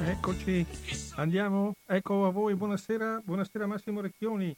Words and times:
Eccoci, 0.00 0.64
andiamo. 1.16 1.74
Ecco 1.84 2.26
a 2.26 2.30
voi, 2.30 2.54
buonasera, 2.54 3.20
buonasera 3.24 3.66
Massimo 3.66 4.00
Recchioni. 4.00 4.54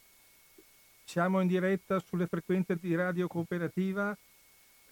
Siamo 1.03 1.41
in 1.41 1.47
diretta 1.47 1.99
sulle 1.99 2.27
frequenze 2.27 2.77
di 2.79 2.95
Radio 2.95 3.27
Cooperativa. 3.27 4.15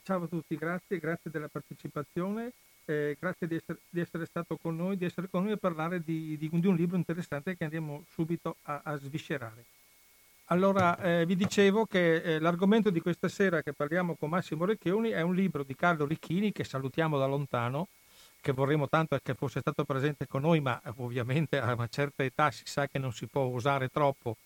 Ciao 0.03 0.23
a 0.23 0.27
tutti, 0.27 0.55
grazie, 0.57 0.97
grazie 0.97 1.29
della 1.29 1.47
partecipazione, 1.47 2.51
eh, 2.85 3.15
grazie 3.19 3.47
di 3.47 3.55
essere, 3.55 3.79
di 3.89 3.99
essere, 3.99 4.25
stato 4.25 4.57
con 4.57 4.75
noi, 4.75 4.97
di 4.97 5.05
essere 5.05 5.29
con 5.29 5.43
noi 5.43 5.53
a 5.53 5.57
parlare 5.57 6.01
di, 6.03 6.35
di, 6.37 6.49
di 6.51 6.67
un 6.67 6.75
libro 6.75 6.97
interessante 6.97 7.55
che 7.55 7.63
andiamo 7.63 8.03
subito 8.09 8.55
a, 8.63 8.81
a 8.83 8.97
sviscerare. 8.97 9.63
Allora, 10.45 10.97
eh, 10.97 11.25
vi 11.27 11.35
dicevo 11.35 11.85
che 11.85 12.15
eh, 12.15 12.39
l'argomento 12.39 12.89
di 12.89 13.01
questa 13.01 13.27
sera 13.27 13.61
che 13.61 13.73
parliamo 13.73 14.15
con 14.15 14.29
Massimo 14.29 14.65
Recchioni 14.65 15.11
è 15.11 15.21
un 15.21 15.35
libro 15.35 15.61
di 15.63 15.75
Carlo 15.75 16.07
Ricchini, 16.07 16.51
che 16.51 16.63
salutiamo 16.63 17.19
da 17.19 17.27
lontano, 17.27 17.87
che 18.41 18.51
vorremmo 18.51 18.87
tanto 18.87 19.19
che 19.21 19.33
fosse 19.33 19.59
stato 19.59 19.83
presente 19.83 20.27
con 20.27 20.41
noi, 20.41 20.59
ma 20.59 20.81
ovviamente 20.97 21.59
a 21.59 21.73
una 21.73 21.87
certa 21.87 22.23
età 22.23 22.51
si 22.51 22.63
sa 22.65 22.87
che 22.87 22.99
non 22.99 23.13
si 23.13 23.27
può 23.27 23.43
usare 23.43 23.89
troppo 23.89 24.37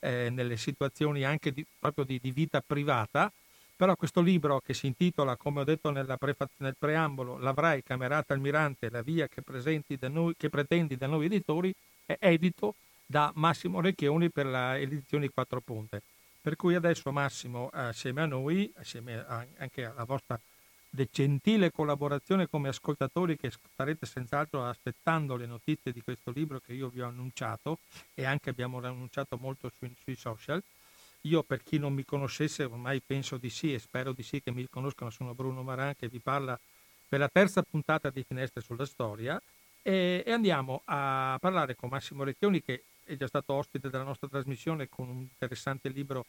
eh, 0.00 0.30
nelle 0.30 0.56
situazioni 0.56 1.24
anche 1.24 1.52
di, 1.52 1.64
proprio 1.78 2.04
di, 2.04 2.18
di, 2.20 2.30
vita 2.30 2.60
privata. 2.60 3.30
Però 3.74 3.96
questo 3.96 4.20
libro 4.20 4.60
che 4.60 4.74
si 4.74 4.86
intitola, 4.86 5.36
come 5.36 5.60
ho 5.60 5.64
detto 5.64 5.92
prefa- 6.18 6.48
nel 6.58 6.76
preambolo, 6.78 7.38
L'avrai 7.38 7.82
camerata 7.82 8.32
almirante, 8.32 8.90
la 8.90 9.02
via 9.02 9.26
che, 9.26 9.42
da 9.98 10.08
noi, 10.08 10.34
che 10.36 10.48
pretendi 10.48 10.96
da 10.96 11.06
noi 11.06 11.26
editori, 11.26 11.74
è 12.04 12.16
edito 12.20 12.74
da 13.04 13.32
Massimo 13.34 13.80
Recchioni 13.80 14.30
per 14.30 14.46
le 14.46 14.78
edizioni 14.78 15.28
Quattro 15.28 15.60
Punte. 15.60 16.02
Per 16.40 16.54
cui 16.56 16.74
adesso 16.74 17.10
Massimo, 17.10 17.70
assieme 17.72 18.22
a 18.22 18.26
noi, 18.26 18.72
assieme 18.76 19.24
anche 19.56 19.84
alla 19.84 20.04
vostra 20.04 20.38
gentile 21.10 21.70
collaborazione 21.70 22.48
come 22.48 22.68
ascoltatori 22.68 23.36
che 23.36 23.50
starete 23.50 24.04
senz'altro 24.06 24.64
aspettando 24.64 25.36
le 25.36 25.46
notizie 25.46 25.92
di 25.92 26.02
questo 26.02 26.30
libro 26.30 26.60
che 26.60 26.74
io 26.74 26.88
vi 26.88 27.00
ho 27.00 27.06
annunciato 27.06 27.78
e 28.14 28.24
anche 28.24 28.50
abbiamo 28.50 28.78
annunciato 28.78 29.38
molto 29.40 29.70
sui, 29.76 29.94
sui 30.02 30.16
social. 30.16 30.62
Io 31.22 31.42
per 31.42 31.62
chi 31.62 31.78
non 31.78 31.94
mi 31.94 32.04
conoscesse 32.04 32.64
ormai 32.64 33.00
penso 33.00 33.36
di 33.36 33.48
sì 33.48 33.72
e 33.72 33.78
spero 33.78 34.12
di 34.12 34.22
sì 34.22 34.42
che 34.42 34.50
mi 34.50 34.68
conoscano, 34.68 35.10
sono 35.10 35.34
Bruno 35.34 35.62
Maran 35.62 35.94
che 35.96 36.08
vi 36.08 36.18
parla 36.18 36.58
per 37.08 37.20
la 37.20 37.28
terza 37.28 37.62
puntata 37.62 38.10
di 38.10 38.24
Finestre 38.26 38.60
sulla 38.60 38.86
Storia 38.86 39.40
e, 39.82 40.22
e 40.26 40.32
andiamo 40.32 40.82
a 40.84 41.36
parlare 41.40 41.74
con 41.74 41.88
Massimo 41.88 42.24
Recchioni 42.24 42.62
che 42.62 42.84
è 43.04 43.16
già 43.16 43.26
stato 43.26 43.54
ospite 43.54 43.90
della 43.90 44.04
nostra 44.04 44.28
trasmissione 44.28 44.88
con 44.88 45.08
un 45.08 45.20
interessante 45.20 45.88
libro 45.88 46.26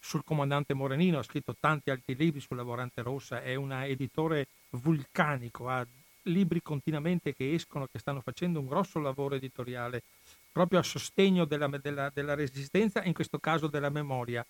sul 0.00 0.24
comandante 0.24 0.74
Morenino, 0.74 1.18
ha 1.18 1.22
scritto 1.22 1.54
tanti 1.60 1.90
altri 1.90 2.16
libri 2.16 2.40
sulla 2.40 2.62
Volante 2.62 3.02
Rossa, 3.02 3.42
è 3.42 3.54
un 3.54 3.72
editore 3.72 4.48
vulcanico, 4.70 5.68
ha 5.68 5.86
libri 6.24 6.62
continuamente 6.62 7.34
che 7.34 7.52
escono, 7.54 7.86
che 7.90 7.98
stanno 7.98 8.20
facendo 8.20 8.58
un 8.58 8.66
grosso 8.66 8.98
lavoro 8.98 9.34
editoriale 9.34 10.02
proprio 10.50 10.80
a 10.80 10.82
sostegno 10.82 11.44
della, 11.44 11.68
della, 11.68 12.10
della 12.12 12.34
resistenza, 12.34 13.04
in 13.04 13.12
questo 13.12 13.38
caso 13.38 13.66
della 13.68 13.90
memoria. 13.90 14.44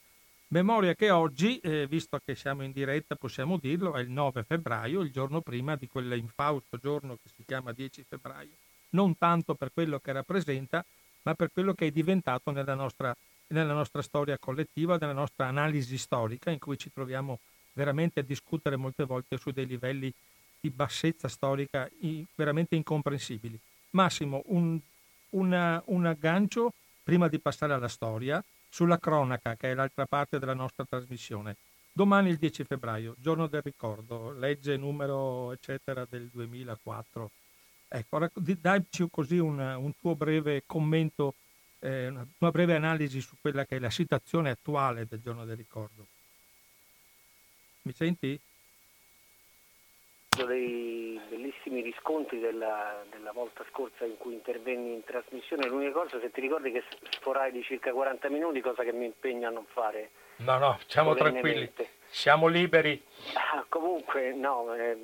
Memoria 0.48 0.94
che 0.94 1.10
oggi, 1.10 1.58
eh, 1.58 1.86
visto 1.86 2.18
che 2.24 2.34
siamo 2.34 2.64
in 2.64 2.72
diretta, 2.72 3.14
possiamo 3.14 3.56
dirlo, 3.56 3.94
è 3.94 4.00
il 4.00 4.10
9 4.10 4.42
febbraio, 4.42 5.00
il 5.00 5.12
giorno 5.12 5.40
prima 5.42 5.76
di 5.76 5.86
quell'infausto 5.86 6.76
giorno 6.78 7.14
che 7.14 7.30
si 7.36 7.44
chiama 7.46 7.72
10 7.72 8.04
febbraio. 8.08 8.50
Non 8.90 9.16
tanto 9.16 9.54
per 9.54 9.70
quello 9.72 10.00
che 10.00 10.10
rappresenta, 10.10 10.84
ma 11.22 11.34
per 11.34 11.50
quello 11.52 11.74
che 11.74 11.86
è 11.86 11.90
diventato 11.92 12.50
nella 12.50 12.74
nostra 12.74 13.14
nella 13.50 13.72
nostra 13.72 14.02
storia 14.02 14.38
collettiva, 14.38 14.96
nella 14.96 15.12
nostra 15.12 15.46
analisi 15.46 15.98
storica, 15.98 16.50
in 16.50 16.58
cui 16.58 16.78
ci 16.78 16.92
troviamo 16.92 17.40
veramente 17.72 18.20
a 18.20 18.24
discutere 18.24 18.76
molte 18.76 19.04
volte 19.04 19.36
su 19.36 19.50
dei 19.50 19.66
livelli 19.66 20.12
di 20.60 20.70
bassezza 20.70 21.28
storica 21.28 21.88
veramente 22.34 22.76
incomprensibili. 22.76 23.58
Massimo, 23.90 24.42
un, 24.46 24.78
una, 25.30 25.82
un 25.86 26.06
aggancio 26.06 26.72
prima 27.02 27.28
di 27.28 27.38
passare 27.38 27.72
alla 27.72 27.88
storia 27.88 28.42
sulla 28.68 28.98
cronaca, 28.98 29.56
che 29.56 29.72
è 29.72 29.74
l'altra 29.74 30.06
parte 30.06 30.38
della 30.38 30.54
nostra 30.54 30.84
trasmissione. 30.84 31.56
Domani 31.92 32.30
il 32.30 32.36
10 32.36 32.64
febbraio, 32.64 33.14
giorno 33.18 33.48
del 33.48 33.62
ricordo, 33.62 34.30
legge 34.30 34.76
numero 34.76 35.50
eccetera 35.52 36.06
del 36.08 36.28
2004. 36.28 37.30
Ecco, 37.88 38.28
dacci 38.32 39.08
così 39.10 39.38
un, 39.38 39.58
un 39.58 39.92
tuo 39.98 40.14
breve 40.14 40.62
commento 40.66 41.34
eh, 41.80 42.08
una, 42.08 42.26
una 42.38 42.50
breve 42.50 42.74
analisi 42.74 43.20
su 43.20 43.36
quella 43.40 43.64
che 43.64 43.76
è 43.76 43.78
la 43.78 43.90
situazione 43.90 44.50
attuale 44.50 45.06
del 45.06 45.20
giorno 45.20 45.44
del 45.44 45.56
ricordo. 45.56 46.06
Mi 47.82 47.92
senti? 47.92 48.40
dei 50.46 51.20
bellissimi 51.28 51.82
riscontri 51.82 52.38
della, 52.38 53.04
della, 53.10 53.32
volta 53.32 53.64
scorsa 53.70 54.04
in 54.04 54.16
cui 54.16 54.34
intervenni 54.34 54.94
in 54.94 55.04
trasmissione. 55.04 55.66
L'unica 55.66 55.92
cosa, 55.92 56.20
se 56.20 56.30
ti 56.30 56.40
ricordi 56.40 56.70
che 56.70 56.82
sforai 57.10 57.50
di 57.52 57.62
circa 57.62 57.92
40 57.92 58.28
minuti, 58.28 58.60
cosa 58.60 58.82
che 58.82 58.92
mi 58.92 59.06
impegno 59.06 59.48
a 59.48 59.50
non 59.50 59.66
fare. 59.66 60.10
No, 60.36 60.58
no, 60.58 60.78
siamo 60.86 61.14
tranquilli, 61.14 61.70
siamo 62.08 62.46
liberi. 62.46 63.02
Ah, 63.34 63.64
comunque, 63.68 64.32
no, 64.32 64.74
eh, 64.74 64.96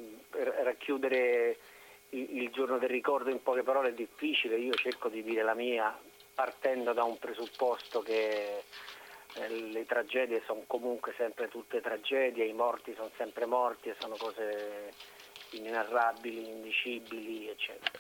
racchiudere 0.63 1.59
il, 2.11 2.43
il, 2.43 2.51
giorno 2.51 2.79
del 2.79 2.89
ricordo 2.89 3.31
in 3.31 3.43
poche 3.43 3.63
parole 3.63 3.91
è 3.91 3.95
difficile, 3.95 4.57
io 4.57 4.73
cerco 4.75 5.09
di 5.09 5.23
dire 5.23 5.43
la 5.43 5.55
mia, 5.55 5.95
partendo 6.37 6.93
da 6.93 7.03
un 7.03 7.19
presupposto 7.19 8.03
che 8.03 8.63
eh, 9.37 9.49
le 9.49 9.87
tragedie 9.87 10.43
sono 10.45 10.65
comunque 10.67 11.15
sempre 11.17 11.49
tutte 11.49 11.81
tragedie, 11.81 12.45
i 12.45 12.53
morti 12.53 12.95
sono 12.95 13.11
sempre 13.17 13.47
morti 13.47 13.89
e 13.89 13.97
sono 13.99 14.17
cose 14.17 14.93
inenarrabili, 15.53 16.47
indicibili, 16.51 17.49
eccetera. 17.49 17.99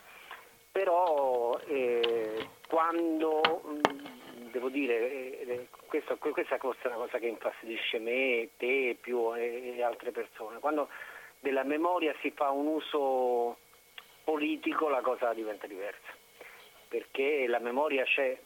Però 0.70 1.58
eh, 1.66 2.46
quando, 2.68 3.40
mm, 3.66 4.50
devo 4.50 4.68
dire, 4.68 5.40
eh, 5.40 5.68
questo, 5.86 6.18
questa 6.18 6.56
è 6.56 6.86
una 6.88 6.96
cosa 6.96 7.16
che 7.16 7.28
infastidisce 7.28 7.98
me, 7.98 8.50
te 8.58 8.98
più 9.00 9.34
e, 9.34 9.76
e 9.78 9.82
altre 9.82 10.10
persone, 10.10 10.58
quando 10.58 10.90
della 11.40 11.64
memoria 11.64 12.14
si 12.20 12.30
fa 12.32 12.50
un 12.50 12.66
uso 12.66 13.56
politico 14.24 14.90
la 14.90 15.00
cosa 15.00 15.32
diventa 15.32 15.66
diversa 15.66 16.24
perché 16.88 17.46
la 17.46 17.58
memoria 17.58 18.04
c'è, 18.04 18.38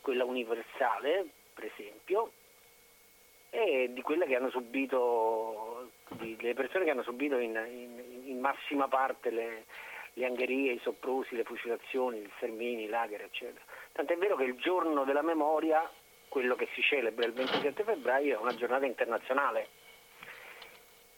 quella 0.00 0.24
universale, 0.24 1.26
per 1.54 1.64
esempio, 1.64 2.32
e 3.50 3.90
di 3.92 4.02
quelle 4.02 4.26
che 4.26 4.36
hanno 4.36 4.50
subito, 4.50 5.90
le 6.18 6.54
persone 6.54 6.84
che 6.84 6.90
hanno 6.90 7.02
subito 7.02 7.38
in, 7.38 7.56
in, 7.70 8.28
in 8.28 8.40
massima 8.40 8.88
parte 8.88 9.30
le, 9.30 9.64
le 10.14 10.26
angherie, 10.26 10.72
i 10.72 10.80
soprusi, 10.82 11.34
le 11.34 11.44
fucilazioni, 11.44 12.18
il 12.18 12.30
Sermini, 12.38 12.84
i 12.84 12.88
lager, 12.88 13.22
eccetera. 13.22 13.64
Tant'è 13.92 14.16
vero 14.16 14.36
che 14.36 14.44
il 14.44 14.56
giorno 14.56 15.04
della 15.04 15.22
memoria, 15.22 15.88
quello 16.28 16.56
che 16.56 16.68
si 16.74 16.82
celebra 16.82 17.26
il 17.26 17.32
27 17.32 17.84
febbraio, 17.84 18.36
è 18.36 18.40
una 18.40 18.54
giornata 18.54 18.84
internazionale. 18.84 19.68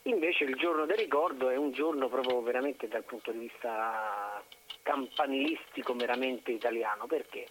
Invece 0.05 0.45
il 0.45 0.55
giorno 0.57 0.87
del 0.87 0.97
ricordo 0.97 1.51
è 1.51 1.57
un 1.57 1.73
giorno 1.73 2.09
proprio 2.09 2.41
veramente 2.41 2.89
dal 2.89 3.05
punto 3.05 3.33
di 3.33 3.39
vista 3.39 4.43
campanilistico 4.83 5.95
meramente 5.95 6.51
italiano. 6.51 7.07
Perché? 7.07 7.47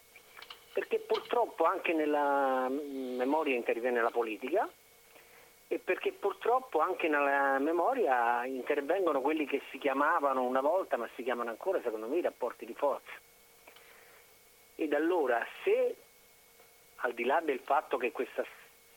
Perché 0.74 1.00
purtroppo 1.00 1.66
anche 1.66 1.94
nella 1.94 2.68
memoria 2.70 3.56
interviene 3.56 4.02
la 4.02 4.12
politica 4.12 4.70
e 5.68 5.78
perché 5.78 6.14
purtroppo 6.14 6.80
anche 6.80 7.08
nella 7.08 7.60
memoria 7.60 8.44
intervengono 8.46 9.22
quelli 9.22 9.46
che 9.46 9.62
si 9.70 9.78
chiamavano 9.78 10.44
una 10.44 10.62
volta, 10.62 10.98
ma 10.98 11.08
si 11.16 11.24
chiamano 11.24 11.52
ancora 11.52 11.82
secondo 11.82 12.08
me 12.08 12.18
i 12.18 12.22
rapporti 12.22 12.66
di 12.66 12.74
forza. 12.74 13.12
Ed 14.76 14.94
allora 14.94 15.46
se 15.64 15.96
al 17.02 17.14
di 17.14 17.24
là 17.24 17.40
del 17.42 17.60
fatto 17.60 17.98
che 17.98 18.12
questa, 18.12 18.44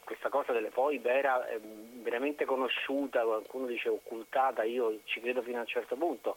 questa 0.04 0.28
cosa 0.28 0.52
delle 0.52 0.70
foibe 0.70 1.12
era 1.12 1.46
eh, 1.46 1.60
veramente 1.60 2.44
conosciuta, 2.44 3.22
qualcuno 3.22 3.66
dice 3.66 3.88
occultata, 3.88 4.62
io 4.62 5.00
ci 5.04 5.20
credo 5.20 5.42
fino 5.42 5.58
a 5.58 5.62
un 5.62 5.66
certo 5.66 5.96
punto, 5.96 6.36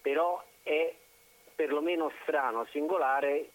però 0.00 0.42
è 0.62 0.94
perlomeno 1.60 2.10
strano, 2.22 2.64
singolare, 2.70 3.50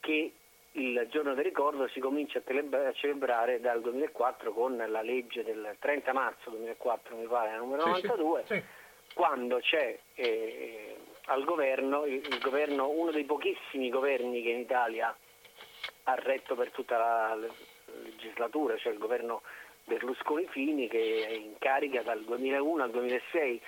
che 0.00 0.32
il 0.72 1.06
giorno 1.10 1.32
del 1.32 1.44
ricordo 1.44 1.88
si 1.88 1.98
comincia 1.98 2.42
a, 2.44 2.92
celebrare 2.92 3.60
dal 3.60 3.80
2004 3.80 4.52
con 4.52 4.76
la 4.76 5.00
legge 5.00 5.42
del 5.42 5.74
30 5.78 6.12
marzo 6.12 6.50
2004, 6.50 7.16
mi 7.16 7.26
pare, 7.26 7.56
numero 7.56 7.80
sì, 7.80 7.88
92, 7.88 8.44
sì, 8.46 8.62
quando 9.14 9.58
c'è 9.60 9.98
eh, 10.16 10.96
al 11.26 11.44
governo, 11.44 12.04
il, 12.04 12.16
il 12.16 12.38
governo, 12.42 12.90
uno 12.90 13.10
dei 13.10 13.24
pochissimi 13.24 13.88
governi 13.88 14.42
che 14.42 14.50
in 14.50 14.58
Italia 14.58 15.16
ha 16.02 16.14
retto 16.16 16.54
per 16.54 16.72
tutta 16.72 16.98
la 16.98 17.38
legislatura, 18.02 18.76
cioè 18.76 18.92
il 18.92 18.98
governo 18.98 19.40
Berlusconi-Fini 19.84 20.88
che 20.88 21.26
è 21.26 21.32
in 21.32 21.54
carica 21.58 22.02
dal 22.02 22.22
2001 22.22 22.82
al 22.82 22.90
2006 22.90 23.62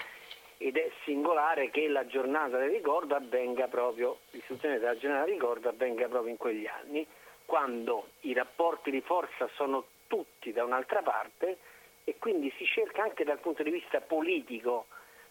ed 0.59 0.77
è 0.77 0.91
singolare 1.05 1.71
che 1.71 1.89
la 1.89 2.07
giornata 2.07 2.59
del 2.59 2.71
ricordo 2.71 3.15
avvenga 3.15 3.69
proprio, 3.69 4.21
l'istituzione 4.31 4.79
della 4.79 4.97
giornata 4.97 5.25
del 5.25 5.35
ricordo 5.35 5.69
avvenga 5.69 6.09
proprio 6.09 6.31
in 6.31 6.37
quegli 6.37 6.67
anni, 6.67 7.07
quando 7.45 8.09
i 8.21 8.33
rapporti 8.33 8.91
di 8.91 9.01
forza 9.01 9.49
sono 9.55 9.85
tutti 10.07 10.53
da 10.53 10.65
un'altra 10.65 11.03
parte 11.03 11.59
e 12.05 12.17
quindi 12.19 12.53
si 12.57 12.65
cerca 12.65 13.03
anche 13.03 13.25
dal 13.25 13.39
punto 13.39 13.63
di 13.63 13.71
vista 13.71 14.01
politico 14.01 14.87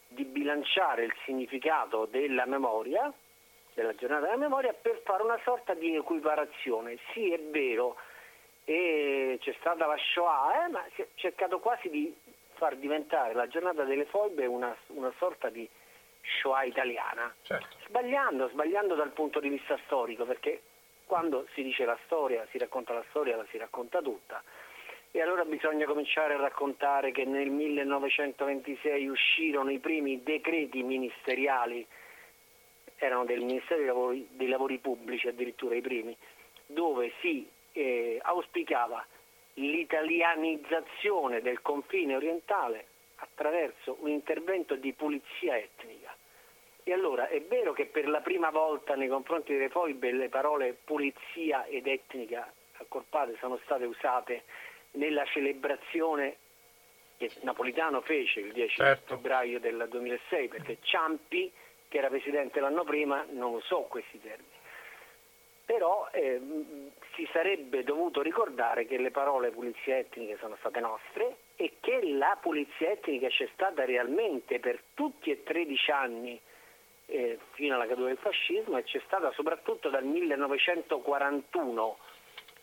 di 0.07 0.23
bilanciare 0.25 1.05
il 1.05 1.13
significato 1.25 2.05
della 2.05 2.45
memoria 2.45 3.11
della 3.75 3.93
giornata 3.93 4.25
della 4.25 4.37
memoria 4.37 4.73
per 4.73 5.01
fare 5.03 5.21
una 5.21 5.39
sorta 5.43 5.73
di 5.73 5.95
equiparazione. 5.95 6.97
Sì, 7.11 7.31
è 7.31 7.39
vero, 7.39 7.97
e 8.63 9.37
c'è 9.41 9.53
stata 9.59 9.85
la 9.85 9.97
Shoah, 9.97 10.65
eh, 10.65 10.69
ma 10.69 10.83
si 10.95 11.01
è 11.01 11.07
cercato 11.15 11.59
quasi 11.59 11.89
di 11.89 12.13
far 12.55 12.75
diventare 12.75 13.33
la 13.33 13.47
giornata 13.47 13.83
delle 13.83 14.05
foibe 14.05 14.45
una, 14.45 14.75
una 14.87 15.13
sorta 15.17 15.49
di 15.49 15.67
Shoah 16.21 16.63
italiana. 16.63 17.33
Certo. 17.43 17.77
Sbagliando, 17.87 18.49
sbagliando 18.49 18.95
dal 18.95 19.11
punto 19.11 19.39
di 19.39 19.49
vista 19.49 19.77
storico, 19.85 20.25
perché 20.25 20.61
quando 21.05 21.47
si 21.53 21.61
dice 21.61 21.85
la 21.85 21.97
storia, 22.05 22.45
si 22.49 22.57
racconta 22.57 22.93
la 22.93 23.03
storia, 23.09 23.35
la 23.35 23.45
si 23.49 23.57
racconta 23.57 24.01
tutta. 24.01 24.41
E 25.11 25.21
allora 25.21 25.45
bisogna 25.45 25.85
cominciare 25.85 26.33
a 26.33 26.37
raccontare 26.37 27.11
che 27.11 27.23
nel 27.23 27.49
1926 27.49 29.07
uscirono 29.07 29.71
i 29.71 29.79
primi 29.79 30.23
decreti 30.23 30.83
ministeriali 30.83 31.87
erano 32.97 33.23
del 33.25 33.41
Ministero 33.41 33.77
dei 33.77 33.85
Lavori, 33.85 34.27
dei 34.31 34.47
Lavori 34.47 34.77
Pubblici, 34.79 35.27
addirittura 35.27 35.75
i 35.75 35.81
primi, 35.81 36.15
dove 36.65 37.13
si 37.21 37.47
eh, 37.73 38.19
auspicava 38.21 39.05
l'italianizzazione 39.55 41.41
del 41.41 41.61
confine 41.61 42.15
orientale 42.15 42.87
attraverso 43.15 43.97
un 44.01 44.09
intervento 44.09 44.75
di 44.75 44.93
pulizia 44.93 45.57
etnica. 45.57 46.15
E 46.83 46.93
allora 46.93 47.27
è 47.27 47.41
vero 47.41 47.73
che 47.73 47.85
per 47.85 48.07
la 48.07 48.21
prima 48.21 48.49
volta 48.51 48.95
nei 48.95 49.07
confronti 49.07 49.53
delle 49.53 49.69
foibe 49.69 50.11
le 50.11 50.29
parole 50.29 50.73
pulizia 50.73 51.65
ed 51.65 51.87
etnica 51.87 52.51
accorpate 52.77 53.35
sono 53.39 53.59
state 53.63 53.85
usate 53.85 54.43
nella 54.91 55.25
celebrazione 55.25 56.37
che 57.17 57.31
Napolitano 57.41 58.01
fece 58.01 58.41
il 58.41 58.51
10 58.51 58.75
certo. 58.75 59.15
febbraio 59.15 59.59
del 59.59 59.87
2006 59.89 60.47
perché 60.49 60.77
Ciampi 60.81 61.51
che 61.87 61.97
era 61.97 62.09
presidente 62.09 62.59
l'anno 62.59 62.83
prima, 62.83 63.25
non 63.31 63.53
usò 63.53 63.83
questi 63.83 64.19
termini. 64.19 64.54
Però 65.65 66.07
eh, 66.11 66.39
si 67.15 67.27
sarebbe 67.31 67.83
dovuto 67.83 68.21
ricordare 68.21 68.85
che 68.85 68.97
le 68.97 69.11
parole 69.11 69.51
pulizia 69.51 69.97
etnica 69.97 70.37
sono 70.37 70.55
state 70.59 70.79
nostre 70.79 71.37
e 71.55 71.77
che 71.79 72.01
la 72.13 72.37
pulizia 72.39 72.91
etnica 72.91 73.27
c'è 73.29 73.49
stata 73.53 73.83
realmente 73.83 74.59
per 74.59 74.81
tutti 74.93 75.31
e 75.31 75.43
13 75.43 75.91
anni 75.91 76.39
eh, 77.07 77.39
fino 77.51 77.75
alla 77.75 77.87
caduta 77.87 78.07
del 78.07 78.17
fascismo 78.17 78.77
e 78.77 78.83
c'è 78.83 79.01
stata 79.05 79.31
soprattutto 79.31 79.89
dal 79.89 80.03
1941 80.03 81.97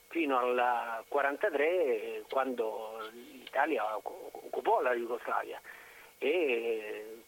fino 0.08 0.38
al 0.38 0.48
1943 0.48 2.24
quando 2.28 2.98
l'Italia 3.12 3.96
occupò 3.96 4.80
la 4.80 4.94
Jugoslavia 4.94 5.60
e 6.18 7.22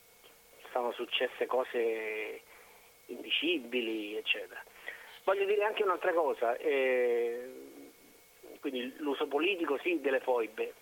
sono 0.70 0.92
successe 0.92 1.46
cose 1.46 2.42
indicibili, 3.06 4.16
eccetera. 4.16 4.62
Voglio 5.24 5.46
dire 5.46 5.64
anche 5.64 5.82
un'altra 5.82 6.12
cosa, 6.12 6.54
eh, 6.56 7.50
quindi 8.60 8.94
l'uso 8.98 9.26
politico 9.26 9.78
sì 9.78 9.98
delle 10.00 10.20
foibe, 10.20 10.74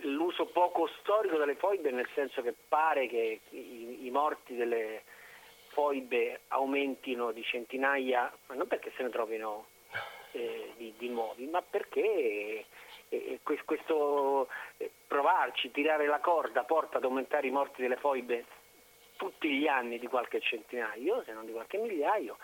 l'uso 0.00 0.46
poco 0.46 0.88
storico 0.98 1.36
delle 1.36 1.54
foibe 1.54 1.92
nel 1.92 2.08
senso 2.12 2.42
che 2.42 2.54
pare 2.68 3.06
che 3.06 3.40
i, 3.50 4.06
i 4.06 4.10
morti 4.10 4.56
delle 4.56 5.02
foibe 5.68 6.40
aumentino 6.48 7.30
di 7.30 7.44
centinaia, 7.44 8.32
ma 8.46 8.54
non 8.56 8.66
perché 8.66 8.92
se 8.96 9.04
ne 9.04 9.10
trovino 9.10 9.66
eh, 10.32 10.72
di, 10.76 10.94
di, 10.98 11.08
nuovi, 11.08 11.46
ma 11.46 11.62
perché 11.62 12.66
eh, 13.08 13.38
questo 13.42 14.48
eh, 14.78 14.90
provarci, 15.06 15.70
tirare 15.70 16.06
la 16.06 16.18
corda 16.18 16.64
porta 16.64 16.98
ad 16.98 17.04
aumentare 17.04 17.46
i 17.46 17.50
morti 17.50 17.80
delle 17.80 17.96
foibe 17.96 18.44
tutti 19.16 19.48
gli 19.56 19.68
anni 19.68 20.00
di 20.00 20.08
qualche 20.08 20.40
centinaio, 20.40 21.22
se 21.24 21.32
non 21.32 21.46
di 21.46 21.52
qualche 21.52 21.78
migliaio, 21.78 22.38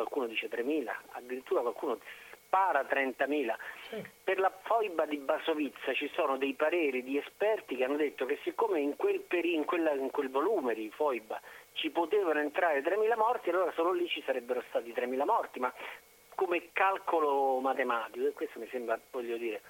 qualcuno 0.00 0.26
dice 0.26 0.48
3.000, 0.48 0.90
addirittura 1.12 1.60
qualcuno 1.60 1.98
spara 2.44 2.82
30.000. 2.82 3.54
Sì. 3.88 4.04
Per 4.24 4.38
la 4.38 4.52
foiba 4.62 5.06
di 5.06 5.18
Basovizza 5.18 5.94
ci 5.94 6.10
sono 6.14 6.36
dei 6.36 6.54
pareri 6.54 7.02
di 7.02 7.16
esperti 7.16 7.76
che 7.76 7.84
hanno 7.84 7.96
detto 7.96 8.26
che 8.26 8.38
siccome 8.42 8.80
in 8.80 8.96
quel, 8.96 9.20
peri, 9.20 9.54
in 9.54 9.64
quella, 9.64 9.92
in 9.92 10.10
quel 10.10 10.30
volume 10.30 10.74
di 10.74 10.90
foiba 10.90 11.40
ci 11.74 11.90
potevano 11.90 12.40
entrare 12.40 12.82
3.000 12.82 13.16
morti, 13.16 13.50
allora 13.50 13.72
solo 13.72 13.92
lì 13.92 14.08
ci 14.08 14.22
sarebbero 14.22 14.62
stati 14.68 14.92
3.000 14.92 15.24
morti, 15.24 15.60
ma 15.60 15.72
come 16.34 16.70
calcolo 16.72 17.60
matematico, 17.60 18.26
e 18.26 18.32
questo 18.32 18.58
mi 18.58 18.68
sembra, 18.70 18.98
voglio 19.10 19.36
dire, 19.36 19.60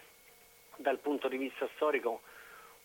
dal 0.77 0.99
punto 0.99 1.29
di 1.29 1.37
vista 1.37 1.69
storico 1.75 2.23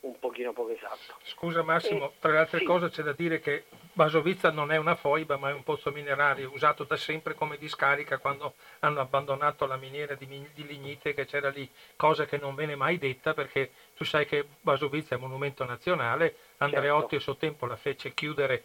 un 0.02 0.20
pochino 0.20 0.54
poco 0.54 0.72
esatto. 0.72 1.16
Scusa 1.24 1.64
Massimo, 1.64 2.10
e, 2.10 2.12
tra 2.20 2.32
le 2.32 2.38
altre 2.40 2.60
sì. 2.60 2.66
cose 2.66 2.90
c'è 2.90 3.02
da 3.02 3.14
dire 3.14 3.40
che 3.40 3.66
Basovizza 3.94 4.52
non 4.52 4.72
è 4.72 4.78
una 4.78 4.96
foiba 4.96 5.38
ma 5.38 5.50
è 5.50 5.54
un 5.54 5.64
pozzo 5.64 5.92
minerario 5.92 6.52
usato 6.54 6.84
da 6.84 6.96
sempre 6.96 7.34
come 7.34 7.58
discarica 7.58 8.18
quando 8.18 8.56
hanno 8.80 9.00
abbandonato 9.00 9.66
la 9.66 9.78
miniera 9.78 10.16
di, 10.16 10.28
di 10.54 10.68
lignite 10.68 11.14
che 11.14 11.26
c'era 11.26 11.50
lì, 11.50 11.70
cosa 11.96 12.26
che 12.26 12.38
non 12.38 12.56
viene 12.56 12.76
mai 12.76 12.98
detta 12.98 13.34
perché 13.34 13.72
tu 13.96 14.04
sai 14.04 14.26
che 14.26 14.46
Basovizza 14.62 15.16
è 15.16 15.18
monumento 15.18 15.66
nazionale, 15.66 16.36
Andreotti 16.58 17.02
certo. 17.02 17.16
a 17.16 17.20
suo 17.20 17.36
tempo 17.38 17.66
la 17.66 17.78
fece 17.78 18.14
chiudere 18.14 18.64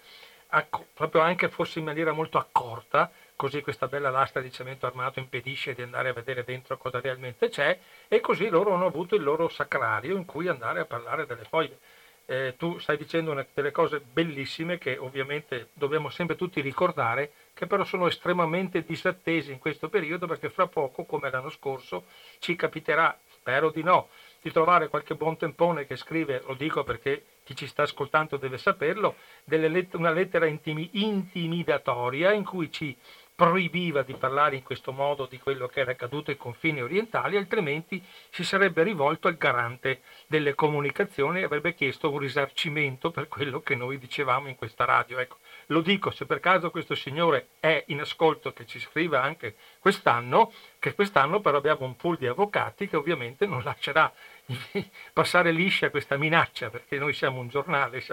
proprio 0.93 1.23
anche 1.23 1.49
forse 1.49 1.79
in 1.79 1.85
maniera 1.85 2.12
molto 2.12 2.37
accorta 2.37 3.11
così 3.40 3.62
questa 3.62 3.87
bella 3.88 4.10
lastra 4.10 4.42
di 4.42 4.52
cemento 4.52 4.84
armato 4.84 5.19
impedisce 5.19 5.72
di 5.72 5.81
andare 5.81 6.10
a 6.10 6.12
vedere 6.12 6.44
dentro 6.44 6.76
cosa 6.76 7.00
realmente 7.00 7.48
c'è 7.48 7.78
e 8.06 8.20
così 8.20 8.50
loro 8.50 8.75
hanno 8.75 8.84
avuto 8.84 9.14
il 9.14 9.22
loro 9.22 9.48
sacrario 9.48 10.14
in 10.14 10.26
cui 10.26 10.46
andare 10.46 10.81
a 10.81 10.84
parlare 10.84 11.25
delle 11.25 11.44
foglie. 11.44 11.78
Eh, 12.26 12.56
tu 12.58 12.78
stai 12.78 12.98
dicendo 12.98 13.31
una, 13.31 13.46
delle 13.54 13.70
cose 13.70 13.98
bellissime 14.00 14.76
che 14.76 14.98
ovviamente 14.98 15.70
dobbiamo 15.72 16.10
sempre 16.10 16.37
tutti 16.37 16.60
ricordare, 16.60 17.32
che 17.54 17.66
però 17.66 17.82
sono 17.84 18.08
estremamente 18.08 18.84
disattesi 18.84 19.52
in 19.52 19.58
questo 19.58 19.88
periodo 19.88 20.26
perché 20.26 20.50
fra 20.50 20.66
poco, 20.66 21.04
come 21.04 21.31
l'anno 21.31 21.48
scorso, 21.48 22.04
ci 22.40 22.54
capiterà, 22.56 23.19
spero 23.32 23.70
di 23.70 23.82
no, 23.82 24.10
di 24.43 24.52
trovare 24.52 24.88
qualche 24.88 25.14
buon 25.14 25.38
tempone 25.38 25.86
che 25.86 25.96
scrive, 25.96 26.43
lo 26.46 26.52
dico 26.52 26.84
perché 26.84 27.25
chi 27.43 27.56
ci 27.56 27.66
sta 27.66 27.82
ascoltando 27.82 28.36
deve 28.36 28.58
saperlo, 28.58 29.16
let- 29.44 29.94
una 29.94 30.10
lettera 30.10 30.46
intimi- 30.46 30.90
intimidatoria 30.93 32.32
in 32.32 32.44
cui 32.44 32.70
ci 32.70 32.96
proibiva 33.40 34.02
di 34.02 34.12
parlare 34.12 34.56
in 34.56 34.62
questo 34.62 34.92
modo 34.92 35.25
di 35.25 35.38
quello 35.38 35.66
che 35.66 35.81
era 35.81 35.92
accaduto 35.92 36.31
ai 36.31 36.37
confini 36.37 36.82
orientali, 36.82 37.38
altrimenti 37.38 38.04
si 38.28 38.44
sarebbe 38.44 38.82
rivolto 38.82 39.28
al 39.28 39.38
garante 39.38 40.02
delle 40.26 40.54
comunicazioni 40.54 41.40
e 41.40 41.44
avrebbe 41.44 41.72
chiesto 41.72 42.10
un 42.10 42.19
risarcimento 42.19 43.10
per 43.10 43.28
quello 43.28 43.60
che 43.62 43.75
noi 43.75 43.96
dicevamo 43.96 44.48
in 44.48 44.56
questa 44.56 44.84
radio. 44.84 45.19
Ecco, 45.19 45.38
lo 45.69 45.81
dico 45.81 46.10
se 46.10 46.26
per 46.26 46.38
caso 46.38 46.70
questo 46.70 46.94
signore 46.94 47.48
è 47.60 47.82
in 47.87 48.00
ascolto 48.00 48.52
che 48.52 48.66
ci 48.66 48.78
scriva 48.78 49.22
anche 49.22 49.54
quest'anno, 49.79 50.53
che 50.79 50.93
quest'anno 50.93 51.41
però 51.41 51.56
abbiamo 51.56 51.86
un 51.86 51.96
pool 51.96 52.19
di 52.19 52.26
avvocati 52.26 52.88
che 52.88 52.96
ovviamente 52.96 53.46
non 53.46 53.62
lascerà 53.62 54.12
passare 55.15 55.50
liscia 55.50 55.88
questa 55.88 56.19
minaccia, 56.19 56.69
perché 56.69 56.98
noi 56.98 57.15
siamo 57.15 57.41
un 57.41 57.48
giornale, 57.48 58.05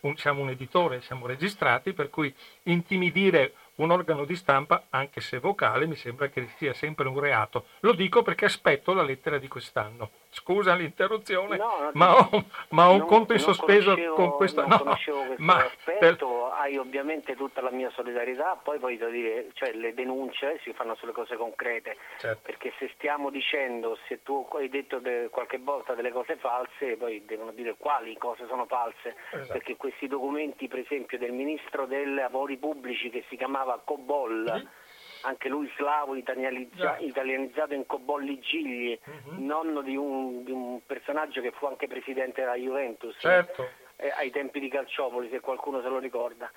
un, 0.00 0.16
siamo 0.16 0.42
un 0.42 0.50
editore, 0.50 1.02
siamo 1.02 1.26
registrati, 1.26 1.92
per 1.92 2.10
cui 2.10 2.34
intimidire 2.64 3.52
un 3.76 3.90
organo 3.90 4.24
di 4.24 4.36
stampa, 4.36 4.86
anche 4.90 5.20
se 5.20 5.38
vocale, 5.38 5.86
mi 5.86 5.96
sembra 5.96 6.28
che 6.28 6.48
sia 6.56 6.72
sempre 6.72 7.08
un 7.08 7.18
reato. 7.18 7.66
Lo 7.80 7.92
dico 7.92 8.22
perché 8.22 8.44
aspetto 8.44 8.92
la 8.92 9.02
lettera 9.02 9.38
di 9.38 9.48
quest'anno. 9.48 10.10
Scusa 10.36 10.74
l'interruzione, 10.74 11.56
no, 11.56 11.90
ma, 11.94 12.14
ho, 12.14 12.44
ma 12.68 12.90
ho 12.90 12.92
un 12.92 13.06
conto 13.06 13.32
in 13.32 13.38
sospeso 13.38 13.96
con 14.14 14.32
questo. 14.32 14.60
Non 14.60 14.68
no, 14.68 14.78
conoscevo 14.80 15.22
questo 15.22 15.42
ma 15.42 15.64
aspetto, 15.64 16.26
per... 16.26 16.58
hai 16.60 16.76
ovviamente 16.76 17.34
tutta 17.34 17.62
la 17.62 17.70
mia 17.70 17.88
solidarietà, 17.94 18.54
poi 18.62 18.78
voglio 18.78 19.08
dire, 19.08 19.48
cioè, 19.54 19.72
le 19.72 19.94
denunce 19.94 20.60
si 20.62 20.74
fanno 20.74 20.94
sulle 20.96 21.12
cose 21.12 21.36
concrete, 21.36 21.96
certo. 22.18 22.40
perché 22.42 22.74
se 22.78 22.90
stiamo 22.96 23.30
dicendo, 23.30 23.96
se 24.06 24.22
tu 24.22 24.46
hai 24.52 24.68
detto 24.68 24.98
de, 24.98 25.28
qualche 25.30 25.56
volta 25.56 25.94
delle 25.94 26.12
cose 26.12 26.36
false, 26.36 26.96
poi 26.98 27.24
devono 27.24 27.52
dire 27.52 27.74
quali 27.78 28.14
cose 28.18 28.44
sono 28.46 28.66
false, 28.66 29.16
esatto. 29.30 29.52
perché 29.52 29.76
questi 29.76 30.06
documenti, 30.06 30.68
per 30.68 30.80
esempio, 30.80 31.16
del 31.16 31.32
Ministro 31.32 31.86
dei 31.86 32.12
Lavori 32.12 32.58
Pubblici 32.58 33.08
che 33.08 33.24
si 33.30 33.38
chiamava 33.38 33.80
Cobol, 33.82 34.64
mm 34.64 34.84
anche 35.26 35.48
lui 35.48 35.70
slavo 35.76 36.14
italianizza- 36.14 36.98
italianizzato 36.98 37.74
in 37.74 37.84
Cobolli 37.84 38.38
Gigli, 38.38 38.98
uh-huh. 39.04 39.44
nonno 39.44 39.82
di 39.82 39.96
un, 39.96 40.44
di 40.44 40.52
un, 40.52 40.80
personaggio 40.86 41.40
che 41.40 41.50
fu 41.50 41.66
anche 41.66 41.88
presidente 41.88 42.40
della 42.40 42.54
Juventus 42.54 43.16
certo. 43.18 43.68
eh, 43.96 44.10
ai 44.16 44.30
tempi 44.30 44.60
di 44.60 44.68
Calciopoli, 44.68 45.28
se 45.28 45.40
qualcuno 45.40 45.82
se 45.82 45.88
lo 45.88 45.98
ricorda. 45.98 46.50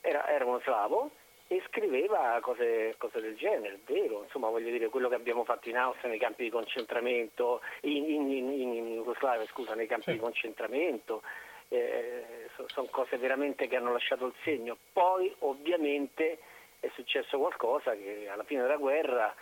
Era, 0.00 0.28
era 0.28 0.44
uno 0.44 0.60
slavo 0.60 1.10
e 1.48 1.62
scriveva 1.68 2.38
cose, 2.42 2.96
cose, 2.98 3.20
del 3.20 3.36
genere, 3.36 3.78
vero, 3.86 4.24
insomma 4.24 4.48
voglio 4.48 4.70
dire 4.70 4.88
quello 4.88 5.08
che 5.08 5.14
abbiamo 5.14 5.44
fatto 5.44 5.68
in 5.68 5.76
Austria 5.76 6.10
nei 6.10 6.18
campi 6.18 6.42
di 6.42 6.50
concentramento, 6.50 7.60
in, 7.82 8.04
in, 8.04 8.30
in, 8.30 8.52
in 8.52 8.94
Jugoslavia 8.94 9.46
scusa, 9.46 9.74
nei 9.74 9.86
campi 9.86 10.06
sì. 10.06 10.12
di 10.12 10.18
concentramento, 10.18 11.22
eh, 11.68 12.48
sono 12.56 12.68
son 12.68 12.90
cose 12.90 13.16
veramente 13.16 13.68
che 13.68 13.76
hanno 13.76 13.92
lasciato 13.92 14.26
il 14.26 14.34
segno. 14.42 14.76
Poi 14.92 15.32
ovviamente 15.40 16.38
è 16.80 16.90
successo 16.94 17.38
qualcosa 17.38 17.92
che 17.92 18.28
alla 18.28 18.44
fine 18.44 18.62
della 18.62 18.76
guerra, 18.76 19.34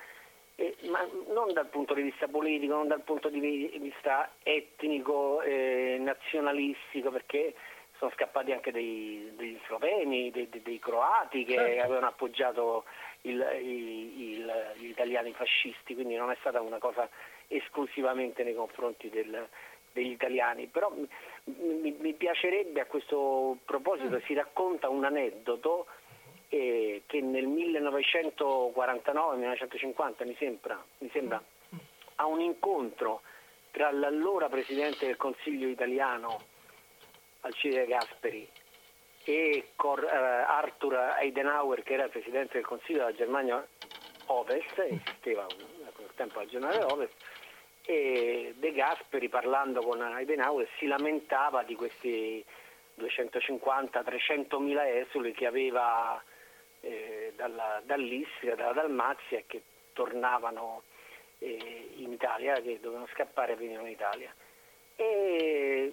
eh, 0.56 0.76
ma 0.88 1.06
non 1.32 1.52
dal 1.52 1.68
punto 1.68 1.94
di 1.94 2.02
vista 2.02 2.28
politico, 2.28 2.74
non 2.74 2.88
dal 2.88 3.02
punto 3.02 3.28
di 3.28 3.40
vista 3.40 4.30
etnico, 4.42 5.42
eh, 5.42 5.96
nazionalistico, 6.00 7.10
perché 7.10 7.54
sono 7.98 8.10
scappati 8.14 8.52
anche 8.52 8.70
dei, 8.70 9.32
degli 9.36 9.58
sloveni, 9.66 10.30
dei, 10.30 10.48
dei, 10.48 10.62
dei 10.62 10.78
croati 10.78 11.44
che 11.44 11.54
certo. 11.54 11.84
avevano 11.84 12.06
appoggiato 12.06 12.84
il, 13.22 13.44
il, 13.62 14.20
il, 14.20 14.72
gli 14.76 14.86
italiani 14.86 15.32
fascisti, 15.32 15.94
quindi 15.94 16.14
non 16.16 16.30
è 16.30 16.36
stata 16.40 16.60
una 16.60 16.78
cosa 16.78 17.08
esclusivamente 17.48 18.42
nei 18.42 18.54
confronti 18.54 19.08
del, 19.08 19.48
degli 19.92 20.10
italiani. 20.10 20.66
Però 20.66 20.92
mi, 21.44 21.96
mi, 21.98 22.12
piacerebbe 22.12 22.80
a 22.80 22.86
questo 22.86 23.58
proposito, 23.64 24.20
si 24.26 24.34
racconta 24.34 24.88
un 24.88 25.04
aneddoto 25.04 25.86
eh, 26.54 27.02
che 27.06 27.20
nel 27.20 27.48
1949-1950 27.48 30.24
mi 30.24 30.36
sembra, 30.38 30.80
mi 30.98 31.10
sembra 31.12 31.42
a 32.16 32.26
un 32.26 32.40
incontro 32.40 33.22
tra 33.72 33.90
l'allora 33.90 34.48
Presidente 34.48 35.06
del 35.06 35.16
Consiglio 35.16 35.66
italiano 35.66 36.42
Alcide 37.40 37.86
Gasperi 37.86 38.48
e 39.24 39.70
Cor, 39.74 40.04
eh, 40.04 40.08
Arthur 40.08 41.16
Eidenhower 41.18 41.82
che 41.82 41.94
era 41.94 42.04
il 42.04 42.10
Presidente 42.10 42.52
del 42.52 42.64
Consiglio 42.64 42.98
della 42.98 43.14
Germania 43.14 43.66
Ovest, 44.26 44.78
esisteva 44.78 45.42
a 45.42 45.46
quel 45.92 46.10
tempo 46.14 46.38
la 46.38 46.46
Germania 46.46 46.86
Ovest, 46.86 47.16
e 47.82 48.54
De 48.56 48.72
Gasperi 48.72 49.28
parlando 49.28 49.82
con 49.82 50.00
Eidenhower 50.00 50.68
si 50.78 50.86
lamentava 50.86 51.64
di 51.64 51.74
questi 51.74 52.44
250-300 52.96 54.60
mila 54.60 54.88
esuli 54.88 55.32
che 55.32 55.46
aveva 55.46 56.22
eh, 56.84 57.32
dalla, 57.36 57.80
dall'Istria, 57.84 58.54
dalla 58.54 58.72
Dalmazia 58.72 59.42
che 59.46 59.62
tornavano 59.92 60.82
eh, 61.38 61.90
in 61.96 62.12
Italia, 62.12 62.54
che 62.60 62.78
dovevano 62.80 63.08
scappare 63.12 63.52
e 63.52 63.56
venivano 63.56 63.86
in 63.86 63.92
Italia. 63.92 64.32
E 64.96 65.92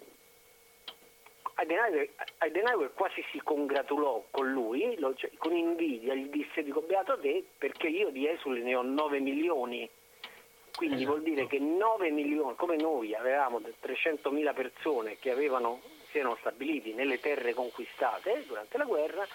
Adenauer, 2.38 2.92
quasi 2.94 3.24
si 3.30 3.40
congratulò 3.40 4.24
con 4.30 4.50
lui, 4.50 4.98
lo, 4.98 5.14
cioè, 5.14 5.30
con 5.36 5.54
invidia, 5.54 6.14
gli 6.14 6.28
disse 6.28 6.62
dico 6.62 6.80
beato 6.80 7.18
te 7.18 7.44
perché 7.58 7.88
io 7.88 8.10
di 8.10 8.28
esuli 8.28 8.62
ne 8.62 8.74
ho 8.74 8.82
9 8.82 9.20
milioni, 9.20 9.88
quindi 10.74 10.96
esatto. 10.96 11.10
vuol 11.10 11.22
dire 11.22 11.46
che 11.46 11.58
9 11.58 12.10
milioni, 12.10 12.54
come 12.56 12.76
noi 12.76 13.14
avevamo 13.14 13.60
300.000 13.60 14.54
persone 14.54 15.18
che 15.18 15.30
avevano, 15.30 15.80
si 16.10 16.18
erano 16.18 16.36
stabiliti 16.40 16.94
nelle 16.94 17.20
terre 17.20 17.54
conquistate 17.54 18.44
durante 18.46 18.78
la 18.78 18.84
guerra, 18.84 19.26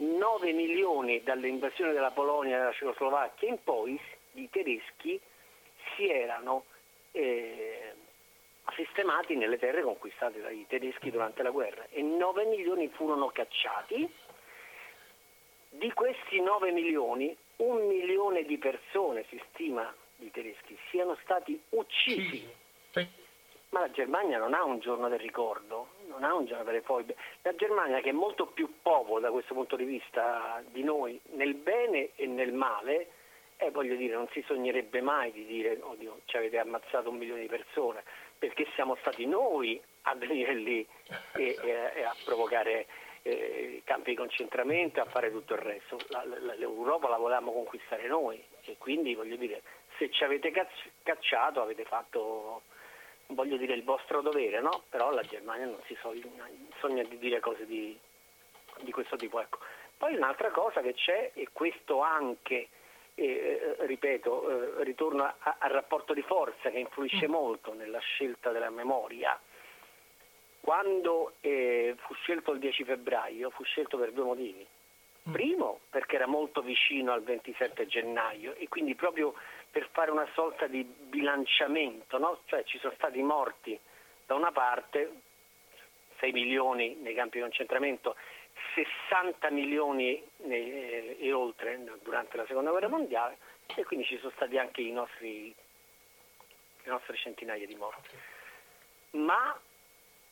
9 0.00 0.52
milioni 0.52 1.22
dall'invasione 1.22 1.92
della 1.92 2.10
Polonia 2.10 2.56
e 2.56 2.58
della 2.58 2.72
Cecoslovacchia 2.72 3.48
in 3.48 3.62
poi 3.62 4.00
di 4.32 4.48
tedeschi 4.48 5.20
si 5.94 6.08
erano 6.08 6.64
eh, 7.12 7.94
sistemati 8.74 9.36
nelle 9.36 9.58
terre 9.58 9.82
conquistate 9.82 10.40
dai 10.40 10.64
tedeschi 10.68 11.10
durante 11.10 11.42
la 11.42 11.50
guerra 11.50 11.86
e 11.90 12.00
9 12.02 12.44
milioni 12.46 12.88
furono 12.88 13.28
cacciati. 13.28 14.10
Di 15.72 15.92
questi 15.92 16.40
9 16.40 16.72
milioni, 16.72 17.36
un 17.56 17.86
milione 17.86 18.44
di 18.44 18.58
persone, 18.58 19.24
si 19.28 19.40
stima, 19.50 19.94
di 20.16 20.30
tedeschi, 20.30 20.76
siano 20.90 21.16
stati 21.22 21.60
uccisi. 21.70 22.48
Sì. 22.90 23.06
Ma 23.70 23.80
la 23.80 23.90
Germania 23.90 24.38
non 24.38 24.54
ha 24.54 24.64
un 24.64 24.80
giorno 24.80 25.08
del 25.08 25.20
ricordo, 25.20 25.90
non 26.08 26.24
ha 26.24 26.34
un 26.34 26.44
giorno 26.46 26.64
delle 26.64 26.82
foibe. 26.82 27.16
La 27.42 27.54
Germania, 27.54 28.00
che 28.00 28.10
è 28.10 28.12
molto 28.12 28.46
più 28.46 28.80
popolo 28.82 29.20
da 29.20 29.30
questo 29.30 29.54
punto 29.54 29.76
di 29.76 29.84
vista 29.84 30.62
di 30.70 30.82
noi, 30.82 31.20
nel 31.32 31.54
bene 31.54 32.10
e 32.16 32.26
nel 32.26 32.52
male, 32.52 33.10
eh, 33.58 33.70
voglio 33.70 33.94
dire, 33.94 34.14
non 34.14 34.26
si 34.32 34.42
sognerebbe 34.46 35.00
mai 35.00 35.30
di 35.32 35.44
dire, 35.44 35.78
oddio, 35.80 36.20
ci 36.24 36.36
avete 36.36 36.58
ammazzato 36.58 37.10
un 37.10 37.18
milione 37.18 37.42
di 37.42 37.46
persone, 37.46 38.02
perché 38.38 38.66
siamo 38.74 38.96
stati 38.96 39.26
noi 39.26 39.80
a 40.02 40.14
venire 40.14 40.54
lì 40.54 40.86
e, 41.34 41.56
e, 41.62 41.92
e 41.94 42.02
a 42.02 42.14
provocare 42.24 42.86
eh, 43.22 43.82
campi 43.84 44.10
di 44.10 44.16
concentramento 44.16 44.98
e 44.98 45.02
a 45.02 45.10
fare 45.10 45.30
tutto 45.30 45.54
il 45.54 45.60
resto. 45.60 45.98
La, 46.08 46.24
la, 46.24 46.54
L'Europa 46.54 47.08
la 47.08 47.18
volevamo 47.18 47.52
conquistare 47.52 48.08
noi 48.08 48.42
e 48.64 48.76
quindi, 48.78 49.14
voglio 49.14 49.36
dire, 49.36 49.62
se 49.98 50.10
ci 50.10 50.24
avete 50.24 50.50
cacciato 51.02 51.60
avete 51.60 51.84
fatto, 51.84 52.62
voglio 53.30 53.56
dire, 53.56 53.74
il 53.74 53.84
vostro 53.84 54.20
dovere, 54.20 54.60
no? 54.60 54.84
Però 54.88 55.10
la 55.10 55.22
Germania 55.22 55.66
non 55.66 55.80
si 55.86 55.96
sogna, 56.00 56.48
sogna 56.78 57.02
di 57.02 57.18
dire 57.18 57.40
cose 57.40 57.66
di, 57.66 57.98
di 58.80 58.90
questo 58.92 59.16
tipo. 59.16 59.40
Ecco. 59.40 59.58
Poi 59.96 60.14
un'altra 60.14 60.50
cosa 60.50 60.80
che 60.80 60.94
c'è, 60.94 61.32
e 61.34 61.48
questo 61.52 62.00
anche 62.00 62.68
eh, 63.14 63.76
ripeto, 63.80 64.78
eh, 64.78 64.84
ritorno 64.84 65.24
a, 65.24 65.56
al 65.58 65.70
rapporto 65.70 66.14
di 66.14 66.22
forza 66.22 66.70
che 66.70 66.78
influisce 66.78 67.28
mm. 67.28 67.30
molto 67.30 67.74
nella 67.74 67.98
scelta 67.98 68.50
della 68.50 68.70
memoria. 68.70 69.38
Quando 70.60 71.34
eh, 71.40 71.94
fu 71.98 72.14
scelto 72.14 72.52
il 72.52 72.58
10 72.58 72.84
febbraio 72.84 73.50
fu 73.50 73.62
scelto 73.64 73.98
per 73.98 74.12
due 74.12 74.24
motivi. 74.24 74.66
Mm. 75.28 75.32
Primo 75.32 75.80
perché 75.90 76.16
era 76.16 76.26
molto 76.26 76.62
vicino 76.62 77.12
al 77.12 77.22
27 77.22 77.86
gennaio 77.86 78.54
e 78.54 78.68
quindi 78.68 78.94
proprio 78.94 79.34
per 79.70 79.88
fare 79.92 80.10
una 80.10 80.28
sorta 80.34 80.66
di 80.66 80.82
bilanciamento, 80.82 82.18
no? 82.18 82.40
cioè 82.46 82.64
ci 82.64 82.78
sono 82.78 82.92
stati 82.96 83.22
morti 83.22 83.78
da 84.26 84.34
una 84.34 84.52
parte 84.52 85.12
6 86.18 86.32
milioni 86.32 86.96
nei 86.96 87.14
campi 87.14 87.38
di 87.38 87.42
concentramento 87.42 88.16
60 88.74 89.50
milioni 89.50 90.22
e 90.48 91.32
oltre 91.32 91.82
durante 92.02 92.36
la 92.36 92.46
seconda 92.46 92.70
guerra 92.70 92.88
mondiale 92.88 93.38
e 93.74 93.84
quindi 93.84 94.06
ci 94.06 94.18
sono 94.18 94.32
stati 94.34 94.58
anche 94.58 94.80
i 94.80 94.92
nostri, 94.92 95.54
le 96.82 96.90
nostre 96.90 97.16
centinaia 97.16 97.66
di 97.66 97.74
morti. 97.76 98.16
Ma 99.12 99.58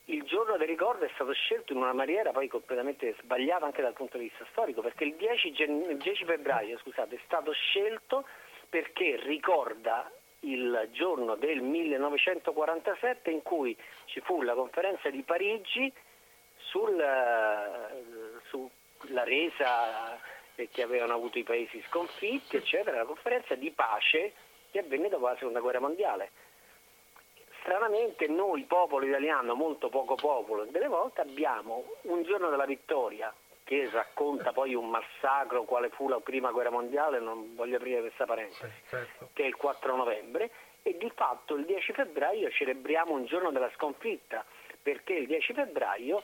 il 0.07 0.23
giorno 0.25 0.57
del 0.57 0.67
ricordo 0.67 1.05
è 1.05 1.11
stato 1.15 1.33
scelto 1.33 1.73
in 1.73 1.79
una 1.79 1.93
maniera 1.93 2.31
poi 2.33 2.49
completamente 2.49 3.15
sbagliata 3.21 3.67
anche 3.67 3.83
dal 3.83 3.93
punto 3.93 4.17
di 4.17 4.25
vista 4.25 4.47
storico, 4.51 4.81
perché 4.81 5.05
il 5.05 5.15
10, 5.15 5.53
gen- 5.53 5.91
il 5.91 5.99
10 5.99 6.25
febbraio 6.25 6.79
scusate, 6.79 7.17
è 7.17 7.21
stato 7.25 7.53
scelto 7.53 8.27
perché 8.69 9.17
ricorda 9.23 10.11
il 10.41 10.89
giorno 10.93 11.35
del 11.35 11.61
1947 11.61 13.31
in 13.31 13.43
cui 13.43 13.77
ci 14.05 14.21
fu 14.21 14.43
la 14.43 14.55
conferenza 14.55 15.11
di 15.11 15.23
Parigi 15.23 15.93
sul, 16.57 17.03
sulla 18.49 19.25
resa 19.25 20.19
che 20.71 20.83
avevano 20.83 21.15
avuto 21.15 21.39
i 21.39 21.45
paesi 21.45 21.83
sconfitti, 21.89 22.57
eccetera, 22.57 22.99
la 22.99 23.05
conferenza 23.05 23.55
di 23.55 23.71
pace 23.71 24.33
che 24.71 24.81
avvenne 24.81 25.09
dopo 25.09 25.29
la 25.29 25.37
seconda 25.37 25.61
guerra 25.61 25.81
mondiale. 25.81 26.31
Stranamente 27.61 28.27
noi, 28.27 28.65
popolo 28.65 29.07
italiano, 29.07 29.55
molto 29.55 29.89
poco 29.89 30.15
popolo, 30.15 30.65
delle 30.65 30.89
volte 30.89 31.21
abbiamo 31.21 31.85
un 32.03 32.23
giorno 32.23 32.49
della 32.51 32.65
vittoria 32.65 33.33
che 33.69 33.87
racconta 33.93 34.53
poi 34.53 34.75
un 34.75 34.89
massacro 34.89 35.65
quale 35.65 35.91
fu 35.91 36.09
la 36.09 36.19
prima 36.21 36.51
guerra 36.51 36.71
mondiale, 36.71 37.21
non 37.21 37.55
voglio 37.55 37.77
aprire 37.77 38.01
questa 38.01 38.25
parentesi, 38.25 38.73
certo. 38.89 39.29
che 39.35 39.43
è 39.43 39.47
il 39.47 39.57
4 39.57 39.95
novembre, 39.95 40.51
e 40.83 40.97
di 40.97 41.13
fatto 41.15 41.55
il 41.55 41.67
10 41.67 41.93
febbraio 41.93 42.51
celebriamo 42.51 43.13
un 43.13 43.27
giorno 43.27 43.51
della 43.51 43.71
sconfitta, 43.75 44.43
perché 44.81 45.13
il 45.13 45.27
10 45.27 45.53
febbraio 45.53 46.23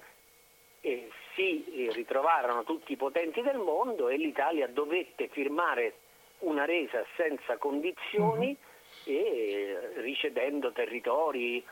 eh, 0.81 1.11
si 1.35 1.87
eh, 1.87 1.93
ritrovarono 1.93 2.65
tutti 2.65 2.93
i 2.93 2.97
potenti 2.97 3.43
del 3.43 3.59
mondo 3.59 4.09
e 4.09 4.17
l'Italia 4.17 4.67
dovette 4.67 5.29
firmare 5.29 5.97
una 6.39 6.65
resa 6.65 7.05
senza 7.15 7.59
condizioni 7.59 8.57
uh-huh. 8.57 9.13
e 9.13 9.93
ricedendo 9.97 10.73
territori 10.73 11.63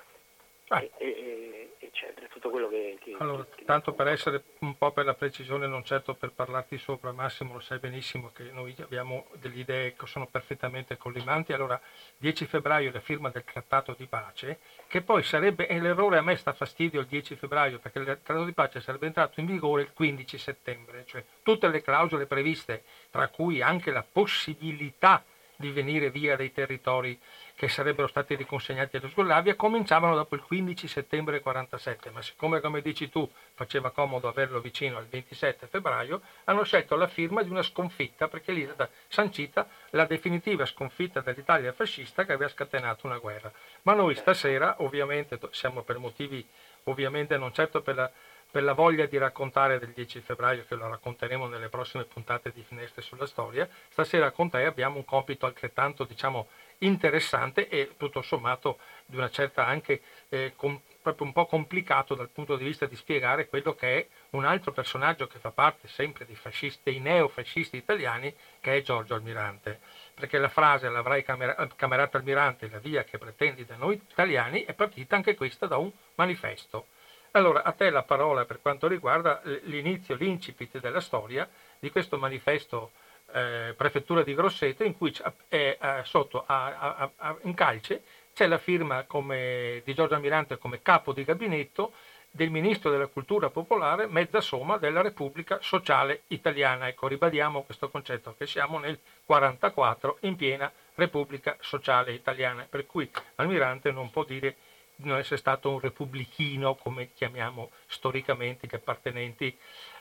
Ah. 0.68 0.80
E, 0.80 0.90
e, 0.96 1.71
eccetera, 1.92 2.26
tutto 2.28 2.48
quello 2.48 2.68
che... 2.68 2.96
che 2.98 3.14
allora, 3.18 3.46
che, 3.54 3.64
tanto 3.64 3.92
per 3.92 4.08
essere 4.08 4.42
un 4.60 4.76
po' 4.78 4.90
per 4.92 5.04
la 5.04 5.14
precisione, 5.14 5.66
non 5.66 5.84
certo 5.84 6.14
per 6.14 6.32
parlarti 6.32 6.78
sopra, 6.78 7.12
Massimo, 7.12 7.52
lo 7.52 7.60
sai 7.60 7.78
benissimo 7.78 8.32
che 8.32 8.44
noi 8.50 8.74
abbiamo 8.80 9.26
delle 9.34 9.56
idee 9.56 9.94
che 9.94 10.06
sono 10.06 10.26
perfettamente 10.26 10.96
collimanti. 10.96 11.52
Allora, 11.52 11.78
10 12.16 12.46
febbraio 12.46 12.90
la 12.92 13.00
firma 13.00 13.28
del 13.28 13.44
trattato 13.44 13.94
di 13.96 14.06
pace, 14.06 14.58
che 14.86 15.02
poi 15.02 15.22
sarebbe, 15.22 15.68
e 15.68 15.78
l'errore 15.78 16.16
a 16.16 16.22
me 16.22 16.34
sta 16.36 16.54
fastidio 16.54 17.00
il 17.00 17.06
10 17.06 17.36
febbraio, 17.36 17.78
perché 17.78 17.98
il 17.98 18.04
trattato 18.04 18.44
di 18.44 18.52
pace 18.52 18.80
sarebbe 18.80 19.06
entrato 19.06 19.38
in 19.40 19.46
vigore 19.46 19.82
il 19.82 19.92
15 19.92 20.38
settembre, 20.38 21.04
cioè 21.06 21.22
tutte 21.42 21.68
le 21.68 21.82
clausole 21.82 22.26
previste, 22.26 22.84
tra 23.10 23.28
cui 23.28 23.60
anche 23.60 23.90
la 23.90 24.04
possibilità 24.10 25.22
di 25.56 25.70
venire 25.70 26.10
via 26.10 26.36
dai 26.36 26.52
territori 26.52 27.18
che 27.54 27.68
sarebbero 27.68 28.08
stati 28.08 28.34
riconsegnati 28.34 28.96
alla 28.96 29.08
Jugoslavia 29.08 29.54
cominciavano 29.54 30.14
dopo 30.14 30.34
il 30.34 30.42
15 30.42 30.88
settembre 30.88 31.40
1947, 31.44 32.10
ma 32.10 32.22
siccome 32.22 32.60
come 32.60 32.80
dici 32.80 33.08
tu 33.08 33.30
faceva 33.54 33.90
comodo 33.90 34.28
averlo 34.28 34.60
vicino 34.60 34.98
al 34.98 35.06
27 35.06 35.66
febbraio, 35.66 36.20
hanno 36.44 36.64
scelto 36.64 36.96
la 36.96 37.06
firma 37.06 37.42
di 37.42 37.50
una 37.50 37.62
sconfitta 37.62 38.28
perché 38.28 38.52
lì 38.52 38.62
è 38.62 38.66
stata 38.66 38.90
sancita 39.08 39.68
la 39.90 40.04
definitiva 40.06 40.64
sconfitta 40.66 41.20
dell'Italia 41.20 41.72
fascista 41.72 42.24
che 42.24 42.32
aveva 42.32 42.50
scatenato 42.50 43.06
una 43.06 43.18
guerra. 43.18 43.52
Ma 43.82 43.94
noi 43.94 44.14
stasera 44.14 44.76
ovviamente 44.78 45.38
siamo 45.50 45.82
per 45.82 45.98
motivi, 45.98 46.46
ovviamente 46.84 47.36
non 47.36 47.52
certo 47.52 47.80
per 47.82 47.94
la 47.94 48.10
per 48.52 48.62
la 48.62 48.74
voglia 48.74 49.06
di 49.06 49.16
raccontare 49.16 49.78
del 49.78 49.92
10 49.92 50.20
febbraio, 50.20 50.66
che 50.68 50.74
lo 50.74 50.86
racconteremo 50.86 51.46
nelle 51.46 51.70
prossime 51.70 52.04
puntate 52.04 52.52
di 52.52 52.62
Finestre 52.62 53.00
sulla 53.00 53.24
Storia, 53.24 53.66
stasera 53.88 54.30
con 54.30 54.50
te 54.50 54.66
abbiamo 54.66 54.98
un 54.98 55.06
compito 55.06 55.46
altrettanto, 55.46 56.04
diciamo, 56.04 56.48
interessante 56.86 57.68
e 57.68 57.94
tutto 57.96 58.22
sommato 58.22 58.78
di 59.06 59.16
una 59.16 59.30
certa 59.30 59.66
anche 59.66 60.00
eh, 60.28 60.52
com- 60.56 60.80
proprio 61.02 61.26
un 61.26 61.32
po' 61.32 61.46
complicato 61.46 62.14
dal 62.14 62.30
punto 62.30 62.56
di 62.56 62.64
vista 62.64 62.86
di 62.86 62.94
spiegare 62.96 63.48
quello 63.48 63.74
che 63.74 63.98
è 63.98 64.06
un 64.30 64.44
altro 64.44 64.72
personaggio 64.72 65.26
che 65.26 65.38
fa 65.38 65.50
parte 65.50 65.88
sempre 65.88 66.24
dei, 66.24 66.36
fascisti, 66.36 66.80
dei 66.84 67.00
neofascisti 67.00 67.76
italiani, 67.76 68.32
che 68.60 68.76
è 68.76 68.82
Giorgio 68.82 69.14
Almirante. 69.14 69.80
Perché 70.14 70.38
la 70.38 70.48
frase 70.48 70.88
l'avrai 70.88 71.24
camerato 71.24 72.16
Almirante, 72.16 72.68
la 72.70 72.78
via 72.78 73.02
che 73.02 73.18
pretendi 73.18 73.64
da 73.64 73.76
noi 73.76 74.00
italiani, 74.10 74.62
è 74.64 74.72
partita 74.74 75.16
anche 75.16 75.34
questa 75.34 75.66
da 75.66 75.76
un 75.76 75.90
manifesto. 76.14 76.86
Allora, 77.32 77.62
a 77.62 77.72
te 77.72 77.90
la 77.90 78.02
parola 78.02 78.44
per 78.44 78.60
quanto 78.60 78.86
riguarda 78.86 79.40
l'inizio, 79.62 80.14
l'incipit 80.14 80.78
della 80.80 81.00
storia 81.00 81.48
di 81.78 81.90
questo 81.90 82.18
manifesto 82.18 82.92
eh, 83.32 83.74
Prefettura 83.76 84.22
di 84.22 84.34
Grosseto, 84.34 84.84
in 84.84 84.96
cui 84.96 85.14
è, 85.48 85.76
è 85.78 86.00
sotto 86.04 86.44
a, 86.46 86.96
a, 86.96 87.10
a, 87.16 87.36
in 87.42 87.54
calce 87.54 88.02
c'è 88.34 88.46
la 88.46 88.58
firma 88.58 89.04
come, 89.04 89.82
di 89.84 89.94
Giorgio 89.94 90.14
Almirante 90.14 90.58
come 90.58 90.80
capo 90.80 91.12
di 91.12 91.24
gabinetto 91.24 91.92
del 92.30 92.48
Ministro 92.50 92.90
della 92.90 93.08
Cultura 93.08 93.50
Popolare, 93.50 94.06
mezza 94.06 94.40
somma 94.40 94.78
della 94.78 95.02
Repubblica 95.02 95.58
Sociale 95.60 96.22
Italiana. 96.28 96.88
Ecco, 96.88 97.06
ribadiamo 97.06 97.62
questo 97.62 97.90
concetto, 97.90 98.34
che 98.38 98.46
siamo 98.46 98.78
nel 98.78 98.98
1944 99.26 100.16
in 100.20 100.36
piena 100.36 100.72
Repubblica 100.94 101.56
Sociale 101.60 102.12
Italiana, 102.12 102.66
per 102.68 102.86
cui 102.86 103.10
Almirante 103.34 103.90
non 103.90 104.10
può 104.10 104.24
dire 104.24 104.56
di 104.96 105.08
non 105.08 105.18
essere 105.18 105.36
stato 105.36 105.70
un 105.70 105.80
repubblichino, 105.80 106.74
come 106.76 107.12
chiamiamo 107.12 107.70
storicamente 107.86 108.66
gli 108.66 108.74
appartenenti 108.74 109.54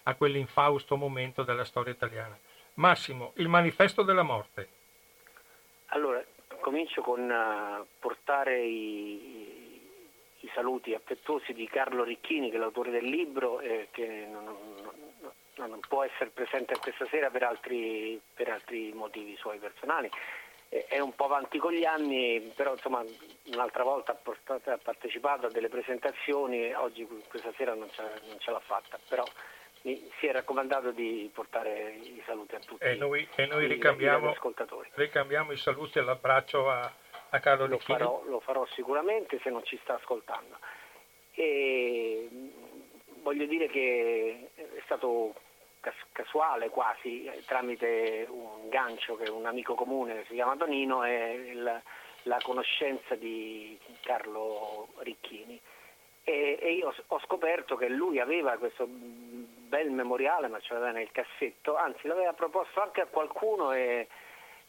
a 0.03 0.15
quell'infausto 0.15 0.95
momento 0.95 1.43
della 1.43 1.65
storia 1.65 1.91
italiana. 1.91 2.38
Massimo, 2.81 3.33
il 3.35 3.47
manifesto 3.47 4.01
della 4.01 4.23
morte. 4.23 4.67
Allora, 5.89 6.19
comincio 6.61 7.03
con 7.03 7.29
uh, 7.29 7.85
portare 8.00 8.59
i, 8.59 9.79
i, 10.39 10.51
saluti 10.55 10.95
affettuosi 10.95 11.53
di 11.53 11.67
Carlo 11.67 12.03
Ricchini, 12.03 12.50
che 12.50 12.55
è 12.55 12.59
l'autore 12.59 12.89
del 12.89 13.05
libro, 13.05 13.59
eh, 13.59 13.89
che 13.91 14.27
non, 14.27 14.45
non, 15.57 15.69
non, 15.69 15.79
può 15.88 16.03
essere 16.03 16.31
presente 16.31 16.75
questa 16.79 17.05
sera 17.05 17.29
per 17.29 17.43
altri, 17.43 18.19
per 18.33 18.50
altri 18.50 18.91
motivi 18.93 19.35
suoi 19.35 19.59
personali. 19.59 20.09
è 20.67 20.97
un 20.97 21.13
po' 21.13 21.25
avanti 21.25 21.59
con 21.59 21.73
gli 21.73 21.85
anni, 21.85 22.51
però 22.55 22.71
insomma 22.71 23.03
un'altra 23.53 23.83
volta 23.83 24.19
ha 24.19 24.77
partecipato 24.81 25.45
a 25.45 25.51
delle 25.51 25.69
presentazioni, 25.69 26.73
oggi 26.73 27.07
questa 27.27 27.53
sera 27.55 27.75
non 27.75 27.91
ce, 27.91 28.01
non 28.27 28.39
ce 28.39 28.50
l'ha 28.50 28.59
fatta, 28.59 28.97
però 29.07 29.23
si 29.81 30.27
è 30.27 30.31
raccomandato 30.31 30.91
di 30.91 31.29
portare 31.33 31.91
i 32.01 32.21
saluti 32.25 32.55
a 32.55 32.59
tutti 32.59 32.83
e 32.83 32.95
noi, 32.95 33.27
e 33.35 33.45
noi 33.47 33.67
ricambiamo, 33.67 34.29
ascoltatori. 34.29 34.89
ricambiamo 34.93 35.51
i 35.51 35.57
saluti 35.57 35.97
e 35.97 36.01
l'abbraccio 36.03 36.69
a, 36.69 36.91
a 37.29 37.39
Carlo 37.39 37.65
lo 37.65 37.79
farò, 37.79 38.23
lo 38.25 38.39
farò, 38.39 38.65
sicuramente 38.67 39.39
se 39.41 39.50
non 39.50 39.63
ci 39.63 39.79
sta 39.81 39.95
ascoltando. 39.95 40.57
E 41.33 42.29
voglio 43.21 43.45
dire 43.45 43.67
che 43.67 44.50
è 44.55 44.81
stato 44.85 45.33
casuale 46.11 46.69
quasi, 46.69 47.29
tramite 47.45 48.27
un 48.29 48.69
gancio 48.69 49.15
che 49.15 49.29
un 49.29 49.45
amico 49.45 49.73
comune 49.73 50.13
che 50.13 50.25
si 50.27 50.33
chiama 50.33 50.55
Tonino 50.55 51.03
e 51.03 51.33
il, 51.33 51.81
la 52.23 52.38
conoscenza 52.43 53.15
di 53.15 53.77
Carlo 54.01 54.89
Ricchini. 54.97 55.59
E, 56.24 56.60
e, 56.62 56.74
io 56.74 56.94
ho 57.08 57.20
scoperto 57.22 57.75
che 57.75 57.90
lui 57.90 58.20
aveva 58.20 58.58
questo 58.58 58.88
bel 58.88 59.90
memoriale, 59.90 60.48
ma 60.48 60.60
ce 60.60 60.74
l'aveva 60.74 60.92
nel 60.92 61.12
cassetto, 61.12 61.75
anzi 61.75 62.08
l'aveva 62.08 62.34
proposto 62.34 62.82
anche 62.82 63.01
a 63.01 63.08
qualcuno 63.08 63.72
e, 63.72 64.08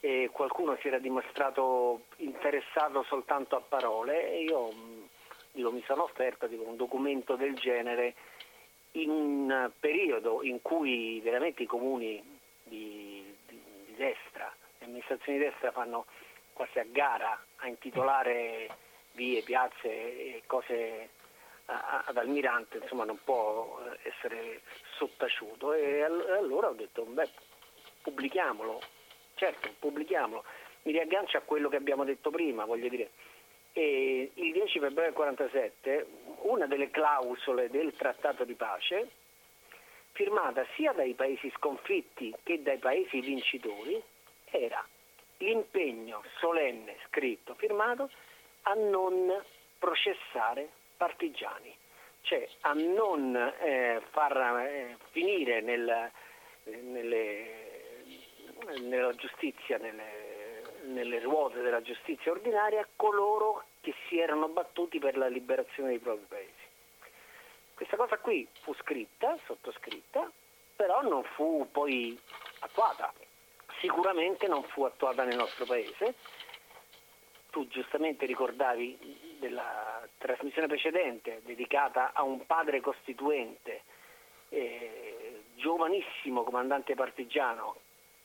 e 0.00 0.30
qualcuno 0.32 0.76
si 0.80 0.88
era 0.88 0.98
dimostrato 0.98 2.06
interessato 2.16 3.02
soltanto 3.02 3.56
a 3.56 3.60
parole 3.60 4.32
e 4.32 4.42
io 4.44 4.70
dico, 5.52 5.70
mi 5.70 5.82
sono 5.86 6.04
offerto 6.04 6.46
dico, 6.46 6.64
un 6.64 6.76
documento 6.76 7.36
del 7.36 7.54
genere 7.54 8.14
in 8.92 9.10
un 9.10 9.70
periodo 9.78 10.42
in 10.42 10.60
cui 10.62 11.20
veramente 11.20 11.62
i 11.62 11.66
comuni 11.66 12.22
di, 12.64 13.36
di, 13.46 13.62
di 13.86 13.94
destra, 13.96 14.52
le 14.78 14.86
amministrazioni 14.86 15.38
di 15.38 15.44
destra 15.44 15.70
fanno 15.70 16.06
quasi 16.52 16.78
a 16.78 16.86
gara 16.88 17.40
a 17.56 17.68
intitolare 17.68 18.68
vie, 19.12 19.42
piazze 19.42 19.88
e 19.88 20.42
cose 20.46 21.10
ad 21.66 22.16
Almirante 22.16 22.78
insomma, 22.78 23.04
non 23.04 23.18
può 23.22 23.80
eh, 23.84 24.08
essere 24.08 24.62
sottaciuto. 24.96 25.72
E 25.72 26.02
allora 26.02 26.68
ho 26.68 26.74
detto 26.74 27.04
beh 27.04 27.28
pubblichiamolo, 28.02 28.80
certo 29.34 29.70
pubblichiamolo, 29.78 30.44
mi 30.82 30.92
riaggancio 30.92 31.36
a 31.36 31.42
quello 31.42 31.68
che 31.68 31.76
abbiamo 31.76 32.04
detto 32.04 32.30
prima, 32.30 32.64
voglio 32.64 32.88
dire. 32.88 33.10
E 33.72 34.30
il 34.34 34.52
10 34.52 34.80
febbraio 34.80 35.12
del 35.12 35.18
1947 35.18 36.06
una 36.42 36.66
delle 36.66 36.90
clausole 36.90 37.70
del 37.70 37.94
trattato 37.94 38.44
di 38.44 38.54
pace, 38.54 39.08
firmata 40.12 40.66
sia 40.74 40.92
dai 40.92 41.14
paesi 41.14 41.50
sconfitti 41.56 42.34
che 42.42 42.62
dai 42.62 42.78
paesi 42.78 43.20
vincitori, 43.20 44.02
era 44.44 44.84
l'impegno 45.38 46.22
solenne 46.38 46.96
scritto, 47.06 47.54
firmato, 47.54 48.10
a 48.62 48.74
non 48.74 49.42
processare 49.78 50.68
partigiani, 51.02 51.76
cioè 52.20 52.48
a 52.60 52.74
non 52.74 53.34
eh, 53.34 54.00
far 54.10 54.36
eh, 54.60 54.96
finire 55.10 55.60
nel, 55.60 56.08
nelle, 56.62 58.04
nella 58.82 59.12
giustizia, 59.16 59.78
nelle, 59.78 60.62
nelle 60.84 61.18
ruote 61.18 61.60
della 61.60 61.82
giustizia 61.82 62.30
ordinaria 62.30 62.86
coloro 62.94 63.64
che 63.80 63.92
si 64.06 64.20
erano 64.20 64.46
battuti 64.46 65.00
per 65.00 65.16
la 65.16 65.26
liberazione 65.26 65.88
dei 65.88 65.98
propri 65.98 66.26
paesi. 66.28 66.70
Questa 67.74 67.96
cosa 67.96 68.16
qui 68.18 68.46
fu 68.60 68.72
scritta, 68.74 69.36
sottoscritta, 69.46 70.30
però 70.76 71.02
non 71.02 71.24
fu 71.34 71.66
poi 71.72 72.16
attuata. 72.60 73.12
Sicuramente 73.80 74.46
non 74.46 74.62
fu 74.62 74.84
attuata 74.84 75.24
nel 75.24 75.34
nostro 75.34 75.64
paese. 75.64 76.14
Tu 77.52 77.68
giustamente 77.68 78.24
ricordavi 78.24 79.36
della 79.38 80.08
trasmissione 80.16 80.68
precedente 80.68 81.42
dedicata 81.44 82.12
a 82.14 82.22
un 82.22 82.46
padre 82.46 82.80
costituente, 82.80 83.82
eh, 84.48 85.42
giovanissimo 85.56 86.44
comandante 86.44 86.94
partigiano 86.94 87.76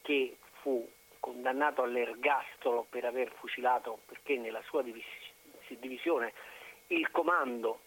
che 0.02 0.38
fu 0.62 0.90
condannato 1.20 1.84
all'ergastolo 1.84 2.86
per 2.90 3.04
aver 3.04 3.30
fucilato, 3.34 4.00
perché 4.06 4.38
nella 4.38 4.62
sua 4.62 4.82
divis- 4.82 5.04
divisione 5.78 6.32
il 6.88 7.12
comando, 7.12 7.80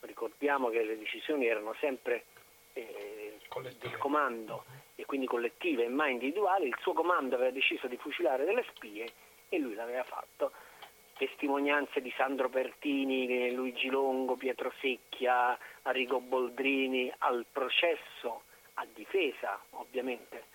ricordiamo 0.00 0.68
che 0.68 0.82
le 0.82 0.98
decisioni 0.98 1.46
erano 1.46 1.72
sempre 1.80 2.26
eh, 2.74 3.38
del 3.80 3.96
comando 3.96 4.64
e 4.94 5.06
quindi 5.06 5.26
collettive 5.26 5.84
e 5.84 5.88
mai 5.88 6.12
individuali, 6.12 6.66
il 6.66 6.76
suo 6.82 6.92
comando 6.92 7.36
aveva 7.36 7.50
deciso 7.50 7.86
di 7.86 7.96
fucilare 7.96 8.44
delle 8.44 8.66
spie 8.74 9.10
e 9.48 9.58
lui 9.58 9.74
l'aveva 9.74 10.04
fatto 10.04 10.52
testimonianze 11.26 12.00
di 12.00 12.12
Sandro 12.16 12.48
Pertini, 12.48 13.54
Luigi 13.54 13.88
Longo, 13.88 14.34
Pietro 14.34 14.72
Secchia, 14.80 15.56
Arrigo 15.82 16.18
Boldrini 16.18 17.12
al 17.18 17.46
processo 17.52 18.42
a 18.74 18.86
difesa 18.92 19.56
ovviamente 19.70 20.50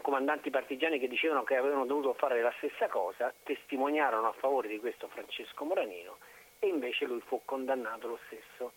comandanti 0.00 0.50
partigiani 0.50 0.98
che 0.98 1.06
dicevano 1.06 1.44
che 1.44 1.54
avevano 1.54 1.86
dovuto 1.86 2.14
fare 2.14 2.42
la 2.42 2.52
stessa 2.56 2.88
cosa 2.88 3.32
testimoniarono 3.44 4.26
a 4.26 4.32
favore 4.32 4.66
di 4.66 4.80
questo 4.80 5.06
Francesco 5.06 5.64
Moranino 5.64 6.16
e 6.58 6.66
invece 6.66 7.04
lui 7.04 7.20
fu 7.20 7.42
condannato 7.44 8.08
lo 8.08 8.18
stesso 8.26 8.72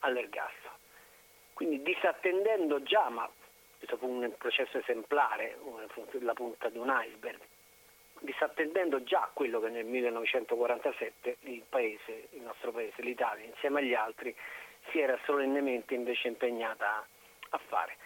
all'ergastolo. 0.00 0.74
Quindi 1.54 1.80
disattendendo 1.80 2.82
già, 2.82 3.08
ma 3.08 3.26
questo 3.78 3.96
fu 3.96 4.08
un 4.08 4.30
processo 4.36 4.76
esemplare, 4.76 5.56
la 6.20 6.34
punta 6.34 6.68
di 6.68 6.76
un 6.76 6.92
iceberg, 7.02 7.40
disattendendo 8.22 9.02
già 9.02 9.30
quello 9.32 9.60
che 9.60 9.68
nel 9.68 9.84
1947 9.84 11.36
il, 11.40 11.62
paese, 11.68 12.28
il 12.30 12.42
nostro 12.42 12.72
paese, 12.72 13.02
l'Italia, 13.02 13.44
insieme 13.44 13.80
agli 13.80 13.94
altri, 13.94 14.34
si 14.90 15.00
era 15.00 15.18
solennemente 15.24 15.94
invece 15.94 16.28
impegnata 16.28 17.06
a 17.50 17.60
fare. 17.68 17.96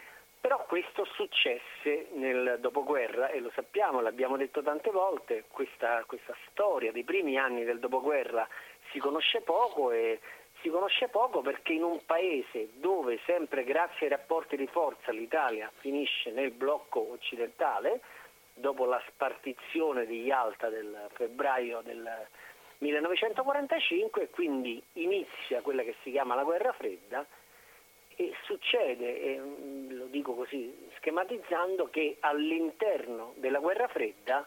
Però 0.40 0.64
questo 0.66 1.04
successe 1.04 2.08
nel 2.12 2.58
dopoguerra 2.60 3.30
e 3.30 3.40
lo 3.40 3.50
sappiamo, 3.54 4.00
l'abbiamo 4.00 4.36
detto 4.36 4.62
tante 4.62 4.90
volte, 4.90 5.44
questa, 5.48 6.04
questa 6.06 6.36
storia 6.50 6.92
dei 6.92 7.02
primi 7.02 7.36
anni 7.36 7.64
del 7.64 7.80
dopoguerra 7.80 8.46
si 8.92 8.98
conosce 8.98 9.40
poco 9.40 9.90
e 9.90 10.20
si 10.60 10.68
conosce 10.68 11.08
poco 11.08 11.40
perché 11.40 11.72
in 11.72 11.82
un 11.82 12.04
paese 12.06 12.68
dove 12.74 13.18
sempre 13.24 13.64
grazie 13.64 14.06
ai 14.06 14.12
rapporti 14.12 14.56
di 14.56 14.66
forza 14.68 15.10
l'Italia 15.10 15.70
finisce 15.78 16.30
nel 16.30 16.52
blocco 16.52 17.10
occidentale, 17.12 18.00
dopo 18.56 18.86
la 18.86 19.02
spartizione 19.08 20.06
di 20.06 20.22
Yalta 20.22 20.68
del 20.68 21.08
febbraio 21.12 21.82
del 21.82 22.26
1945 22.78 24.22
e 24.22 24.30
quindi 24.30 24.82
inizia 24.94 25.60
quella 25.60 25.82
che 25.82 25.94
si 26.02 26.10
chiama 26.10 26.34
la 26.34 26.42
guerra 26.42 26.72
fredda 26.72 27.24
e 28.16 28.32
succede, 28.44 29.20
e 29.20 29.38
mm, 29.38 29.90
lo 29.92 30.06
dico 30.06 30.34
così 30.34 30.88
schematizzando, 30.96 31.90
che 31.90 32.16
all'interno 32.20 33.34
della 33.36 33.58
guerra 33.58 33.88
fredda 33.88 34.46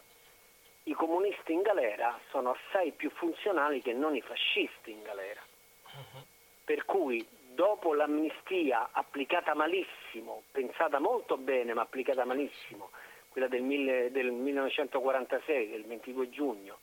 i 0.84 0.92
comunisti 0.92 1.52
in 1.52 1.62
galera 1.62 2.18
sono 2.30 2.50
assai 2.50 2.90
più 2.90 3.10
funzionali 3.10 3.80
che 3.80 3.92
non 3.92 4.16
i 4.16 4.22
fascisti 4.22 4.90
in 4.90 5.02
galera. 5.02 5.40
Uh-huh. 5.84 6.22
Per 6.64 6.84
cui 6.84 7.24
dopo 7.54 7.94
l'amnistia 7.94 8.88
applicata 8.90 9.54
malissimo, 9.54 10.42
pensata 10.50 10.98
molto 10.98 11.36
bene 11.36 11.74
ma 11.74 11.82
applicata 11.82 12.24
malissimo, 12.24 12.90
quella 13.30 13.48
del, 13.48 13.62
mille, 13.62 14.10
del 14.10 14.30
1946, 14.32 15.70
del 15.70 15.84
22 15.84 16.30
giugno, 16.30 16.78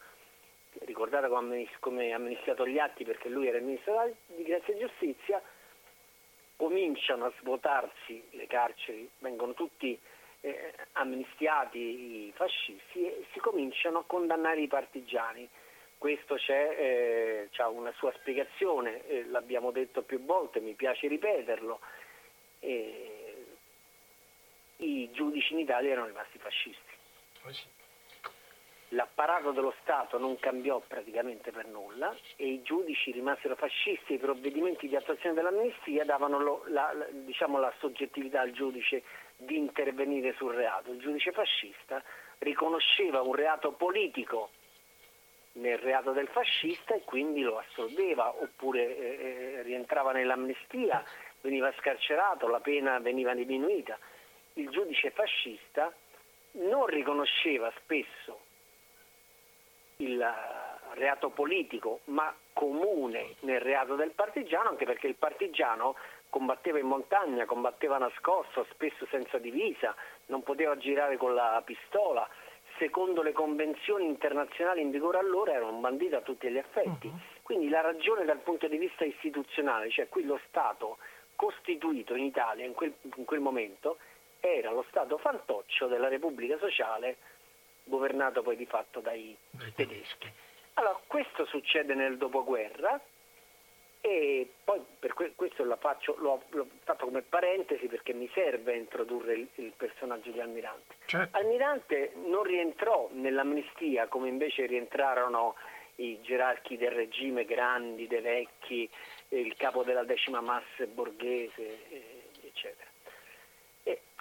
ricordata 0.86 1.28
come, 1.28 1.68
come 1.80 2.14
amnistiato 2.14 2.66
gli 2.66 2.80
atti 2.80 3.04
perché 3.04 3.30
lui 3.30 3.48
era 3.48 3.58
il 3.58 3.64
ministro 3.64 4.10
di 4.28 4.44
Grazia 4.44 4.74
e 4.74 4.80
Giustizia, 4.80 5.42
cominciano 6.56 7.26
a 7.26 7.34
svuotarsi 7.40 8.24
le 8.32 8.48
carceri, 8.48 9.08
vengono 9.20 9.54
tutti 9.54 9.98
eh, 10.42 10.74
amnistiati 10.94 11.78
i 12.28 12.32
fascisti 12.34 13.06
e 13.06 13.26
si 13.32 13.40
cominciano 13.40 14.00
a 14.00 14.04
condannare 14.06 14.62
i 14.62 14.68
partigiani. 14.68 15.48
Questo 15.98 16.36
c'è, 16.36 16.76
eh, 16.78 17.50
ha 17.58 17.70
una 17.70 17.92
sua 17.94 18.12
spiegazione, 18.20 19.06
eh, 19.08 19.26
l'abbiamo 19.26 19.72
detto 19.72 20.04
più 20.04 20.24
volte, 20.24 20.60
mi 20.60 20.74
piace 20.74 21.08
ripeterlo. 21.08 21.80
I 24.78 25.10
giudici 25.12 25.54
in 25.54 25.60
Italia 25.60 25.92
erano 25.92 26.08
rimasti 26.08 26.38
fascisti. 26.38 26.94
Oh 27.44 27.52
L'apparato 28.92 29.52
dello 29.52 29.74
Stato 29.82 30.18
non 30.18 30.40
cambiò 30.40 30.80
praticamente 30.80 31.52
per 31.52 31.66
nulla 31.66 32.16
e 32.38 32.48
i 32.48 32.62
giudici 32.62 33.12
rimasero 33.12 33.58
fascisti 33.58 34.14
e 34.14 34.16
i 34.16 34.20
provvedimenti 34.20 34.88
di 34.88 34.96
attuazione 34.96 35.36
dell'amnistia 35.36 36.06
davano 36.06 36.40
lo, 36.40 36.64
la, 36.68 36.94
la, 36.94 37.06
diciamo, 37.12 37.60
la 37.60 37.74
soggettività 37.80 38.40
al 38.40 38.52
giudice 38.52 39.04
di 39.36 39.58
intervenire 39.58 40.34
sul 40.38 40.54
reato. 40.54 40.92
Il 40.92 41.00
giudice 41.00 41.34
fascista 41.34 42.02
riconosceva 42.38 43.22
un 43.22 43.34
reato 43.34 43.74
politico 43.74 44.52
nel 45.54 45.80
reato 45.80 46.14
del 46.14 46.28
fascista 46.28 46.94
e 46.94 47.02
quindi 47.04 47.42
lo 47.42 47.58
assolveva 47.58 48.34
oppure 48.42 48.98
eh, 48.98 49.58
eh 49.58 49.62
rientrava 49.64 50.14
nell'amnistia, 50.14 51.04
veniva 51.42 51.74
scarcerato, 51.78 52.48
la 52.48 52.62
pena 52.62 53.00
veniva 53.00 53.34
diminuita. 53.34 53.98
Il 54.58 54.70
giudice 54.70 55.12
fascista 55.12 55.94
non 56.54 56.88
riconosceva 56.88 57.72
spesso 57.84 58.40
il 59.98 60.34
reato 60.94 61.30
politico 61.30 62.00
ma 62.06 62.34
comune 62.54 63.36
nel 63.42 63.60
reato 63.60 63.94
del 63.94 64.12
partigiano, 64.12 64.70
anche 64.70 64.86
perché 64.86 65.06
il 65.06 65.14
partigiano 65.14 65.96
combatteva 66.30 66.80
in 66.80 66.88
montagna, 66.88 67.46
combatteva 67.46 68.00
nascosto, 68.00 68.66
spesso 68.72 69.06
senza 69.12 69.38
divisa, 69.38 69.96
non 70.28 70.42
poteva 70.42 70.76
girare 70.76 71.18
con 71.18 71.36
la 71.36 71.62
pistola. 71.64 72.28
Secondo 72.80 73.22
le 73.22 73.34
convenzioni 73.34 74.06
internazionali 74.06 74.82
in 74.82 74.90
vigore 74.90 75.20
allora 75.20 75.54
era 75.54 75.66
un 75.66 75.82
bandito 75.82 76.16
a 76.16 76.22
tutti 76.22 76.50
gli 76.50 76.58
effetti. 76.58 77.08
Uh-huh. 77.08 77.20
Quindi 77.44 77.70
la 77.70 77.82
ragione 77.82 78.26
dal 78.26 78.40
punto 78.40 78.68
di 78.68 78.78
vista 78.78 79.06
istituzionale, 79.06 79.92
cioè 79.92 80.10
qui 80.10 80.26
lo 80.26 80.40
Stato 80.48 80.98
costituito 81.36 82.16
in 82.16 82.24
Italia 82.24 82.66
in 82.66 82.74
quel, 82.74 82.94
in 83.16 83.26
quel 83.26 83.40
momento, 83.40 83.98
era 84.56 84.72
lo 84.72 84.86
Stato 84.90 85.18
fantoccio 85.18 85.88
della 85.88 86.08
Repubblica 86.08 86.58
Sociale 86.58 87.18
governato 87.84 88.42
poi 88.42 88.56
di 88.56 88.66
fatto 88.66 89.00
dai 89.00 89.36
tedeschi. 89.76 90.32
Allora, 90.74 91.00
questo 91.08 91.46
succede 91.46 91.96
nel 91.96 92.18
dopoguerra 92.18 93.00
e 94.02 94.48
poi 94.64 94.80
per 95.00 95.14
questo 95.36 95.66
faccio, 95.80 96.16
l'ho, 96.20 96.44
l'ho, 96.50 96.68
fatto 96.84 97.06
come 97.06 97.24
parentesi 97.24 97.88
perché 97.88 98.14
mi 98.14 98.30
serve 98.34 98.76
introdurre 98.76 99.34
il, 99.34 99.48
il 99.56 99.74
personaggio 99.76 100.30
di 100.32 100.40
Almirante. 100.40 100.96
Certo. 101.06 101.36
Almirante 101.36 102.14
non 102.26 102.44
rientrò 102.44 103.10
nell'amnistia 103.12 104.08
come 104.08 104.30
invece 104.30 104.66
rientrarono 104.66 105.56
i 105.96 106.20
gerarchi 106.22 106.78
del 106.78 106.92
regime 106.92 107.44
grandi, 107.46 108.08
dei 108.08 108.22
vecchi, 108.22 108.88
il 109.30 109.56
capo 109.56 109.84
della 109.84 110.04
decima 110.04 110.42
massa 110.42 110.86
borghese, 110.86 111.80
eccetera. 112.44 112.87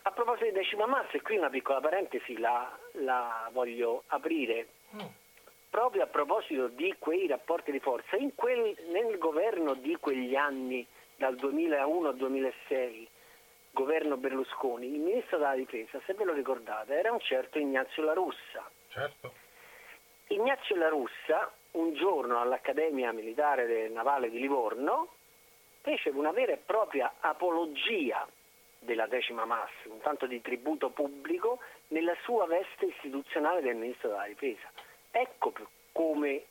A 0.07 0.12
proposito 0.12 0.45
di 0.45 0.53
decima 0.53 0.87
massa, 0.87 1.16
e 1.16 1.21
qui 1.21 1.37
una 1.37 1.51
piccola 1.51 1.81
parentesi 1.81 2.38
la, 2.38 2.79
la 2.92 3.51
voglio 3.51 4.05
aprire. 4.07 4.69
Mm. 4.95 5.01
Proprio 5.69 6.05
a 6.05 6.07
proposito 6.07 6.69
di 6.69 6.95
quei 6.97 7.27
rapporti 7.27 7.73
di 7.73 7.81
forza, 7.81 8.16
quel, 8.37 8.77
nel 8.92 9.19
governo 9.19 9.75
di 9.75 9.97
quegli 9.97 10.37
anni, 10.37 10.87
dal 11.16 11.35
2001 11.35 12.09
al 12.09 12.16
2006, 12.16 13.09
governo 13.73 14.16
Berlusconi, 14.16 14.87
il 14.87 15.01
ministro 15.01 15.38
della 15.38 15.57
difesa, 15.57 16.01
se 16.07 16.14
ve 16.14 16.23
lo 16.23 16.35
ricordate, 16.35 16.95
era 16.95 17.11
un 17.11 17.19
certo 17.19 17.59
Ignazio 17.59 18.05
La 18.05 18.12
Russa. 18.12 18.71
Certo. 18.90 19.35
Ignazio 20.29 20.77
La 20.77 20.88
Russa, 20.88 21.53
un 21.73 21.95
giorno 21.95 22.40
all'Accademia 22.40 23.11
Militare 23.11 23.88
Navale 23.88 24.31
di 24.31 24.38
Livorno, 24.38 25.14
fece 25.81 26.11
una 26.11 26.31
vera 26.31 26.53
e 26.53 26.59
propria 26.59 27.14
apologia 27.19 28.25
della 28.87 29.07
decima 29.07 29.44
massa, 29.44 29.70
un 29.85 30.01
tanto 30.01 30.27
di 30.27 30.40
tributo 30.40 30.88
pubblico 30.88 31.59
nella 31.88 32.16
sua 32.22 32.46
veste 32.46 32.87
istituzionale 32.87 33.61
del 33.61 33.77
Ministro 33.77 34.09
della 34.09 34.27
Difesa. 34.27 34.70
Ecco 35.11 35.53
come 35.92 36.42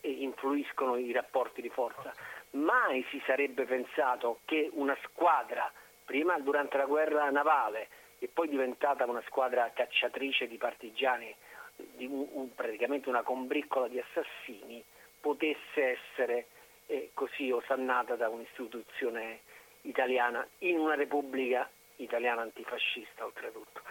eh, 0.00 0.10
influiscono 0.10 0.96
i 0.96 1.12
rapporti 1.12 1.62
di 1.62 1.68
forza. 1.68 2.12
Mai 2.50 3.04
si 3.10 3.22
sarebbe 3.24 3.64
pensato 3.64 4.40
che 4.44 4.70
una 4.72 4.96
squadra, 5.04 5.70
prima 6.04 6.38
durante 6.40 6.76
la 6.76 6.86
guerra 6.86 7.30
navale 7.30 7.88
e 8.18 8.28
poi 8.28 8.48
diventata 8.48 9.04
una 9.06 9.22
squadra 9.26 9.70
cacciatrice 9.72 10.46
di 10.48 10.56
partigiani, 10.56 11.34
di 11.76 12.06
un, 12.06 12.26
un, 12.32 12.54
praticamente 12.54 13.08
una 13.08 13.22
combriccola 13.22 13.88
di 13.88 14.00
assassini, 14.00 14.82
potesse 15.20 15.98
essere 15.98 16.46
eh, 16.86 17.10
così 17.14 17.50
osannata 17.50 18.14
da 18.14 18.28
un'istituzione 18.28 19.40
italiana 19.84 20.46
in 20.58 20.78
una 20.78 20.94
repubblica 20.94 21.68
italiana 21.96 22.42
antifascista 22.42 23.24
oltretutto. 23.24 23.82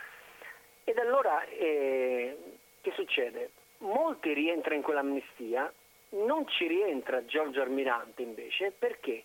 Ed 0.83 0.97
allora 0.97 1.43
eh, 1.45 2.37
che 2.81 2.91
succede? 2.91 3.51
Molti 3.79 4.33
rientrano 4.33 4.75
in 4.75 4.81
quell'amnistia, 4.81 5.71
non 6.09 6.47
ci 6.47 6.67
rientra 6.67 7.25
Giorgio 7.25 7.61
Almirante 7.61 8.21
invece 8.21 8.71
perché? 8.71 9.23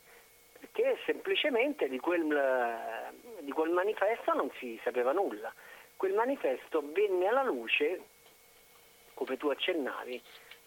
Perché 0.59 0.99
semplicemente 1.05 1.89
di 1.89 1.99
quel, 1.99 3.13
di 3.41 3.53
quel 3.53 3.71
manifesto 3.71 4.33
non 4.35 4.51
si 4.59 4.81
sapeva 4.83 5.13
nulla. 5.13 5.53
Quel 5.97 6.15
manifesto 6.15 6.83
venne 6.93 7.27
alla 7.27 7.43
luce, 7.43 8.01
come 9.15 9.37
tu 9.37 9.49
accennavi, 9.49 10.21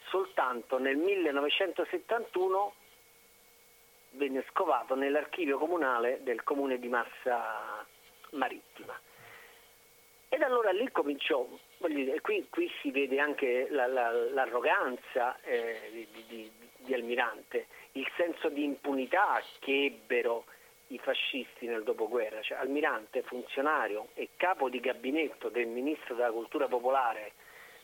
soltanto 0.10 0.78
nel 0.78 0.98
1971 0.98 2.74
venne 4.12 4.44
scovato 4.50 4.96
nell'archivio 4.96 5.58
comunale 5.58 6.20
del 6.24 6.44
comune 6.44 6.80
di 6.80 6.88
Massa 6.88 7.86
Marittima. 8.32 9.00
Ed 10.34 10.42
allora 10.44 10.72
lì 10.72 10.90
cominciò, 10.92 11.46
dire, 11.88 12.22
qui, 12.22 12.48
qui, 12.50 12.72
si 12.82 12.90
vede 12.92 13.20
anche 13.20 13.68
la, 13.70 13.86
la, 13.88 14.12
l'arroganza 14.12 15.38
eh, 15.42 15.90
di, 15.92 16.08
di, 16.28 16.52
di, 16.78 16.94
Almirante, 16.94 17.68
il 17.94 18.10
senso 18.16 18.48
di 18.48 18.64
impunità 18.64 19.42
che 19.60 19.86
ebbero 19.86 20.46
i 20.88 20.98
fascisti 21.00 21.68
nel 21.68 21.84
dopoguerra. 21.84 22.42
Cioè, 22.42 22.60
Almirante, 22.60 23.24
funzionario 23.24 24.08
e 24.14 24.30
capo 24.38 24.70
di 24.70 24.80
gabinetto 24.80 25.50
del 25.50 25.68
ministro 25.68 26.16
della 26.16 26.32
cultura 26.32 26.68
popolare, 26.68 27.34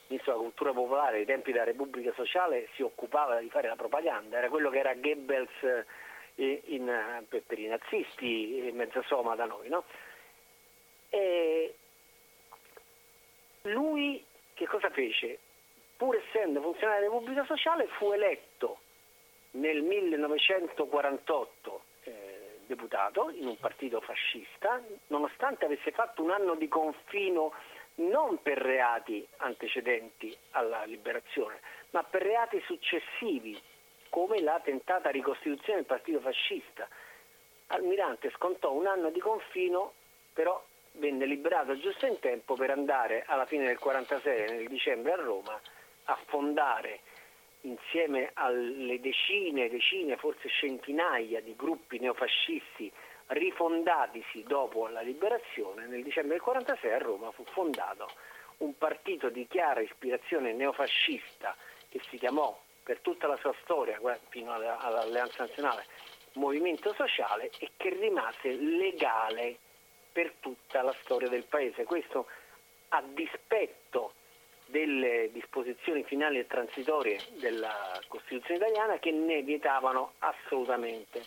ministro 0.07 0.31
della 0.31 0.45
cultura 0.45 0.71
popolare 0.71 1.17
ai 1.17 1.25
tempi 1.25 1.51
della 1.51 1.65
Repubblica 1.65 2.13
Sociale, 2.13 2.69
si 2.75 2.81
occupava 2.81 3.39
di 3.39 3.49
fare 3.49 3.67
la 3.67 3.75
propaganda, 3.75 4.37
era 4.37 4.47
quello 4.47 4.69
che 4.69 4.79
era 4.79 4.93
Goebbels 4.93 5.85
in, 6.37 7.25
per, 7.27 7.43
per, 7.43 7.59
i 7.59 7.67
nazisti 7.67 8.71
mezza 8.73 9.03
soma 9.03 9.35
da 9.35 9.45
noi. 9.45 9.69
No? 9.69 9.83
lui 13.63 14.23
che 14.53 14.67
cosa 14.67 14.89
fece? 14.89 15.39
Pur 15.97 16.15
essendo 16.15 16.61
funzionario 16.61 17.01
della 17.01 17.13
Repubblica 17.13 17.45
Sociale 17.45 17.87
fu 17.97 18.11
eletto 18.11 18.79
nel 19.51 19.81
1948 19.81 21.81
eh, 22.03 22.59
deputato 22.65 23.29
in 23.29 23.47
un 23.47 23.57
partito 23.57 24.01
fascista, 24.01 24.81
nonostante 25.07 25.65
avesse 25.65 25.91
fatto 25.91 26.23
un 26.23 26.31
anno 26.31 26.55
di 26.55 26.67
confino 26.67 27.53
non 27.95 28.41
per 28.41 28.59
reati 28.59 29.25
antecedenti 29.37 30.35
alla 30.51 30.83
liberazione, 30.83 31.59
ma 31.91 32.03
per 32.03 32.21
reati 32.21 32.61
successivi 32.65 33.59
come 34.09 34.41
la 34.41 34.59
tentata 34.63 35.09
ricostituzione 35.09 35.79
del 35.79 35.85
partito 35.87 36.19
fascista. 36.19 36.87
Almirante 37.67 38.31
scontò 38.31 38.71
un 38.71 38.87
anno 38.87 39.09
di 39.09 39.19
confino, 39.19 39.93
però 40.33 40.63
venne 40.93 41.25
liberato 41.25 41.77
giusto 41.77 42.05
in 42.05 42.19
tempo 42.19 42.55
per 42.55 42.71
andare 42.71 43.23
alla 43.27 43.45
fine 43.45 43.65
del 43.65 43.77
1946, 43.81 44.57
nel 44.57 44.67
dicembre, 44.67 45.13
a 45.13 45.15
Roma, 45.15 45.59
a 46.05 46.17
fondare 46.25 47.01
insieme 47.61 48.31
alle 48.33 48.99
decine, 48.99 49.69
decine, 49.69 50.15
forse 50.17 50.49
centinaia 50.49 51.41
di 51.41 51.55
gruppi 51.55 51.99
neofascisti 51.99 52.91
rifondatisi 53.27 54.43
dopo 54.43 54.87
la 54.87 55.01
liberazione, 55.01 55.85
nel 55.87 56.03
dicembre 56.03 56.37
del 56.37 56.43
1946 56.45 56.93
a 56.93 56.97
Roma 56.97 57.31
fu 57.31 57.43
fondato 57.51 58.09
un 58.57 58.77
partito 58.77 59.29
di 59.29 59.45
chiara 59.47 59.81
ispirazione 59.81 60.53
neofascista 60.53 61.55
che 61.89 61.99
si 62.09 62.17
chiamò 62.17 62.57
per 62.87 62.99
tutta 63.01 63.27
la 63.27 63.35
sua 63.35 63.53
storia, 63.63 63.99
fino 64.29 64.53
all'Alleanza 64.53 65.43
Nazionale, 65.43 65.85
movimento 66.35 66.93
sociale 66.93 67.51
e 67.59 67.71
che 67.75 67.89
rimase 67.89 68.53
legale 68.53 69.57
per 70.09 70.31
tutta 70.39 70.81
la 70.83 70.95
storia 71.01 71.27
del 71.27 71.43
Paese. 71.43 71.83
Questo 71.83 72.27
a 72.87 73.03
dispetto 73.13 74.13
delle 74.67 75.29
disposizioni 75.33 76.03
finali 76.03 76.39
e 76.39 76.47
transitorie 76.47 77.19
della 77.39 77.99
Costituzione 78.07 78.55
italiana 78.55 78.99
che 78.99 79.11
ne 79.11 79.41
vietavano 79.41 80.13
assolutamente 80.19 81.25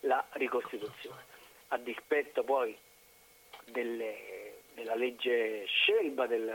la 0.00 0.22
ricostituzione. 0.32 1.24
A 1.68 1.78
dispetto 1.78 2.44
poi 2.44 2.76
delle, 3.64 4.58
della 4.74 4.96
legge 4.96 5.64
Scelba 5.64 6.26
del 6.26 6.54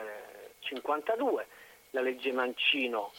52, 0.60 1.48
la 1.90 2.02
legge 2.02 2.32
Mancino 2.32 3.12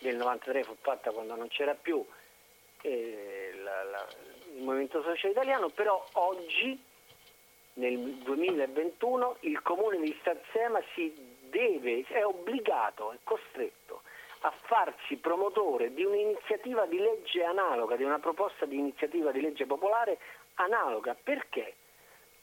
del 0.00 0.16
93 0.16 0.64
fu 0.64 0.76
fatta 0.80 1.10
quando 1.12 1.34
non 1.36 1.48
c'era 1.48 1.74
più 1.74 2.04
eh, 2.82 3.52
la, 3.62 3.82
la, 3.84 4.06
il 4.56 4.62
Movimento 4.62 5.02
Sociale 5.02 5.32
Italiano, 5.32 5.68
però 5.68 6.04
oggi 6.12 6.78
nel 7.74 7.98
2021 7.98 9.36
il 9.40 9.62
comune 9.62 10.00
di 10.00 10.16
Stazzema 10.20 10.80
si 10.94 11.14
deve, 11.48 12.04
è 12.08 12.24
obbligato, 12.24 13.12
è 13.12 13.18
costretto 13.22 14.02
a 14.42 14.50
farsi 14.50 15.16
promotore 15.16 15.92
di 15.92 16.04
un'iniziativa 16.04 16.86
di 16.86 16.98
legge 16.98 17.44
analoga, 17.44 17.96
di 17.96 18.04
una 18.04 18.18
proposta 18.18 18.64
di 18.64 18.78
iniziativa 18.78 19.32
di 19.32 19.40
legge 19.40 19.66
popolare 19.66 20.18
analoga. 20.54 21.14
Perché? 21.22 21.74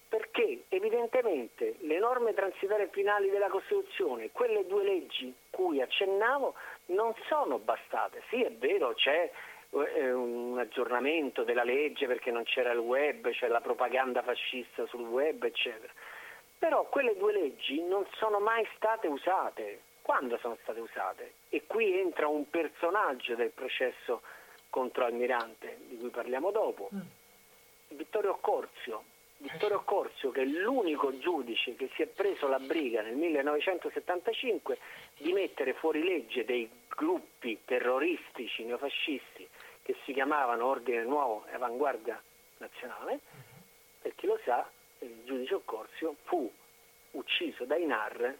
Perché 0.07 0.63
evidentemente 0.69 1.75
le 1.79 1.97
norme 1.97 2.33
transitorie 2.33 2.87
finali 2.91 3.29
della 3.29 3.49
Costituzione, 3.49 4.31
quelle 4.31 4.65
due 4.67 4.83
leggi 4.83 5.33
cui 5.49 5.81
accennavo, 5.81 6.53
non 6.87 7.13
sono 7.27 7.57
bastate. 7.59 8.23
Sì, 8.29 8.41
è 8.43 8.51
vero, 8.51 8.93
c'è 8.93 9.31
eh, 9.69 10.11
un 10.11 10.57
aggiornamento 10.57 11.43
della 11.43 11.63
legge 11.63 12.07
perché 12.07 12.31
non 12.31 12.43
c'era 12.43 12.71
il 12.71 12.79
web, 12.79 13.29
c'è 13.31 13.47
la 13.47 13.61
propaganda 13.61 14.21
fascista 14.21 14.85
sul 14.87 15.07
web, 15.07 15.43
eccetera. 15.43 15.91
Però 16.57 16.85
quelle 16.85 17.15
due 17.17 17.33
leggi 17.33 17.81
non 17.81 18.05
sono 18.13 18.39
mai 18.39 18.67
state 18.75 19.07
usate. 19.07 19.81
Quando 20.01 20.37
sono 20.37 20.57
state 20.61 20.79
usate? 20.79 21.33
E 21.49 21.65
qui 21.67 21.99
entra 21.99 22.27
un 22.27 22.49
personaggio 22.49 23.35
del 23.35 23.51
processo 23.51 24.21
contro 24.69 25.05
Almirante, 25.05 25.79
di 25.87 25.97
cui 25.97 26.09
parliamo 26.09 26.51
dopo, 26.51 26.89
mm. 26.93 26.99
Vittorio 27.89 28.37
Corzio. 28.39 29.03
Vittorio 29.39 29.81
Corzio, 29.83 30.31
che 30.31 30.41
è 30.41 30.45
l'unico 30.45 31.17
giudice 31.19 31.75
che 31.75 31.89
si 31.95 32.01
è 32.01 32.07
preso 32.07 32.47
la 32.47 32.59
briga 32.59 33.01
nel 33.01 33.15
1975 33.15 34.77
di 35.17 35.31
mettere 35.31 35.73
fuori 35.73 36.03
legge 36.03 36.43
dei 36.43 36.69
gruppi 36.89 37.59
terroristici 37.63 38.63
neofascisti 38.63 39.47
che 39.83 39.95
si 40.03 40.13
chiamavano 40.13 40.65
Ordine 40.65 41.03
Nuovo 41.03 41.45
e 41.49 41.53
Avanguardia 41.53 42.21
Nazionale, 42.57 43.19
per 44.01 44.15
chi 44.15 44.25
lo 44.25 44.39
sa, 44.43 44.67
il 44.99 45.23
giudice 45.23 45.53
Occorsio 45.53 46.15
fu 46.23 46.51
ucciso 47.11 47.65
dai 47.65 47.85
NAR 47.85 48.35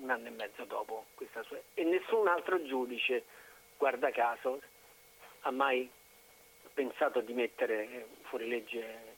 un 0.00 0.10
anno 0.10 0.28
e 0.28 0.30
mezzo 0.30 0.64
dopo 0.64 1.06
questa 1.14 1.42
sua 1.42 1.58
e 1.74 1.84
nessun 1.84 2.28
altro 2.28 2.62
giudice, 2.64 3.24
guarda 3.76 4.10
caso, 4.10 4.60
ha 5.40 5.50
mai 5.50 5.88
pensato 6.72 7.20
di 7.20 7.32
mettere 7.32 8.06
fuori 8.22 8.48
legge 8.48 9.13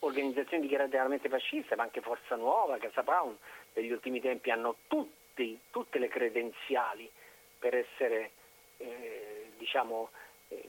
organizzazioni 0.00 0.62
dichiarate 0.62 0.90
chiaramente 0.90 1.28
fasciste, 1.28 1.76
ma 1.76 1.84
anche 1.84 2.00
Forza 2.00 2.36
Nuova, 2.36 2.78
Casa 2.78 3.02
Pound, 3.02 3.36
negli 3.74 3.90
ultimi 3.90 4.20
tempi 4.20 4.50
hanno 4.50 4.76
tutti, 4.86 5.58
tutte 5.70 5.98
le 5.98 6.08
credenziali 6.08 7.10
per 7.58 7.74
essere 7.74 8.30
eh, 8.78 9.52
diciamo, 9.56 10.10
eh, 10.48 10.68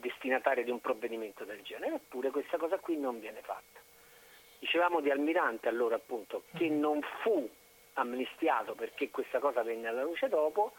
destinatarie 0.00 0.64
di 0.64 0.70
un 0.70 0.80
provvedimento 0.80 1.44
del 1.44 1.62
genere, 1.62 1.96
eppure 1.96 2.30
questa 2.30 2.56
cosa 2.56 2.78
qui 2.78 2.96
non 2.96 3.20
viene 3.20 3.40
fatta. 3.42 3.80
Dicevamo 4.58 5.00
di 5.00 5.10
Almirante 5.10 5.68
allora 5.68 5.96
appunto 5.96 6.44
che 6.56 6.64
mm-hmm. 6.64 6.80
non 6.80 7.00
fu 7.22 7.48
amnistiato 7.94 8.74
perché 8.74 9.10
questa 9.10 9.38
cosa 9.38 9.62
venne 9.62 9.88
alla 9.88 10.02
luce 10.02 10.28
dopo, 10.28 10.72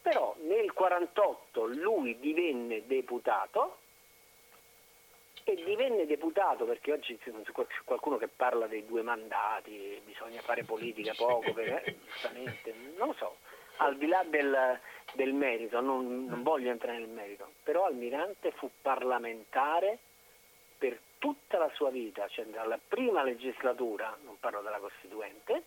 però 0.00 0.34
nel 0.38 0.72
1948 0.74 1.66
lui 1.66 2.18
divenne 2.18 2.86
deputato 2.86 3.79
e 5.50 5.64
divenne 5.64 6.06
deputato 6.06 6.64
perché 6.64 6.92
oggi 6.92 7.18
c'è 7.18 7.32
qualcuno 7.84 8.16
che 8.16 8.28
parla 8.28 8.66
dei 8.66 8.86
due 8.86 9.02
mandati, 9.02 10.00
bisogna 10.04 10.40
fare 10.40 10.62
politica 10.62 11.12
poco, 11.16 11.52
perché, 11.52 11.96
giustamente, 12.04 12.72
non 12.96 13.08
lo 13.08 13.14
so, 13.14 13.36
al 13.78 13.96
di 13.96 14.06
là 14.06 14.22
del, 14.24 14.78
del 15.14 15.32
merito, 15.32 15.80
non, 15.80 16.26
non, 16.26 16.42
voglio 16.42 16.70
entrare 16.70 16.98
nel 16.98 17.08
merito, 17.08 17.52
però 17.64 17.86
Almirante 17.86 18.52
fu 18.52 18.70
parlamentare 18.80 19.98
per 20.78 21.00
tutta 21.18 21.58
la 21.58 21.70
sua 21.74 21.90
vita, 21.90 22.28
cioè 22.28 22.44
dalla 22.46 22.78
prima 22.78 23.22
legislatura, 23.24 24.16
non 24.22 24.38
parlo 24.38 24.60
della 24.60 24.78
Costituente, 24.78 25.64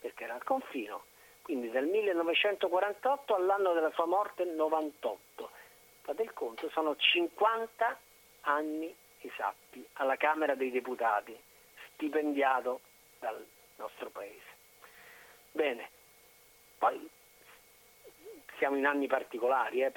perché 0.00 0.24
era 0.24 0.34
al 0.34 0.44
confino, 0.44 1.04
quindi 1.42 1.70
dal 1.70 1.86
1948 1.86 3.34
all'anno 3.34 3.72
della 3.72 3.90
sua 3.92 4.06
morte 4.06 4.44
98. 4.44 5.50
Fate 6.02 6.22
il 6.22 6.32
conto, 6.32 6.68
sono 6.70 6.96
50 6.96 7.98
anni 8.48 8.94
esatti 9.20 9.86
alla 9.94 10.16
Camera 10.16 10.54
dei 10.54 10.70
Deputati, 10.70 11.36
stipendiato 11.92 12.80
dal 13.18 13.44
nostro 13.76 14.10
Paese. 14.10 14.56
Bene, 15.52 15.90
poi 16.78 17.08
siamo 18.56 18.76
in 18.76 18.86
anni 18.86 19.06
particolari, 19.06 19.82
eh, 19.82 19.92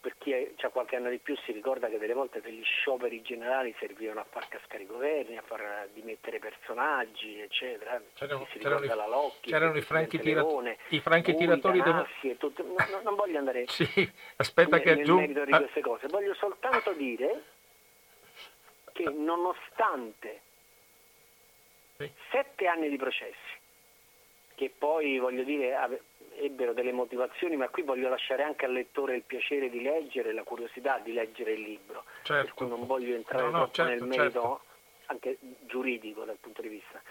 per 0.00 0.16
chi 0.18 0.34
ha 0.34 0.68
qualche 0.68 0.96
anno 0.96 1.08
di 1.08 1.18
più 1.18 1.34
si 1.46 1.52
ricorda 1.52 1.88
che 1.88 1.98
delle 1.98 2.12
volte 2.12 2.40
per 2.40 2.52
gli 2.52 2.62
scioperi 2.62 3.22
generali 3.22 3.74
servivano 3.78 4.20
a 4.20 4.26
far 4.28 4.48
cascare 4.48 4.82
i 4.82 4.86
governi, 4.86 5.38
a 5.38 5.42
far 5.42 5.88
dimettere 5.94 6.38
personaggi, 6.38 7.40
eccetera. 7.40 8.00
C'erano, 8.12 8.46
c'erano, 8.50 8.84
i, 8.84 9.08
Locchi, 9.08 9.50
c'erano 9.50 9.76
i, 9.76 9.80
franchi, 9.80 10.18
tira, 10.18 10.44
i 10.88 11.00
franchi 11.00 11.34
tiratori 11.34 11.80
del... 11.80 12.06
Tutto, 12.36 12.62
no, 12.62 13.00
non 13.02 13.14
voglio 13.14 13.38
andare 13.38 13.64
sì, 13.68 14.12
aspetta 14.36 14.76
nel, 14.76 14.84
che 14.84 14.90
aggiung... 14.90 15.20
nel 15.20 15.28
merito 15.28 15.44
di 15.44 15.52
queste 15.52 15.80
cose, 15.80 16.06
voglio 16.08 16.34
soltanto 16.34 16.92
dire 16.92 17.53
che 18.94 19.10
nonostante 19.10 20.40
sette 22.30 22.66
anni 22.66 22.88
di 22.88 22.96
processi, 22.96 23.34
che 24.54 24.72
poi 24.76 25.18
voglio 25.18 25.42
dire 25.42 26.00
ebbero 26.36 26.72
delle 26.72 26.92
motivazioni, 26.92 27.56
ma 27.56 27.68
qui 27.68 27.82
voglio 27.82 28.08
lasciare 28.08 28.44
anche 28.44 28.64
al 28.64 28.72
lettore 28.72 29.16
il 29.16 29.22
piacere 29.22 29.68
di 29.68 29.82
leggere, 29.82 30.32
la 30.32 30.44
curiosità 30.44 30.98
di 30.98 31.12
leggere 31.12 31.52
il 31.52 31.62
libro, 31.62 32.04
certo. 32.22 32.44
per 32.44 32.54
cui 32.54 32.68
non 32.68 32.86
voglio 32.86 33.14
entrare 33.14 33.50
no, 33.50 33.58
no, 33.58 33.70
certo, 33.70 33.90
nel 33.90 34.02
merito 34.02 34.40
certo. 34.40 34.60
anche 35.06 35.38
giuridico 35.66 36.24
dal 36.24 36.38
punto 36.40 36.62
di 36.62 36.68
vista. 36.68 37.02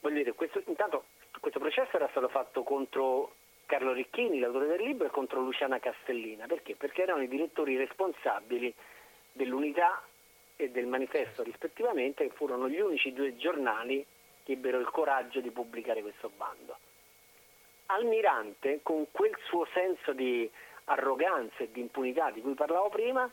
Voglio 0.00 0.16
dire, 0.16 0.32
questo, 0.32 0.62
intanto 0.66 1.06
questo 1.40 1.58
processo 1.58 1.96
era 1.96 2.08
stato 2.10 2.28
fatto 2.28 2.62
contro 2.62 3.34
Carlo 3.64 3.92
Ricchini, 3.92 4.38
l'autore 4.38 4.66
del 4.66 4.82
libro, 4.82 5.06
e 5.06 5.10
contro 5.10 5.40
Luciana 5.40 5.78
Castellina. 5.78 6.46
Perché? 6.46 6.74
Perché 6.74 7.02
erano 7.02 7.22
i 7.22 7.28
direttori 7.28 7.76
responsabili 7.76 8.72
dell'unità 9.32 10.02
e 10.56 10.70
del 10.70 10.86
manifesto 10.86 11.42
rispettivamente, 11.42 12.26
che 12.26 12.34
furono 12.34 12.68
gli 12.68 12.80
unici 12.80 13.12
due 13.12 13.36
giornali 13.36 14.04
che 14.44 14.52
ebbero 14.52 14.78
il 14.78 14.88
coraggio 14.90 15.40
di 15.40 15.50
pubblicare 15.50 16.02
questo 16.02 16.30
bando. 16.36 16.76
Almirante, 17.86 18.80
con 18.82 19.06
quel 19.10 19.36
suo 19.46 19.66
senso 19.72 20.12
di 20.12 20.50
arroganza 20.84 21.58
e 21.58 21.70
di 21.70 21.80
impunità 21.80 22.30
di 22.30 22.40
cui 22.40 22.54
parlavo 22.54 22.88
prima, 22.88 23.30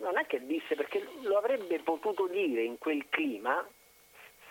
non 0.00 0.18
è 0.18 0.26
che 0.26 0.44
disse 0.46 0.76
perché 0.76 1.06
lo 1.22 1.36
avrebbe 1.36 1.80
potuto 1.80 2.26
dire 2.28 2.62
in 2.62 2.78
quel 2.78 3.08
clima 3.08 3.66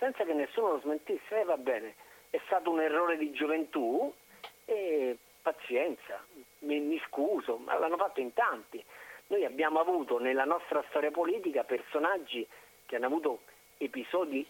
senza 0.01 0.23
che 0.25 0.33
nessuno 0.33 0.71
lo 0.71 0.79
smentisse, 0.79 1.41
eh, 1.41 1.43
va 1.43 1.57
bene, 1.57 1.93
è 2.31 2.41
stato 2.47 2.71
un 2.71 2.81
errore 2.81 3.17
di 3.17 3.31
gioventù 3.31 4.11
e 4.65 5.15
pazienza, 5.43 6.25
mi, 6.59 6.79
mi 6.79 6.99
scuso, 7.05 7.57
ma 7.57 7.77
l'hanno 7.77 7.97
fatto 7.97 8.19
in 8.19 8.33
tanti. 8.33 8.83
Noi 9.31 9.45
abbiamo 9.45 9.79
avuto 9.79 10.19
nella 10.19 10.43
nostra 10.43 10.83
storia 10.89 11.09
politica 11.09 11.63
personaggi 11.63 12.45
che 12.85 12.97
hanno 12.97 13.05
avuto 13.05 13.43
episodi 13.77 14.45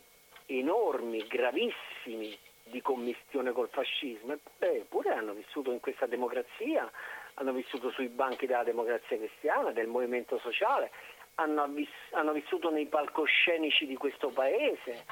enormi, 0.48 1.28
gravissimi, 1.28 2.36
di 2.63 2.82
commistione 2.82 3.52
col 3.52 3.70
fascismo, 3.70 4.36
eppure 4.58 5.12
hanno 5.12 5.34
vissuto 5.34 5.72
in 5.72 5.80
questa 5.80 6.08
democrazia, 6.08 6.91
hanno 7.36 7.54
vissuto 7.54 7.91
sui 7.91 8.08
banchi 8.08 8.48
della 8.48 8.63
democrazia 8.63 9.17
cristiana, 9.17 9.72
del 9.72 9.86
movimento 9.86 10.39
sociale, 10.39 10.89
hanno, 11.36 11.67
viss- 11.67 12.13
hanno 12.13 12.32
vissuto 12.32 12.72
nei 12.72 12.88
palcoscenici 12.88 13.86
di 13.86 13.96
questo 13.96 14.30
paese. 14.30 15.06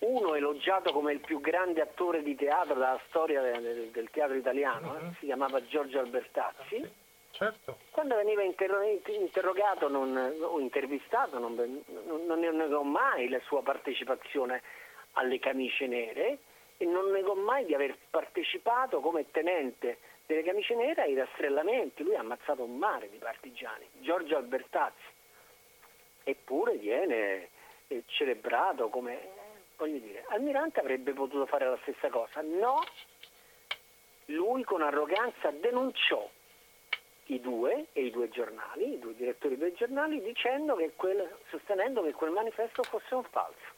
Uno 0.00 0.34
elogiato 0.34 0.92
come 0.92 1.12
il 1.12 1.20
più 1.20 1.40
grande 1.40 1.80
attore 1.80 2.24
di 2.24 2.34
teatro 2.34 2.74
della 2.74 3.00
storia 3.06 3.40
del, 3.40 3.90
del 3.92 4.10
teatro 4.10 4.34
italiano, 4.34 4.98
eh? 4.98 5.14
si 5.20 5.26
chiamava 5.26 5.64
Giorgio 5.64 6.00
Albertazzi. 6.00 7.02
Certo. 7.34 7.78
Quando 7.90 8.14
veniva 8.14 8.44
interro- 8.44 8.80
interrogato 8.82 9.88
non, 9.88 10.16
o 10.40 10.60
intervistato 10.60 11.40
non, 11.40 11.54
non, 11.56 12.24
non 12.26 12.56
negò 12.56 12.82
mai 12.82 13.28
la 13.28 13.40
sua 13.40 13.60
partecipazione 13.60 14.62
alle 15.14 15.40
camicie 15.40 15.88
nere 15.88 16.38
e 16.76 16.84
non 16.84 17.10
negò 17.10 17.34
mai 17.34 17.64
di 17.64 17.74
aver 17.74 17.96
partecipato 18.08 19.00
come 19.00 19.28
tenente 19.32 19.98
delle 20.26 20.44
camicie 20.44 20.76
nere 20.76 21.02
ai 21.02 21.14
rastrellamenti, 21.14 22.04
lui 22.04 22.14
ha 22.14 22.20
ammazzato 22.20 22.62
un 22.62 22.76
mare 22.78 23.10
di 23.10 23.18
partigiani, 23.18 23.84
Giorgio 23.98 24.36
Albertazzi, 24.36 25.10
eppure 26.22 26.76
viene 26.76 27.48
eh, 27.88 28.04
celebrato 28.06 28.88
come, 28.90 29.18
voglio 29.76 29.98
dire, 29.98 30.24
Almirante 30.28 30.78
avrebbe 30.78 31.12
potuto 31.12 31.46
fare 31.46 31.68
la 31.68 31.78
stessa 31.82 32.08
cosa, 32.10 32.40
no, 32.42 32.80
lui 34.26 34.62
con 34.62 34.82
arroganza 34.82 35.50
denunciò 35.50 36.28
i 37.26 37.40
due 37.40 37.86
e 37.92 38.04
i 38.04 38.10
due 38.10 38.28
giornali, 38.28 38.94
i 38.94 38.98
due 38.98 39.14
direttori 39.14 39.56
dei 39.56 39.72
giornali, 39.74 40.22
dicendo 40.22 40.74
che 40.76 40.92
quel, 40.94 41.36
sostenendo 41.48 42.02
che 42.02 42.12
quel 42.12 42.30
manifesto 42.30 42.82
fosse 42.82 43.14
un 43.14 43.24
falso. 43.24 43.72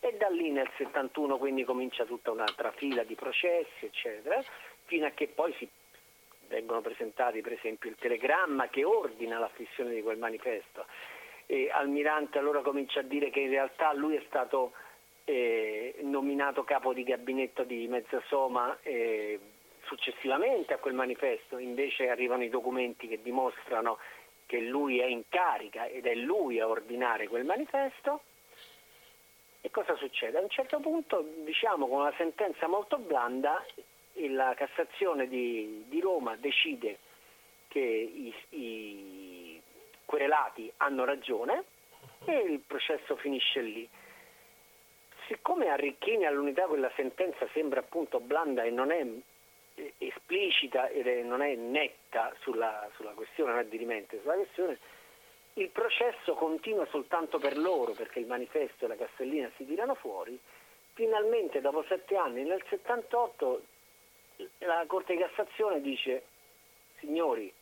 E 0.00 0.16
da 0.16 0.28
lì 0.28 0.50
nel 0.50 0.70
71 0.76 1.38
quindi 1.38 1.64
comincia 1.64 2.04
tutta 2.04 2.30
un'altra 2.30 2.70
fila 2.72 3.02
di 3.02 3.14
processi, 3.14 3.86
eccetera, 3.86 4.42
fino 4.84 5.06
a 5.06 5.10
che 5.10 5.28
poi 5.28 5.52
si 5.54 5.68
vengono 6.48 6.80
presentati 6.80 7.40
per 7.40 7.52
esempio 7.52 7.90
il 7.90 7.96
telegramma 7.96 8.68
che 8.68 8.84
ordina 8.84 9.38
la 9.38 9.48
fissione 9.48 9.94
di 9.94 10.02
quel 10.02 10.18
manifesto. 10.18 10.86
E 11.46 11.70
Almirante 11.70 12.38
allora 12.38 12.60
comincia 12.60 13.00
a 13.00 13.04
dire 13.04 13.30
che 13.30 13.40
in 13.40 13.50
realtà 13.50 13.92
lui 13.94 14.16
è 14.16 14.22
stato 14.26 14.72
eh, 15.24 15.96
nominato 16.02 16.64
capo 16.64 16.92
di 16.92 17.04
gabinetto 17.04 17.64
di 17.64 17.86
Mezzasoma 17.88 18.78
eh, 18.82 19.38
successivamente 19.88 20.74
a 20.74 20.78
quel 20.78 20.94
manifesto, 20.94 21.58
invece 21.58 22.08
arrivano 22.08 22.44
i 22.44 22.50
documenti 22.50 23.08
che 23.08 23.20
dimostrano 23.22 23.98
che 24.46 24.60
lui 24.60 25.00
è 25.00 25.06
in 25.06 25.24
carica 25.28 25.86
ed 25.86 26.06
è 26.06 26.14
lui 26.14 26.60
a 26.60 26.68
ordinare 26.68 27.26
quel 27.26 27.44
manifesto. 27.44 28.22
E 29.60 29.70
cosa 29.70 29.96
succede? 29.96 30.38
A 30.38 30.42
un 30.42 30.48
certo 30.48 30.78
punto, 30.78 31.26
diciamo 31.44 31.88
con 31.88 32.00
una 32.00 32.14
sentenza 32.16 32.68
molto 32.68 32.98
blanda, 32.98 33.64
la 34.14 34.54
Cassazione 34.54 35.26
di, 35.26 35.84
di 35.88 36.00
Roma 36.00 36.36
decide 36.36 36.98
che 37.68 37.80
i, 37.80 38.34
i 38.50 39.62
querelati 40.04 40.72
hanno 40.78 41.04
ragione 41.04 41.64
e 42.24 42.38
il 42.38 42.60
processo 42.60 43.16
finisce 43.16 43.60
lì. 43.60 43.88
Siccome 45.26 45.68
a 45.68 45.76
Ricchini 45.76 46.24
all'unità 46.24 46.64
quella 46.64 46.90
sentenza 46.96 47.46
sembra 47.52 47.80
appunto 47.80 48.18
blanda 48.18 48.62
e 48.62 48.70
non 48.70 48.90
è 48.90 49.04
esplicita 49.98 50.88
e 50.88 51.22
non 51.22 51.42
è 51.42 51.54
netta 51.54 52.34
sulla, 52.40 52.88
sulla 52.94 53.12
questione, 53.12 53.52
non 53.52 53.60
è 53.60 53.66
dirimente 53.66 54.20
sulla 54.20 54.34
questione, 54.34 54.78
il 55.54 55.70
processo 55.70 56.34
continua 56.34 56.86
soltanto 56.86 57.38
per 57.38 57.58
loro 57.58 57.92
perché 57.92 58.20
il 58.20 58.26
manifesto 58.26 58.84
e 58.84 58.88
la 58.88 58.96
Castellina 58.96 59.50
si 59.56 59.66
tirano 59.66 59.94
fuori. 59.94 60.38
Finalmente 60.94 61.60
dopo 61.60 61.84
sette 61.88 62.16
anni, 62.16 62.44
nel 62.44 62.62
78, 62.68 63.62
la 64.58 64.84
Corte 64.86 65.14
di 65.14 65.20
Cassazione 65.20 65.80
dice 65.80 66.24
signori, 66.98 67.52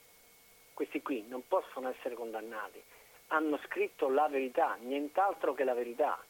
questi 0.74 1.00
qui 1.00 1.24
non 1.28 1.42
possono 1.48 1.88
essere 1.88 2.14
condannati, 2.14 2.82
hanno 3.28 3.58
scritto 3.64 4.08
la 4.08 4.28
verità, 4.28 4.76
nient'altro 4.80 5.54
che 5.54 5.64
la 5.64 5.74
verità. 5.74 6.22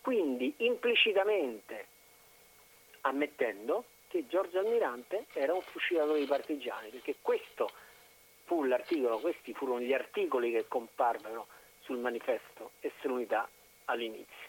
Quindi 0.00 0.54
implicitamente 0.58 1.86
ammettendo 3.02 3.84
che 4.08 4.26
Giorgio 4.26 4.58
Almirante 4.58 5.26
era 5.34 5.54
un 5.54 5.62
fucilatore 5.62 6.20
di 6.20 6.26
partigiani, 6.26 6.88
perché 6.88 7.16
questo 7.20 7.70
fu 8.44 8.64
l'articolo, 8.64 9.18
questi 9.18 9.52
furono 9.52 9.80
gli 9.80 9.92
articoli 9.92 10.50
che 10.50 10.66
comparvero 10.66 11.46
sul 11.80 11.98
manifesto 11.98 12.72
Essere 12.80 13.12
Unità 13.12 13.48
all'inizio. 13.86 14.46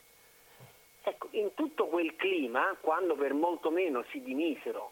Ecco, 1.04 1.28
in 1.32 1.54
tutto 1.54 1.88
quel 1.88 2.16
clima, 2.16 2.76
quando 2.82 3.16
per 3.16 3.34
molto 3.34 3.70
meno 3.72 4.04
si 4.10 4.22
dimisero 4.22 4.92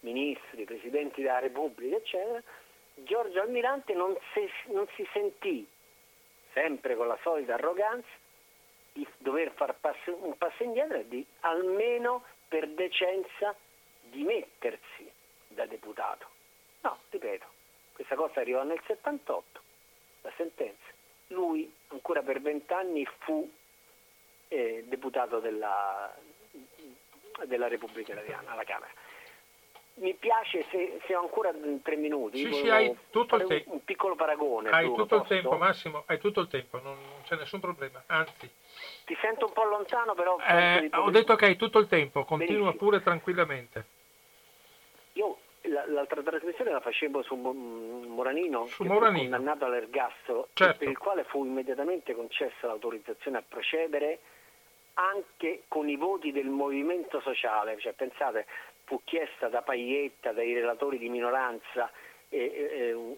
ministri, 0.00 0.64
presidenti 0.64 1.22
della 1.22 1.38
Repubblica, 1.38 1.96
eccetera, 1.96 2.42
Giorgio 2.94 3.40
Almirante 3.40 3.94
non 3.94 4.16
si, 4.32 4.48
non 4.72 4.86
si 4.96 5.06
sentì, 5.12 5.66
sempre 6.52 6.96
con 6.96 7.06
la 7.06 7.18
solita 7.22 7.54
arroganza, 7.54 8.20
di 8.92 9.06
dover 9.18 9.52
fare 9.52 9.74
un 10.06 10.36
passo 10.36 10.62
indietro 10.62 10.98
e 10.98 11.08
di 11.08 11.24
almeno 11.40 12.24
per 12.48 12.68
decenza 12.68 13.54
dimettersi 14.12 15.10
da 15.48 15.66
deputato. 15.66 16.26
No, 16.82 16.98
ripeto, 17.10 17.46
questa 17.92 18.14
cosa 18.14 18.40
arrivò 18.40 18.62
nel 18.62 18.80
78, 18.86 19.60
la 20.22 20.32
sentenza. 20.36 20.90
Lui 21.28 21.72
ancora 21.88 22.22
per 22.22 22.40
vent'anni 22.40 23.06
fu 23.20 23.50
eh, 24.48 24.84
deputato 24.86 25.40
della, 25.40 26.14
della 27.44 27.68
Repubblica 27.68 28.12
Italiana 28.12 28.52
alla 28.52 28.64
Camera. 28.64 28.92
Mi 29.94 30.14
piace 30.14 30.64
se, 30.70 31.00
se 31.06 31.14
ho 31.14 31.20
ancora 31.20 31.52
tre 31.82 31.96
minuti. 31.96 32.38
Sì, 32.38 32.52
sì, 32.52 32.68
hai 32.70 32.96
tutto 33.10 33.36
il 33.36 33.46
tempo. 33.46 33.72
Un 33.72 33.84
piccolo 33.84 34.14
paragone. 34.14 34.70
Hai 34.70 34.86
tutto 34.86 35.18
posto? 35.18 35.34
il 35.34 35.40
tempo, 35.40 35.56
Massimo, 35.58 36.04
hai 36.06 36.18
tutto 36.18 36.40
il 36.40 36.48
tempo, 36.48 36.80
non, 36.80 36.94
non 36.94 37.22
c'è 37.24 37.36
nessun 37.36 37.60
problema, 37.60 38.02
anzi. 38.06 38.50
Ti 39.04 39.16
sento 39.20 39.46
un 39.46 39.52
po' 39.52 39.64
lontano, 39.64 40.14
però. 40.14 40.38
Eh, 40.40 40.88
ho 40.92 41.10
detto 41.10 41.36
che 41.36 41.44
hai 41.44 41.56
tutto 41.56 41.78
il 41.78 41.88
tempo, 41.88 42.24
continua 42.24 42.70
Benissimo. 42.70 42.78
pure 42.78 43.02
tranquillamente. 43.02 43.84
Io 45.14 45.38
l'altra 45.62 46.22
trasmissione 46.22 46.70
la 46.70 46.80
facevo 46.80 47.22
su 47.22 47.36
Moranino, 47.36 48.66
su 48.66 48.84
Moranino. 48.84 49.30
condannato 49.30 49.64
all'ergastolo, 49.64 50.48
certo. 50.54 50.78
per 50.78 50.88
il 50.88 50.98
quale 50.98 51.24
fu 51.24 51.44
immediatamente 51.44 52.14
concessa 52.14 52.66
l'autorizzazione 52.66 53.38
a 53.38 53.44
procedere 53.46 54.18
anche 54.94 55.62
con 55.68 55.88
i 55.88 55.96
voti 55.96 56.32
del 56.32 56.48
movimento 56.48 57.20
sociale. 57.20 57.78
Cioè, 57.78 57.92
pensate, 57.92 58.46
fu 58.84 59.00
chiesta 59.04 59.48
da 59.48 59.62
Paietta, 59.62 60.32
dai 60.32 60.52
relatori 60.52 60.98
di 60.98 61.08
minoranza, 61.08 61.90
eh, 62.28 62.38
eh, 62.38 63.16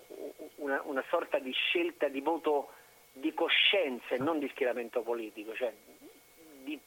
una, 0.56 0.82
una, 0.84 1.04
sorta 1.08 1.38
di 1.38 1.52
scelta 1.52 2.08
di 2.08 2.20
voto 2.20 2.70
di 3.12 3.32
coscienza 3.32 4.14
e 4.14 4.18
non 4.18 4.38
di 4.38 4.48
schieramento 4.48 5.02
politico, 5.02 5.54
cioè 5.54 5.72
di 6.62 6.78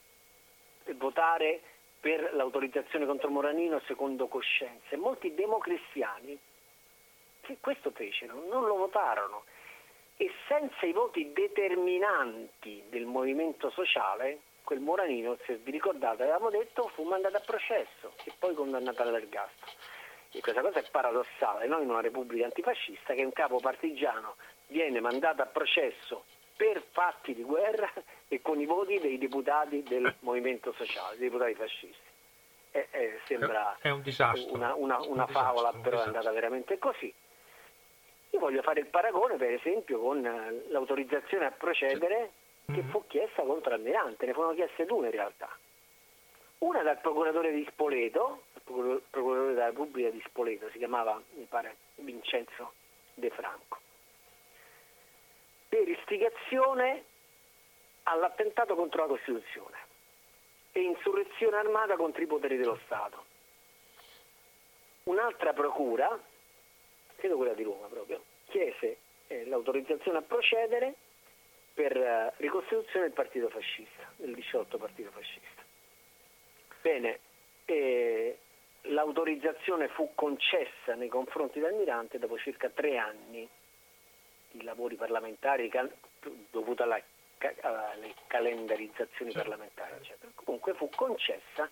votare 0.94 1.60
per 2.00 2.34
l'autorizzazione 2.34 3.06
contro 3.06 3.30
Moranino 3.30 3.80
secondo 3.86 4.28
coscienza. 4.28 4.88
E 4.90 4.96
molti 4.96 5.34
democristiani 5.34 6.38
che 7.40 7.56
questo 7.60 7.90
fecero, 7.90 8.44
non 8.48 8.66
lo 8.66 8.76
votarono 8.76 9.44
e 10.16 10.30
senza 10.48 10.84
i 10.84 10.92
voti 10.92 11.32
determinanti 11.32 12.82
del 12.88 13.06
movimento 13.06 13.70
sociale, 13.70 14.40
quel 14.64 14.80
Moranino, 14.80 15.38
se 15.46 15.56
vi 15.56 15.70
ricordate, 15.70 16.24
avevamo 16.24 16.50
detto, 16.50 16.88
fu 16.88 17.04
mandato 17.04 17.36
a 17.36 17.40
processo 17.40 18.12
e 18.24 18.32
poi 18.38 18.52
condannato 18.54 19.02
all'ergastolo. 19.02 19.72
E 20.32 20.40
questa 20.40 20.60
cosa 20.60 20.80
è 20.80 20.90
paradossale, 20.90 21.66
no? 21.66 21.80
in 21.80 21.88
una 21.88 22.00
repubblica 22.00 22.44
antifascista 22.44 23.14
che 23.14 23.24
un 23.24 23.32
capo 23.32 23.60
partigiano 23.60 24.36
viene 24.66 25.00
mandato 25.00 25.40
a 25.40 25.46
processo 25.46 26.24
per 26.58 26.82
fatti 26.90 27.34
di 27.34 27.44
guerra 27.44 27.90
e 28.26 28.42
con 28.42 28.60
i 28.60 28.66
voti 28.66 28.98
dei 28.98 29.16
deputati 29.16 29.82
del 29.84 30.12
movimento 30.20 30.72
sociale, 30.72 31.16
dei 31.16 31.28
deputati 31.28 31.54
fascisti. 31.54 32.06
Eh, 32.72 32.88
eh, 32.90 33.20
sembra 33.24 33.78
è 33.80 33.88
un 33.90 34.02
disastro. 34.02 34.54
una, 34.54 34.74
una, 34.74 34.98
una 35.06 35.24
un 35.24 35.28
favola, 35.28 35.70
disastro, 35.70 35.80
però 35.80 36.02
è 36.02 36.06
andata 36.06 36.32
veramente 36.32 36.78
così. 36.78 37.14
Io 38.30 38.38
voglio 38.40 38.60
fare 38.60 38.80
il 38.80 38.86
paragone, 38.86 39.36
per 39.36 39.52
esempio, 39.52 40.00
con 40.00 40.22
eh, 40.26 40.64
l'autorizzazione 40.68 41.46
a 41.46 41.50
procedere 41.52 42.32
sì. 42.66 42.72
che 42.72 42.80
mm-hmm. 42.80 42.90
fu 42.90 43.06
chiesta 43.06 43.42
contro 43.42 43.72
Almirante, 43.72 44.26
ne 44.26 44.34
furono 44.34 44.54
chieste 44.54 44.84
due 44.84 45.06
in 45.06 45.12
realtà. 45.12 45.48
Una 46.58 46.82
dal 46.82 46.98
procuratore 47.00 47.52
di 47.52 47.64
Spoleto, 47.70 48.42
il 48.52 49.02
procuratore 49.08 49.54
della 49.54 49.66
Repubblica 49.66 50.10
di 50.10 50.22
Spoleto, 50.26 50.68
si 50.70 50.78
chiamava, 50.78 51.22
mi 51.36 51.46
pare, 51.48 51.76
Vincenzo 51.94 52.72
De 53.14 53.30
Franco 53.30 53.78
per 55.78 55.88
istigazione 55.88 57.04
all'attentato 58.04 58.74
contro 58.74 59.02
la 59.02 59.08
Costituzione 59.08 59.76
e 60.72 60.80
insurrezione 60.80 61.56
armata 61.56 61.94
contro 61.96 62.22
i 62.22 62.26
poteri 62.26 62.56
dello 62.56 62.78
Stato. 62.84 63.24
Un'altra 65.04 65.52
procura, 65.52 66.20
credo 67.16 67.36
quella 67.36 67.54
di 67.54 67.62
Roma 67.62 67.86
proprio, 67.86 68.22
chiese 68.48 68.98
eh, 69.28 69.46
l'autorizzazione 69.46 70.18
a 70.18 70.22
procedere 70.22 70.94
per 71.74 71.96
eh, 71.96 72.32
ricostituzione 72.38 73.06
del 73.06 73.14
partito 73.14 73.48
fascista, 73.48 74.10
del 74.16 74.34
18 74.34 74.78
partito 74.78 75.10
fascista. 75.10 75.62
Bene, 76.82 77.20
eh, 77.66 78.38
l'autorizzazione 78.82 79.88
fu 79.88 80.10
concessa 80.14 80.94
nei 80.94 81.08
confronti 81.08 81.60
dell'Almirante 81.60 82.18
dopo 82.18 82.36
circa 82.38 82.68
tre 82.68 82.98
anni 82.98 83.48
i 84.52 84.62
lavori 84.62 84.96
parlamentari 84.96 85.70
dovuto 86.50 86.82
alla, 86.82 87.00
alle 87.62 88.14
calendarizzazioni 88.26 89.32
parlamentari, 89.32 89.94
eccetera. 89.96 90.30
Comunque 90.34 90.74
fu 90.74 90.88
concessa 90.90 91.68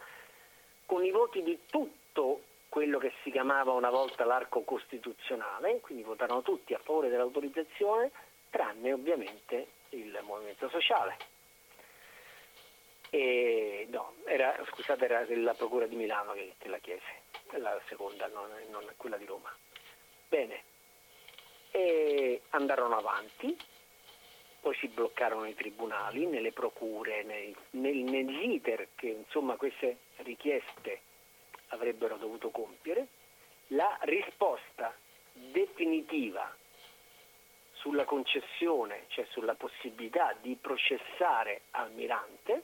con 0.85 1.05
i 1.05 1.11
voti 1.11 1.43
di 1.43 1.59
tutto 1.67 2.43
quello 2.69 2.99
che 2.99 3.13
si 3.23 3.31
chiamava 3.31 3.73
una 3.73 3.91
volta 3.91 4.25
l'arco 4.25 4.63
costituzionale, 4.63 5.81
quindi 5.81 6.03
votarono 6.03 6.43
tutti 6.43 6.75
a 6.75 6.79
favore 6.79 7.09
dell'autorizzazione, 7.09 8.11
tranne 8.51 8.93
ovviamente 8.93 9.67
il 9.91 10.19
Movimento 10.23 10.69
Sociale. 10.69 11.17
E, 13.11 13.87
no, 13.89 14.17
era, 14.25 14.55
scusate, 14.67 15.05
era 15.05 15.25
la 15.29 15.55
Procura 15.55 15.87
di 15.87 15.97
Milano 15.97 16.33
che, 16.33 16.55
che 16.59 16.69
la 16.69 16.79
chiese, 16.79 17.23
la 17.53 17.81
seconda, 17.89 18.27
non, 18.29 18.51
non 18.71 18.85
quella 18.97 19.17
di 19.17 19.25
Roma. 19.25 19.51
Bene, 20.29 20.63
e 21.71 22.43
andarono 22.51 22.97
avanti, 22.97 23.57
poi 24.61 24.75
si 24.77 24.89
bloccarono 24.89 25.47
i 25.47 25.55
tribunali, 25.55 26.27
nelle 26.27 26.53
procure, 26.53 27.23
nei, 27.23 27.55
nel, 27.71 27.97
negli 27.97 28.55
iter 28.55 28.89
che 28.95 29.09
insomma 29.09 29.57
queste 29.57 29.99
richieste 30.17 31.01
avrebbero 31.69 32.17
dovuto 32.17 32.51
compiere, 32.51 33.09
la 33.69 33.99
risposta 34.03 34.95
definitiva 35.33 36.55
sulla 37.73 38.05
concessione, 38.05 39.07
cioè 39.09 39.27
sulla 39.31 39.55
possibilità 39.55 40.37
di 40.41 40.57
processare 40.61 41.63
Almirante, 41.73 42.63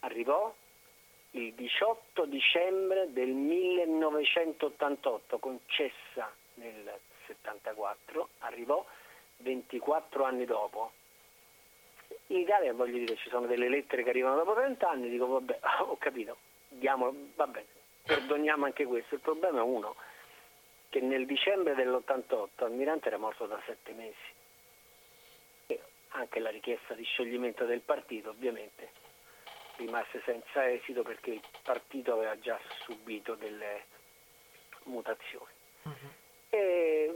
arrivò 0.00 0.52
il 1.30 1.52
18 1.54 2.24
dicembre 2.26 3.12
del 3.12 3.30
1988, 3.30 5.38
concessa 5.38 6.30
nel 6.62 6.98
74, 7.26 8.28
arrivò 8.40 8.84
24 9.38 10.24
anni 10.24 10.44
dopo. 10.44 10.92
In 12.28 12.38
Italia 12.38 12.72
voglio 12.72 12.98
dire 12.98 13.16
ci 13.16 13.28
sono 13.28 13.46
delle 13.46 13.68
lettere 13.68 14.02
che 14.02 14.10
arrivano 14.10 14.36
dopo 14.36 14.54
30 14.54 14.88
anni, 14.88 15.10
dico 15.10 15.26
vabbè, 15.26 15.58
ho 15.80 15.96
capito, 15.98 16.36
diamo, 16.68 17.12
vabbè, 17.34 17.64
perdoniamo 18.04 18.64
anche 18.64 18.84
questo. 18.84 19.14
Il 19.14 19.20
problema 19.20 19.60
è 19.60 19.62
uno, 19.62 19.96
che 20.88 21.00
nel 21.00 21.26
dicembre 21.26 21.74
dell'88 21.74 22.64
Almirante 22.64 23.08
era 23.08 23.18
morto 23.18 23.46
da 23.46 23.60
sette 23.66 23.92
mesi. 23.92 24.16
E 25.66 25.80
anche 26.08 26.40
la 26.40 26.50
richiesta 26.50 26.94
di 26.94 27.04
scioglimento 27.04 27.64
del 27.64 27.80
partito 27.80 28.30
ovviamente 28.30 29.00
rimase 29.76 30.20
senza 30.24 30.70
esito 30.70 31.02
perché 31.02 31.30
il 31.30 31.42
partito 31.62 32.12
aveva 32.12 32.38
già 32.38 32.58
subito 32.84 33.34
delle 33.34 33.84
mutazioni. 34.84 35.52
Uh-huh. 35.82 36.21
E, 36.54 37.14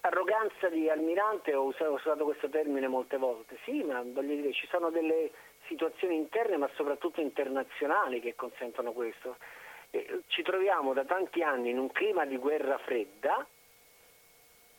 arroganza 0.00 0.68
di 0.68 0.90
Almirante, 0.90 1.54
ho 1.54 1.62
usato, 1.62 1.90
ho 1.90 1.94
usato 1.94 2.24
questo 2.24 2.48
termine 2.48 2.88
molte 2.88 3.16
volte, 3.16 3.58
sì, 3.62 3.84
ma 3.84 4.02
voglio 4.02 4.34
dire, 4.34 4.52
ci 4.52 4.66
sono 4.66 4.90
delle 4.90 5.30
situazioni 5.68 6.16
interne 6.16 6.56
ma 6.56 6.68
soprattutto 6.74 7.20
internazionali 7.20 8.20
che 8.20 8.34
consentono 8.34 8.90
questo. 8.90 9.36
Eh, 9.90 10.22
ci 10.26 10.42
troviamo 10.42 10.92
da 10.94 11.04
tanti 11.04 11.42
anni 11.42 11.70
in 11.70 11.78
un 11.78 11.92
clima 11.92 12.24
di 12.24 12.36
guerra 12.38 12.76
fredda 12.78 13.46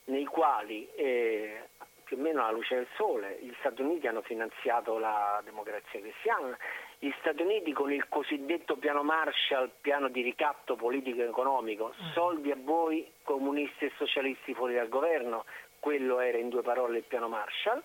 nei 0.06 0.26
quali 0.26 0.90
eh, 0.96 1.70
più 2.04 2.18
o 2.18 2.20
meno 2.20 2.42
alla 2.42 2.52
luce 2.52 2.76
del 2.76 2.88
sole 2.96 3.38
gli 3.40 3.54
Stati 3.60 3.82
Uniti 3.82 4.08
hanno 4.08 4.22
finanziato 4.22 4.98
la 4.98 5.40
democrazia 5.46 6.02
cristiana, 6.02 6.58
gli 7.00 7.12
Stati 7.20 7.41
Uniti 7.41 7.72
con 7.72 7.91
il 7.91 8.08
cosiddetto 8.10 8.76
piano 8.76 9.04
Marshall, 9.04 9.72
piano 9.82 10.10
di 10.10 10.22
ricatto 10.22 10.76
politico 10.76 11.22
e 11.22 11.28
economico, 11.28 11.93
mm. 11.93 12.12
soldi 12.12 12.52
a 12.52 12.58
voi 12.60 13.10
comunisti 13.24 13.86
e 13.86 13.91
socialisti 13.97 14.54
fuori 14.54 14.76
dal 14.76 14.89
governo, 14.89 15.45
quello 15.80 16.20
era 16.20 16.38
in 16.38 16.50
due 16.50 16.62
parole 16.62 16.97
il 16.97 17.06
piano 17.06 17.30
Marshall. 17.30 17.82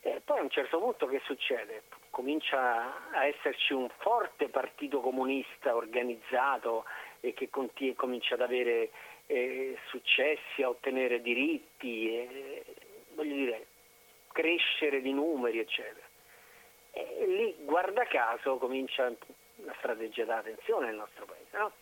E 0.00 0.20
poi 0.24 0.38
a 0.38 0.42
un 0.42 0.50
certo 0.50 0.78
punto 0.78 1.06
che 1.06 1.20
succede? 1.24 1.82
comincia 2.14 3.10
a 3.10 3.26
esserci 3.26 3.72
un 3.72 3.88
forte 3.98 4.48
partito 4.48 5.00
comunista 5.00 5.74
organizzato 5.74 6.84
e 7.18 7.34
che 7.34 7.50
conti- 7.50 7.92
comincia 7.96 8.34
ad 8.34 8.42
avere 8.42 8.90
eh, 9.26 9.76
successi, 9.88 10.62
a 10.62 10.68
ottenere 10.68 11.20
diritti, 11.20 12.08
eh, 12.08 12.64
voglio 13.14 13.34
dire, 13.34 13.66
crescere 14.30 15.00
di 15.00 15.12
numeri, 15.12 15.58
eccetera. 15.58 16.03
E 16.94 17.26
lì, 17.26 17.56
guarda 17.60 18.04
caso, 18.04 18.56
comincia 18.58 19.12
la 19.56 19.74
strategia 19.78 20.24
della 20.24 20.42
tensione 20.42 20.86
nel 20.86 20.96
nostro 20.96 21.24
paese, 21.24 21.58
no? 21.58 21.72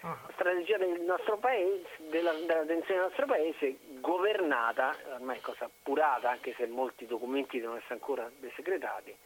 Ah. 0.00 0.18
La 0.26 0.32
strategia 0.34 0.76
del 0.76 1.00
nostro 1.00 1.38
paese, 1.38 1.88
della, 2.10 2.32
della 2.32 2.64
tensione 2.64 3.00
del 3.00 3.08
nostro 3.08 3.26
paese, 3.26 3.78
governata, 4.00 4.94
ormai 5.14 5.40
cosa 5.40 5.64
appurata, 5.64 6.30
anche 6.30 6.54
se 6.54 6.66
molti 6.66 7.06
documenti 7.06 7.58
devono 7.58 7.78
essere 7.78 7.94
ancora 7.94 8.30
desecretati, 8.38 9.16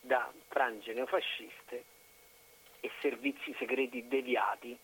da 0.00 0.32
frange 0.48 0.94
neofasciste 0.94 1.84
e 2.80 2.90
servizi 3.00 3.54
segreti 3.58 4.08
deviati. 4.08 4.76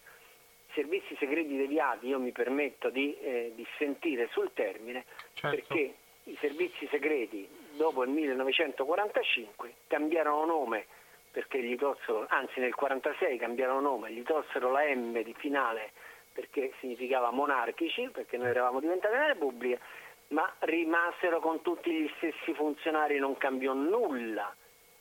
Servizi 0.75 1.17
segreti 1.17 1.57
deviati 1.57 2.09
io 2.09 2.19
mi 2.19 2.33
permetto 2.33 2.91
di, 2.91 3.17
eh, 3.21 3.53
di 3.55 3.67
sentire 3.79 4.29
sul 4.33 4.53
termine 4.53 5.05
certo. 5.35 5.57
perché 5.57 5.95
i 6.25 6.37
servizi 6.41 6.87
segreti 6.89 7.49
dopo 7.77 8.03
il 8.03 8.11
1945 8.11 9.75
cambiarono 9.87 10.45
nome 10.45 10.87
perché 11.31 11.61
gli 11.61 11.77
tolsero, 11.77 12.27
anzi 12.29 12.61
nel 12.61 12.75
1946 12.77 13.39
cambiarono 13.39 13.81
nome, 13.81 14.13
gli 14.13 14.23
tolsero 14.23 14.71
la 14.71 14.85
M 14.95 15.21
di 15.23 15.35
finale 15.35 15.91
perché 16.33 16.73
significava 16.81 17.31
monarchici, 17.31 18.09
perché 18.13 18.37
noi 18.37 18.49
eravamo 18.49 18.81
diventati 18.81 19.15
una 19.15 19.27
repubblica, 19.27 19.81
ma 20.29 20.53
rimasero 20.61 21.41
con 21.41 21.63
tutti 21.63 21.93
gli 21.93 22.11
stessi 22.17 22.53
funzionari, 22.55 23.19
non 23.19 23.37
cambiò 23.37 23.73
nulla 23.73 24.55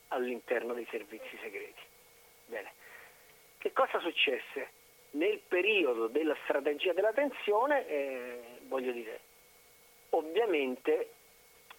all'interno 0.09 0.73
dei 0.73 0.87
servizi 0.89 1.37
segreti. 1.41 1.81
Bene. 2.45 2.71
Che 3.57 3.71
cosa 3.73 3.99
successe? 3.99 4.69
Nel 5.11 5.39
periodo 5.47 6.07
della 6.07 6.35
strategia 6.43 6.93
della 6.93 7.13
tensione, 7.13 7.87
eh, 7.87 8.41
voglio 8.67 8.91
dire, 8.91 9.19
ovviamente 10.09 11.09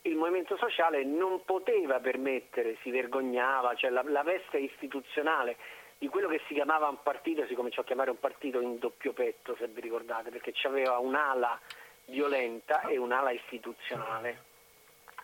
il 0.07 0.17
movimento 0.17 0.57
sociale 0.57 1.05
non 1.05 1.45
poteva 1.45 1.99
permettere, 2.01 2.77
si 2.83 2.91
vergognava, 2.91 3.75
cioè 3.75 3.91
la, 3.91 4.03
la 4.07 4.23
veste 4.23 4.59
istituzionale 4.59 5.57
di 5.99 6.09
quello 6.09 6.29
che 6.29 6.43
si 6.47 6.55
chiamava 6.55 6.89
un 6.89 7.03
partito, 7.03 7.47
si 7.47 7.55
cominciò 7.55 7.81
a 7.81 7.85
chiamare 7.85 8.11
un 8.11 8.19
partito 8.19 8.61
in 8.61 8.79
doppio 8.79 9.13
petto, 9.13 9.57
se 9.57 9.67
vi 9.69 9.81
ricordate, 9.81 10.31
perché 10.31 10.53
c'aveva 10.53 10.99
un'ala 10.99 11.59
violenta 12.07 12.83
e 12.83 12.99
un'ala 12.99 13.31
istituzionale, 13.31 14.43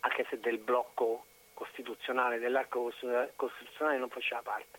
anche 0.00 0.24
se 0.30 0.40
del 0.40 0.58
blocco 0.58 1.24
costituzionale, 1.52 2.38
dell'arco 2.38 2.90
costituzionale 3.36 3.98
non 3.98 4.08
faceva 4.08 4.40
parte. 4.40 4.78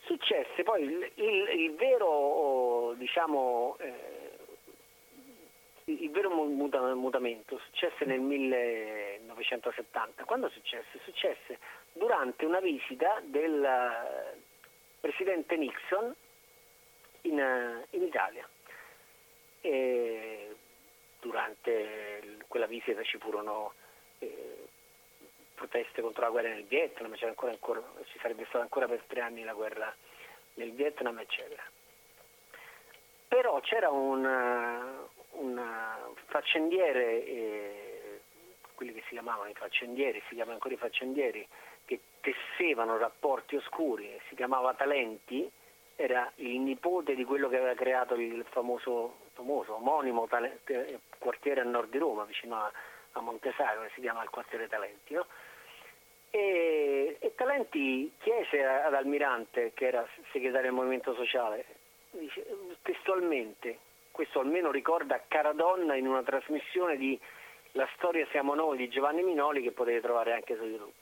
Successe 0.00 0.62
poi 0.64 0.82
il, 0.82 1.12
il, 1.14 1.48
il 1.60 1.74
vero, 1.76 2.92
diciamo, 2.96 3.76
eh, 3.78 4.29
il 5.90 6.10
vero 6.10 6.30
mutamento 6.30 7.58
successe 7.66 8.04
nel 8.04 8.20
1970. 8.20 10.24
Quando 10.24 10.48
successe? 10.50 11.00
Successe 11.04 11.58
durante 11.92 12.44
una 12.44 12.60
visita 12.60 13.20
del 13.24 13.68
presidente 15.00 15.56
Nixon 15.56 16.14
in, 17.22 17.84
in 17.90 18.02
Italia. 18.02 18.48
E 19.62 20.56
durante 21.20 22.38
quella 22.48 22.66
visita 22.66 23.02
ci 23.02 23.18
furono 23.18 23.74
eh, 24.18 24.68
proteste 25.54 26.00
contro 26.00 26.22
la 26.22 26.30
guerra 26.30 26.48
nel 26.48 26.64
Vietnam, 26.64 27.14
ancora, 27.20 27.52
ancora, 27.52 27.82
ci 28.06 28.18
sarebbe 28.20 28.46
stata 28.46 28.62
ancora 28.62 28.86
per 28.86 29.02
tre 29.06 29.20
anni 29.20 29.44
la 29.44 29.52
guerra 29.52 29.94
nel 30.54 30.72
Vietnam, 30.72 31.18
eccetera. 31.18 31.62
Però 33.28 33.60
c'era 33.60 33.90
un, 33.90 34.24
un 35.32 35.60
faccendiere, 36.26 37.24
eh, 37.24 38.20
quelli 38.74 38.92
che 38.92 39.02
si 39.06 39.10
chiamavano 39.10 39.50
i 39.50 39.54
faccendieri, 39.54 40.22
si 40.28 40.34
chiamano 40.34 40.54
ancora 40.54 40.74
i 40.74 40.78
faccendieri, 40.78 41.46
che 41.84 42.00
tessevano 42.20 42.98
rapporti 42.98 43.56
oscuri, 43.56 44.18
si 44.28 44.34
chiamava 44.34 44.74
Talenti, 44.74 45.50
era 45.96 46.30
il 46.36 46.58
nipote 46.60 47.14
di 47.14 47.24
quello 47.24 47.48
che 47.48 47.58
aveva 47.58 47.74
creato 47.74 48.14
il 48.14 48.44
famoso, 48.48 49.16
famoso 49.34 49.74
omonimo 49.74 50.26
quartiere 51.18 51.60
a 51.60 51.64
nord 51.64 51.90
di 51.90 51.98
Roma, 51.98 52.24
vicino 52.24 52.56
a, 52.56 52.72
a 53.12 53.24
che 53.40 53.52
si 53.94 54.00
chiama 54.00 54.22
il 54.22 54.30
quartiere 54.30 54.68
Talenti. 54.68 55.12
No? 55.14 55.26
E, 56.30 57.16
e, 57.18 57.34
Talenti 57.34 58.12
chiese 58.18 58.64
ad 58.64 58.94
Almirante, 58.94 59.72
che 59.74 59.88
era 59.88 60.06
segretario 60.30 60.68
del 60.68 60.72
Movimento 60.72 61.12
Sociale, 61.14 61.66
dice, 62.12 62.46
testualmente, 62.82 63.78
questo 64.20 64.40
almeno 64.40 64.70
ricorda 64.70 65.22
Caradonna 65.26 65.94
in 65.94 66.06
una 66.06 66.22
trasmissione 66.22 66.98
di 66.98 67.18
La 67.72 67.88
storia 67.96 68.26
siamo 68.30 68.54
noi 68.54 68.76
di 68.76 68.90
Giovanni 68.90 69.22
Minoli 69.22 69.62
che 69.62 69.70
potete 69.70 70.02
trovare 70.02 70.34
anche 70.34 70.56
su 70.56 70.64
YouTube. 70.64 70.92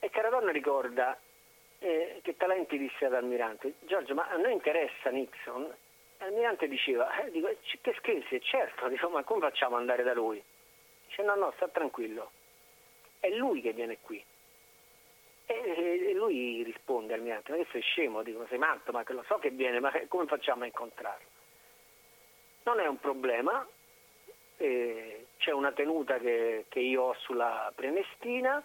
E 0.00 0.10
Caradonna 0.10 0.50
ricorda 0.50 1.16
eh, 1.78 2.18
che 2.24 2.36
Talenti 2.36 2.76
disse 2.76 3.04
ad 3.04 3.14
Almirante, 3.14 3.74
Giorgio 3.82 4.14
ma 4.14 4.26
a 4.30 4.36
noi 4.36 4.52
interessa 4.52 5.10
Nixon? 5.10 5.72
Almirante 6.18 6.66
diceva, 6.66 7.22
eh, 7.22 7.30
dico, 7.30 7.48
che 7.82 7.94
scherzi, 7.98 8.40
certo, 8.40 8.88
dico, 8.90 9.08
ma 9.08 9.22
come 9.22 9.48
facciamo 9.48 9.76
ad 9.76 9.82
andare 9.82 10.02
da 10.02 10.12
lui? 10.12 10.42
Dice 11.06 11.22
no, 11.22 11.36
no, 11.36 11.52
sta 11.54 11.68
tranquillo, 11.68 12.32
è 13.20 13.28
lui 13.28 13.60
che 13.60 13.72
viene 13.72 13.98
qui. 14.00 14.20
E 15.46 16.12
lui 16.14 16.64
risponde 16.64 17.14
al 17.14 17.20
mio 17.20 17.40
ma 17.46 17.56
che 17.56 17.66
sei 17.70 17.82
scemo, 17.82 18.24
dico 18.24 18.44
sei 18.48 18.58
matto, 18.58 18.90
ma 18.90 19.04
lo 19.06 19.22
so 19.28 19.38
che 19.38 19.50
viene, 19.50 19.78
ma 19.78 19.92
come 20.08 20.26
facciamo 20.26 20.64
a 20.64 20.66
incontrarlo? 20.66 21.42
Non 22.64 22.80
è 22.80 22.86
un 22.86 22.98
problema, 22.98 23.66
eh, 24.56 25.26
c'è 25.38 25.52
una 25.52 25.72
tenuta 25.72 26.18
che, 26.18 26.64
che 26.68 26.80
io 26.80 27.02
ho 27.02 27.14
sulla 27.18 27.70
Prenestina, 27.74 28.62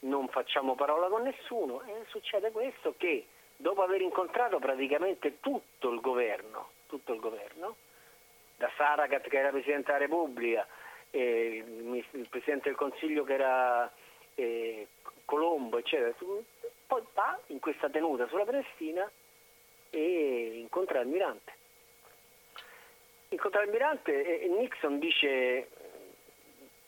non 0.00 0.28
facciamo 0.28 0.74
parola 0.74 1.08
con 1.08 1.22
nessuno 1.22 1.82
e 1.82 2.04
succede 2.08 2.50
questo 2.50 2.94
che 2.96 3.26
dopo 3.56 3.82
aver 3.82 4.00
incontrato 4.00 4.58
praticamente 4.58 5.40
tutto 5.40 5.90
il 5.90 6.00
governo, 6.00 6.70
tutto 6.86 7.12
il 7.12 7.20
governo 7.20 7.76
da 8.56 8.70
Saragat 8.76 9.28
che 9.28 9.38
era 9.38 9.50
Presidente 9.50 9.92
della 9.92 10.04
Repubblica, 10.04 10.66
eh, 11.10 11.64
il, 12.12 12.28
Presidente 12.28 12.68
del 12.68 12.78
Consiglio 12.78 13.24
che 13.24 13.34
era 13.34 13.92
eh, 14.34 14.88
Colombo, 15.26 15.76
eccetera, 15.76 16.14
poi 16.86 17.02
va 17.12 17.38
in 17.48 17.60
questa 17.60 17.90
tenuta 17.90 18.26
sulla 18.28 18.44
Prenestina 18.44 19.10
e 19.90 20.58
incontra 20.58 20.98
l'almirante. 20.98 21.58
Incontra 23.32 23.62
l'almirante 23.62 24.40
e 24.42 24.48
Nixon 24.48 24.98
dice 24.98 25.68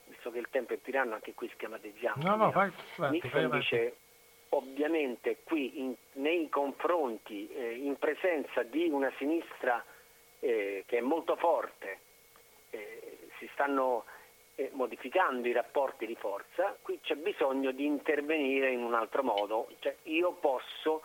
visto 0.07 0.31
che 0.31 0.39
il 0.39 0.49
tempo 0.51 0.73
è 0.73 0.81
tiranno, 0.81 1.15
anche 1.15 1.35
qui 1.35 1.51
schematizziamo. 1.55 2.23
No, 2.23 2.37
no, 2.37 2.51
vai, 2.51 2.71
vai, 2.97 3.11
Nixon 3.13 3.49
vai, 3.49 3.61
dice, 3.61 3.97
ovviamente 4.51 5.39
qui 5.45 5.81
in, 5.81 5.95
nei 6.15 6.49
confronti, 6.49 7.49
eh, 7.49 7.77
in 7.77 7.97
presenza 7.97 8.63
di 8.63 8.89
una 8.89 9.13
sinistra 9.19 9.85
eh, 10.41 10.85
che 10.87 10.99
è 10.99 11.01
molto 11.01 11.37
forte, 11.37 11.99
eh, 12.71 13.19
si 13.39 13.49
stanno 13.53 14.05
eh, 14.55 14.71
modificando 14.73 15.49
i 15.49 15.53
rapporti 15.53 16.07
di 16.07 16.17
forza, 16.17 16.77
qui 16.83 17.01
c'è 17.03 17.17
bisogno 17.17 17.73
di 17.73 17.85
intervenire 17.85 18.71
in 18.71 18.83
un 18.83 18.95
altro 18.95 19.23
modo. 19.23 19.69
Cioè, 19.81 19.97
io 20.05 20.33
posso 20.33 21.03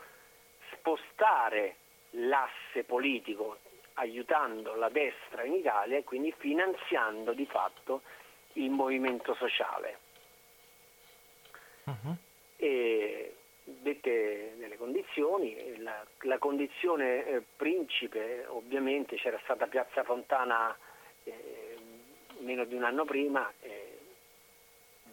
spostare 0.71 1.75
l'asse 2.11 2.83
politico 2.83 3.59
aiutando 3.99 4.75
la 4.75 4.89
destra 4.89 5.43
in 5.43 5.53
Italia 5.53 5.97
e 5.97 6.03
quindi 6.03 6.33
finanziando 6.37 7.33
di 7.33 7.45
fatto 7.45 8.01
il 8.53 8.69
movimento 8.69 9.33
sociale. 9.35 9.99
Uh-huh. 11.83 12.15
E 12.57 13.35
dette 13.63 14.53
delle 14.57 14.77
condizioni, 14.77 15.77
la, 15.77 16.05
la 16.21 16.37
condizione 16.37 17.25
eh, 17.25 17.43
principe 17.55 18.45
ovviamente 18.47 19.17
c'era 19.17 19.39
stata 19.43 19.67
Piazza 19.67 20.03
Fontana 20.03 20.75
eh, 21.23 21.75
meno 22.39 22.65
di 22.65 22.75
un 22.75 22.83
anno 22.83 23.03
prima, 23.05 23.51
eh, 23.61 23.97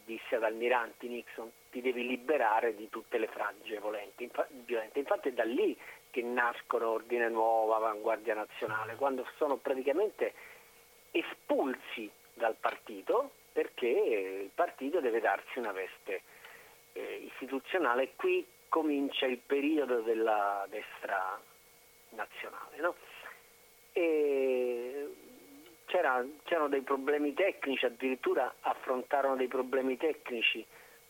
disse 0.05 0.37
ad 0.37 0.45
Almiranti 0.45 1.09
Nixon 1.09 1.51
ti 1.70 1.80
devi 1.80 2.07
liberare 2.07 2.76
di 2.76 2.89
tutte 2.89 3.18
le 3.18 3.26
fragge 3.26 3.80
violente. 3.80 4.28
violente. 4.64 4.99
Infatti 4.99 5.28
è 5.28 5.32
da 5.32 5.45
lì 5.45 5.76
che 6.15 6.23
nascono 6.23 6.91
Ordine 6.91 7.29
Nuova, 7.29 7.75
Avanguardia 7.75 8.35
Nazionale, 8.35 8.95
quando 8.95 9.27
sono 9.37 9.57
praticamente 9.57 10.33
espulsi 11.11 12.09
dal 12.35 12.55
partito 12.55 13.33
perché 13.51 13.89
il 13.89 14.51
partito 14.55 15.01
deve 15.01 15.19
darsi 15.19 15.59
una 15.59 15.73
veste 15.73 16.23
eh, 16.93 17.29
istituzionale. 17.33 18.12
Qui 18.15 18.47
comincia 18.69 19.27
il 19.27 19.39
periodo 19.39 20.03
della 20.03 20.65
destra 20.71 21.41
nazionale. 22.11 22.77
No? 22.77 22.95
C'era, 25.87 26.25
c'erano 26.45 26.69
dei 26.69 26.83
problemi 26.83 27.35
tecnici, 27.35 27.85
addirittura 27.85 28.55
affrontarono 28.61 29.35
dei 29.35 29.49
problemi 29.49 29.97
tecnici 29.97 30.65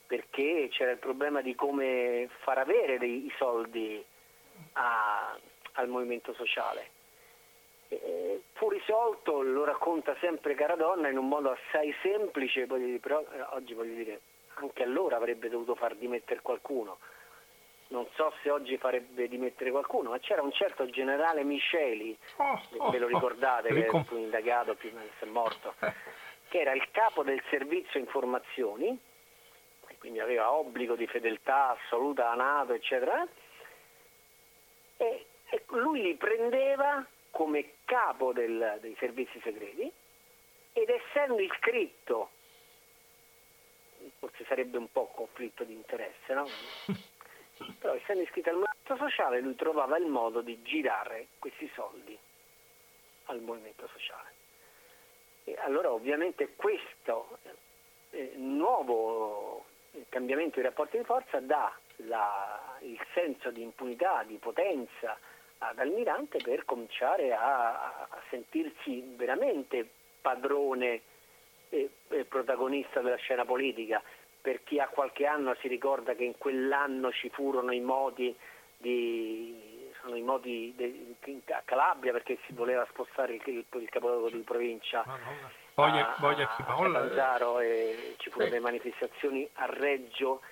perché 0.06 0.68
c'era 0.70 0.92
il 0.92 0.98
problema 0.98 1.42
di 1.42 1.54
come 1.54 2.30
far 2.40 2.56
avere 2.56 2.96
dei 2.98 3.30
soldi 3.36 4.02
a, 4.74 5.36
al 5.72 5.88
movimento 5.88 6.32
sociale 6.34 6.94
eh, 8.02 8.42
fu 8.54 8.68
risolto, 8.68 9.42
lo 9.42 9.64
racconta 9.64 10.16
sempre 10.20 10.54
Caradonna 10.54 11.08
in 11.08 11.18
un 11.18 11.28
modo 11.28 11.50
assai 11.50 11.94
semplice, 12.02 12.66
però 13.00 13.20
eh, 13.20 13.42
oggi 13.50 13.74
voglio 13.74 13.94
dire, 13.94 14.20
anche 14.54 14.82
allora 14.82 15.16
avrebbe 15.16 15.48
dovuto 15.48 15.74
far 15.74 15.94
dimettere 15.94 16.40
qualcuno. 16.40 16.98
Non 17.88 18.06
so 18.14 18.32
se 18.42 18.50
oggi 18.50 18.76
farebbe 18.78 19.28
dimettere 19.28 19.70
qualcuno, 19.70 20.10
ma 20.10 20.18
c'era 20.18 20.42
un 20.42 20.52
certo 20.52 20.86
generale 20.86 21.44
Misceli, 21.44 22.16
oh, 22.36 22.60
oh, 22.78 22.90
ve 22.90 22.98
lo 22.98 23.06
oh, 23.06 23.08
ricordate, 23.08 23.68
oh, 23.68 23.74
che 23.74 23.86
è 23.86 23.90
un 24.14 24.18
indagato, 24.18 24.74
prima 24.74 25.00
di 25.00 25.08
essere 25.14 25.30
morto, 25.30 25.74
eh. 25.80 25.92
che 26.48 26.60
era 26.60 26.72
il 26.72 26.90
capo 26.90 27.22
del 27.22 27.40
servizio 27.50 28.00
informazioni, 28.00 28.98
quindi 29.98 30.18
aveva 30.20 30.52
obbligo 30.52 30.96
di 30.96 31.06
fedeltà 31.06 31.70
assoluta 31.70 32.30
a 32.30 32.34
Nato, 32.34 32.72
eccetera, 32.72 33.26
e, 35.04 35.26
e 35.50 35.62
lui 35.68 36.02
li 36.02 36.14
prendeva 36.14 37.06
come 37.30 37.74
capo 37.84 38.32
del, 38.32 38.78
dei 38.80 38.96
servizi 38.98 39.40
segreti 39.42 39.90
ed 40.72 40.88
essendo 40.88 41.38
iscritto, 41.40 42.30
forse 44.18 44.44
sarebbe 44.46 44.78
un 44.78 44.90
po' 44.90 45.06
conflitto 45.06 45.64
di 45.64 45.72
interesse, 45.72 46.32
no? 46.32 46.46
però 47.78 47.94
essendo 47.94 48.22
iscritto 48.22 48.50
al 48.50 48.56
movimento 48.56 48.96
sociale 48.96 49.40
lui 49.40 49.54
trovava 49.54 49.96
il 49.96 50.06
modo 50.06 50.40
di 50.40 50.60
girare 50.62 51.28
questi 51.38 51.70
soldi 51.74 52.18
al 53.26 53.40
movimento 53.40 53.88
sociale. 53.88 54.32
E 55.44 55.56
allora 55.60 55.92
ovviamente 55.92 56.54
questo 56.56 57.38
eh, 58.10 58.32
nuovo 58.36 59.66
cambiamento 60.08 60.56
dei 60.56 60.64
rapporti 60.64 60.98
di 60.98 61.04
forza 61.04 61.38
dà 61.40 61.72
la, 61.96 62.78
il 62.80 63.00
senso 63.12 63.50
di 63.50 63.62
impunità, 63.62 64.24
di 64.26 64.36
potenza, 64.36 65.18
ad 65.58 65.78
Almirante 65.78 66.38
per 66.42 66.64
cominciare 66.64 67.32
a, 67.32 68.06
a 68.08 68.22
sentirsi 68.28 69.14
veramente 69.16 69.88
padrone 70.20 71.00
e, 71.68 71.90
e, 72.08 72.24
protagonista 72.24 73.00
della 73.00 73.16
scena 73.16 73.44
politica. 73.44 74.02
Per 74.40 74.62
chi 74.64 74.78
ha 74.78 74.88
qualche 74.88 75.26
anno 75.26 75.54
si 75.60 75.68
ricorda 75.68 76.14
che 76.14 76.24
in 76.24 76.36
quell'anno 76.36 77.10
ci 77.12 77.30
furono 77.30 77.72
i 77.72 77.80
modi 77.80 78.34
di 78.76 79.72
sono 80.02 80.16
i 80.16 80.22
modi 80.22 80.74
de, 80.76 81.14
a 81.54 81.62
Calabria 81.64 82.12
perché 82.12 82.38
si 82.44 82.52
voleva 82.52 82.86
spostare 82.90 83.34
il, 83.34 83.42
il, 83.46 83.64
il 83.70 83.88
capoluogo 83.88 84.28
di 84.28 84.40
provincia 84.40 85.02
Voglia, 85.74 86.14
voglia 86.20 86.48
a, 86.48 86.54
a 86.56 86.76
Catanzaro 86.76 87.58
e 87.58 88.14
ci 88.18 88.30
furono 88.30 88.44
sì. 88.44 88.50
delle 88.50 88.64
manifestazioni 88.64 89.48
a 89.54 89.66
Reggio 89.66 90.42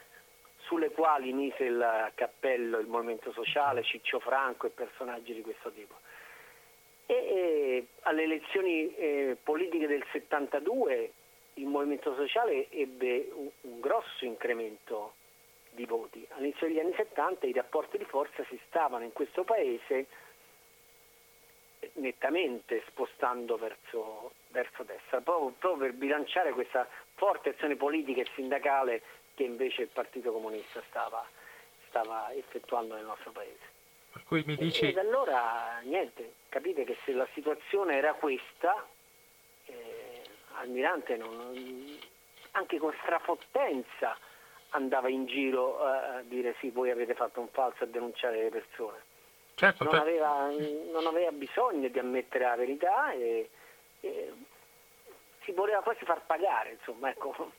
sulle 0.63 0.91
quali 0.91 1.33
mise 1.33 1.65
il 1.65 2.13
cappello 2.15 2.79
il 2.79 2.87
Movimento 2.87 3.33
Sociale, 3.33 3.83
Ciccio 3.83 4.21
Franco 4.21 4.67
e 4.67 4.71
personaggi 4.71 5.35
di 5.35 5.43
questo 5.43 5.71
tipo. 5.71 5.95
E, 7.07 7.15
e 7.15 7.87
alle 8.03 8.23
elezioni 8.23 8.95
eh, 8.95 9.37
politiche 9.43 9.87
del 9.87 10.05
72 10.13 11.13
il 11.55 11.67
Movimento 11.67 12.15
Sociale 12.15 12.71
ebbe 12.71 13.31
un, 13.35 13.49
un 13.63 13.81
grosso 13.81 14.25
incremento 14.25 15.15
di 15.71 15.85
voti. 15.85 16.27
All'inizio 16.31 16.67
degli 16.67 16.79
anni 16.79 16.95
70 16.95 17.47
i 17.47 17.53
rapporti 17.53 17.99
di 17.99 18.05
forza 18.05 18.45
si 18.49 18.59
stavano 18.69 19.05
in 19.05 19.13
questo 19.13 19.45
paese 19.45 20.07
nettamente 21.95 22.83
spostando 22.89 23.57
verso, 23.57 24.33
verso 24.49 24.83
destra, 24.85 25.21
proprio, 25.21 25.55
proprio 25.59 25.87
per 25.89 25.95
bilanciare 25.95 26.53
questa 26.53 26.87
forte 27.15 27.51
azione 27.51 27.77
politica 27.77 28.21
e 28.21 28.27
sindacale 28.35 29.03
che 29.35 29.43
invece 29.43 29.83
il 29.83 29.89
Partito 29.89 30.33
Comunista 30.33 30.83
stava, 30.89 31.25
stava 31.89 32.33
effettuando 32.33 32.95
nel 32.95 33.05
nostro 33.05 33.31
paese. 33.31 33.71
Per 34.13 34.25
cui 34.25 34.43
mi 34.47 34.57
dici... 34.57 34.89
Ed 34.89 34.99
allora, 34.99 35.81
niente, 35.85 36.35
capite 36.49 36.85
che 36.85 36.99
se 37.05 37.13
la 37.13 37.27
situazione 37.33 37.97
era 37.97 38.13
questa, 38.15 38.87
eh, 39.67 40.23
Almirante 40.57 41.17
non, 41.17 41.99
anche 42.53 42.79
con 42.79 42.95
strafottenza 43.03 44.17
andava 44.71 45.09
in 45.09 45.27
giro 45.27 45.81
eh, 45.81 45.97
a 46.19 46.23
dire 46.23 46.55
sì, 46.59 46.71
voi 46.71 46.91
avete 46.91 47.15
fatto 47.15 47.41
un 47.41 47.49
falso 47.49 47.85
a 47.85 47.87
denunciare 47.87 48.43
le 48.43 48.51
persone. 48.51 49.11
Certo, 49.55 49.85
non, 49.85 49.95
aveva, 49.95 50.49
non, 50.91 51.07
aveva, 51.07 51.31
bisogno 51.31 51.89
di 51.89 51.99
ammettere 51.99 52.45
la 52.45 52.57
verità 52.57 53.13
e, 53.13 53.51
e 54.01 54.33
si 55.45 55.53
voleva 55.53 55.81
quasi 55.81 56.05
far 56.05 56.25
pagare, 56.27 56.73
insomma, 56.73 57.11
ecco. 57.11 57.53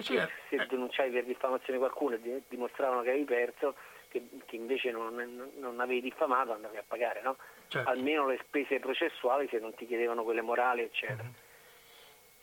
Sì, 0.00 0.14
eh. 0.16 0.28
se 0.48 0.66
denunciavi 0.66 1.10
per 1.10 1.24
diffamazione 1.24 1.78
qualcuno 1.78 2.16
e 2.16 2.42
dimostravano 2.48 3.02
che 3.02 3.10
avevi 3.10 3.24
perso, 3.24 3.74
che, 4.08 4.22
che 4.44 4.56
invece 4.56 4.90
non, 4.90 5.50
non, 5.58 5.80
avevi 5.80 6.02
diffamato, 6.02 6.52
andavi 6.52 6.76
a 6.76 6.84
pagare, 6.86 7.22
no? 7.22 7.36
certo. 7.68 7.88
almeno 7.88 8.26
le 8.26 8.38
spese 8.46 8.78
processuali 8.78 9.48
se 9.48 9.58
non 9.58 9.74
ti 9.74 9.86
chiedevano 9.86 10.22
quelle 10.22 10.42
morali, 10.42 10.82
eccetera. 10.82 11.22
Mm-hmm. 11.22 11.44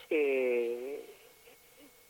E 0.07 1.07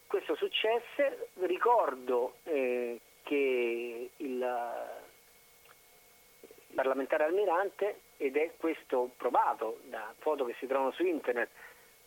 questo 0.07 0.35
successe, 0.35 1.29
ricordo 1.41 2.35
eh, 2.43 2.99
che 3.23 4.09
il 4.15 4.91
parlamentare 6.73 7.25
almirante, 7.25 8.01
ed 8.17 8.37
è 8.37 8.51
questo 8.57 9.11
provato 9.17 9.79
da 9.83 10.13
foto 10.19 10.45
che 10.45 10.55
si 10.59 10.67
trovano 10.67 10.91
su 10.91 11.03
internet, 11.05 11.49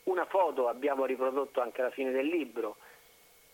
una 0.04 0.24
foto 0.24 0.68
abbiamo 0.68 1.04
riprodotto 1.04 1.60
anche 1.60 1.80
alla 1.80 1.90
fine 1.90 2.10
del 2.10 2.26
libro, 2.26 2.76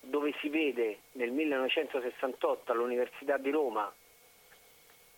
dove 0.02 0.34
si 0.40 0.48
vede 0.48 0.98
nel 1.12 1.30
1968 1.30 2.72
all'Università 2.72 3.36
di 3.38 3.50
Roma 3.50 3.92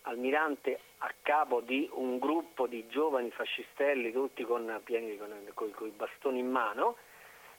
Almirante 0.07 0.79
a 0.99 1.11
capo 1.23 1.61
di 1.61 1.89
un 1.95 2.19
gruppo 2.19 2.67
di 2.67 2.87
giovani 2.89 3.31
fascistelli 3.31 4.13
tutti 4.13 4.45
con, 4.45 4.83
con, 5.55 5.71
con 5.71 5.87
i 5.87 5.91
bastoni 5.91 6.41
in 6.41 6.51
mano, 6.51 6.97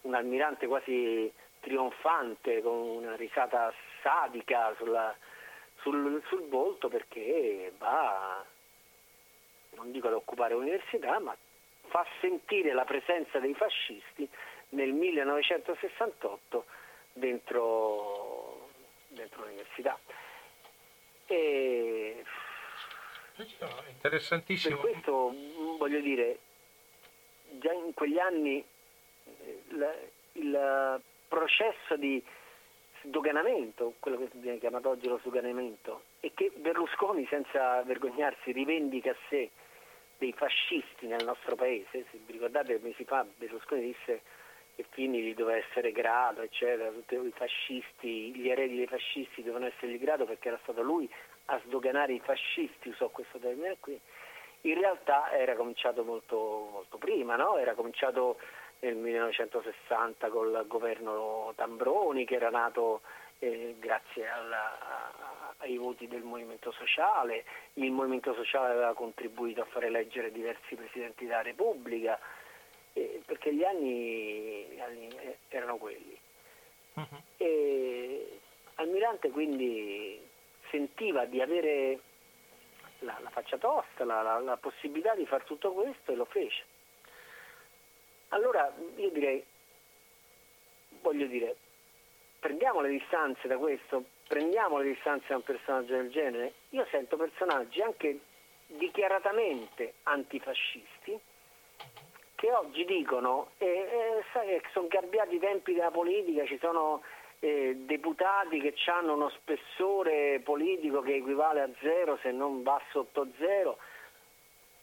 un 0.02 0.14
almirante 0.14 0.68
quasi 0.68 1.32
trionfante, 1.58 2.62
con 2.62 2.72
una 2.72 3.16
risata 3.16 3.74
sadica 4.00 4.72
sulla, 4.76 5.12
sul, 5.80 6.22
sul, 6.28 6.46
volto 6.48 6.86
perché 6.86 7.72
va, 7.78 8.44
non 9.70 9.90
dico 9.90 10.06
ad 10.06 10.14
occupare 10.14 10.54
l'università, 10.54 11.18
ma 11.18 11.36
fa 11.88 12.06
sentire 12.20 12.72
la 12.72 12.84
presenza 12.84 13.40
dei 13.40 13.54
fascisti 13.54 14.28
nel 14.68 14.92
1968 14.92 16.64
dentro, 17.16 18.68
dentro 19.08 19.42
l'università. 19.42 19.98
E 21.26 22.22
interessantissimo. 23.90 24.76
Per 24.76 24.90
questo 24.90 25.34
voglio 25.78 26.00
dire, 26.00 26.38
già 27.58 27.72
in 27.72 27.92
quegli 27.94 28.18
anni 28.18 28.64
il, 29.68 30.10
il 30.32 31.00
processo 31.28 31.96
di 31.96 32.22
sdoganamento, 33.02 33.94
quello 33.98 34.18
che 34.18 34.28
viene 34.32 34.58
chiamato 34.58 34.90
oggi 34.90 35.08
lo 35.08 35.18
sdoganamento, 35.18 36.02
e 36.20 36.32
che 36.34 36.50
Berlusconi 36.54 37.26
senza 37.28 37.82
vergognarsi 37.82 38.52
rivendica 38.52 39.10
a 39.10 39.16
sé 39.28 39.50
dei 40.18 40.32
fascisti 40.32 41.06
nel 41.06 41.24
nostro 41.24 41.56
paese, 41.56 42.06
se 42.10 42.18
vi 42.24 42.32
ricordate 42.32 42.78
mesi 42.82 43.04
fa 43.04 43.26
Berlusconi 43.36 43.82
disse 43.82 44.22
che 44.76 44.84
Fini 44.90 45.22
gli 45.22 45.34
doveva 45.34 45.56
essere 45.56 45.90
grato, 45.90 46.42
eccetera, 46.42 46.90
tutti 46.90 47.14
i 47.14 47.32
fascisti, 47.34 48.34
gli 48.36 48.48
eredi 48.50 48.76
dei 48.76 48.86
fascisti 48.86 49.42
devono 49.42 49.66
essergli 49.66 49.98
grato 49.98 50.26
perché 50.26 50.48
era 50.48 50.58
stato 50.62 50.82
lui 50.82 51.10
a 51.46 51.60
sdoganare 51.64 52.12
i 52.12 52.20
fascisti, 52.20 52.90
usò 52.90 53.08
questo 53.08 53.38
termine 53.38 53.78
qui, 53.80 53.98
in 54.62 54.74
realtà 54.74 55.30
era 55.30 55.54
cominciato 55.54 56.04
molto, 56.04 56.68
molto 56.72 56.98
prima, 56.98 57.36
no? 57.36 57.56
era 57.56 57.74
cominciato 57.74 58.38
nel 58.80 58.96
1960 58.96 60.28
col 60.28 60.64
governo 60.66 61.52
Tambroni 61.56 62.26
che 62.26 62.34
era 62.34 62.50
nato 62.50 63.00
eh, 63.38 63.76
grazie 63.78 64.28
alla, 64.28 65.14
ai 65.58 65.76
voti 65.76 66.06
del 66.06 66.22
Movimento 66.22 66.70
Sociale, 66.72 67.44
il 67.74 67.90
Movimento 67.92 68.34
Sociale 68.34 68.72
aveva 68.72 68.94
contribuito 68.94 69.62
a 69.62 69.66
far 69.66 69.84
eleggere 69.84 70.32
diversi 70.32 70.74
Presidenti 70.74 71.24
della 71.24 71.42
Repubblica, 71.42 72.18
eh, 72.96 73.20
perché 73.26 73.54
gli 73.54 73.62
anni, 73.62 74.64
gli 74.70 74.80
anni, 74.80 75.08
erano 75.48 75.76
quelli. 75.76 76.18
Uh-huh. 76.94 77.20
E 77.36 78.40
Almirante 78.76 79.30
quindi 79.30 80.18
sentiva 80.70 81.26
di 81.26 81.42
avere 81.42 82.00
la, 83.00 83.18
la 83.22 83.28
faccia 83.28 83.58
tosta, 83.58 84.04
la, 84.04 84.22
la, 84.22 84.38
la 84.38 84.56
possibilità 84.56 85.14
di 85.14 85.26
fare 85.26 85.44
tutto 85.44 85.72
questo 85.72 86.12
e 86.12 86.16
lo 86.16 86.24
fece. 86.24 86.64
Allora 88.28 88.72
io 88.96 89.10
direi, 89.10 89.44
voglio 91.02 91.26
dire, 91.26 91.56
prendiamo 92.40 92.80
le 92.80 92.88
distanze 92.88 93.46
da 93.46 93.58
questo, 93.58 94.04
prendiamo 94.26 94.78
le 94.78 94.88
distanze 94.88 95.26
da 95.28 95.36
un 95.36 95.42
personaggio 95.42 95.92
del 95.92 96.10
genere. 96.10 96.54
Io 96.70 96.86
sento 96.90 97.16
personaggi 97.16 97.82
anche 97.82 98.20
dichiaratamente 98.68 99.94
antifascisti 100.04 101.20
che 102.36 102.52
oggi 102.52 102.84
dicono, 102.84 103.48
eh, 103.58 103.66
eh, 103.66 104.24
sai 104.32 104.46
che 104.46 104.62
sono 104.72 104.86
cambiati 104.86 105.34
i 105.34 105.40
tempi 105.40 105.74
della 105.74 105.90
politica, 105.90 106.44
ci 106.44 106.58
sono 106.58 107.02
eh, 107.40 107.74
deputati 107.80 108.60
che 108.60 108.74
hanno 108.86 109.14
uno 109.14 109.30
spessore 109.30 110.40
politico 110.44 111.00
che 111.00 111.16
equivale 111.16 111.60
a 111.62 111.68
zero 111.80 112.18
se 112.22 112.30
non 112.30 112.62
va 112.62 112.80
sotto 112.92 113.26
zero, 113.38 113.78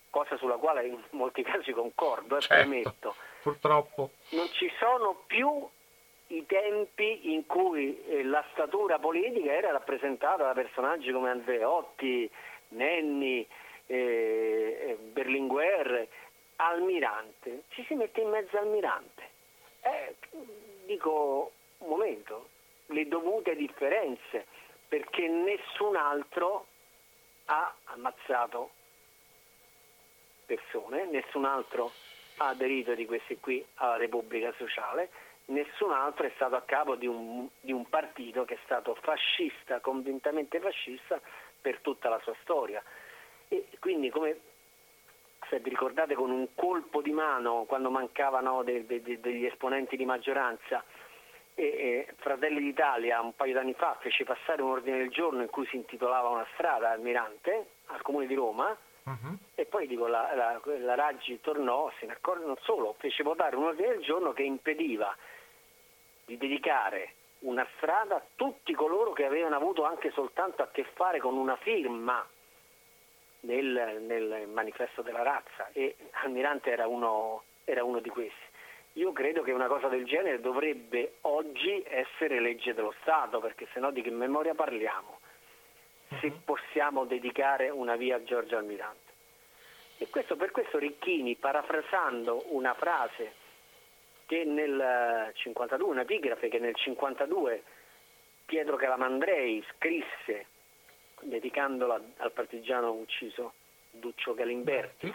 cosa 0.09 0.35
sulla 0.37 0.57
quale 0.57 0.87
in 0.87 1.01
molti 1.11 1.43
casi 1.43 1.71
concordo, 1.71 2.37
e 2.37 2.41
certo, 2.41 2.55
permetto. 2.55 3.15
Purtroppo. 3.41 4.09
Non 4.31 4.47
ci 4.51 4.69
sono 4.79 5.23
più 5.25 5.67
i 6.27 6.45
tempi 6.45 7.33
in 7.33 7.45
cui 7.45 8.03
eh, 8.05 8.23
la 8.23 8.43
statura 8.51 8.97
politica 8.99 9.51
era 9.51 9.71
rappresentata 9.71 10.43
da 10.43 10.53
personaggi 10.53 11.11
come 11.11 11.29
Andreotti, 11.29 12.29
Nenni, 12.69 13.47
eh, 13.85 13.95
eh, 13.95 14.97
Berlinguer, 15.11 16.07
Almirante. 16.67 17.63
Ci 17.69 17.83
si 17.85 17.95
mette 17.95 18.21
in 18.21 18.29
mezzo 18.29 18.57
Almirante. 18.57 19.29
Eh, 19.81 20.15
dico 20.85 21.51
un 21.79 21.87
momento, 21.87 22.49
le 22.87 23.07
dovute 23.07 23.55
differenze, 23.55 24.45
perché 24.87 25.27
nessun 25.27 25.95
altro 25.95 26.67
ha 27.45 27.73
ammazzato 27.85 28.71
persone, 30.45 31.05
nessun 31.05 31.45
altro 31.45 31.91
ha 32.37 32.47
aderito 32.49 32.93
di 32.93 33.05
questi 33.05 33.37
qui 33.39 33.65
alla 33.75 33.97
Repubblica 33.97 34.53
Sociale, 34.57 35.09
nessun 35.45 35.91
altro 35.91 36.25
è 36.25 36.31
stato 36.35 36.55
a 36.55 36.61
capo 36.61 36.95
di 36.95 37.07
un, 37.07 37.47
di 37.59 37.71
un 37.71 37.87
partito 37.89 38.45
che 38.45 38.55
è 38.55 38.59
stato 38.63 38.95
fascista, 38.95 39.79
convintamente 39.79 40.59
fascista 40.59 41.19
per 41.61 41.79
tutta 41.79 42.09
la 42.09 42.19
sua 42.23 42.35
storia. 42.41 42.81
E 43.49 43.67
quindi 43.79 44.09
come 44.09 44.39
se 45.53 45.59
vi 45.59 45.69
ricordate 45.69 46.15
con 46.15 46.31
un 46.31 46.47
colpo 46.55 47.03
di 47.03 47.11
mano 47.11 47.65
quando 47.67 47.91
mancavano 47.91 48.63
de, 48.63 48.87
de, 48.87 49.03
de, 49.03 49.19
degli 49.19 49.45
esponenti 49.45 49.95
di 49.95 50.05
maggioranza. 50.05 50.83
E, 51.53 51.63
e 51.63 52.13
Fratelli 52.17 52.59
d'Italia 52.59 53.21
un 53.21 53.35
paio 53.35 53.53
d'anni 53.53 53.75
fa 53.75 53.95
fece 53.99 54.23
passare 54.23 54.63
un 54.63 54.71
ordine 54.71 54.97
del 54.97 55.11
giorno 55.11 55.43
in 55.43 55.49
cui 55.49 55.67
si 55.67 55.75
intitolava 55.75 56.29
una 56.29 56.47
strada 56.55 56.89
Almirante 56.89 57.67
al 57.87 58.01
comune 58.01 58.25
di 58.25 58.33
Roma. 58.33 58.75
Uh-huh. 59.05 59.37
e 59.53 59.65
poi 59.65 59.85
dico, 59.85 60.07
la, 60.07 60.33
la, 60.33 60.61
la, 60.63 60.95
Raggi 60.95 61.41
tornò, 61.41 61.91
se 61.99 62.05
ne 62.05 62.13
accorse 62.13 62.45
non 62.45 62.55
solo, 62.61 62.95
fece 62.99 63.21
votare 63.21 63.57
un 63.57 63.65
ordine 63.65 63.89
del 63.89 64.01
giorno 64.01 64.31
che 64.31 64.43
impediva 64.43 65.13
di 66.23 66.37
dedicare 66.37 67.15
una 67.39 67.67
strada 67.75 68.15
a 68.15 68.23
tutti 68.33 68.73
coloro 68.73 69.11
che 69.11 69.25
avevano 69.25 69.57
avuto 69.57 69.83
anche 69.83 70.09
soltanto 70.11 70.61
a 70.61 70.69
che 70.69 70.85
fare 70.93 71.19
con 71.19 71.35
una 71.35 71.57
firma 71.57 72.25
nel, 73.43 74.01
nel 74.01 74.47
manifesto 74.47 75.01
della 75.01 75.23
razza 75.23 75.69
e 75.71 75.95
Almirante 76.23 76.71
era 76.71 76.87
uno, 76.87 77.43
era 77.63 77.83
uno 77.83 77.99
di 77.99 78.09
questi. 78.09 78.51
Io 78.93 79.11
credo 79.11 79.41
che 79.41 79.51
una 79.51 79.67
cosa 79.67 79.87
del 79.87 80.05
genere 80.05 80.39
dovrebbe 80.39 81.15
oggi 81.21 81.83
essere 81.87 82.39
legge 82.39 82.73
dello 82.73 82.93
Stato, 83.01 83.39
perché 83.39 83.67
sennò 83.73 83.89
di 83.89 84.01
che 84.01 84.11
memoria 84.11 84.53
parliamo? 84.53 85.19
Se 86.19 86.27
mhm. 86.27 86.41
possiamo 86.45 87.05
dedicare 87.05 87.69
una 87.69 87.95
via 87.95 88.17
a 88.17 88.23
Giorgio 88.23 88.57
Almirante. 88.57 89.11
E 89.97 90.09
questo, 90.09 90.35
per 90.35 90.51
questo 90.51 90.77
Ricchini, 90.77 91.35
parafrasando 91.35 92.43
una 92.49 92.73
frase 92.75 93.33
che 94.25 94.43
nel 94.43 95.31
52, 95.33 95.89
una 95.89 96.01
epigrafe 96.01 96.49
che 96.49 96.59
nel 96.59 96.75
52 96.75 97.63
Pietro 98.45 98.75
Calamandrei 98.75 99.63
scrisse 99.71 100.45
dedicandola 101.25 101.99
al 102.17 102.31
partigiano 102.31 102.91
ucciso 102.91 103.53
Duccio 103.91 104.33
Galimberti, 104.33 105.13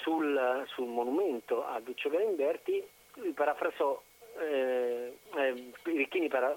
sul, 0.00 0.64
sul 0.68 0.86
monumento 0.86 1.66
a 1.66 1.80
Duccio 1.80 2.08
Galimberti, 2.08 2.82
lui 3.14 3.32
parafrasò, 3.32 4.00
eh, 4.38 5.18
eh, 5.36 5.70
Ricchini 5.82 6.28
para, 6.28 6.56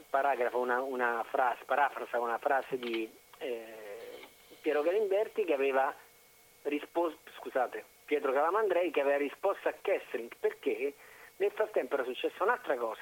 una, 0.54 0.82
una 0.82 1.26
frase, 1.30 1.64
parafrasa 1.66 2.20
una 2.20 2.38
frase 2.38 2.78
di 2.78 3.10
eh, 3.40 4.20
Piero 4.62 4.82
Galimberti 4.82 5.44
che 5.44 5.54
aveva 5.54 5.94
risposto, 6.64 7.20
scusate, 7.38 7.84
Pietro 8.06 8.32
Calamandrei 8.32 8.92
che 8.92 9.02
aveva 9.02 9.18
risposto 9.18 9.68
a 9.68 9.74
Kessling 9.82 10.32
perché 10.40 10.94
nel 11.38 11.52
frattempo 11.52 11.96
era 11.96 12.04
successa 12.04 12.44
un'altra 12.44 12.76
cosa. 12.76 13.02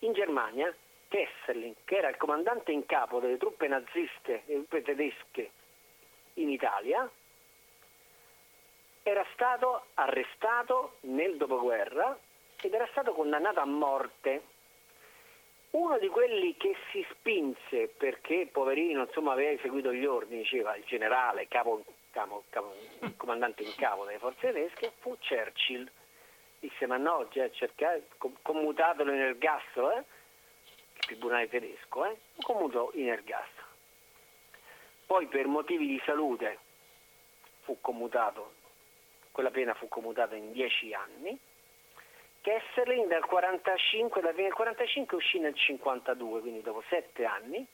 In 0.00 0.12
Germania 0.12 0.74
Kesselring, 1.14 1.76
che 1.84 1.98
era 1.98 2.08
il 2.08 2.16
comandante 2.16 2.72
in 2.72 2.86
capo 2.86 3.20
delle 3.20 3.36
truppe 3.36 3.68
naziste, 3.68 4.42
delle 4.46 4.66
truppe 4.66 4.82
tedesche 4.82 5.50
in 6.34 6.50
Italia, 6.50 7.08
era 9.04 9.24
stato 9.32 9.84
arrestato 9.94 10.96
nel 11.02 11.36
dopoguerra 11.36 12.18
ed 12.60 12.74
era 12.74 12.88
stato 12.90 13.12
condannato 13.12 13.60
a 13.60 13.64
morte. 13.64 14.42
Uno 15.70 15.98
di 15.98 16.08
quelli 16.08 16.56
che 16.56 16.74
si 16.90 17.06
spinse 17.10 17.86
perché 17.96 18.48
poverino 18.50 19.02
insomma, 19.02 19.34
aveva 19.34 19.52
eseguito 19.52 19.92
gli 19.92 20.04
ordini, 20.04 20.42
diceva 20.42 20.74
il 20.74 20.82
generale, 20.82 21.46
capo, 21.46 21.84
capo, 22.10 22.42
capo, 22.50 22.74
il 23.02 23.16
comandante 23.16 23.62
in 23.62 23.72
capo 23.76 24.04
delle 24.04 24.18
forze 24.18 24.50
tedesche, 24.50 24.94
fu 24.98 25.16
Churchill. 25.20 25.88
Disse 26.58 26.86
ma 26.86 26.96
no, 26.96 27.28
cioè, 27.30 27.50
cercare, 27.52 28.08
commutatelo 28.42 29.12
in 29.12 29.20
ergastolo, 29.20 29.92
eh? 29.92 30.13
Tribunale 31.04 31.48
tedesco, 31.48 32.04
eh? 32.04 32.16
commutò 32.42 32.90
in 32.94 33.08
ergastolo. 33.08 33.66
Poi 35.06 35.26
per 35.26 35.46
motivi 35.46 35.86
di 35.86 36.00
salute 36.04 36.58
fu 37.62 37.78
commutato 37.80 38.62
quella 39.34 39.50
pena 39.50 39.74
fu 39.74 39.88
commutata 39.88 40.36
in 40.36 40.52
10 40.52 40.94
anni. 40.94 41.36
Kesserling 42.40 43.08
dal 43.08 43.24
45, 43.24 44.20
dalla 44.20 44.32
fine 44.32 44.46
del 44.46 44.54
45 44.54 45.16
uscì 45.16 45.38
nel 45.40 45.54
52, 45.54 46.40
quindi 46.40 46.62
dopo 46.62 46.84
7 46.88 47.24
anni, 47.24 47.66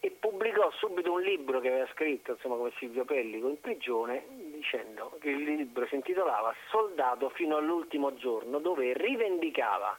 e 0.00 0.10
pubblicò 0.10 0.70
subito 0.72 1.12
un 1.12 1.22
libro 1.22 1.60
che 1.60 1.68
aveva 1.68 1.88
scritto 1.92 2.32
insomma, 2.32 2.56
come 2.56 2.72
Silvio 2.76 3.06
Pellico 3.06 3.48
in 3.48 3.58
prigione 3.58 4.26
dicendo 4.28 5.16
che 5.18 5.30
il 5.30 5.44
libro 5.44 5.86
si 5.86 5.94
intitolava 5.94 6.54
Soldato 6.68 7.30
fino 7.30 7.56
all'ultimo 7.56 8.14
giorno, 8.14 8.58
dove 8.58 8.92
rivendicava 8.92 9.98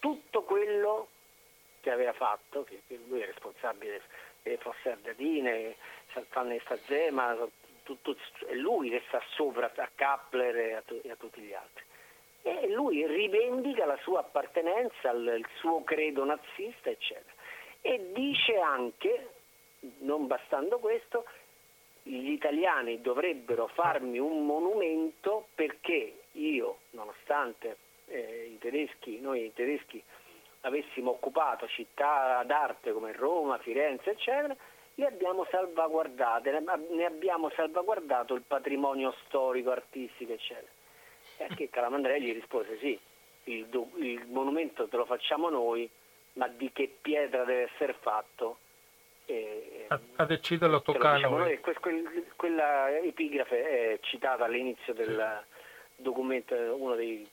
tutto 0.00 0.42
quello 0.42 1.08
che 1.80 1.90
aveva 1.90 2.12
fatto, 2.12 2.64
che, 2.64 2.82
lui 3.06 3.20
è 3.20 3.26
responsabile 3.26 4.02
delle 4.42 4.56
fosse 4.58 4.90
ardeatine, 4.90 5.76
fanno 6.28 6.58
Stazema, 6.64 7.36
tutto, 7.84 8.16
è 8.46 8.54
lui 8.54 8.90
che 8.90 9.02
sta 9.08 9.22
sopra 9.34 9.70
a 9.74 9.90
Kappler 9.94 10.56
e 10.56 10.72
a, 10.74 10.82
e 11.02 11.10
a, 11.10 11.16
tutti 11.16 11.40
gli 11.40 11.52
altri. 11.52 11.84
E 12.42 12.68
lui 12.68 13.06
rivendica 13.06 13.84
la 13.84 13.98
sua 14.02 14.20
appartenenza 14.20 15.10
al 15.10 15.44
suo 15.56 15.84
credo 15.84 16.24
nazista, 16.24 16.90
eccetera. 16.90 17.34
E 17.82 18.12
dice 18.12 18.58
anche, 18.58 19.28
non 19.98 20.26
bastando 20.26 20.78
questo, 20.78 21.24
gli 22.02 22.30
italiani 22.30 23.00
dovrebbero 23.00 23.66
farmi 23.68 24.18
un 24.18 24.44
monumento 24.46 25.48
perché 25.54 26.22
io, 26.32 26.78
nonostante 26.90 27.76
eh, 28.10 28.50
i 28.52 28.58
tedeschi, 28.58 29.20
noi 29.20 29.44
i 29.46 29.52
tedeschi 29.54 30.02
avessimo 30.62 31.12
occupato 31.12 31.66
città 31.68 32.42
d'arte 32.44 32.92
come 32.92 33.12
Roma, 33.12 33.58
Firenze, 33.58 34.10
eccetera, 34.10 34.54
le 34.94 35.06
abbiamo 35.06 35.46
salvaguardate, 35.50 36.62
ne 36.90 37.04
abbiamo 37.04 37.50
salvaguardato 37.50 38.34
il 38.34 38.42
patrimonio 38.46 39.14
storico, 39.24 39.70
artistico, 39.70 40.32
eccetera. 40.32 40.70
E 41.38 41.44
a 41.44 41.54
che 41.54 41.70
Calamandrei 41.70 42.20
gli 42.20 42.34
rispose 42.34 42.76
sì, 42.78 42.98
il, 43.44 43.66
il 43.96 44.26
monumento 44.26 44.88
te 44.88 44.96
lo 44.96 45.06
facciamo 45.06 45.48
noi, 45.48 45.88
ma 46.34 46.48
di 46.48 46.70
che 46.72 46.94
pietra 47.00 47.44
deve 47.44 47.70
essere 47.72 47.94
fatto? 47.94 48.58
E, 49.24 49.86
a, 49.88 50.00
a 50.16 50.24
deciderlo 50.26 50.82
tocca 50.82 51.12
a 51.12 51.18
noi. 51.18 51.60
Que, 51.60 51.74
que, 51.74 52.24
quella 52.36 52.90
epigrafe 52.98 53.94
è 53.94 53.98
citata 54.02 54.44
all'inizio 54.44 54.92
del 54.92 55.44
documento, 55.96 56.54
uno 56.54 56.94
dei, 56.94 57.26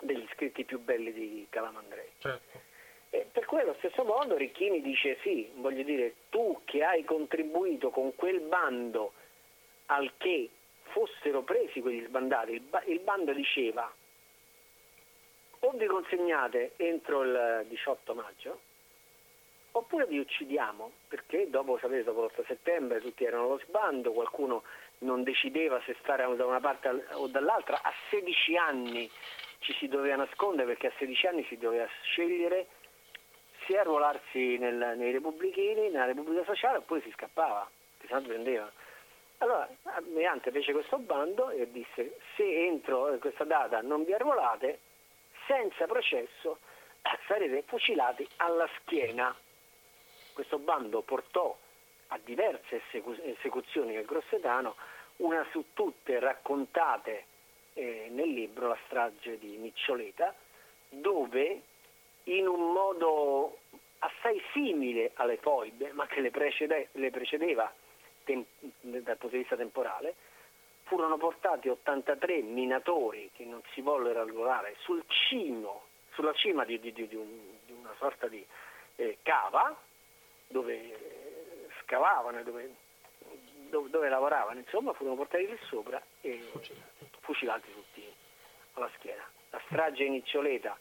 degli 0.00 0.26
scritti 0.32 0.64
più 0.64 0.80
belli 0.80 1.12
di 1.12 1.46
Calamandrei. 1.50 2.08
Certo. 2.18 2.68
E 3.10 3.26
per 3.30 3.44
cui 3.44 3.60
allo 3.60 3.74
stesso 3.78 4.04
modo 4.04 4.36
Ricchini 4.36 4.80
dice 4.80 5.18
sì, 5.22 5.50
voglio 5.56 5.82
dire, 5.82 6.14
tu 6.30 6.60
che 6.64 6.84
hai 6.84 7.04
contribuito 7.04 7.90
con 7.90 8.14
quel 8.14 8.40
bando 8.40 9.12
al 9.86 10.12
che 10.16 10.48
fossero 10.90 11.42
presi 11.42 11.80
quegli 11.80 12.04
sbandati, 12.06 12.52
il, 12.52 12.60
ba- 12.60 12.82
il 12.84 13.00
bando 13.00 13.32
diceva 13.32 13.92
o 15.62 15.70
vi 15.72 15.86
consegnate 15.86 16.72
entro 16.76 17.22
il 17.22 17.66
18 17.68 18.14
maggio 18.14 18.60
oppure 19.72 20.06
vi 20.06 20.18
uccidiamo 20.18 20.90
perché 21.08 21.48
dopo, 21.50 21.78
sapete, 21.78 22.04
dopo 22.04 22.24
l'8 22.24 22.46
settembre 22.46 23.00
tutti 23.00 23.24
erano 23.24 23.44
allo 23.44 23.60
sbando, 23.64 24.12
qualcuno 24.12 24.62
non 24.98 25.22
decideva 25.22 25.80
se 25.84 25.96
stare 26.00 26.22
da 26.36 26.46
una 26.46 26.60
parte 26.60 27.06
o 27.12 27.26
dall'altra, 27.28 27.80
a 27.82 27.92
16 28.10 28.56
anni 28.56 29.10
ci 29.60 29.74
si 29.74 29.88
doveva 29.88 30.16
nascondere 30.16 30.66
perché 30.66 30.88
a 30.88 30.92
16 30.98 31.26
anni 31.26 31.44
si 31.44 31.56
doveva 31.56 31.86
scegliere 32.02 32.66
sia 33.66 33.80
arruolarsi 33.80 34.58
nel, 34.58 34.94
nei 34.96 35.12
repubblichini, 35.12 35.90
nella 35.90 36.06
Repubblica 36.06 36.44
Sociale, 36.44 36.78
oppure 36.78 37.02
si 37.02 37.10
scappava, 37.12 37.68
che 37.98 38.06
se 38.06 38.14
no 38.14 38.22
prendeva. 38.22 38.70
Allora, 39.38 39.68
Almirante 39.84 40.50
fece 40.50 40.72
questo 40.72 40.98
bando 40.98 41.50
e 41.50 41.70
disse 41.70 42.18
se 42.36 42.66
entro 42.66 43.16
questa 43.20 43.44
data 43.44 43.80
non 43.80 44.04
vi 44.04 44.12
arruolate, 44.12 44.80
senza 45.46 45.86
processo 45.86 46.58
sarete 47.26 47.62
fucilati 47.66 48.26
alla 48.36 48.68
schiena. 48.78 49.34
Questo 50.32 50.58
bando 50.58 51.02
portò 51.02 51.56
a 52.08 52.18
diverse 52.22 52.82
esecuzioni 53.22 53.94
nel 53.94 54.04
Grossetano, 54.04 54.74
una 55.16 55.46
su 55.50 55.66
tutte 55.74 56.18
raccontate 56.18 57.24
eh, 57.80 58.08
nel 58.10 58.28
libro 58.28 58.68
La 58.68 58.78
strage 58.84 59.38
di 59.38 59.56
Miccioleta, 59.56 60.34
dove 60.90 61.62
in 62.24 62.46
un 62.46 62.72
modo 62.72 63.58
assai 64.00 64.40
simile 64.52 65.12
alle 65.14 65.38
foibe, 65.38 65.92
ma 65.92 66.06
che 66.06 66.20
le, 66.20 66.30
precede, 66.30 66.88
le 66.92 67.10
precedeva 67.10 67.72
tem, 68.24 68.44
dal 68.80 69.16
punto 69.16 69.28
di 69.28 69.38
vista 69.38 69.56
temporale, 69.56 70.14
furono 70.82 71.16
portati 71.16 71.68
83 71.68 72.42
minatori 72.42 73.30
che 73.32 73.44
non 73.44 73.62
si 73.72 73.80
vollero 73.80 74.20
arruolare 74.20 74.76
sul 74.80 75.02
cimo, 75.06 75.84
sulla 76.12 76.34
cima 76.34 76.64
di, 76.64 76.78
di, 76.80 76.92
di, 76.92 77.14
un, 77.14 77.56
di 77.64 77.72
una 77.72 77.94
sorta 77.98 78.26
di 78.28 78.44
eh, 78.96 79.18
cava 79.22 79.74
dove 80.48 81.68
scavavano, 81.82 82.42
dove, 82.42 82.74
dove, 83.70 83.88
dove, 83.88 84.08
lavoravano, 84.08 84.58
insomma 84.58 84.92
furono 84.92 85.16
portati 85.16 85.46
lì 85.46 85.58
sopra 85.68 86.02
e 86.20 86.38
fucilati, 86.50 87.09
fucilati 87.30 87.72
tutti 87.72 88.12
alla 88.72 88.90
schiena. 88.96 89.24
La 89.50 89.60
strage 89.66 90.02
in 90.02 90.14
Iccioleta 90.14 90.76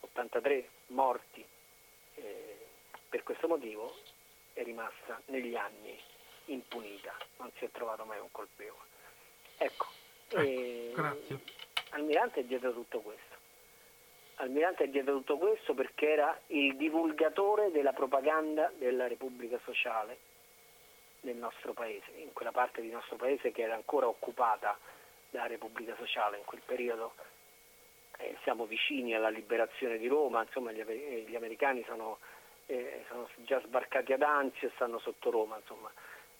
83 0.00 0.68
morti 0.88 1.44
eh, 2.14 2.66
per 3.10 3.22
questo 3.22 3.48
motivo 3.48 3.94
è 4.54 4.62
rimasta 4.62 5.20
negli 5.26 5.54
anni 5.54 5.98
impunita, 6.46 7.14
non 7.38 7.50
si 7.58 7.66
è 7.66 7.70
trovato 7.70 8.04
mai 8.04 8.18
un 8.18 8.30
colpevole. 8.30 8.88
Ecco, 9.58 9.86
ecco 10.28 10.40
eh. 10.40 11.38
Almirante 11.90 12.40
è 12.40 12.44
dietro 12.44 12.72
tutto 12.72 13.00
questo. 13.00 13.32
Almirante 14.36 14.84
è 14.84 14.88
dietro 14.88 15.16
tutto 15.16 15.36
questo 15.36 15.74
perché 15.74 16.08
era 16.08 16.40
il 16.48 16.76
divulgatore 16.76 17.70
della 17.70 17.92
propaganda 17.92 18.72
della 18.78 19.06
Repubblica 19.06 19.60
Sociale 19.64 20.18
nel 21.20 21.36
nostro 21.36 21.72
paese, 21.72 22.10
in 22.16 22.32
quella 22.32 22.52
parte 22.52 22.80
del 22.80 22.90
nostro 22.90 23.16
paese 23.16 23.52
che 23.52 23.62
era 23.62 23.74
ancora 23.74 24.08
occupata 24.08 24.78
dalla 25.34 25.48
Repubblica 25.48 25.96
Sociale 25.96 26.38
in 26.38 26.44
quel 26.44 26.62
periodo 26.64 27.14
eh, 28.18 28.36
siamo 28.44 28.66
vicini 28.66 29.14
alla 29.14 29.28
liberazione 29.28 29.98
di 29.98 30.06
Roma, 30.06 30.42
insomma 30.42 30.70
gli, 30.70 30.78
eh, 30.78 31.24
gli 31.26 31.34
americani 31.34 31.82
sono, 31.84 32.18
eh, 32.66 33.04
sono, 33.08 33.28
già 33.38 33.60
sbarcati 33.60 34.12
ad 34.12 34.22
Anzio 34.22 34.68
e 34.68 34.72
stanno 34.76 35.00
sotto 35.00 35.32
Roma, 35.32 35.56
insomma, 35.56 35.90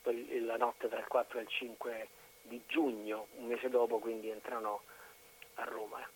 la 0.03 0.57
notte 0.57 0.89
tra 0.89 1.01
il 1.01 1.09
4 1.09 1.39
e 1.39 1.43
il 1.43 1.49
5 1.49 2.09
di 2.43 2.63
giugno, 2.69 3.27
un 3.39 3.47
mese 3.47 3.69
dopo 3.69 3.99
quindi 3.99 4.31
entrano 4.31 4.83
a 5.55 5.65
Roma. 5.65 6.07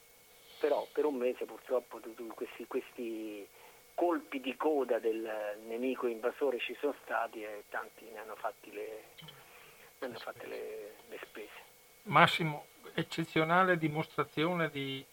Però 0.61 0.87
per 0.93 1.05
un 1.05 1.17
mese 1.17 1.47
purtroppo 1.47 2.01
questi, 2.35 2.67
questi 2.67 3.49
colpi 3.95 4.41
di 4.41 4.57
coda 4.57 5.01
del 5.01 5.59
nemico 5.65 6.07
invasore 6.07 6.59
ci 6.61 6.77
sono 6.79 6.95
stati 7.03 7.43
e 7.43 7.65
tanti 7.71 8.05
ne 8.11 8.19
hanno, 8.19 8.37
le, 8.61 9.03
ne 9.99 10.07
hanno 10.07 10.19
fatte 10.19 10.47
le, 10.47 10.95
le 11.09 11.19
spese. 11.23 11.68
Massimo, 12.05 12.67
eccezionale 12.95 13.79
dimostrazione 13.79 14.71
di 14.71 15.05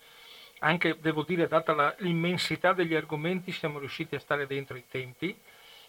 anche 0.60 0.98
devo 1.00 1.24
dire, 1.24 1.48
data 1.48 1.74
la, 1.74 1.94
l'immensità 2.00 2.74
degli 2.74 2.96
argomenti, 2.96 3.52
siamo 3.52 3.80
riusciti 3.80 4.16
a 4.16 4.20
stare 4.20 4.48
dentro 4.48 4.78
i 4.78 4.86
tempi, 4.90 5.38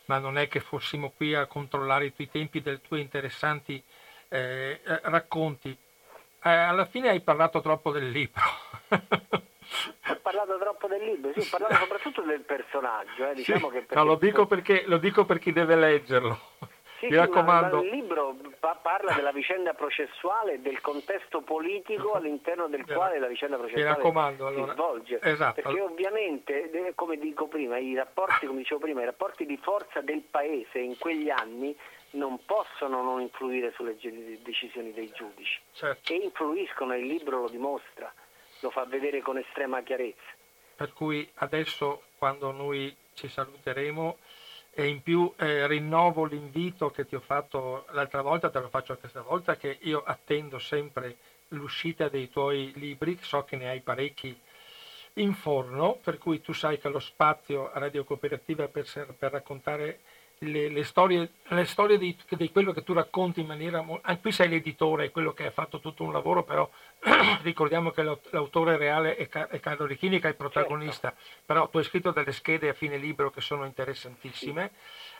ma 0.06 0.18
non 0.18 0.38
è 0.38 0.48
che 0.48 0.60
fossimo 0.60 1.12
qui 1.16 1.34
a 1.34 1.46
controllare 1.46 2.06
i 2.06 2.14
tuoi 2.14 2.28
tempi 2.30 2.60
dei 2.60 2.80
tuoi 2.80 3.00
interessanti 3.00 3.82
eh, 4.28 4.80
eh, 4.84 5.00
racconti. 5.04 5.70
Eh, 5.70 6.50
alla 6.50 6.84
fine 6.84 7.08
hai 7.08 7.20
parlato 7.20 7.60
troppo 7.60 7.90
del 7.90 8.10
libro. 8.10 8.42
ho 8.88 10.16
parlato 10.20 10.58
troppo 10.58 10.88
del 10.88 11.04
libro, 11.04 11.32
sì, 11.32 11.40
ho 11.40 11.46
parlato 11.50 11.74
soprattutto 11.76 12.22
del 12.22 12.40
personaggio. 12.40 13.30
Eh, 13.30 13.34
diciamo 13.34 13.70
sì, 13.70 13.84
no, 13.94 14.04
lo 14.04 14.16
dico, 14.16 14.46
perché, 14.46 14.84
lo 14.86 14.98
dico 14.98 15.24
per 15.24 15.38
chi 15.38 15.52
deve 15.52 15.76
leggerlo. 15.76 16.38
Sì, 16.98 17.06
Mi 17.08 17.16
raccomando. 17.16 17.82
il 17.82 17.90
libro 17.90 18.36
parla 18.82 19.12
della 19.12 19.32
vicenda 19.32 19.74
processuale 19.74 20.54
e 20.54 20.58
del 20.60 20.80
contesto 20.80 21.42
politico 21.42 22.12
all'interno 22.16 22.68
del 22.68 22.84
quale 22.86 23.18
la 23.18 23.26
vicenda 23.26 23.56
processuale 23.56 24.00
allora. 24.00 24.66
si 24.66 24.72
svolge. 24.72 25.18
Esatto. 25.22 25.60
Perché 25.60 25.80
ovviamente, 25.80 26.92
come 26.94 27.18
dico 27.18 27.46
prima, 27.48 27.78
i 27.78 27.94
rapporti, 27.94 28.46
come 28.46 28.58
dicevo 28.60 28.80
prima, 28.80 29.02
i 29.02 29.06
rapporti 29.06 29.44
di 29.44 29.56
forza 29.58 30.00
del 30.00 30.22
paese 30.30 30.78
in 30.78 30.96
quegli 30.98 31.28
anni 31.30 31.76
non 32.12 32.38
possono 32.46 33.02
non 33.02 33.20
influire 33.20 33.72
sulle 33.72 33.96
decisioni 34.42 34.92
dei 34.92 35.10
giudici. 35.14 35.60
Certo. 35.72 36.12
E 36.12 36.16
influiscono, 36.16 36.96
il 36.96 37.06
libro 37.06 37.42
lo 37.42 37.48
dimostra, 37.48 38.12
lo 38.60 38.70
fa 38.70 38.84
vedere 38.84 39.20
con 39.20 39.36
estrema 39.36 39.82
chiarezza. 39.82 40.34
Per 40.76 40.92
cui 40.92 41.28
adesso 41.36 42.02
quando 42.18 42.52
noi 42.52 42.94
ci 43.14 43.28
saluteremo 43.28 44.18
e 44.78 44.88
in 44.88 45.00
più 45.00 45.32
eh, 45.38 45.66
rinnovo 45.66 46.26
l'invito 46.26 46.90
che 46.90 47.06
ti 47.06 47.14
ho 47.14 47.20
fatto 47.20 47.86
l'altra 47.92 48.20
volta, 48.20 48.50
te 48.50 48.58
lo 48.58 48.68
faccio 48.68 48.92
anche 48.92 49.08
stavolta, 49.08 49.56
che 49.56 49.78
io 49.80 50.02
attendo 50.04 50.58
sempre 50.58 51.16
l'uscita 51.48 52.10
dei 52.10 52.28
tuoi 52.28 52.72
libri, 52.74 53.16
so 53.22 53.42
che 53.44 53.56
ne 53.56 53.70
hai 53.70 53.80
parecchi 53.80 54.38
in 55.14 55.32
forno, 55.32 55.98
per 56.04 56.18
cui 56.18 56.42
tu 56.42 56.52
sai 56.52 56.78
che 56.78 56.90
lo 56.90 56.98
spazio 56.98 57.70
Radio 57.72 58.04
Cooperativa 58.04 58.68
per, 58.68 58.84
per 59.18 59.32
raccontare 59.32 60.00
le, 60.40 60.68
le, 60.68 60.84
storie, 60.84 61.30
le 61.48 61.64
storie 61.64 61.96
di, 61.96 62.16
di, 62.28 62.50
quello 62.50 62.72
che 62.72 62.82
tu 62.82 62.92
racconti 62.92 63.40
in 63.40 63.46
maniera... 63.46 63.84
Anche 64.02 64.20
qui 64.20 64.32
sei 64.32 64.48
l'editore, 64.48 65.10
quello 65.10 65.32
che 65.32 65.46
ha 65.46 65.50
fatto 65.50 65.80
tutto 65.80 66.02
un 66.02 66.12
lavoro, 66.12 66.42
però 66.42 66.68
ricordiamo 67.42 67.90
che 67.90 68.02
l'autore 68.02 68.76
reale 68.76 69.16
è, 69.16 69.28
è 69.28 69.60
Carlo 69.60 69.86
Ricchini 69.86 70.20
che 70.20 70.26
è 70.26 70.30
il 70.30 70.36
protagonista, 70.36 71.08
certo. 71.08 71.42
però 71.46 71.68
tu 71.68 71.78
hai 71.78 71.84
scritto 71.84 72.10
delle 72.10 72.32
schede 72.32 72.68
a 72.68 72.74
fine 72.74 72.96
libro 72.98 73.30
che 73.30 73.40
sono 73.40 73.64
interessantissime, 73.64 74.72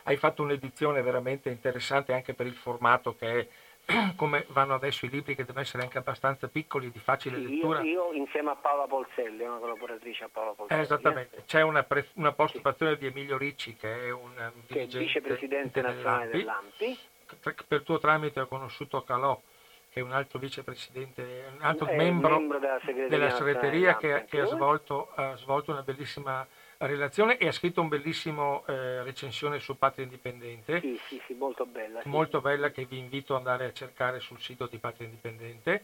hai 0.03 0.17
fatto 0.17 0.43
un'edizione 0.43 1.01
veramente 1.01 1.49
interessante 1.49 2.13
anche 2.13 2.33
per 2.33 2.45
il 2.45 2.55
formato 2.55 3.15
che 3.15 3.39
è 3.39 3.47
come 4.17 4.45
vanno 4.49 4.73
adesso 4.73 5.05
i 5.05 5.09
libri 5.09 5.33
che 5.33 5.43
devono 5.45 5.61
essere 5.61 5.83
anche 5.83 5.97
abbastanza 5.97 6.47
piccoli, 6.49 6.91
di 6.91 6.99
facile 6.99 7.37
sì, 7.37 7.47
lettura. 7.47 7.81
Io, 7.81 8.11
io, 8.11 8.13
insieme 8.13 8.51
a 8.51 8.55
Paola 8.55 8.85
Polselli, 8.85 9.43
una 9.43 9.57
collaboratrice 9.57 10.25
a 10.25 10.29
Paola 10.29 10.51
Polselli. 10.51 10.81
Eh, 10.81 10.83
esattamente, 10.83 11.43
c'è 11.45 11.61
una, 11.61 11.83
pre, 11.83 12.07
una 12.13 12.33
postfazione 12.33 12.93
sì. 12.93 12.99
di 12.99 13.05
Emilio 13.07 13.37
Ricci 13.37 13.75
che 13.75 14.07
è 14.07 14.11
un, 14.11 14.51
che 14.67 14.81
è 14.81 14.85
vicepresidente 14.85 15.81
nazionale 15.81 16.29
dell'AMPI. 16.29 16.97
Per 17.67 17.81
tuo 17.83 17.99
tramite 17.99 18.39
ho 18.41 18.47
conosciuto 18.47 19.03
Calò, 19.03 19.39
che 19.89 19.99
è 19.99 20.03
un 20.03 20.11
altro 20.11 20.39
vicepresidente, 20.39 21.45
un 21.53 21.61
altro 21.61 21.85
membro, 21.93 22.37
membro, 22.37 22.59
della 22.59 22.79
segreteria, 22.79 23.09
della 23.09 23.29
segreteria 23.31 23.97
che, 23.97 24.25
che 24.29 24.41
ha, 24.41 24.45
svolto, 24.45 25.11
ha 25.15 25.35
svolto 25.37 25.71
una 25.71 25.81
bellissima 25.81 26.45
relazione 26.79 27.37
e 27.37 27.47
ha 27.47 27.51
scritto 27.51 27.81
un 27.81 27.87
bellissimo 27.87 28.63
eh, 28.67 29.03
recensione 29.03 29.59
su 29.59 29.77
Patria 29.77 30.05
Indipendente. 30.05 30.79
Sì, 30.79 30.99
sì, 31.07 31.21
sì, 31.25 31.33
molto 31.33 31.65
bella. 31.65 32.01
Sì. 32.01 32.09
Molto 32.09 32.41
bella 32.41 32.69
che 32.69 32.85
vi 32.85 32.97
invito 32.97 33.33
ad 33.33 33.39
andare 33.39 33.65
a 33.65 33.73
cercare 33.73 34.19
sul 34.19 34.39
sito 34.39 34.67
di 34.67 34.77
Patria 34.77 35.07
Indipendente. 35.07 35.83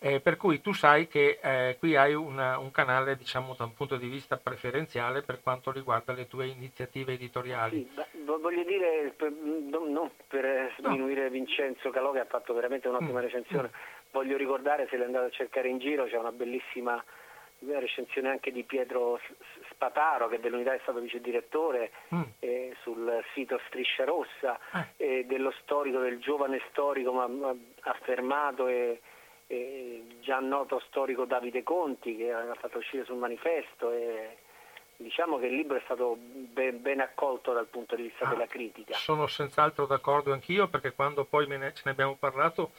Eh, 0.00 0.20
per 0.20 0.36
cui 0.36 0.60
tu 0.60 0.72
sai 0.72 1.08
che 1.08 1.40
eh, 1.42 1.76
qui 1.78 1.96
hai 1.96 2.14
una, 2.14 2.56
un 2.58 2.70
canale, 2.70 3.16
diciamo, 3.16 3.56
da 3.58 3.64
un 3.64 3.74
punto 3.74 3.96
di 3.96 4.06
vista 4.06 4.36
preferenziale 4.36 5.22
per 5.22 5.40
quanto 5.42 5.72
riguarda 5.72 6.12
le 6.12 6.28
tue 6.28 6.46
iniziative 6.46 7.14
editoriali. 7.14 7.88
Sì, 7.94 8.04
voglio 8.24 8.62
dire, 8.62 9.12
per, 9.16 9.30
non 9.32 10.10
per 10.28 10.72
sminuire 10.78 11.24
no. 11.24 11.30
Vincenzo 11.30 11.90
Calò 11.90 12.12
che 12.12 12.20
ha 12.20 12.24
fatto 12.24 12.54
veramente 12.54 12.88
un'ottima 12.88 13.20
mm. 13.20 13.22
recensione, 13.22 13.68
mm. 13.68 14.10
voglio 14.12 14.36
ricordare, 14.36 14.86
se 14.88 14.96
le 14.96 15.04
andate 15.04 15.26
a 15.26 15.30
cercare 15.30 15.68
in 15.68 15.78
giro, 15.78 16.04
c'è 16.06 16.16
una 16.16 16.32
bellissima 16.32 17.02
recensione 17.58 18.28
anche 18.28 18.52
di 18.52 18.62
Pietro 18.62 19.20
Spataro 19.78 20.26
che 20.26 20.40
dell'unità 20.40 20.74
è 20.74 20.80
stato 20.82 20.98
vice 20.98 21.20
direttore 21.20 21.92
mm. 22.12 22.22
eh, 22.40 22.76
sul 22.82 23.24
sito 23.32 23.60
Striscia 23.68 24.04
Rossa 24.04 24.58
eh. 24.96 25.24
dello 25.24 25.52
storico, 25.62 26.00
del 26.00 26.18
giovane 26.18 26.60
storico 26.70 27.12
ma, 27.12 27.28
ma 27.28 27.54
affermato 27.82 28.66
e, 28.66 29.00
e, 29.46 30.04
già 30.20 30.40
noto 30.40 30.82
storico 30.88 31.26
Davide 31.26 31.62
Conti 31.62 32.16
che 32.16 32.32
ha 32.32 32.56
fatto 32.58 32.78
uscire 32.78 33.04
sul 33.04 33.18
manifesto 33.18 33.92
e 33.92 34.38
diciamo 34.96 35.38
che 35.38 35.46
il 35.46 35.54
libro 35.54 35.76
è 35.76 35.82
stato 35.84 36.16
ben, 36.18 36.82
ben 36.82 36.98
accolto 36.98 37.52
dal 37.52 37.66
punto 37.66 37.94
di 37.94 38.02
vista 38.02 38.26
ah, 38.26 38.30
della 38.30 38.46
critica. 38.46 38.94
Sono 38.94 39.28
senz'altro 39.28 39.86
d'accordo 39.86 40.32
anch'io 40.32 40.66
perché 40.66 40.92
quando 40.92 41.24
poi 41.24 41.46
ne, 41.46 41.72
ce 41.72 41.82
ne 41.84 41.92
abbiamo 41.92 42.16
parlato 42.16 42.72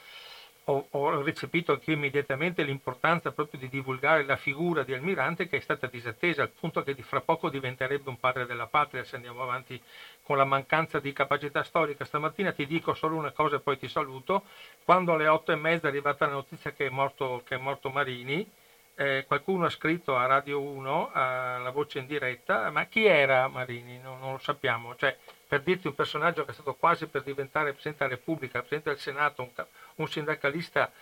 ho, 0.64 0.86
ho 0.90 1.22
recepito 1.22 1.72
anche 1.72 1.92
immediatamente 1.92 2.62
l'importanza 2.62 3.32
proprio 3.32 3.60
di 3.60 3.68
divulgare 3.68 4.24
la 4.24 4.36
figura 4.36 4.82
di 4.82 4.92
Almirante 4.92 5.48
che 5.48 5.56
è 5.56 5.60
stata 5.60 5.86
disattesa 5.86 6.42
al 6.42 6.50
punto 6.50 6.82
che 6.82 6.94
fra 6.96 7.20
poco 7.20 7.48
diventerebbe 7.48 8.08
un 8.08 8.18
padre 8.18 8.46
della 8.46 8.66
patria 8.66 9.04
se 9.04 9.16
andiamo 9.16 9.42
avanti 9.42 9.80
con 10.22 10.36
la 10.36 10.44
mancanza 10.44 11.00
di 11.00 11.12
capacità 11.12 11.62
storica. 11.62 12.04
Stamattina 12.04 12.52
ti 12.52 12.66
dico 12.66 12.94
solo 12.94 13.16
una 13.16 13.32
cosa 13.32 13.56
e 13.56 13.60
poi 13.60 13.78
ti 13.78 13.88
saluto. 13.88 14.44
Quando 14.84 15.14
alle 15.14 15.26
otto 15.26 15.52
e 15.52 15.56
mezza 15.56 15.86
è 15.86 15.90
arrivata 15.90 16.26
la 16.26 16.32
notizia 16.32 16.72
che 16.72 16.86
è 16.86 16.90
morto, 16.90 17.42
che 17.44 17.56
è 17.56 17.58
morto 17.58 17.90
Marini, 17.90 18.48
eh, 18.94 19.24
qualcuno 19.26 19.64
ha 19.64 19.70
scritto 19.70 20.14
a 20.14 20.26
Radio 20.26 20.60
1, 20.60 21.10
alla 21.12 21.70
voce 21.70 22.00
in 22.00 22.06
diretta, 22.06 22.70
ma 22.70 22.84
chi 22.84 23.06
era 23.06 23.48
Marini? 23.48 23.98
Non, 23.98 24.20
non 24.20 24.32
lo 24.32 24.38
sappiamo. 24.38 24.94
Cioè, 24.94 25.16
per 25.50 25.62
dirti 25.62 25.88
un 25.88 25.96
personaggio 25.96 26.44
che 26.44 26.52
è 26.52 26.54
stato 26.54 26.74
quasi 26.74 27.08
per 27.08 27.24
diventare 27.24 27.72
Presidente 27.72 28.04
della 28.04 28.16
Repubblica, 28.16 28.60
Presidente 28.60 28.90
del 28.90 29.00
Senato, 29.00 29.42
un, 29.42 29.64
un 29.96 30.08
sindacalista 30.08 30.92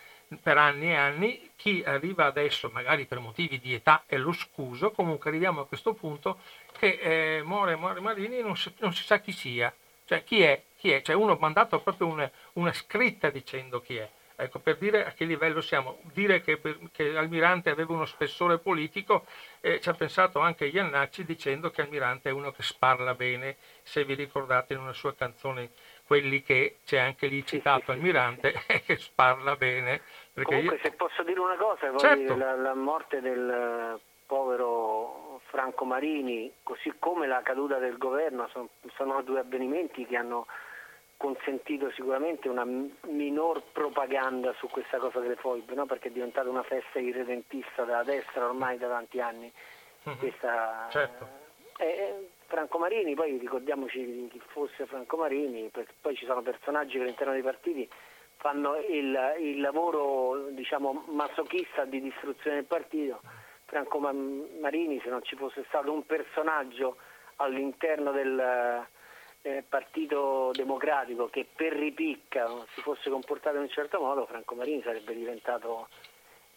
per 0.43 0.57
anni 0.57 0.87
e 0.87 0.95
anni, 0.95 1.51
chi 1.55 1.83
arriva 1.85 2.25
adesso, 2.25 2.71
magari 2.73 3.05
per 3.05 3.19
motivi 3.19 3.61
di 3.61 3.75
età 3.75 4.05
e 4.07 4.17
lo 4.17 4.33
scuso, 4.33 4.91
comunque 4.93 5.29
arriviamo 5.29 5.61
a 5.61 5.67
questo 5.67 5.93
punto 5.93 6.39
che 6.79 6.99
eh, 6.99 7.43
More, 7.43 7.77
More 7.77 8.01
Marini 8.01 8.41
non 8.41 8.57
si, 8.57 8.73
non 8.79 8.95
si, 8.95 9.05
sa 9.05 9.19
chi 9.19 9.33
sia, 9.33 9.71
cioè 10.07 10.25
chi 10.25 10.41
è, 10.41 10.63
chi 10.79 10.93
è? 10.93 11.03
Cioè 11.03 11.15
uno 11.15 11.33
ha 11.33 11.39
mandato 11.39 11.79
proprio 11.81 12.07
una, 12.07 12.31
una 12.55 12.73
scritta 12.73 13.29
dicendo 13.29 13.83
chi 13.83 13.97
è. 13.97 14.11
Ecco, 14.41 14.61
per 14.61 14.77
dire 14.77 15.05
a 15.05 15.11
che 15.11 15.25
livello 15.25 15.61
siamo, 15.61 15.99
dire 16.13 16.41
che, 16.43 16.61
che 16.93 17.17
Almirante 17.17 17.71
aveva 17.71 17.93
uno 17.93 18.05
spessore 18.05 18.59
politico, 18.59 19.25
eh, 19.61 19.81
ci 19.81 19.89
ha 19.89 19.95
pensato 19.95 20.39
anche 20.39 20.67
Iannacci 20.67 21.25
dicendo 21.25 21.71
che 21.71 21.83
Almirante 21.83 22.29
è 22.29 22.33
uno 22.33 22.53
che 22.53 22.63
sparla 22.63 23.15
bene, 23.15 23.57
se 23.83 24.05
vi 24.05 24.15
ricordate 24.15 24.75
in 24.75 24.79
una 24.79 24.93
sua 24.93 25.13
canzone 25.13 25.71
quelli 26.07 26.43
che 26.45 26.77
c'è 26.85 26.99
anche 26.99 27.27
lì 27.27 27.45
citato 27.45 27.91
Almirante 27.91 28.53
che 28.87 28.97
sparla 28.97 29.57
bene. 29.57 30.03
Comunque 30.41 30.77
io... 30.77 30.81
se 30.85 30.93
posso 30.93 31.25
dire 31.25 31.41
una 31.41 31.57
cosa, 31.57 31.93
certo. 31.99 32.37
la, 32.37 32.55
la 32.55 32.75
morte 32.75 33.21
del 33.21 33.99
povero 34.25 35.41
Franco 35.47 35.85
Marini, 35.85 36.53
così 36.63 36.95
come 37.01 37.27
la 37.27 37.43
caduta 37.43 37.79
del 37.79 37.99
governo, 37.99 38.47
sono, 38.53 38.69
sono 38.95 39.21
due 39.23 39.41
avvenimenti 39.41 40.07
che 40.07 40.17
hanno 40.17 40.47
consentito 41.19 41.91
sicuramente 41.91 42.49
una 42.49 42.65
minor 42.65 43.63
propaganda 43.73 44.55
su 44.57 44.69
questa 44.69 44.97
cosa 44.99 45.19
delle 45.19 45.35
foibe, 45.35 45.75
no? 45.75 45.85
perché 45.85 46.09
è 46.09 46.13
diventata 46.13 46.49
una 46.49 46.63
festa 46.63 46.99
irredentista 46.99 47.85
della 47.85 48.05
destra 48.05 48.47
ormai 48.47 48.79
da 48.79 48.89
tanti 48.89 49.21
anni. 49.21 49.53
Mm-hmm. 50.09 50.19
Questa, 50.19 50.87
certo. 50.91 51.29
eh, 51.79 52.29
Franco 52.47 52.79
Marini, 52.79 53.15
poi 53.15 53.37
ricordiamoci 53.37 54.29
chi 54.31 54.41
fosse 54.47 54.87
Franco 54.87 55.17
Marini, 55.17 55.71
poi 56.01 56.17
ci 56.17 56.25
sono 56.25 56.41
personaggi 56.41 56.97
che 56.97 57.03
all'interno 57.03 57.33
dei 57.33 57.43
partiti 57.43 57.91
fanno 58.37 58.77
il, 58.77 59.35
il 59.41 59.61
lavoro 59.61 60.47
diciamo, 60.51 61.05
masochista 61.09 61.85
di 61.85 62.01
distruzione 62.01 62.57
del 62.57 62.65
partito. 62.65 63.21
Franco 63.65 63.99
Marini, 63.99 65.01
se 65.03 65.11
non 65.11 65.23
ci 65.25 65.37
fosse 65.37 65.65
stato 65.67 65.93
un 65.93 66.07
personaggio 66.07 66.97
all'interno 67.37 68.13
del, 68.13 68.87
eh, 69.49 69.65
Partito 69.67 70.51
Democratico 70.53 71.29
che 71.29 71.47
per 71.55 71.73
ripicca 71.73 72.47
si 72.75 72.81
fosse 72.83 73.09
comportato 73.09 73.57
in 73.57 73.63
un 73.63 73.69
certo 73.71 73.99
modo, 73.99 74.27
Franco 74.27 74.55
Marini 74.55 74.83
sarebbe 74.83 75.15
diventato 75.15 75.89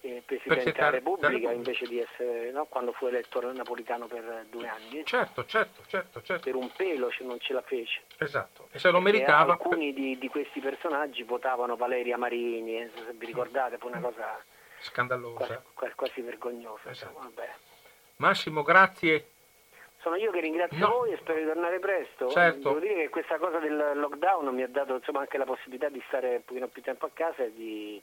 eh, 0.02 0.24
Presidente 0.26 0.72
della 0.72 0.90
Repubblica 0.90 1.52
invece 1.52 1.86
di 1.86 2.00
essere 2.00 2.52
no, 2.52 2.66
quando 2.66 2.92
fu 2.92 3.06
eletto 3.06 3.40
Napolitano 3.54 4.08
per 4.08 4.46
due 4.50 4.68
anni. 4.68 5.06
Certo, 5.06 5.46
certo, 5.46 5.84
certo. 5.88 6.22
certo. 6.22 6.44
Per 6.44 6.56
un 6.56 6.70
pelo 6.76 7.10
non 7.22 7.40
ce 7.40 7.54
la 7.54 7.62
fece. 7.62 8.02
Esatto, 8.18 8.68
e 8.72 8.80
se 8.80 8.90
lo 8.90 9.00
meritava. 9.00 9.54
alcuni 9.54 9.94
di, 9.94 10.18
di, 10.18 10.28
questi 10.28 10.60
personaggi 10.60 11.24
votavano 11.24 11.76
Valeria 11.76 12.18
Marini, 12.18 12.82
eh, 12.82 12.92
se 12.94 13.14
vi 13.14 13.26
ricordate, 13.28 13.78
fu 13.78 13.88
una 13.88 14.00
mm. 14.00 14.04
cosa 14.04 14.44
scandalosa. 14.80 15.64
Quasi, 15.74 15.94
quasi 15.96 16.22
vergognosa. 16.22 16.90
Esatto. 16.90 17.32
Massimo, 18.18 18.64
grazie 18.64 19.28
sono 20.02 20.16
io 20.16 20.32
che 20.32 20.42
ringrazio 20.42 20.78
no. 20.78 20.88
voi 20.90 21.12
e 21.12 21.18
spero 21.18 21.40
di 21.40 21.46
tornare 21.46 21.80
presto. 21.80 22.30
Certo. 22.30 22.70
Devo 22.70 22.80
dire 22.80 22.96
che 22.96 23.10
questa 23.10 23.38
cosa 23.38 23.60
del 23.60 23.92
lockdown 23.96 24.54
mi 24.54 24.64
ha 24.64 24.68
dato 24.68 24.96
insomma, 24.96 25.20
anche 25.22 25.38
la 25.38 25.46
possibilità 25.46 25.90
di 25.90 26.02
stare 26.08 26.36
un 26.36 26.44
pochino 26.44 26.68
più 26.68 26.82
tempo 26.82 27.06
a 27.06 27.12
casa 27.14 27.44
e 27.44 27.54
di, 27.54 28.02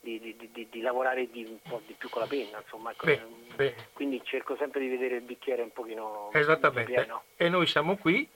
di, 0.00 0.18
di, 0.20 0.68
di, 0.70 0.80
lavorare 0.80 1.28
un 1.32 1.58
po' 1.62 1.80
di 1.86 1.94
più 1.94 2.08
con 2.08 2.22
la 2.22 2.28
penna. 2.28 2.58
Insomma. 2.58 2.92
Ecco. 2.92 3.06
Beh, 3.06 3.20
beh. 3.56 3.74
Quindi 3.92 4.20
cerco 4.24 4.56
sempre 4.56 4.80
di 4.80 4.88
vedere 4.88 5.16
il 5.16 5.22
bicchiere 5.22 5.62
un 5.62 5.72
pochino 5.72 6.30
Esattamente. 6.32 6.92
pieno. 6.92 7.24
E 7.36 7.48
noi 7.48 7.66
siamo 7.66 7.96
qui 7.96 8.28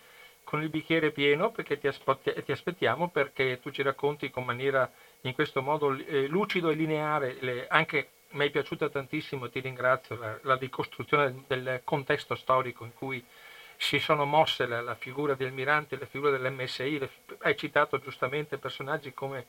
con 0.44 0.62
il 0.62 0.68
bicchiere 0.68 1.10
pieno 1.10 1.50
perché 1.50 1.78
ti, 1.78 1.86
aspetti, 1.86 2.32
ti 2.42 2.52
aspettiamo 2.52 3.08
perché 3.08 3.60
tu 3.60 3.70
ci 3.70 3.82
racconti 3.82 4.30
con 4.30 4.44
maniera 4.44 4.90
in 5.22 5.34
questo 5.34 5.62
modo 5.62 5.94
eh, 5.94 6.26
lucido 6.26 6.70
e 6.70 6.74
lineare 6.74 7.36
le, 7.40 7.66
anche 7.68 8.08
mi 8.30 8.46
è 8.46 8.50
piaciuta 8.50 8.88
tantissimo, 8.88 9.48
ti 9.48 9.60
ringrazio, 9.60 10.16
la, 10.16 10.38
la 10.42 10.56
ricostruzione 10.56 11.44
del 11.46 11.80
contesto 11.84 12.34
storico 12.34 12.84
in 12.84 12.92
cui 12.94 13.24
si 13.76 13.98
sono 14.00 14.24
mosse 14.24 14.66
la, 14.66 14.80
la 14.80 14.96
figura 14.96 15.34
di 15.34 15.44
Almirante, 15.44 15.98
la 15.98 16.06
figura 16.06 16.36
dell'MSI, 16.36 16.98
le, 16.98 17.10
hai 17.38 17.56
citato 17.56 17.98
giustamente 17.98 18.58
personaggi 18.58 19.14
come, 19.14 19.46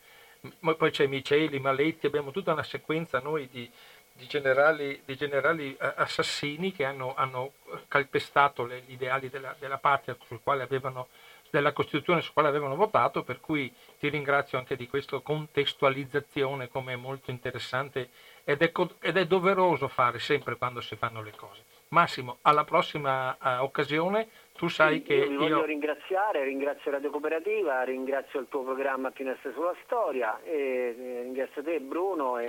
poi 0.60 0.92
c'è 0.92 1.08
Miceli, 1.08 1.60
Maletti, 1.60 2.06
abbiamo 2.06 2.32
tutta 2.32 2.54
una 2.54 2.64
sequenza 2.64 3.20
noi 3.20 3.50
di, 3.50 3.70
di, 4.14 4.28
generali, 4.28 5.02
di 5.04 5.16
generali, 5.16 5.76
eh, 5.76 5.94
assassini 5.96 6.72
che 6.72 6.86
hanno, 6.86 7.16
hanno 7.16 7.54
calpestato 7.88 8.66
le, 8.66 8.84
gli 8.86 8.94
ideali 8.94 9.30
della, 9.30 9.56
della 9.60 9.80
patria 9.80 10.16
sul 10.26 10.40
quale 10.42 10.64
avevano 10.64 11.08
della 11.50 11.74
Costituzione 11.74 12.22
sul 12.22 12.34
quale 12.34 12.48
avevano 12.48 12.76
votato, 12.76 13.24
per 13.24 13.40
cui 13.40 13.74
ti 13.98 14.08
ringrazio 14.10 14.60
anche 14.60 14.76
di 14.76 14.88
questa 14.88 15.18
contestualizzazione 15.20 16.70
come 16.70 16.96
molto 16.96 17.32
interessante 17.32 18.10
ed 18.50 18.64
è, 18.64 18.72
ed 19.02 19.16
è, 19.16 19.26
doveroso 19.28 19.88
fare 19.88 20.18
sempre 20.18 20.56
quando 20.56 20.82
si 20.82 20.96
fanno 20.96 21.22
le 21.22 21.34
cose. 21.36 21.66
Massimo, 21.90 22.38
alla 22.42 22.64
prossima 22.64 23.38
uh, 23.40 23.64
occasione 23.64 24.28
tu 24.54 24.68
sai 24.68 24.98
sì, 24.98 25.04
che 25.04 25.14
io 25.14 25.28
vi 25.28 25.36
voglio 25.36 25.66
ringraziare, 25.66 26.44
ringrazio 26.46 26.90
Radio 26.90 27.12
Cooperativa, 27.12 27.84
ringrazio 27.84 28.40
il 28.40 28.48
tuo 28.50 28.64
programma 28.64 29.12
Finestre 29.12 29.54
sulla 29.54 29.76
Storia 29.84 30.40
e 30.44 30.96
eh, 30.98 31.22
ringrazio 31.22 31.62
te 31.62 31.80
Bruno. 31.80 32.40
E 32.40 32.48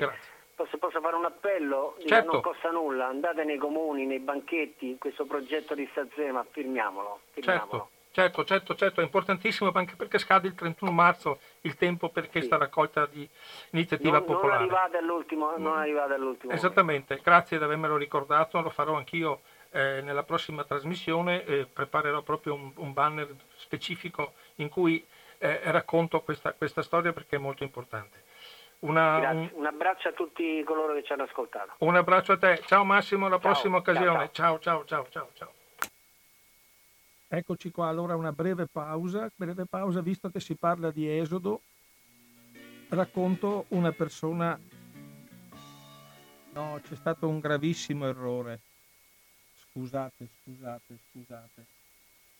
posso, 0.55 0.79
posso, 0.79 1.01
fare 1.03 1.17
un 1.17 1.27
appello? 1.27 1.97
Certo. 2.07 2.33
Non 2.33 2.41
costa 2.41 2.71
nulla, 2.71 3.07
andate 3.07 3.45
nei 3.45 3.59
comuni, 3.59 4.07
nei 4.07 4.21
banchetti, 4.21 4.97
questo 4.99 5.27
progetto 5.27 5.75
di 5.75 5.87
Sazema, 5.93 6.47
firmiamolo. 6.51 7.21
firmiamolo. 7.33 7.71
Certo. 7.71 8.00
Certo, 8.13 8.45
certo, 8.45 8.75
certo, 8.75 9.01
è 9.01 9.05
importantissimo 9.05 9.71
anche 9.73 9.95
perché 9.95 10.19
scade 10.19 10.49
il 10.49 10.57
31 10.57 10.91
marzo 10.91 11.39
il 11.61 11.77
tempo 11.77 12.09
per 12.09 12.29
questa 12.29 12.57
sì. 12.57 12.63
raccolta 12.63 13.07
di 13.07 13.29
iniziativa 13.71 14.19
non, 14.19 14.25
popolare. 14.25 14.65
Non 14.65 14.75
arrivate 14.75 14.97
all'ultimo, 14.97 15.57
non 15.57 15.79
arrivate 15.79 16.15
all'ultimo 16.15 16.53
Esattamente, 16.53 17.21
grazie 17.23 17.57
di 17.57 17.63
avermelo 17.63 17.97
ricordato, 17.97 18.61
lo 18.61 18.71
farò 18.71 18.97
anch'io 18.97 19.43
eh, 19.71 20.01
nella 20.03 20.25
prossima 20.25 20.65
trasmissione, 20.65 21.45
eh, 21.45 21.67
preparerò 21.73 22.23
proprio 22.23 22.55
un, 22.55 22.73
un, 22.75 22.93
banner 22.93 23.29
specifico 23.55 24.33
in 24.57 24.69
cui 24.69 25.05
eh, 25.39 25.61
racconto 25.71 26.21
questa, 26.23 26.53
questa, 26.53 26.83
storia 26.83 27.13
perché 27.13 27.37
è 27.37 27.39
molto 27.39 27.63
importante. 27.63 28.25
Una, 28.81 29.31
un... 29.31 29.51
un... 29.53 29.67
abbraccio 29.67 30.09
a 30.09 30.13
tutti 30.13 30.65
coloro 30.65 30.95
che 30.95 31.05
ci 31.05 31.13
hanno 31.13 31.25
ascoltato. 31.25 31.75
Un 31.79 31.95
abbraccio 31.95 32.33
a 32.33 32.39
te. 32.39 32.61
Ciao 32.67 32.83
Massimo, 32.83 33.27
alla 33.27 33.39
ciao, 33.39 33.53
prossima 33.53 33.77
occasione. 33.77 34.31
Ciao 34.33 34.59
ciao 34.59 34.85
ciao 34.85 35.07
ciao 35.09 35.29
ciao. 35.35 35.53
Eccoci 37.33 37.71
qua, 37.71 37.87
allora 37.87 38.17
una 38.17 38.33
breve 38.33 38.67
pausa, 38.67 39.31
breve 39.37 39.65
pausa 39.65 40.01
visto 40.01 40.31
che 40.31 40.41
si 40.41 40.57
parla 40.57 40.91
di 40.91 41.09
Esodo. 41.09 41.63
Racconto 42.89 43.67
una 43.69 43.93
persona... 43.93 44.59
No, 46.53 46.81
c'è 46.83 46.97
stato 46.97 47.29
un 47.29 47.39
gravissimo 47.39 48.09
errore. 48.09 48.59
Scusate, 49.55 50.29
scusate, 50.43 50.99
scusate. 51.09 51.65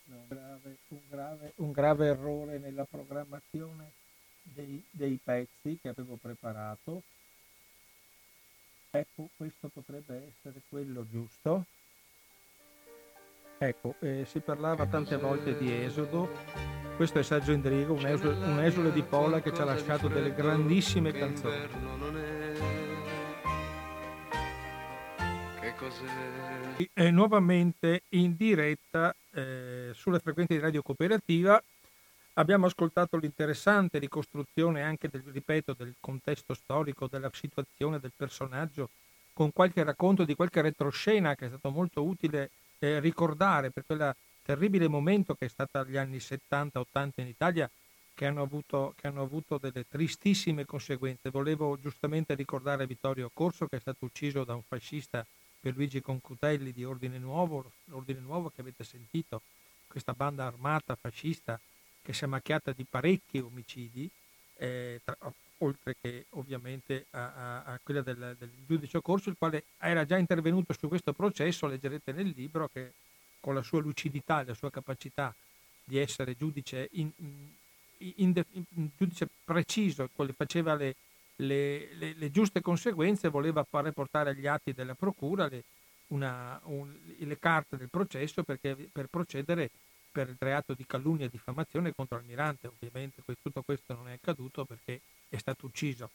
No, 0.07 0.25
grave, 0.27 0.79
un, 0.89 1.01
grave, 1.09 1.53
un 1.59 1.71
grave 1.71 2.07
errore 2.09 2.59
nella 2.59 2.85
programmazione 2.85 3.93
dei, 4.43 4.85
dei 4.91 5.21
pezzi 5.23 5.79
che 5.81 5.89
avevo 5.89 6.17
preparato. 6.17 7.05
Ecco, 8.91 9.29
questo 9.37 9.69
potrebbe 9.69 10.35
essere 10.35 10.61
quello 10.69 11.07
giusto. 11.09 11.65
Ecco, 13.63 13.97
eh, 14.01 14.25
si 14.25 14.41
parlava 14.41 14.87
tante 14.87 15.19
volte 15.19 15.55
di 15.59 15.71
Esodo, 15.71 16.31
questo 16.97 17.19
è 17.19 17.23
Saggio 17.23 17.53
Indrigo, 17.53 17.93
un 17.93 18.07
esule, 18.07 18.35
un 18.35 18.59
esule 18.59 18.91
di 18.91 19.03
Pola 19.03 19.43
che 19.43 19.53
ci 19.53 19.61
ha 19.61 19.65
lasciato 19.65 20.09
delle 20.09 20.33
grandissime 20.33 21.13
canzoni. 21.13 21.69
E 26.95 27.11
nuovamente 27.11 28.05
in 28.09 28.35
diretta 28.35 29.15
eh, 29.33 29.91
sulle 29.93 30.21
frequenze 30.21 30.55
di 30.55 30.61
Radio 30.61 30.81
Cooperativa. 30.81 31.63
Abbiamo 32.35 32.65
ascoltato 32.65 33.19
l'interessante 33.19 33.99
ricostruzione 33.99 34.81
anche 34.83 35.11
del, 35.11 35.23
ripeto, 35.23 35.75
del 35.75 35.97
contesto 36.01 36.55
storico, 36.55 37.09
della 37.09 37.29
situazione 37.35 38.01
del 38.01 38.13
personaggio, 38.17 38.89
con 39.35 39.53
qualche 39.53 39.85
racconto 39.85 40.25
di 40.25 40.35
qualche 40.35 40.63
retroscena 40.63 41.35
che 41.35 41.45
è 41.45 41.49
stato 41.49 41.69
molto 41.69 42.03
utile 42.03 42.49
eh, 42.81 43.01
ricordare 43.01 43.71
per 43.71 43.85
quel 43.87 44.15
terribile 44.43 44.89
momento 44.89 45.35
che 45.35 45.47
è 45.47 45.49
stato 45.49 45.85
gli 45.85 45.97
anni 45.97 46.17
70-80 46.17 47.11
in 47.17 47.27
Italia 47.29 47.71
che 48.15 48.27
hanno, 48.27 48.43
avuto, 48.43 48.95
che 48.97 49.07
hanno 49.07 49.23
avuto 49.23 49.59
delle 49.59 49.87
tristissime 49.89 50.65
conseguenze. 50.65 51.31
Volevo 51.31 51.79
giustamente 51.81 52.35
ricordare 52.35 52.87
Vittorio 52.87 53.31
Corso 53.33 53.67
che 53.67 53.77
è 53.77 53.81
stato 53.81 54.05
ucciso 54.05 54.45
da 54.45 54.55
un 54.55 54.63
fascista 54.63 55.25
per 55.61 55.75
Luigi 55.75 56.01
Concutelli 56.01 56.73
di 56.73 56.85
Ordine 56.85 57.19
Nuovo, 57.19 57.71
l'Ordine 57.85 58.21
Nuovo 58.21 58.51
che 58.55 58.63
avete 58.63 58.83
sentito, 58.83 59.43
questa 59.87 60.13
banda 60.13 60.47
armata 60.47 60.97
fascista 60.97 61.61
che 62.03 62.13
si 62.13 62.25
è 62.25 62.27
macchiata 62.27 62.73
di 62.73 62.85
parecchi 62.89 63.39
omicidi, 63.39 64.09
eh, 64.57 65.01
tra, 65.05 65.17
oltre 65.61 65.97
che 66.01 66.27
ovviamente 66.31 67.07
a, 67.11 67.33
a, 67.33 67.63
a 67.65 67.81
quella 67.83 68.03
del, 68.03 68.37
del, 68.39 68.51
giudice 68.67 69.01
Corso, 69.01 69.31
il 69.31 69.37
quale 69.39 69.65
era 69.79 70.05
già 70.05 70.17
intervenuto 70.17 70.73
su 70.73 70.89
questo 70.89 71.13
processo, 71.13 71.67
leggerete 71.67 72.13
nel 72.13 72.33
libro, 72.35 72.69
che 72.73 72.93
con 73.41 73.55
la 73.55 73.63
sua 73.63 73.81
lucidità 73.81 74.45
la 74.45 74.55
sua 74.55 74.71
capacità 74.71 75.35
di 75.83 75.99
essere 75.99 76.37
giudice, 76.37 76.89
in, 76.93 77.11
in, 77.99 78.43
in, 78.53 78.89
giudice 78.97 79.29
preciso, 79.45 80.09
faceva 80.37 80.75
le, 80.75 80.95
le, 81.37 81.95
le, 81.95 82.15
le, 82.17 82.31
giuste 82.31 82.61
conseguenze, 82.61 83.29
voleva 83.29 83.65
fare 83.65 83.93
portare 83.93 84.31
agli 84.31 84.47
atti 84.47 84.73
della 84.73 84.95
procura 84.95 85.49
le, 85.49 85.65
una, 86.09 86.61
un, 86.65 86.95
le 87.19 87.39
carte 87.39 87.77
del 87.77 87.89
processo 87.89 88.43
perché, 88.43 88.77
per 88.91 89.07
procedere 89.07 89.71
per 90.13 90.29
il 90.29 90.37
reato 90.39 90.75
di 90.75 90.85
calunnia 90.87 91.27
e 91.27 91.31
diffamazione 91.31 91.95
contro 91.95 92.19
Almirante. 92.19 92.67
Ovviamente 92.67 93.23
tutto 93.43 93.63
questo 93.63 93.95
non 93.95 94.09
è 94.09 94.15
accaduto 94.15 94.65
perché 94.65 95.01
è 95.31 95.39
stato 95.39 95.67
ucciso. 95.67 96.11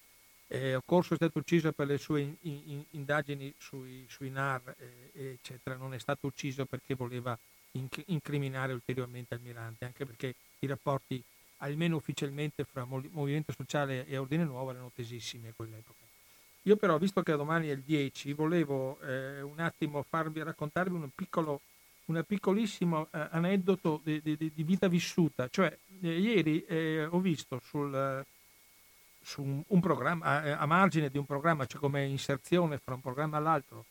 Eh, 0.47 0.79
Corso 0.85 1.13
è 1.13 1.15
stato 1.15 1.39
ucciso 1.39 1.71
per 1.71 1.87
le 1.87 1.97
sue 1.97 2.21
in, 2.21 2.35
in, 2.41 2.83
indagini 2.91 3.51
sui, 3.57 4.05
sui 4.07 4.29
NAR, 4.29 4.75
eh, 4.77 5.31
eccetera. 5.31 5.75
Non 5.75 5.95
è 5.95 5.97
stato 5.97 6.27
ucciso 6.27 6.65
perché 6.65 6.93
voleva 6.93 7.37
inc- 7.71 8.03
incriminare 8.07 8.73
ulteriormente 8.73 9.33
Almirante, 9.33 9.85
anche 9.85 10.05
perché 10.05 10.35
i 10.59 10.67
rapporti, 10.67 11.21
almeno 11.57 11.95
ufficialmente, 11.95 12.63
fra 12.63 12.85
Movimento 12.85 13.53
Sociale 13.57 14.05
e 14.05 14.17
Ordine 14.17 14.43
Nuovo 14.43 14.69
erano 14.69 14.91
tesissimi 14.93 15.47
a 15.47 15.53
quell'epoca. 15.55 16.03
Io 16.63 16.75
però, 16.75 16.97
visto 16.97 17.23
che 17.23 17.35
domani 17.35 17.69
è 17.69 17.71
il 17.73 17.81
10, 17.81 18.33
volevo 18.33 18.99
eh, 19.01 19.41
un 19.41 19.59
attimo 19.59 20.03
farvi 20.03 20.43
raccontarvi 20.43 20.95
un 20.95 21.09
piccolo 21.13 21.61
un 22.05 22.23
piccolissimo 22.25 23.07
eh, 23.11 23.27
aneddoto 23.31 24.01
di, 24.03 24.21
di, 24.21 24.37
di, 24.37 24.63
vita 24.63 24.87
vissuta. 24.87 25.47
Cioè, 25.49 25.75
eh, 26.01 26.19
ieri 26.19 26.63
eh, 26.65 27.05
ho 27.05 27.19
visto 27.19 27.59
sul, 27.63 27.91
su 27.91 28.34
un, 29.37 29.63
un 29.67 30.19
a, 30.21 30.57
a, 30.57 30.65
margine 30.65 31.09
di 31.09 31.17
un 31.17 31.25
programma, 31.25 31.65
cioè 31.65 31.79
come 31.79 32.05
inserzione 32.05 32.77
fra 32.77 32.95
un 32.95 33.01
programma 33.01 33.37
all'altro, 33.37 33.85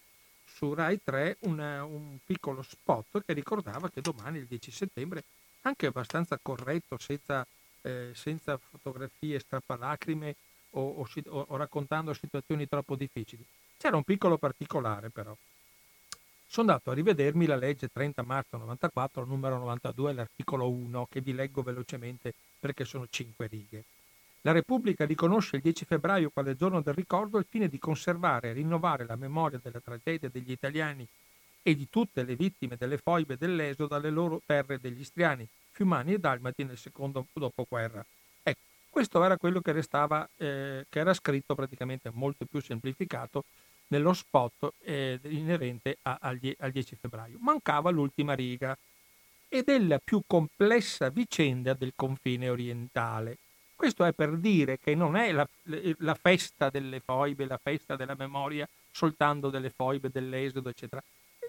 su 0.44 0.72
Rai 0.74 1.00
3, 1.02 1.38
una, 1.40 1.84
un 1.84 2.18
piccolo 2.24 2.62
spot 2.62 3.24
che 3.24 3.32
ricordava 3.32 3.90
che 3.90 4.00
domani, 4.00 4.38
il 4.38 4.46
10 4.46 4.70
settembre, 4.70 5.24
anche 5.62 5.86
abbastanza 5.86 6.38
corretto, 6.40 6.98
senza, 6.98 7.46
eh, 7.82 8.10
senza 8.14 8.56
fotografie 8.56 9.38
strappalacrime 9.38 10.36
o, 10.70 11.06
o, 11.06 11.06
o 11.48 11.56
raccontando 11.56 12.12
situazioni 12.14 12.68
troppo 12.68 12.94
difficili. 12.94 13.44
C'era 13.76 13.96
un 13.96 14.04
piccolo 14.04 14.38
particolare 14.38 15.10
però 15.10 15.36
sono 16.54 16.70
andato 16.70 16.92
a 16.92 16.94
rivedermi 16.94 17.46
la 17.46 17.56
legge 17.56 17.88
30 17.92 18.22
marzo 18.22 18.56
94, 18.56 19.24
numero 19.24 19.58
92, 19.58 20.12
l'articolo 20.12 20.70
1, 20.70 21.08
che 21.10 21.20
vi 21.20 21.32
leggo 21.32 21.62
velocemente 21.62 22.32
perché 22.60 22.84
sono 22.84 23.08
cinque 23.10 23.48
righe. 23.48 23.82
La 24.46 24.52
Repubblica 24.52 25.06
riconosce 25.06 25.56
il 25.56 25.62
10 25.62 25.86
febbraio 25.86 26.28
quale 26.28 26.54
giorno 26.54 26.82
del 26.82 26.92
ricordo 26.92 27.38
al 27.38 27.46
fine 27.48 27.66
di 27.66 27.78
conservare 27.78 28.50
e 28.50 28.52
rinnovare 28.52 29.06
la 29.06 29.16
memoria 29.16 29.58
della 29.62 29.80
tragedia 29.80 30.28
degli 30.28 30.50
italiani 30.50 31.08
e 31.62 31.74
di 31.74 31.88
tutte 31.88 32.22
le 32.24 32.36
vittime 32.36 32.76
delle 32.76 32.98
foibe 32.98 33.38
dell'esodo 33.38 33.86
dalle 33.86 34.10
loro 34.10 34.42
terre 34.44 34.78
degli 34.78 35.00
istriani, 35.00 35.48
fiumani 35.70 36.12
e 36.12 36.18
dalmati 36.18 36.62
nel 36.62 36.76
secondo 36.76 37.26
dopoguerra. 37.32 38.04
Ecco, 38.42 38.60
questo 38.90 39.24
era 39.24 39.38
quello 39.38 39.62
che 39.62 39.72
restava, 39.72 40.28
eh, 40.36 40.84
che 40.90 40.98
era 40.98 41.14
scritto 41.14 41.54
praticamente 41.54 42.10
molto 42.12 42.44
più 42.44 42.60
semplificato 42.60 43.44
nello 43.86 44.12
spot 44.12 44.74
eh, 44.82 45.20
inerente 45.22 45.96
a, 46.02 46.18
al, 46.20 46.38
al 46.58 46.70
10 46.70 46.96
febbraio. 46.96 47.38
Mancava 47.40 47.88
l'ultima 47.88 48.34
riga 48.34 48.76
e 49.48 49.62
della 49.62 49.98
più 50.04 50.20
complessa 50.26 51.08
vicenda 51.08 51.72
del 51.72 51.94
confine 51.96 52.50
orientale. 52.50 53.38
Questo 53.74 54.04
è 54.04 54.12
per 54.12 54.36
dire 54.36 54.78
che 54.78 54.94
non 54.94 55.16
è 55.16 55.32
la, 55.32 55.46
la, 55.98 56.14
festa 56.14 56.70
delle 56.70 57.00
foibe, 57.00 57.46
la 57.46 57.58
festa 57.62 57.96
della 57.96 58.14
memoria 58.16 58.68
soltanto 58.90 59.50
delle 59.50 59.70
foibe, 59.70 60.10
dell'esodo, 60.10 60.68
eccetera. 60.68 61.02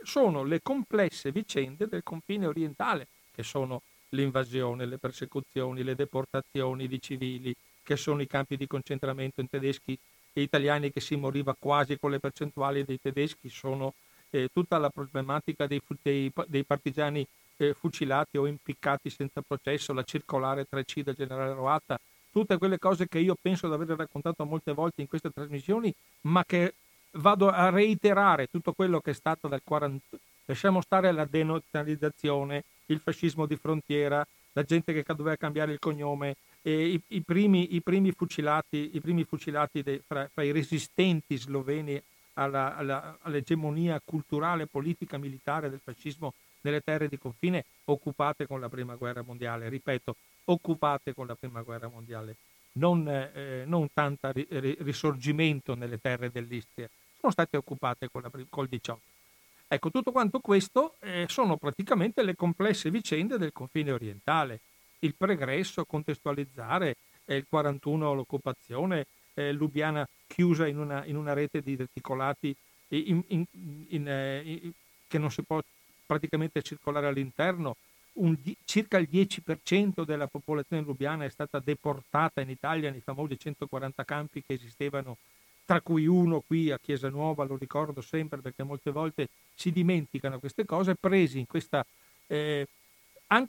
Sono 0.03 0.43
le 0.43 0.61
complesse 0.61 1.31
vicende 1.31 1.87
del 1.87 2.03
confine 2.03 2.47
orientale, 2.47 3.07
che 3.33 3.43
sono 3.43 3.81
l'invasione, 4.09 4.85
le 4.85 4.97
persecuzioni, 4.97 5.83
le 5.83 5.95
deportazioni 5.95 6.87
di 6.87 7.01
civili, 7.01 7.55
che 7.83 7.95
sono 7.95 8.21
i 8.21 8.27
campi 8.27 8.57
di 8.57 8.67
concentramento 8.67 9.41
in 9.41 9.49
tedeschi 9.49 9.97
e 10.33 10.41
italiani 10.41 10.91
che 10.91 10.99
si 10.99 11.15
moriva 11.15 11.55
quasi 11.57 11.97
con 11.97 12.11
le 12.11 12.19
percentuali 12.19 12.83
dei 12.83 12.99
tedeschi, 12.99 13.49
sono 13.49 13.93
eh, 14.31 14.49
tutta 14.51 14.77
la 14.77 14.89
problematica 14.89 15.67
dei, 15.67 15.81
dei, 16.01 16.31
dei 16.47 16.63
partigiani 16.63 17.25
eh, 17.57 17.73
fucilati 17.73 18.37
o 18.37 18.47
impiccati 18.47 19.09
senza 19.09 19.41
processo, 19.41 19.93
la 19.93 20.03
circolare 20.03 20.67
3C 20.69 21.01
del 21.01 21.15
generale 21.15 21.53
Roatta, 21.53 21.99
tutte 22.35 22.57
quelle 22.57 22.77
cose 22.77 23.07
che 23.07 23.19
io 23.19 23.37
penso 23.41 23.69
di 23.69 23.73
aver 23.73 23.95
raccontato 23.95 24.43
molte 24.43 24.73
volte 24.73 24.99
in 24.99 25.07
queste 25.07 25.29
trasmissioni, 25.29 25.93
ma 26.23 26.43
che 26.43 26.73
vado 27.11 27.47
a 27.47 27.69
reiterare 27.69 28.47
tutto 28.47 28.73
quello 28.73 28.99
che 28.99 29.11
è 29.11 29.13
stato 29.13 29.47
dal 29.47 29.61
40. 29.63 30.17
Lasciamo 30.43 30.81
stare 30.81 31.13
la 31.13 31.23
denazionalizzazione, 31.23 32.65
il 32.87 32.99
fascismo 32.99 33.45
di 33.45 33.55
frontiera, 33.55 34.27
la 34.51 34.63
gente 34.63 34.91
che 34.91 35.05
doveva 35.15 35.37
cambiare 35.37 35.71
il 35.71 35.79
cognome, 35.79 36.35
i, 36.63 37.01
i, 37.07 37.21
primi, 37.21 37.73
i, 37.75 37.81
primi, 37.81 38.11
fucilati, 38.11 38.89
i 38.93 38.99
primi 38.99 39.23
fucilati 39.23 39.81
de, 39.81 40.01
fra, 40.05 40.29
fra, 40.33 40.43
i 40.43 40.51
resistenti 40.51 41.37
sloveni 41.37 42.01
alla, 42.33 42.75
alla, 42.75 43.17
all'egemonia 43.21 44.01
culturale, 44.03 44.67
politica, 44.67 45.17
militare 45.17 45.69
del 45.69 45.79
fascismo 45.81 46.33
nelle 46.59 46.81
terre 46.81 47.07
di 47.07 47.17
confine 47.17 47.63
occupate 47.85 48.45
con 48.45 48.59
la 48.59 48.67
prima 48.67 48.95
guerra 48.95 49.21
mondiale. 49.21 49.69
Ripeto, 49.69 50.17
occupate 50.45 51.13
con 51.13 51.27
la 51.27 51.35
prima 51.35 51.61
guerra 51.61 51.87
mondiale. 51.87 52.35
Non, 52.73 53.07
eh, 53.07 53.63
non 53.65 53.87
tanto 53.93 54.31
ri, 54.31 54.77
risorgimento 54.79 55.75
nelle 55.75 55.99
terre 55.99 56.29
dell'Istria, 56.29 56.89
sono 57.19 57.31
state 57.31 57.57
occupate 57.57 58.09
con 58.09 58.21
la, 58.21 58.31
col 58.49 58.67
18. 58.67 58.99
Ecco, 59.67 59.89
tutto 59.89 60.11
quanto 60.11 60.39
questo 60.39 60.95
eh, 60.99 61.25
sono 61.27 61.57
praticamente 61.57 62.21
le 62.21 62.35
complesse 62.35 62.91
vicende 62.91 63.37
del 63.37 63.51
confine 63.51 63.91
orientale 63.91 64.59
il 64.99 65.15
pregresso, 65.15 65.85
contestualizzare 65.85 66.97
eh, 67.25 67.35
il 67.35 67.45
41 67.49 68.13
l'occupazione, 68.13 69.07
eh, 69.33 69.51
Lubiana 69.51 70.07
chiusa 70.27 70.67
in 70.67 70.79
una, 70.79 71.05
in 71.05 71.15
una, 71.15 71.33
rete 71.33 71.61
di 71.61 71.75
reticolati 71.75 72.55
in, 72.89 73.23
in, 73.27 74.07
eh, 74.07 74.71
che 75.07 75.17
non 75.17 75.31
si 75.31 75.41
può 75.41 75.61
praticamente 76.05 76.61
circolare 76.61 77.07
all'interno, 77.07 77.75
un, 78.15 78.37
circa 78.63 78.97
il 78.97 79.07
10% 79.11 80.03
della 80.03 80.27
popolazione 80.27 80.83
lubiana 80.83 81.25
è 81.25 81.29
stata 81.29 81.59
deportata 81.59 82.41
in 82.41 82.49
Italia 82.49 82.91
nei 82.91 83.01
famosi 83.01 83.37
140 83.37 84.03
campi 84.03 84.43
che 84.45 84.53
esistevano, 84.53 85.17
tra 85.65 85.81
cui 85.81 86.05
uno 86.05 86.43
qui 86.45 86.71
a 86.71 86.79
Chiesa 86.79 87.09
Nuova, 87.09 87.43
lo 87.43 87.57
ricordo 87.57 88.01
sempre 88.01 88.39
perché 88.41 88.63
molte 88.63 88.91
volte 88.91 89.27
si 89.55 89.71
dimenticano 89.71 90.39
queste 90.39 90.65
cose, 90.65 90.95
presi 90.95 91.39
in 91.39 91.47
questa 91.47 91.85
eh, 92.27 92.67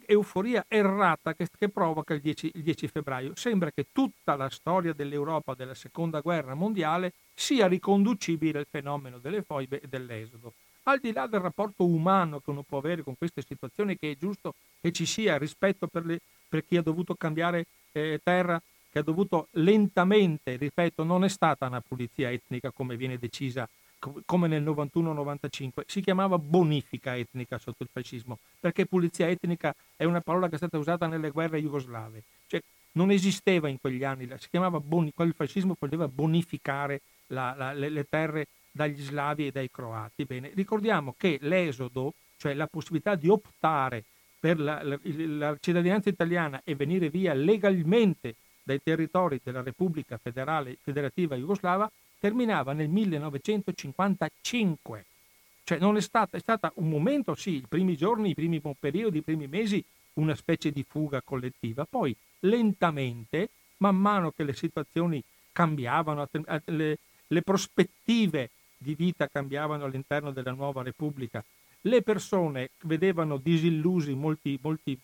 euforia 0.05 0.65
errata 0.67 1.33
che, 1.33 1.47
che 1.57 1.69
provoca 1.69 2.13
il 2.13 2.21
10, 2.21 2.51
il 2.55 2.63
10 2.63 2.87
febbraio. 2.87 3.35
Sembra 3.35 3.71
che 3.71 3.87
tutta 3.91 4.35
la 4.35 4.49
storia 4.49 4.93
dell'Europa 4.93 5.53
della 5.53 5.75
seconda 5.75 6.19
guerra 6.19 6.55
mondiale 6.55 7.13
sia 7.33 7.67
riconducibile 7.67 8.59
al 8.59 8.67
fenomeno 8.69 9.19
delle 9.19 9.43
foibe 9.43 9.79
e 9.79 9.87
dell'esodo 9.87 10.53
al 10.89 10.99
di 10.99 11.11
là 11.11 11.27
del 11.27 11.41
rapporto 11.41 11.85
umano 11.85 12.39
che 12.39 12.49
uno 12.49 12.63
può 12.63 12.77
avere 12.77 13.03
con 13.03 13.17
queste 13.17 13.41
situazioni, 13.41 13.97
che 13.97 14.11
è 14.11 14.17
giusto 14.17 14.53
che 14.79 14.91
ci 14.91 15.05
sia 15.05 15.37
rispetto 15.37 15.87
per, 15.87 16.05
le, 16.05 16.21
per 16.47 16.65
chi 16.65 16.77
ha 16.77 16.81
dovuto 16.81 17.15
cambiare 17.15 17.65
eh, 17.91 18.19
terra, 18.23 18.61
che 18.89 18.99
ha 18.99 19.03
dovuto 19.03 19.47
lentamente, 19.51 20.55
ripeto, 20.55 21.03
non 21.03 21.23
è 21.25 21.29
stata 21.29 21.67
una 21.67 21.81
pulizia 21.81 22.31
etnica 22.31 22.71
come 22.71 22.95
viene 22.95 23.17
decisa 23.17 23.67
come 24.25 24.47
nel 24.47 24.63
91-95, 24.63 25.81
si 25.87 26.01
chiamava 26.01 26.37
bonifica 26.37 27.17
etnica 27.17 27.57
sotto 27.57 27.81
il 27.81 27.89
fascismo, 27.91 28.37
perché 28.59 28.85
pulizia 28.85 29.27
etnica 29.27 29.75
è 29.95 30.03
una 30.03 30.21
parola 30.21 30.47
che 30.47 30.53
è 30.53 30.57
stata 30.57 30.77
usata 30.77 31.07
nelle 31.07 31.31
guerre 31.31 31.59
jugoslave, 31.59 32.21
cioè 32.45 32.61
non 32.91 33.09
esisteva 33.09 33.67
in 33.69 33.79
quegli 33.79 34.03
anni, 34.03 34.29
si 34.37 34.49
chiamava 34.49 34.79
bonifica, 34.79 35.23
il 35.23 35.33
fascismo 35.33 35.75
voleva 35.77 36.07
bonificare 36.07 37.01
la, 37.27 37.55
la, 37.57 37.73
le, 37.73 37.89
le 37.89 38.05
terre 38.07 38.47
dagli 38.71 39.01
slavi 39.01 39.47
e 39.47 39.51
dai 39.51 39.71
croati. 39.71 40.25
Bene, 40.25 40.51
ricordiamo 40.53 41.15
che 41.17 41.39
l'esodo, 41.41 42.13
cioè 42.37 42.53
la 42.53 42.67
possibilità 42.67 43.15
di 43.15 43.29
optare 43.29 44.03
per 44.39 44.59
la, 44.59 44.83
la, 44.83 44.99
la 45.03 45.57
cittadinanza 45.59 46.09
italiana 46.09 46.61
e 46.63 46.75
venire 46.75 47.09
via 47.09 47.33
legalmente 47.33 48.35
dai 48.63 48.79
territori 48.83 49.41
della 49.43 49.63
Repubblica 49.63 50.17
Federale, 50.17 50.77
Federativa 50.81 51.35
Jugoslava, 51.35 51.91
terminava 52.19 52.73
nel 52.73 52.89
1955. 52.89 55.05
Cioè 55.63 55.79
non 55.79 55.97
è 55.97 56.01
stata, 56.01 56.37
è 56.37 56.39
stata 56.39 56.71
un 56.75 56.87
momento, 56.89 57.33
sì, 57.35 57.55
i 57.55 57.65
primi 57.67 57.97
giorni, 57.97 58.29
i 58.29 58.35
primi 58.35 58.61
periodi, 58.79 59.17
i 59.19 59.21
primi 59.21 59.47
mesi, 59.47 59.83
una 60.13 60.35
specie 60.35 60.71
di 60.71 60.85
fuga 60.87 61.21
collettiva. 61.21 61.85
Poi 61.85 62.15
lentamente, 62.41 63.49
man 63.77 63.95
mano 63.95 64.31
che 64.31 64.43
le 64.43 64.53
situazioni 64.53 65.23
cambiavano, 65.51 66.27
le, 66.65 66.99
le 67.27 67.41
prospettive 67.41 68.51
di 68.77 68.95
vita 68.95 69.27
cambiavano 69.27 69.85
all'interno 69.85 70.31
della 70.31 70.51
nuova 70.51 70.83
Repubblica. 70.83 71.43
Le 71.81 72.01
persone 72.01 72.71
vedevano 72.83 73.37
disillusi 73.37 74.13
molti, 74.13 74.59
molti 74.61 74.99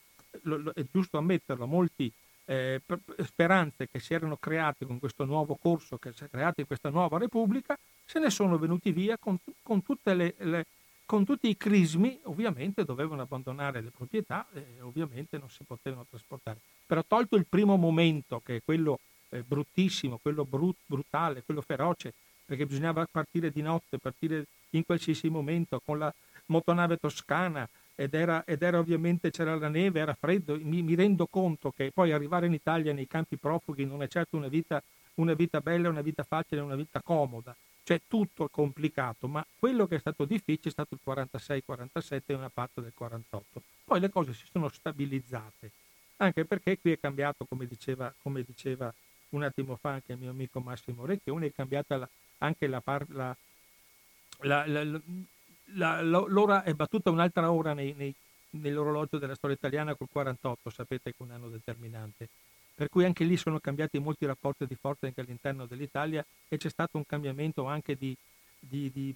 è 0.74 0.86
giusto 0.92 1.18
ammetterlo, 1.18 1.68
molti 1.68 2.12
eh, 2.46 2.82
speranze 3.24 3.88
che 3.88 4.00
si 4.00 4.14
erano 4.14 4.38
create 4.38 4.86
con 4.86 5.00
questo 5.00 5.26
nuovo 5.26 5.56
corso, 5.56 5.98
che 5.98 6.12
si 6.14 6.24
è 6.24 6.30
creato 6.30 6.60
in 6.60 6.68
questa 6.68 6.90
nuova 6.90 7.18
Repubblica, 7.18 7.78
se 8.06 8.20
ne 8.20 8.30
sono 8.30 8.58
venuti 8.58 8.92
via 8.92 9.18
con, 9.18 9.38
con, 9.62 9.82
le, 10.04 10.36
le, 10.38 10.66
con 11.06 11.26
tutti 11.26 11.48
i 11.48 11.58
crismi, 11.58 12.20
ovviamente 12.24 12.84
dovevano 12.84 13.22
abbandonare 13.22 13.82
le 13.82 13.92
proprietà 13.92 14.48
e 14.54 14.82
ovviamente 14.82 15.38
non 15.38 15.50
si 15.50 15.64
potevano 15.64 16.06
trasportare. 16.10 16.60
Però 16.86 17.04
tolto 17.08 17.36
il 17.36 17.46
primo 17.48 17.78
momento, 17.78 18.42
che 18.44 18.58
è 18.58 18.62
quello 18.64 19.00
eh, 19.30 19.42
bruttissimo, 19.42 20.20
quello 20.22 20.46
brut, 20.46 20.78
brutale, 20.86 21.44
quello 21.44 21.62
feroce, 21.62 22.14
perché 22.46 22.66
bisognava 22.66 23.08
partire 23.10 23.52
di 23.52 23.62
notte, 23.62 23.98
partire 23.98 24.46
in 24.72 24.86
qualsiasi 24.86 25.30
momento 25.30 25.82
con 25.84 26.00
la 26.00 26.14
motonave 26.48 26.98
toscana 26.98 27.68
ed 27.96 28.14
era, 28.14 28.44
ed 28.46 28.62
era 28.62 28.80
ovviamente 28.80 29.30
c'era 29.30 29.56
la 29.56 29.68
neve, 29.70 30.00
era 30.00 30.14
freddo, 30.14 30.58
mi, 30.60 30.82
mi, 30.82 30.96
rendo 30.96 31.28
conto 31.28 31.72
che 31.72 31.92
poi 31.94 32.12
arrivare 32.12 32.48
in 32.48 32.54
Italia 32.54 32.94
nei 32.94 33.08
campi 33.08 33.38
profughi 33.38 33.86
non 33.86 34.02
è 34.02 34.08
certo 34.08 34.36
una 34.36 34.48
vita, 34.48 34.82
una 35.16 35.34
vita 35.34 35.62
bella, 35.62 35.90
una 35.90 36.02
vita 36.02 36.24
facile, 36.24 36.62
una 36.62 36.76
vita 36.76 37.02
comoda, 37.02 37.56
cioè 37.84 38.02
tutto 38.08 38.48
complicato, 38.50 39.28
ma 39.28 39.46
quello 39.60 39.86
che 39.88 39.96
è 39.96 40.00
stato 40.00 40.26
difficile 40.26 40.70
è 40.70 40.72
stato 40.72 40.96
il 40.96 41.02
46-47 41.06 42.22
e 42.26 42.34
una 42.34 42.50
parte 42.50 42.82
del 42.82 42.94
48. 42.96 43.62
Poi 43.86 44.00
le 44.00 44.10
cose 44.10 44.34
si 44.34 44.46
sono 44.52 44.70
stabilizzate, 44.70 45.72
anche 46.18 46.46
perché 46.46 46.80
qui 46.80 46.94
è 46.94 47.00
cambiato, 47.00 47.46
come 47.46 47.68
diceva, 47.68 48.14
come 48.22 48.44
diceva 48.44 48.92
un 49.30 49.44
attimo 49.44 49.76
fa 49.76 49.92
anche 49.92 50.14
il 50.14 50.20
mio 50.20 50.32
amico 50.32 50.60
Massimo 50.60 51.06
Recchioni, 51.06 51.48
è 51.48 51.54
cambiata 51.54 51.98
la, 51.98 52.10
anche 52.44 52.68
la, 52.68 52.82
par- 52.82 53.10
la, 53.10 53.36
la, 54.42 56.02
l'ora 56.02 56.64
è 56.64 56.74
battuta 56.74 57.10
un'altra 57.10 57.52
ora 57.52 57.74
nei, 57.74 57.94
nei, 57.94 58.14
nell'orologio 58.52 59.18
della 59.18 59.36
storia 59.36 59.56
italiana 59.56 59.96
col 59.96 60.10
48, 60.12 60.70
sapete 60.70 61.12
che 61.12 61.18
è 61.20 61.24
un 61.24 61.32
anno 61.32 61.50
determinante. 61.50 62.28
Per 62.76 62.90
cui 62.90 63.06
anche 63.06 63.24
lì 63.24 63.38
sono 63.38 63.60
cambiati 63.60 64.00
molti 64.00 64.26
rapporti 64.26 64.66
di 64.66 64.76
forza 64.76 65.06
anche 65.06 65.22
all'interno 65.22 65.66
dell'Italia 65.66 66.26
e 66.48 66.58
c'è 66.58 66.70
stato 66.70 66.98
un 66.98 67.06
cambiamento 67.06 67.66
anche 67.66 67.96
di, 67.96 68.16
di, 68.60 68.92
di, 68.92 69.16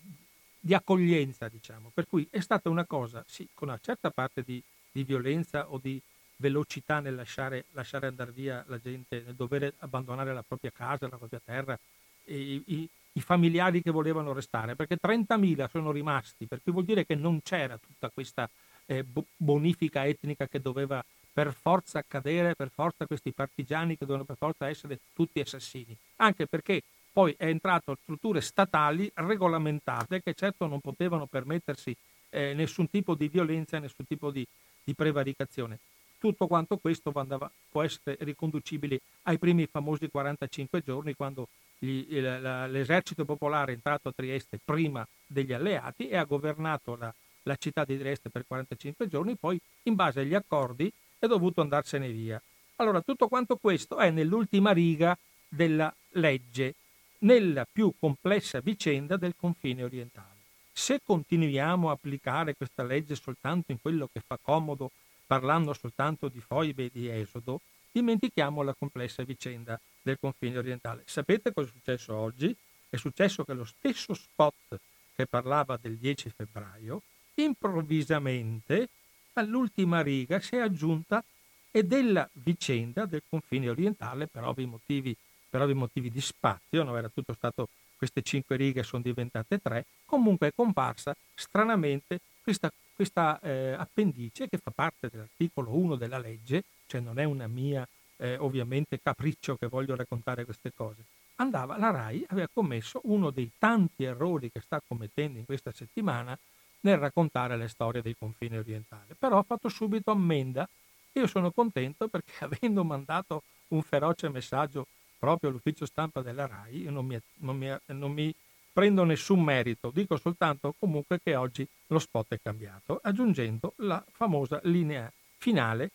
di 0.59 0.73
accoglienza, 0.73 1.47
diciamo. 1.47 1.91
Per 1.93 2.07
cui 2.07 2.27
è 2.29 2.39
stata 2.39 2.69
una 2.69 2.85
cosa, 2.85 3.23
sì, 3.27 3.47
con 3.53 3.67
una 3.69 3.79
certa 3.81 4.11
parte 4.11 4.43
di, 4.43 4.61
violenza 4.91 5.69
o 5.69 5.79
di 5.79 6.01
velocità 6.37 6.99
nel 6.99 7.13
lasciare, 7.13 7.65
lasciare 7.71 8.07
andare 8.07 8.31
via 8.31 8.63
la 8.67 8.79
gente, 8.79 9.21
nel 9.25 9.35
dover 9.35 9.73
abbandonare 9.79 10.33
la 10.33 10.43
propria 10.43 10.71
casa, 10.71 11.07
la 11.07 11.17
propria 11.17 11.41
terra, 11.43 11.77
i, 12.25 12.61
i, 12.65 12.89
i 13.17 13.21
familiari 13.21 13.81
che 13.81 13.89
volevano 13.89 14.31
restare, 14.31 14.75
perché 14.75 14.97
30.000 15.01 15.69
sono 15.69 15.91
rimasti, 15.91 16.45
per 16.45 16.61
cui 16.61 16.71
vuol 16.71 16.85
dire 16.85 17.05
che 17.05 17.15
non 17.15 17.41
c'era 17.41 17.77
tutta 17.77 18.09
questa 18.13 18.47
eh, 18.85 19.03
bonifica 19.35 20.05
etnica 20.05 20.47
che 20.47 20.61
doveva 20.61 21.03
per 21.33 21.53
forza 21.53 21.99
accadere, 21.99 22.55
per 22.55 22.69
forza 22.69 23.05
questi 23.05 23.31
partigiani 23.31 23.97
che 23.97 24.05
dovevano 24.05 24.25
per 24.25 24.37
forza 24.37 24.67
essere 24.67 24.99
tutti 25.13 25.39
assassini, 25.39 25.95
anche 26.17 26.45
perché 26.45 26.81
poi 27.11 27.33
è 27.37 27.47
entrato 27.47 27.97
strutture 28.03 28.41
statali 28.41 29.11
regolamentate 29.15 30.21
che 30.21 30.35
certo 30.35 30.67
non 30.67 30.79
potevano 30.79 31.25
permettersi 31.25 31.95
eh, 32.29 32.53
nessun 32.53 32.87
tipo 32.89 33.15
di 33.15 33.27
violenza, 33.27 33.79
nessun 33.79 34.05
tipo 34.05 34.29
di, 34.29 34.45
di 34.83 34.93
prevaricazione. 34.93 35.79
Tutto 36.19 36.45
quanto 36.45 36.77
questo 36.77 37.11
andava, 37.15 37.49
può 37.69 37.81
essere 37.81 38.17
riconducibile 38.19 38.99
ai 39.23 39.39
primi 39.39 39.65
famosi 39.65 40.07
45 40.09 40.81
giorni 40.83 41.15
quando 41.15 41.47
l'esercito 41.79 43.25
popolare 43.25 43.71
è 43.71 43.75
entrato 43.75 44.09
a 44.09 44.13
Trieste 44.13 44.59
prima 44.63 45.07
degli 45.25 45.53
alleati 45.53 46.09
e 46.09 46.17
ha 46.17 46.23
governato 46.23 46.95
la, 46.95 47.13
la 47.43 47.55
città 47.55 47.85
di 47.85 47.97
Trieste 47.97 48.29
per 48.29 48.45
45 48.47 49.07
giorni, 49.07 49.35
poi 49.35 49.59
in 49.83 49.95
base 49.95 50.21
agli 50.21 50.33
accordi 50.33 50.91
è 51.19 51.27
dovuto 51.27 51.61
andarsene 51.61 52.09
via. 52.09 52.41
Allora 52.77 53.01
tutto 53.01 53.27
quanto 53.27 53.57
questo 53.57 53.97
è 53.97 54.11
nell'ultima 54.11 54.71
riga 54.71 55.17
della 55.47 55.93
legge, 56.11 56.75
nella 57.19 57.65
più 57.71 57.93
complessa 57.99 58.59
vicenda 58.59 59.17
del 59.17 59.33
confine 59.35 59.83
orientale. 59.83 60.35
Se 60.71 61.01
continuiamo 61.03 61.89
a 61.89 61.93
applicare 61.93 62.55
questa 62.55 62.83
legge 62.83 63.15
soltanto 63.15 63.71
in 63.71 63.81
quello 63.81 64.07
che 64.11 64.21
fa 64.25 64.37
comodo 64.39 64.91
parlando 65.25 65.73
soltanto 65.73 66.27
di 66.27 66.39
foibe 66.39 66.85
e 66.85 66.89
di 66.93 67.09
esodo, 67.09 67.61
dimentichiamo 67.91 68.61
la 68.61 68.75
complessa 68.77 69.23
vicenda 69.23 69.79
del 70.07 70.19
confine 70.19 70.57
orientale. 70.57 71.03
Sapete 71.05 71.53
cosa 71.53 71.67
è 71.67 71.71
successo 71.71 72.15
oggi? 72.15 72.55
È 72.89 72.95
successo 72.95 73.43
che 73.43 73.53
lo 73.53 73.65
stesso 73.65 74.13
spot 74.13 74.79
che 75.15 75.25
parlava 75.25 75.77
del 75.81 75.97
10 75.97 76.29
febbraio, 76.29 77.01
improvvisamente 77.35 78.89
all'ultima 79.33 80.01
riga 80.01 80.39
si 80.39 80.55
è 80.55 80.59
aggiunta 80.59 81.23
e 81.71 81.83
della 81.83 82.27
vicenda 82.33 83.05
del 83.05 83.23
confine 83.27 83.69
orientale, 83.69 84.27
per 84.27 84.43
ovvi 84.43 84.65
motivi, 84.65 85.15
per 85.49 85.61
ovvi 85.61 85.73
motivi 85.73 86.09
di 86.09 86.21
spazio, 86.21 86.83
non 86.83 86.97
era 86.97 87.09
tutto 87.09 87.33
stato, 87.33 87.69
queste 87.97 88.21
cinque 88.21 88.55
righe 88.55 88.83
sono 88.83 89.01
diventate 89.01 89.59
tre, 89.59 89.85
comunque 90.05 90.47
è 90.47 90.51
comparsa 90.55 91.15
stranamente 91.35 92.19
questa 92.41 92.71
questa 92.97 93.39
eh, 93.41 93.73
appendice 93.73 94.49
che 94.49 94.57
fa 94.57 94.71
parte 94.71 95.07
dell'articolo 95.11 95.69
1 95.69 95.97
della 95.97 96.17
legge, 96.17 96.63
cioè 96.87 96.99
non 96.99 97.19
è 97.19 97.25
una 97.25 97.45
mia 97.45 97.87
eh, 98.17 98.37
ovviamente 98.37 98.99
capriccio 99.01 99.55
che 99.55 99.67
voglio 99.67 99.95
raccontare 99.95 100.45
queste 100.45 100.71
cose, 100.73 101.03
andava, 101.35 101.77
la 101.77 101.91
RAI 101.91 102.25
aveva 102.29 102.49
commesso 102.51 103.01
uno 103.05 103.29
dei 103.29 103.51
tanti 103.57 104.03
errori 104.03 104.51
che 104.51 104.61
sta 104.61 104.81
commettendo 104.85 105.39
in 105.39 105.45
questa 105.45 105.71
settimana 105.71 106.37
nel 106.81 106.97
raccontare 106.97 107.57
le 107.57 107.67
storie 107.67 108.01
del 108.01 108.15
confine 108.17 108.59
orientale, 108.59 109.15
però 109.17 109.39
ha 109.39 109.43
fatto 109.43 109.69
subito 109.69 110.11
ammenda. 110.11 110.67
E 111.11 111.19
io 111.19 111.27
sono 111.27 111.51
contento 111.51 112.07
perché 112.07 112.31
avendo 112.45 112.83
mandato 112.83 113.43
un 113.69 113.81
feroce 113.81 114.29
messaggio 114.29 114.87
proprio 115.17 115.49
all'ufficio 115.49 115.85
stampa 115.85 116.21
della 116.21 116.45
RAI, 116.45 116.83
non 116.89 117.05
mi, 117.05 117.19
non 117.39 117.57
mi, 117.57 117.75
non 117.87 118.11
mi 118.11 118.33
prendo 118.71 119.03
nessun 119.03 119.41
merito, 119.41 119.89
dico 119.89 120.17
soltanto 120.17 120.75
comunque 120.77 121.19
che 121.19 121.35
oggi 121.35 121.67
lo 121.87 121.97
spot 121.97 122.35
è 122.35 122.39
cambiato, 122.39 122.99
aggiungendo 123.01 123.73
la 123.77 124.03
famosa 124.11 124.59
linea 124.65 125.11
finale, 125.37 125.89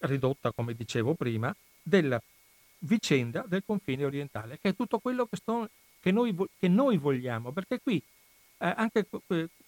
ridotta 0.00 0.52
come 0.52 0.74
dicevo 0.74 1.14
prima, 1.14 1.54
della 1.82 2.20
vicenda 2.80 3.44
del 3.46 3.62
confine 3.64 4.04
orientale, 4.04 4.58
che 4.60 4.70
è 4.70 4.76
tutto 4.76 4.98
quello 4.98 5.26
che, 5.26 5.36
sto, 5.36 5.68
che, 6.00 6.10
noi, 6.10 6.34
che 6.58 6.68
noi, 6.68 6.96
vogliamo, 6.98 7.52
perché 7.52 7.80
qui 7.80 8.02
eh, 8.58 8.74
anche 8.76 9.06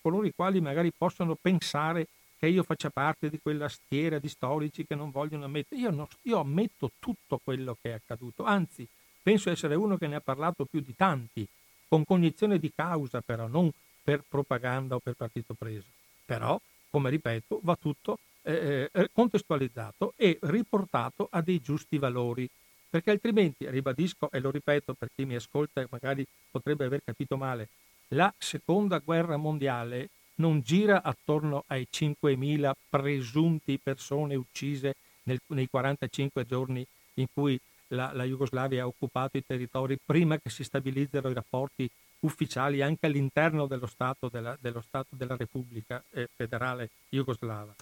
coloro 0.01 0.27
i 0.27 0.33
quali 0.35 0.61
magari 0.61 0.93
possono 0.97 1.35
pensare 1.35 2.07
che 2.39 2.47
io 2.47 2.63
faccia 2.63 2.91
parte 2.91 3.29
di 3.29 3.41
quella 3.43 3.69
stiera 3.69 4.19
di 4.19 4.29
storici 4.29 4.87
che 4.87 4.95
non 4.95 5.11
vogliono 5.11 5.45
ammettere. 5.45 5.81
Io, 5.81 5.91
non, 5.91 6.07
io 6.23 6.39
ammetto 6.39 6.93
tutto 6.99 7.41
quello 7.43 7.77
che 7.81 7.91
è 7.91 7.95
accaduto, 7.95 8.45
anzi 8.45 8.87
penso 9.23 9.51
essere 9.51 9.75
uno 9.75 9.99
che 9.99 10.07
ne 10.07 10.17
ha 10.17 10.21
parlato 10.21 10.65
più 10.65 10.81
di 10.81 10.95
tanti, 10.95 11.47
con 11.89 12.05
cognizione 12.05 12.59
di 12.59 12.73
causa 12.75 13.21
però, 13.21 13.47
non 13.47 13.71
per 14.03 14.23
propaganda 14.27 14.95
o 14.95 15.01
per 15.01 15.15
partito 15.15 15.55
preso. 15.55 15.87
Però, 16.25 16.61
come 16.91 17.11
ripeto, 17.11 17.61
va 17.63 17.77
tutto 17.77 18.19
eh, 18.53 18.91
eh, 18.93 19.11
contestualizzato 19.13 20.15
e 20.17 20.39
riportato 20.43 21.29
a 21.31 21.43
dei 21.43 21.61
giusti 21.61 21.99
valori, 21.99 22.49
perché 22.89 23.11
altrimenti, 23.11 23.69
ribadisco 23.69 24.31
e 24.31 24.41
lo 24.41 24.51
ripeto 24.51 24.95
per 24.95 25.11
chi 25.15 25.27
mi 25.27 25.35
ascolta 25.35 25.83
e 25.83 25.87
magari 25.91 26.27
potrebbe 26.51 26.87
aver 26.87 27.03
capito 27.05 27.37
male, 27.37 27.69
la 28.09 28.33
seconda 28.39 28.99
guerra 28.99 29.37
mondiale 29.37 30.09
non 30.37 30.61
gira 30.63 31.03
attorno 31.03 31.65
ai 31.67 31.87
5.000 31.93 32.73
presunti 32.89 33.79
persone 33.83 34.35
uccise 34.35 34.95
nel, 35.25 35.41
nei 35.49 35.69
45 35.69 36.47
giorni 36.47 36.87
in 37.15 37.27
cui 37.33 37.61
la, 37.89 38.13
la, 38.15 38.25
Jugoslavia 38.25 38.85
ha 38.85 38.87
occupato 38.87 39.37
i 39.37 39.45
territori 39.45 39.99
prima 40.03 40.39
che 40.39 40.49
si 40.49 40.65
stabilizzero 40.65 41.29
i 41.29 41.35
rapporti 41.35 41.91
ufficiali 42.21 42.81
anche 42.81 43.07
all'interno 43.07 43.67
dello 43.67 43.87
Stato 43.87 44.29
della, 44.29 44.57
dello 44.61 44.81
Stato 44.81 45.17
della 45.17 45.37
Repubblica 45.37 46.03
eh, 46.13 46.29
federale 46.35 46.91
jugoslava. 47.11 47.75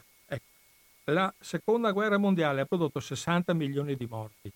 La 1.10 1.32
seconda 1.38 1.92
guerra 1.92 2.18
mondiale 2.18 2.62
ha 2.62 2.64
prodotto 2.64 2.98
60 2.98 3.54
milioni 3.54 3.94
di 3.94 4.06
morti. 4.06 4.50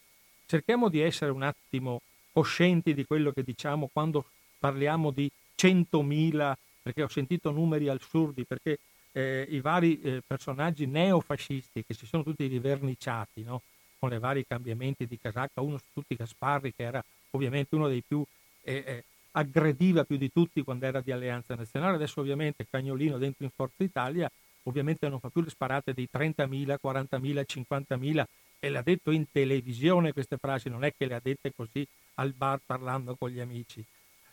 Cerchiamo 0.47 0.89
di 0.89 1.01
essere 1.01 1.31
un 1.31 1.43
attimo 1.43 2.01
coscienti 2.33 2.93
di 2.93 3.05
quello 3.05 3.31
che 3.31 3.45
diciamo 3.45 3.89
quando 3.93 4.25
parliamo 4.59 5.13
di 5.13 5.31
100.000, 5.57 6.53
perché 6.83 7.03
ho 7.05 7.09
sentito 7.09 7.53
numeri 7.53 7.89
assurdi, 7.89 8.45
perché 8.45 8.81
eh, 9.13 9.47
i 9.49 9.61
vari 9.61 10.01
eh, 10.01 10.23
personaggi 10.27 10.87
neofascisti 10.87 11.85
che 11.87 11.95
si 11.95 12.07
sono 12.07 12.25
tutti 12.25 12.47
riverniciati 12.47 13.45
no? 13.45 13.63
con 13.99 14.13
i 14.13 14.19
vari 14.19 14.45
cambiamenti 14.45 15.07
di 15.07 15.19
casacca, 15.21 15.61
uno 15.61 15.79
su 15.79 15.85
tutti 15.93 16.17
Gasparri 16.17 16.75
che 16.75 16.83
era 16.83 17.05
ovviamente 17.31 17.77
uno 17.77 17.87
dei 17.87 18.03
più 18.07 18.25
eh, 18.63 18.85
eh 18.87 19.05
aggrediva 19.33 20.03
più 20.03 20.17
di 20.17 20.33
tutti 20.33 20.63
quando 20.63 20.87
era 20.87 21.01
di 21.01 21.13
Alleanza 21.13 21.55
Nazionale, 21.55 21.95
adesso 21.95 22.21
ovviamente 22.21 22.67
Cagnolino 22.69 23.17
dentro 23.17 23.45
in 23.45 23.51
Forza 23.55 23.85
Italia 23.85 24.29
ovviamente 24.65 25.09
non 25.09 25.21
fa 25.21 25.29
più 25.29 25.43
le 25.43 25.51
sparate 25.51 25.93
di 25.93 26.09
30.000, 26.13 26.77
40.000, 26.83 27.45
50.000 27.47 28.25
e 28.59 28.69
l'ha 28.69 28.83
detto 28.83 29.11
in 29.11 29.25
televisione 29.31 30.13
queste 30.13 30.37
frasi, 30.37 30.69
non 30.69 30.85
è 30.85 30.93
che 30.97 31.07
le 31.07 31.15
ha 31.15 31.21
dette 31.23 31.53
così 31.55 31.87
al 32.15 32.33
bar 32.33 32.61
parlando 32.65 33.17
con 33.17 33.31
gli 33.31 33.41
amici. 33.41 33.83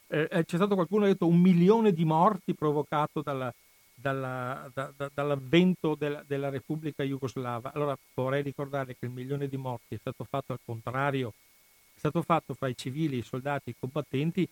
Eh, 0.08 0.28
eh 0.30 0.46
c'è 0.46 0.56
stato 0.58 0.76
qualcuno 0.76 1.04
che 1.04 1.10
ha 1.10 1.14
detto 1.14 1.28
un 1.28 1.40
milione 1.40 1.94
di 1.94 2.04
morti 2.04 2.54
provocato 2.54 3.22
dalla, 3.22 3.54
dalla, 3.94 4.70
da, 4.74 4.92
da, 4.96 5.10
dall'avvento 5.14 5.96
della, 5.96 6.24
della 6.28 6.50
Repubblica 6.50 7.04
Jugoslava. 7.04 7.72
Allora 7.74 7.98
vorrei 8.14 8.44
ricordare 8.44 8.98
che 8.98 9.06
il 9.06 9.12
milione 9.12 9.48
di 9.48 9.58
morti 9.58 9.96
è 9.96 9.98
stato 9.98 10.26
fatto 10.26 10.54
al 10.54 10.60
contrario, 10.64 11.34
è 11.94 12.00
stato 12.00 12.22
fatto 12.22 12.54
fra 12.54 12.68
i 12.68 12.76
civili, 12.78 13.18
i 13.18 13.24
soldati, 13.24 13.70
i 13.70 13.76
combattenti 13.80 14.48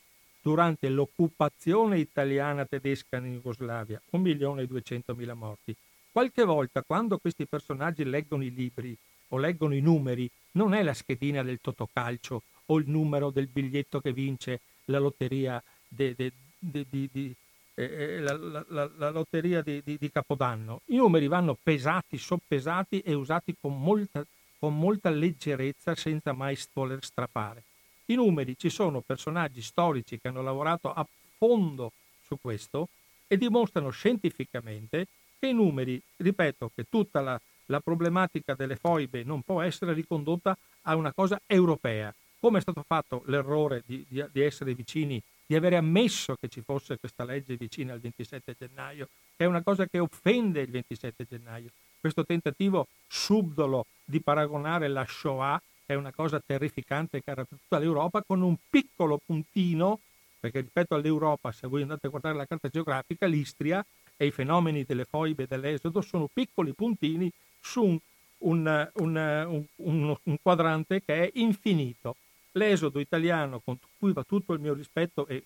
durante 0.45 0.89
l'occupazione 0.89 1.97
italiana 1.97 2.65
tedesca 2.65 3.17
in 3.17 3.33
Jugoslavia, 3.33 3.99
1.200.000 4.11 5.33
morti. 5.33 5.75
Qualche 6.11 6.43
volta 6.43 6.83
quando 6.83 7.17
questi 7.17 7.47
personaggi 7.47 8.03
leggono 8.03 8.43
i 8.43 8.53
libri 8.53 8.95
o 9.29 9.39
leggono 9.39 9.73
i 9.73 9.81
numeri, 9.81 10.29
non 10.51 10.75
è 10.75 10.83
la 10.83 10.93
schedina 10.93 11.41
del 11.41 11.57
totocalcio 11.59 12.43
o 12.67 12.77
il 12.77 12.87
numero 12.87 13.31
del 13.31 13.47
biglietto 13.47 13.99
che 13.99 14.13
vince 14.13 14.59
la 14.85 14.99
lotteria, 14.99 15.61
de, 15.87 16.13
de, 16.13 16.31
de, 16.59 16.85
di, 16.91 17.35
eh, 17.73 17.83
eh 17.83 18.19
la, 18.19 18.65
la, 18.67 18.91
la 18.97 19.09
lotteria 19.09 19.63
di, 19.63 19.81
di, 19.83 20.11
Capodanno. 20.11 20.81
I 20.85 20.97
numeri 20.97 21.27
vanno 21.27 21.57
pesati, 21.61 22.19
soppesati 22.19 22.99
e 22.99 23.15
usati 23.15 23.55
con 23.59 23.81
molta, 23.81 24.23
con 24.59 24.77
molta 24.77 25.09
leggerezza 25.09 25.95
senza 25.95 26.33
mai 26.33 26.55
voler 26.71 27.03
strafare. 27.03 27.63
I 28.07 28.15
numeri, 28.15 28.55
ci 28.57 28.69
sono 28.69 29.01
personaggi 29.01 29.61
storici 29.61 30.19
che 30.19 30.27
hanno 30.27 30.43
lavorato 30.43 30.93
a 30.93 31.05
fondo 31.37 31.91
su 32.21 32.37
questo 32.39 32.89
e 33.27 33.37
dimostrano 33.37 33.89
scientificamente 33.89 35.07
che 35.39 35.47
i 35.47 35.53
numeri, 35.53 36.01
ripeto, 36.17 36.71
che 36.75 36.85
tutta 36.89 37.21
la, 37.21 37.39
la 37.67 37.79
problematica 37.79 38.53
delle 38.53 38.75
foibe 38.75 39.23
non 39.23 39.41
può 39.41 39.61
essere 39.61 39.93
ricondotta 39.93 40.55
a 40.83 40.95
una 40.95 41.13
cosa 41.13 41.41
europea. 41.47 42.13
Come 42.39 42.59
è 42.59 42.61
stato 42.61 42.83
fatto 42.85 43.23
l'errore 43.25 43.81
di, 43.85 44.05
di, 44.07 44.23
di 44.31 44.41
essere 44.41 44.75
vicini, 44.75 45.21
di 45.45 45.55
avere 45.55 45.77
ammesso 45.77 46.35
che 46.35 46.47
ci 46.47 46.61
fosse 46.61 46.97
questa 46.99 47.23
legge 47.23 47.55
vicina 47.55 47.93
al 47.93 47.99
27 47.99 48.55
gennaio, 48.57 49.09
che 49.35 49.45
è 49.45 49.47
una 49.47 49.63
cosa 49.63 49.87
che 49.87 49.99
offende 49.99 50.61
il 50.61 50.69
27 50.69 51.25
gennaio. 51.27 51.69
Questo 51.99 52.23
tentativo 52.23 52.87
subdolo 53.07 53.87
di 54.03 54.21
paragonare 54.21 54.87
la 54.87 55.05
Shoah 55.07 55.59
è 55.85 55.93
una 55.93 56.11
cosa 56.11 56.41
terrificante 56.43 57.21
che 57.21 57.31
era 57.31 57.45
per 57.45 57.57
tutta 57.59 57.79
l'Europa, 57.79 58.23
con 58.23 58.41
un 58.41 58.55
piccolo 58.69 59.19
puntino, 59.23 59.99
perché 60.39 60.61
rispetto 60.61 60.95
all'Europa, 60.95 61.51
se 61.51 61.67
voi 61.67 61.81
andate 61.81 62.07
a 62.07 62.09
guardare 62.09 62.35
la 62.35 62.45
carta 62.45 62.69
geografica, 62.69 63.25
l'Istria 63.25 63.85
e 64.17 64.25
i 64.27 64.31
fenomeni 64.31 64.83
delle 64.83 65.05
foibe 65.05 65.43
e 65.43 65.47
dell'esodo 65.47 66.01
sono 66.01 66.29
piccoli 66.31 66.73
puntini 66.73 67.31
su 67.59 67.99
un, 68.37 68.89
un, 68.93 69.67
un, 69.75 70.17
un 70.23 70.37
quadrante 70.41 71.03
che 71.03 71.23
è 71.23 71.31
infinito. 71.35 72.15
L'esodo 72.53 72.99
italiano, 72.99 73.59
con 73.59 73.77
cui 73.97 74.13
va 74.13 74.23
tutto 74.23 74.53
il 74.53 74.59
mio 74.59 74.73
rispetto, 74.73 75.27
e, 75.27 75.43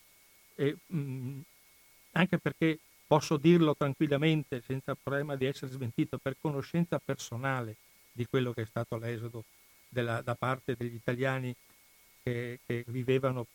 e 0.56 0.78
mh, 0.86 1.40
anche 2.12 2.38
perché 2.38 2.80
posso 3.08 3.38
dirlo 3.38 3.76
tranquillamente, 3.76 4.62
senza 4.62 4.96
problema 4.96 5.36
di 5.36 5.46
essere 5.46 5.72
smentito, 5.72 6.18
per 6.18 6.36
conoscenza 6.40 7.00
personale 7.04 7.76
di 8.12 8.26
quello 8.28 8.54
che 8.54 8.62
è 8.62 8.66
stato 8.66 8.98
l'esodo 8.98 9.44
della, 9.90 10.22
da 10.22 10.36
parte 10.36 10.76
degli 10.78 10.94
italiani 10.94 11.54
che, 12.24 12.60
che 12.66 12.84
vivevano 12.88 13.48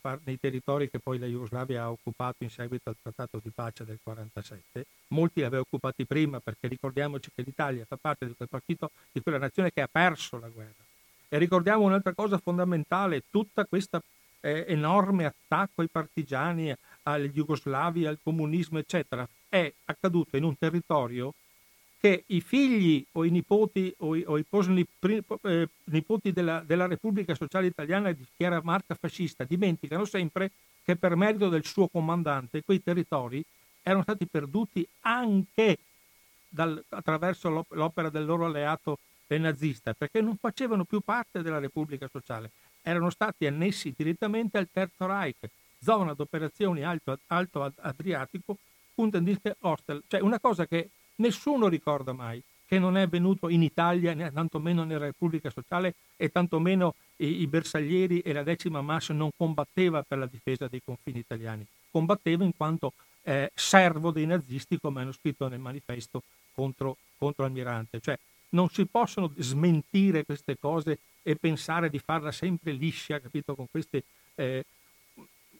par- 0.00 0.20
nei 0.24 0.38
territori 0.38 0.90
che 0.90 0.98
poi 0.98 1.18
la 1.18 1.26
Jugoslavia 1.26 1.82
ha 1.82 1.90
occupato 1.90 2.42
in 2.42 2.50
seguito 2.50 2.90
al 2.90 2.96
trattato 3.00 3.40
di 3.42 3.50
pace 3.50 3.84
del 3.84 3.98
1947. 4.02 4.86
Molti 5.08 5.40
li 5.40 5.46
aveva 5.46 5.62
occupati 5.62 6.04
prima 6.04 6.40
perché 6.40 6.68
ricordiamoci 6.68 7.30
che 7.34 7.42
l'Italia 7.42 7.84
fa 7.84 7.96
parte 8.00 8.26
di 8.26 8.34
quel 8.34 8.48
partito, 8.48 8.90
di 9.12 9.20
quella 9.20 9.38
nazione 9.38 9.72
che 9.72 9.82
ha 9.82 9.88
perso 9.90 10.38
la 10.38 10.48
guerra. 10.48 10.84
E 11.28 11.38
ricordiamo 11.38 11.84
un'altra 11.84 12.12
cosa 12.12 12.38
fondamentale, 12.38 13.22
tutta 13.30 13.64
questa 13.64 14.02
eh, 14.40 14.64
enorme 14.68 15.26
attacco 15.26 15.82
ai 15.82 15.88
partigiani, 15.88 16.74
agli 17.04 17.30
jugoslavi, 17.30 18.06
al 18.06 18.18
comunismo, 18.22 18.78
eccetera, 18.78 19.28
è 19.48 19.72
accaduto 19.84 20.36
in 20.36 20.44
un 20.44 20.56
territorio 20.58 21.34
che 22.00 22.24
i 22.28 22.40
figli 22.40 23.04
o 23.12 23.24
i 23.24 23.30
nipoti 23.30 23.94
o 23.98 24.16
i, 24.16 24.24
o 24.26 24.38
i 24.38 24.44
eh, 25.42 25.68
nipoti 25.84 26.32
della, 26.32 26.60
della, 26.60 26.86
Repubblica 26.86 27.34
Sociale 27.34 27.66
Italiana 27.66 28.10
di 28.12 28.24
chi 28.34 28.42
era 28.42 28.60
marca 28.62 28.94
fascista 28.94 29.44
dimenticano 29.44 30.06
sempre 30.06 30.50
che 30.82 30.96
per 30.96 31.14
merito 31.14 31.50
del 31.50 31.66
suo 31.66 31.88
comandante 31.88 32.62
quei 32.64 32.82
territori 32.82 33.44
erano 33.82 34.02
stati 34.02 34.26
perduti 34.26 34.86
anche 35.00 35.78
dal, 36.48 36.82
attraverso 36.88 37.66
l'opera 37.68 38.08
del 38.08 38.24
loro 38.24 38.46
alleato 38.46 38.98
nazista, 39.38 39.94
perché 39.94 40.20
non 40.20 40.36
facevano 40.36 40.84
più 40.84 41.00
parte 41.00 41.40
della 41.42 41.60
Repubblica 41.60 42.08
Sociale, 42.10 42.50
erano 42.82 43.10
stati 43.10 43.46
annessi 43.46 43.94
direttamente 43.96 44.58
al 44.58 44.68
Terzo 44.72 45.06
Reich, 45.06 45.48
zona 45.80 46.14
d'operazioni 46.14 46.82
alto, 46.82 47.16
alto 47.28 47.72
Adriatico, 47.76 48.56
Kundendiste 48.92 49.56
Hostel, 49.60 50.02
cioè 50.08 50.20
una 50.20 50.40
cosa 50.40 50.66
che 50.66 50.90
Nessuno 51.20 51.68
ricorda 51.68 52.12
mai 52.12 52.42
che 52.64 52.78
non 52.78 52.96
è 52.96 53.06
venuto 53.06 53.48
in 53.48 53.62
Italia, 53.62 54.14
né 54.14 54.32
tantomeno 54.32 54.84
nella 54.84 55.06
Repubblica 55.06 55.50
Sociale 55.50 55.94
e 56.16 56.30
tantomeno 56.30 56.94
i, 57.16 57.40
i 57.40 57.46
bersaglieri 57.46 58.20
e 58.20 58.32
la 58.32 58.42
decima 58.42 58.80
massa 58.80 59.12
non 59.12 59.30
combatteva 59.36 60.02
per 60.02 60.18
la 60.18 60.26
difesa 60.26 60.68
dei 60.68 60.80
confini 60.82 61.18
italiani, 61.18 61.66
combatteva 61.90 62.44
in 62.44 62.56
quanto 62.56 62.92
eh, 63.22 63.50
servo 63.54 64.12
dei 64.12 64.24
nazisti, 64.24 64.78
come 64.80 65.02
hanno 65.02 65.12
scritto 65.12 65.48
nel 65.48 65.58
manifesto 65.58 66.22
contro, 66.54 66.96
contro 67.18 67.44
Almirante. 67.44 68.00
Cioè 68.00 68.18
non 68.50 68.68
si 68.70 68.86
possono 68.86 69.32
smentire 69.36 70.24
queste 70.24 70.56
cose 70.58 70.98
e 71.22 71.36
pensare 71.36 71.90
di 71.90 71.98
farla 71.98 72.32
sempre 72.32 72.72
liscia, 72.72 73.20
capito, 73.20 73.54
con 73.54 73.66
queste 73.70 74.04
eh, 74.36 74.64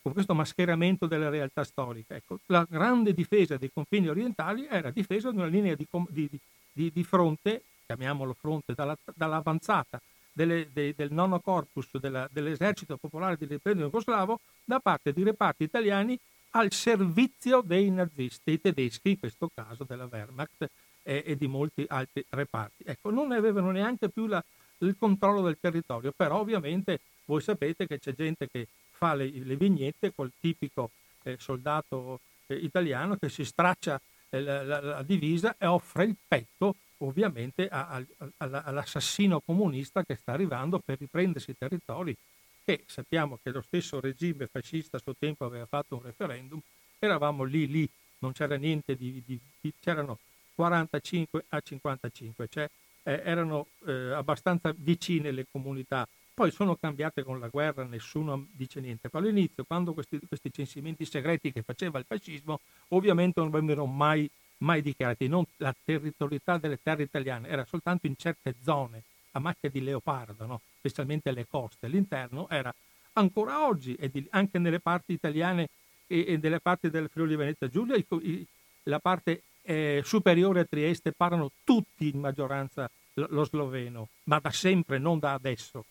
con 0.02 0.12
questo 0.12 0.34
mascheramento 0.34 1.06
della 1.06 1.28
realtà 1.28 1.64
storica. 1.64 2.14
Ecco, 2.14 2.38
la 2.46 2.66
grande 2.68 3.12
difesa 3.12 3.56
dei 3.56 3.70
confini 3.72 4.08
orientali 4.08 4.66
era 4.68 4.90
difesa 4.90 5.30
di 5.30 5.36
una 5.36 5.46
linea 5.46 5.74
di, 5.74 5.86
di, 6.08 6.30
di, 6.72 6.90
di 6.92 7.04
fronte, 7.04 7.62
chiamiamolo 7.86 8.34
fronte, 8.34 8.74
dalla, 8.74 8.96
dall'avanzata 9.14 10.00
delle, 10.32 10.68
de, 10.72 10.94
del 10.96 11.12
nono 11.12 11.40
corpus 11.40 11.96
della, 11.98 12.28
dell'esercito 12.30 12.96
popolare 12.96 13.36
di 13.36 13.46
riprendere 13.46 13.86
jugoslavo 13.86 14.40
da 14.64 14.80
parte 14.80 15.12
di 15.12 15.22
reparti 15.22 15.64
italiani 15.64 16.18
al 16.50 16.72
servizio 16.72 17.60
dei 17.60 17.90
nazisti, 17.90 18.60
tedeschi, 18.60 19.10
in 19.10 19.18
questo 19.18 19.50
caso 19.54 19.84
della 19.84 20.08
Wehrmacht 20.10 20.68
e, 21.02 21.22
e 21.24 21.36
di 21.36 21.46
molti 21.46 21.84
altri 21.88 22.24
reparti. 22.28 22.84
Ecco, 22.86 23.10
non 23.10 23.32
avevano 23.32 23.70
neanche 23.70 24.08
più 24.08 24.26
la, 24.26 24.42
il 24.78 24.96
controllo 24.98 25.42
del 25.42 25.58
territorio, 25.60 26.12
però 26.14 26.40
ovviamente 26.40 27.00
voi 27.26 27.40
sapete 27.40 27.86
che 27.86 27.98
c'è 27.98 28.14
gente 28.14 28.48
che 28.50 28.66
fa 29.00 29.14
le, 29.14 29.30
le 29.30 29.56
vignette 29.56 30.12
col 30.14 30.30
tipico 30.38 30.90
eh, 31.22 31.38
soldato 31.38 32.20
eh, 32.46 32.54
italiano 32.54 33.16
che 33.16 33.30
si 33.30 33.46
straccia 33.46 33.98
la, 34.28 34.62
la, 34.62 34.80
la 34.80 35.02
divisa 35.02 35.56
e 35.58 35.64
offre 35.64 36.04
il 36.04 36.16
petto 36.28 36.76
ovviamente 36.98 37.66
a, 37.66 37.88
a, 37.88 38.04
all'assassino 38.36 39.40
comunista 39.40 40.04
che 40.04 40.16
sta 40.16 40.32
arrivando 40.32 40.78
per 40.78 40.98
riprendersi 40.98 41.52
i 41.52 41.56
territori 41.56 42.14
che 42.62 42.84
sappiamo 42.86 43.38
che 43.42 43.50
lo 43.50 43.62
stesso 43.62 44.00
regime 44.00 44.46
fascista 44.46 44.98
a 44.98 45.00
suo 45.00 45.14
tempo 45.18 45.46
aveva 45.46 45.64
fatto 45.64 45.96
un 45.96 46.02
referendum, 46.02 46.60
eravamo 46.98 47.44
lì 47.44 47.66
lì, 47.66 47.88
non 48.18 48.32
c'era 48.32 48.56
niente 48.56 48.96
di, 48.96 49.22
di, 49.24 49.40
di 49.60 49.72
c'erano 49.80 50.18
45 50.54 51.44
a 51.48 51.60
55, 51.60 52.48
cioè 52.48 52.68
eh, 53.04 53.22
erano 53.24 53.66
eh, 53.86 54.12
abbastanza 54.12 54.74
vicine 54.76 55.30
le 55.30 55.46
comunità. 55.50 56.06
Poi 56.34 56.50
sono 56.50 56.76
cambiate 56.76 57.22
con 57.22 57.38
la 57.38 57.48
guerra, 57.48 57.84
nessuno 57.84 58.46
dice 58.52 58.80
niente. 58.80 59.08
Ma 59.12 59.20
all'inizio, 59.20 59.64
quando 59.64 59.92
questi, 59.92 60.18
questi 60.26 60.52
censimenti 60.52 61.04
segreti 61.04 61.52
che 61.52 61.62
faceva 61.62 61.98
il 61.98 62.04
fascismo, 62.06 62.60
ovviamente 62.88 63.40
non 63.40 63.50
vennero 63.50 63.84
mai, 63.86 64.30
mai 64.58 64.80
dichiarati. 64.80 65.28
Non, 65.28 65.44
la 65.58 65.74
territorialità 65.84 66.58
delle 66.58 66.78
terre 66.82 67.02
italiane 67.02 67.48
era 67.48 67.64
soltanto 67.64 68.06
in 68.06 68.16
certe 68.16 68.54
zone, 68.62 69.02
a 69.32 69.38
macchia 69.38 69.68
di 69.68 69.82
leopardo, 69.82 70.46
no? 70.46 70.60
specialmente 70.78 71.28
alle 71.28 71.46
coste. 71.46 71.88
L'interno 71.88 72.48
era 72.48 72.74
ancora 73.14 73.66
oggi, 73.66 73.94
e 73.94 74.08
di, 74.08 74.26
anche 74.30 74.58
nelle 74.58 74.80
parti 74.80 75.12
italiane 75.12 75.68
e, 76.06 76.24
e 76.26 76.38
nelle 76.38 76.60
parti 76.60 76.90
del 76.90 77.08
Friuli 77.08 77.36
Venezia 77.36 77.68
Giulia, 77.68 77.96
i, 77.96 78.06
i, 78.22 78.46
la 78.84 78.98
parte 78.98 79.42
eh, 79.62 80.02
superiore 80.04 80.60
a 80.60 80.64
Trieste 80.64 81.12
parlano 81.12 81.50
tutti 81.64 82.08
in 82.08 82.18
maggioranza 82.18 82.90
lo, 83.14 83.26
lo 83.30 83.44
sloveno, 83.44 84.08
ma 84.24 84.38
da 84.38 84.50
sempre, 84.50 84.98
non 84.98 85.18
da 85.18 85.34
adesso 85.34 85.84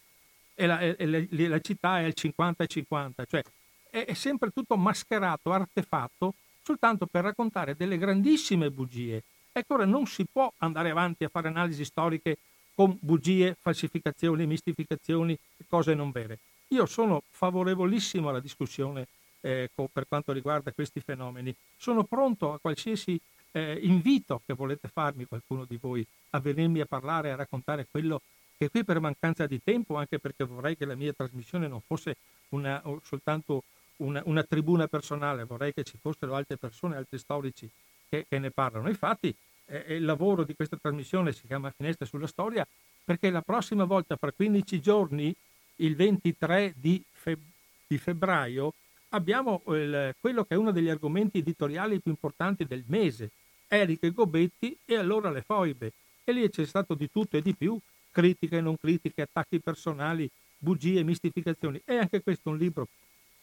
e 0.60 0.66
la, 0.66 0.80
e 0.82 1.06
la, 1.06 1.48
la 1.48 1.60
città 1.62 2.00
è 2.02 2.04
il 2.04 2.14
50-50, 2.18 3.10
cioè 3.26 3.42
è, 3.90 4.04
è 4.04 4.14
sempre 4.14 4.50
tutto 4.52 4.76
mascherato, 4.76 5.54
artefatto, 5.54 6.34
soltanto 6.62 7.06
per 7.06 7.24
raccontare 7.24 7.78
delle 7.78 7.98
grandissime 7.98 8.70
bugie. 8.70 9.24
Ecco, 9.54 9.76
ora 9.76 9.86
non 9.86 10.06
si 10.06 10.26
può 10.30 10.52
andare 10.58 10.90
avanti 10.90 11.24
a 11.24 11.30
fare 11.30 11.48
analisi 11.48 11.86
storiche 11.86 12.38
con 12.76 12.98
bugie, 13.00 13.56
falsificazioni, 13.58 14.46
mistificazioni, 14.46 15.38
cose 15.70 15.94
non 15.94 16.12
vere. 16.12 16.40
Io 16.70 16.86
sono 16.86 17.24
favorevolissimo 17.30 18.28
alla 18.28 18.42
discussione 18.42 19.08
eh, 19.40 19.70
per 19.74 20.08
quanto 20.10 20.34
riguarda 20.34 20.74
questi 20.74 21.00
fenomeni. 21.00 21.56
Sono 21.78 22.04
pronto 22.04 22.52
a 22.52 22.60
qualsiasi 22.60 23.20
eh, 23.54 23.80
invito 23.82 24.42
che 24.46 24.54
volete 24.54 24.90
farmi, 24.90 25.26
qualcuno 25.26 25.64
di 25.64 25.78
voi, 25.78 26.06
a 26.32 26.40
venirmi 26.42 26.82
a 26.82 26.86
parlare, 26.86 27.32
a 27.32 27.36
raccontare 27.36 27.88
quello 27.90 28.22
che 28.60 28.70
qui 28.70 28.84
per 28.84 29.00
mancanza 29.00 29.48
di 29.48 29.64
tempo, 29.64 29.96
anche 29.96 30.20
perché 30.20 30.44
vorrei 30.44 30.76
che 30.76 30.84
la 30.84 30.96
mia 30.96 31.14
trasmissione 31.14 31.70
non 31.70 31.80
fosse 31.80 32.18
una, 32.50 32.84
soltanto 33.04 33.64
una, 33.98 34.22
una, 34.26 34.44
tribuna 34.44 34.88
personale, 34.88 35.46
vorrei 35.46 35.74
che 35.74 35.86
ci 35.86 35.98
fossero 35.98 36.36
altre 36.36 36.58
persone, 36.58 36.98
altri 36.98 37.20
storici 37.20 37.70
che, 38.10 38.26
che 38.28 38.38
ne 38.38 38.52
parlano. 38.52 38.90
Infatti 38.90 39.34
eh, 39.64 39.96
il 39.96 40.04
lavoro 40.04 40.44
di 40.44 40.56
questa 40.56 40.76
trasmissione 40.76 41.32
si 41.32 41.48
chiama 41.48 41.72
Finestra 41.72 42.06
sulla 42.06 42.28
Storia 42.28 42.68
perché 43.06 43.30
la 43.30 43.42
prossima 43.42 43.86
volta, 43.86 44.18
fra 44.18 44.34
15 44.34 44.82
giorni, 44.82 45.34
il 45.78 45.96
23 45.96 46.74
di, 46.76 47.02
feb- 47.10 47.40
di 47.88 47.98
febbraio, 47.98 48.74
abbiamo 49.12 49.62
il, 49.68 50.14
quello 50.20 50.44
che 50.44 50.56
è 50.56 50.58
uno 50.58 50.72
degli 50.72 50.90
argomenti 50.90 51.38
editoriali 51.38 52.02
più 52.02 52.12
importanti 52.12 52.66
del 52.66 52.84
mese, 52.88 53.32
Eric 53.70 54.12
Gobetti 54.12 54.78
e 54.84 54.96
allora 54.98 55.32
le 55.32 55.44
foibe. 55.44 55.94
E 56.26 56.34
lì 56.34 56.50
c'è 56.50 56.66
stato 56.66 56.94
di 56.94 57.10
tutto 57.10 57.38
e 57.38 57.42
di 57.42 57.56
più, 57.56 57.80
critiche, 58.12 58.62
non 58.62 58.78
critiche, 58.78 59.24
attacchi 59.24 59.60
personali, 59.60 60.30
bugie, 60.58 61.04
mistificazioni. 61.04 61.82
E 61.86 61.98
anche 61.98 62.22
questo 62.22 62.50
è 62.50 62.52
un 62.52 62.58
libro 62.58 62.88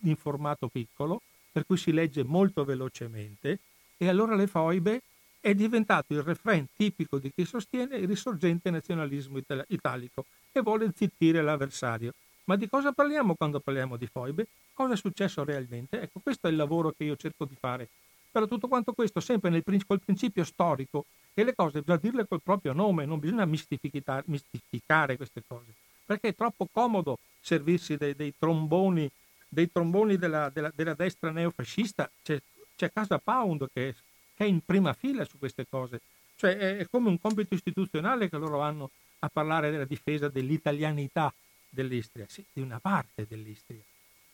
in 0.02 0.16
formato 0.16 0.68
piccolo, 0.68 1.22
per 1.50 1.64
cui 1.66 1.76
si 1.76 1.92
legge 1.92 2.22
molto 2.24 2.64
velocemente. 2.64 3.60
E 3.96 4.08
allora 4.08 4.34
le 4.34 4.46
foibe 4.46 5.02
è 5.40 5.54
diventato 5.54 6.12
il 6.12 6.22
refrain 6.22 6.66
tipico 6.76 7.18
di 7.18 7.32
chi 7.32 7.44
sostiene 7.44 7.96
il 7.96 8.08
risorgente 8.08 8.70
nazionalismo 8.70 9.40
italico 9.68 10.26
e 10.52 10.60
vuole 10.60 10.92
zittire 10.94 11.40
l'avversario. 11.40 12.12
Ma 12.44 12.56
di 12.56 12.68
cosa 12.68 12.92
parliamo 12.92 13.34
quando 13.34 13.60
parliamo 13.60 13.96
di 13.96 14.06
foibe? 14.06 14.46
Cosa 14.72 14.94
è 14.94 14.96
successo 14.96 15.44
realmente? 15.44 16.00
Ecco, 16.00 16.20
questo 16.20 16.46
è 16.46 16.50
il 16.50 16.56
lavoro 16.56 16.92
che 16.96 17.04
io 17.04 17.16
cerco 17.16 17.44
di 17.44 17.56
fare. 17.58 17.88
Però 18.36 18.46
tutto 18.46 18.68
quanto 18.68 18.92
questo 18.92 19.18
sempre 19.20 19.48
nel, 19.48 19.64
col 19.86 20.02
principio 20.04 20.44
storico 20.44 21.06
e 21.32 21.42
le 21.42 21.54
cose 21.54 21.80
bisogna 21.80 21.96
dirle 21.96 22.26
col 22.26 22.42
proprio 22.42 22.74
nome, 22.74 23.06
non 23.06 23.18
bisogna 23.18 23.46
mistificare 23.46 25.16
queste 25.16 25.42
cose, 25.48 25.72
perché 26.04 26.28
è 26.28 26.34
troppo 26.34 26.68
comodo 26.70 27.18
servirsi 27.40 27.96
dei, 27.96 28.14
dei 28.14 28.34
tromboni, 28.38 29.10
dei 29.48 29.72
tromboni 29.72 30.18
della, 30.18 30.50
della, 30.50 30.70
della, 30.74 30.92
destra 30.92 31.30
neofascista. 31.30 32.10
C'è, 32.22 32.38
c'è 32.76 32.92
Casa 32.92 33.18
Pound 33.18 33.70
che, 33.72 33.94
che, 34.34 34.44
è 34.44 34.46
in 34.46 34.60
prima 34.62 34.92
fila 34.92 35.24
su 35.24 35.38
queste 35.38 35.64
cose. 35.66 36.02
Cioè 36.36 36.58
è, 36.58 36.76
è 36.76 36.86
come 36.90 37.08
un 37.08 37.18
compito 37.18 37.54
istituzionale 37.54 38.28
che 38.28 38.36
loro 38.36 38.60
hanno 38.60 38.90
a 39.20 39.30
parlare 39.30 39.70
della 39.70 39.86
difesa 39.86 40.28
dell'italianità 40.28 41.32
dell'Istria, 41.70 42.26
sì, 42.28 42.44
di 42.52 42.60
una 42.60 42.80
parte 42.80 43.24
dell'Istria. 43.26 43.80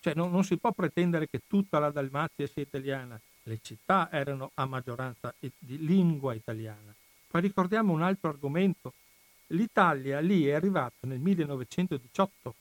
Cioè 0.01 0.15
non, 0.15 0.33
non 0.33 0.43
si 0.43 0.57
può 0.57 0.73
pretendere 0.73 1.29
che 1.29 1.43
tutta 1.47 1.79
la 1.79 1.93
Dalmazia 1.93 2.49
sia 2.49 2.63
italiana 2.63 3.17
le 3.45 3.59
città 3.63 4.09
erano 4.11 4.51
a 4.55 4.67
maggioranza 4.67 5.35
di 5.39 5.85
lingua 5.85 6.35
italiana. 6.35 6.95
Poi 7.27 7.41
ricordiamo 7.41 7.93
un 7.93 8.03
altro 8.03 8.29
argomento. 8.29 8.93
L'Italia 9.49 10.21
lì 10.21 10.47
è 10.47 10.53
arrivata 10.53 11.07
nel 11.07 11.19
1918 11.19 12.55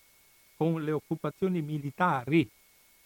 con 0.55 0.83
le 0.83 0.91
occupazioni 0.91 1.61
militari. 1.61 2.49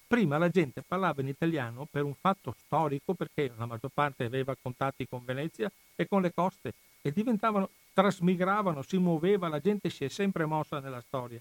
Prima 0.07 0.37
la 0.37 0.49
gente 0.49 0.83
parlava 0.87 1.21
in 1.21 1.27
italiano 1.27 1.87
per 1.89 2.03
un 2.03 2.13
fatto 2.13 2.55
storico 2.65 3.13
perché 3.13 3.51
la 3.57 3.65
maggior 3.65 3.91
parte 3.93 4.25
aveva 4.25 4.55
contatti 4.61 5.07
con 5.07 5.25
Venezia 5.25 5.71
e 5.95 6.07
con 6.07 6.21
le 6.21 6.33
coste 6.33 6.73
e 7.01 7.11
diventavano, 7.11 7.69
trasmigravano, 7.93 8.81
si 8.81 8.97
muoveva, 8.97 9.47
la 9.47 9.59
gente 9.59 9.89
si 9.89 10.05
è 10.05 10.07
sempre 10.09 10.45
mossa 10.45 10.79
nella 10.79 11.01
storia. 11.01 11.39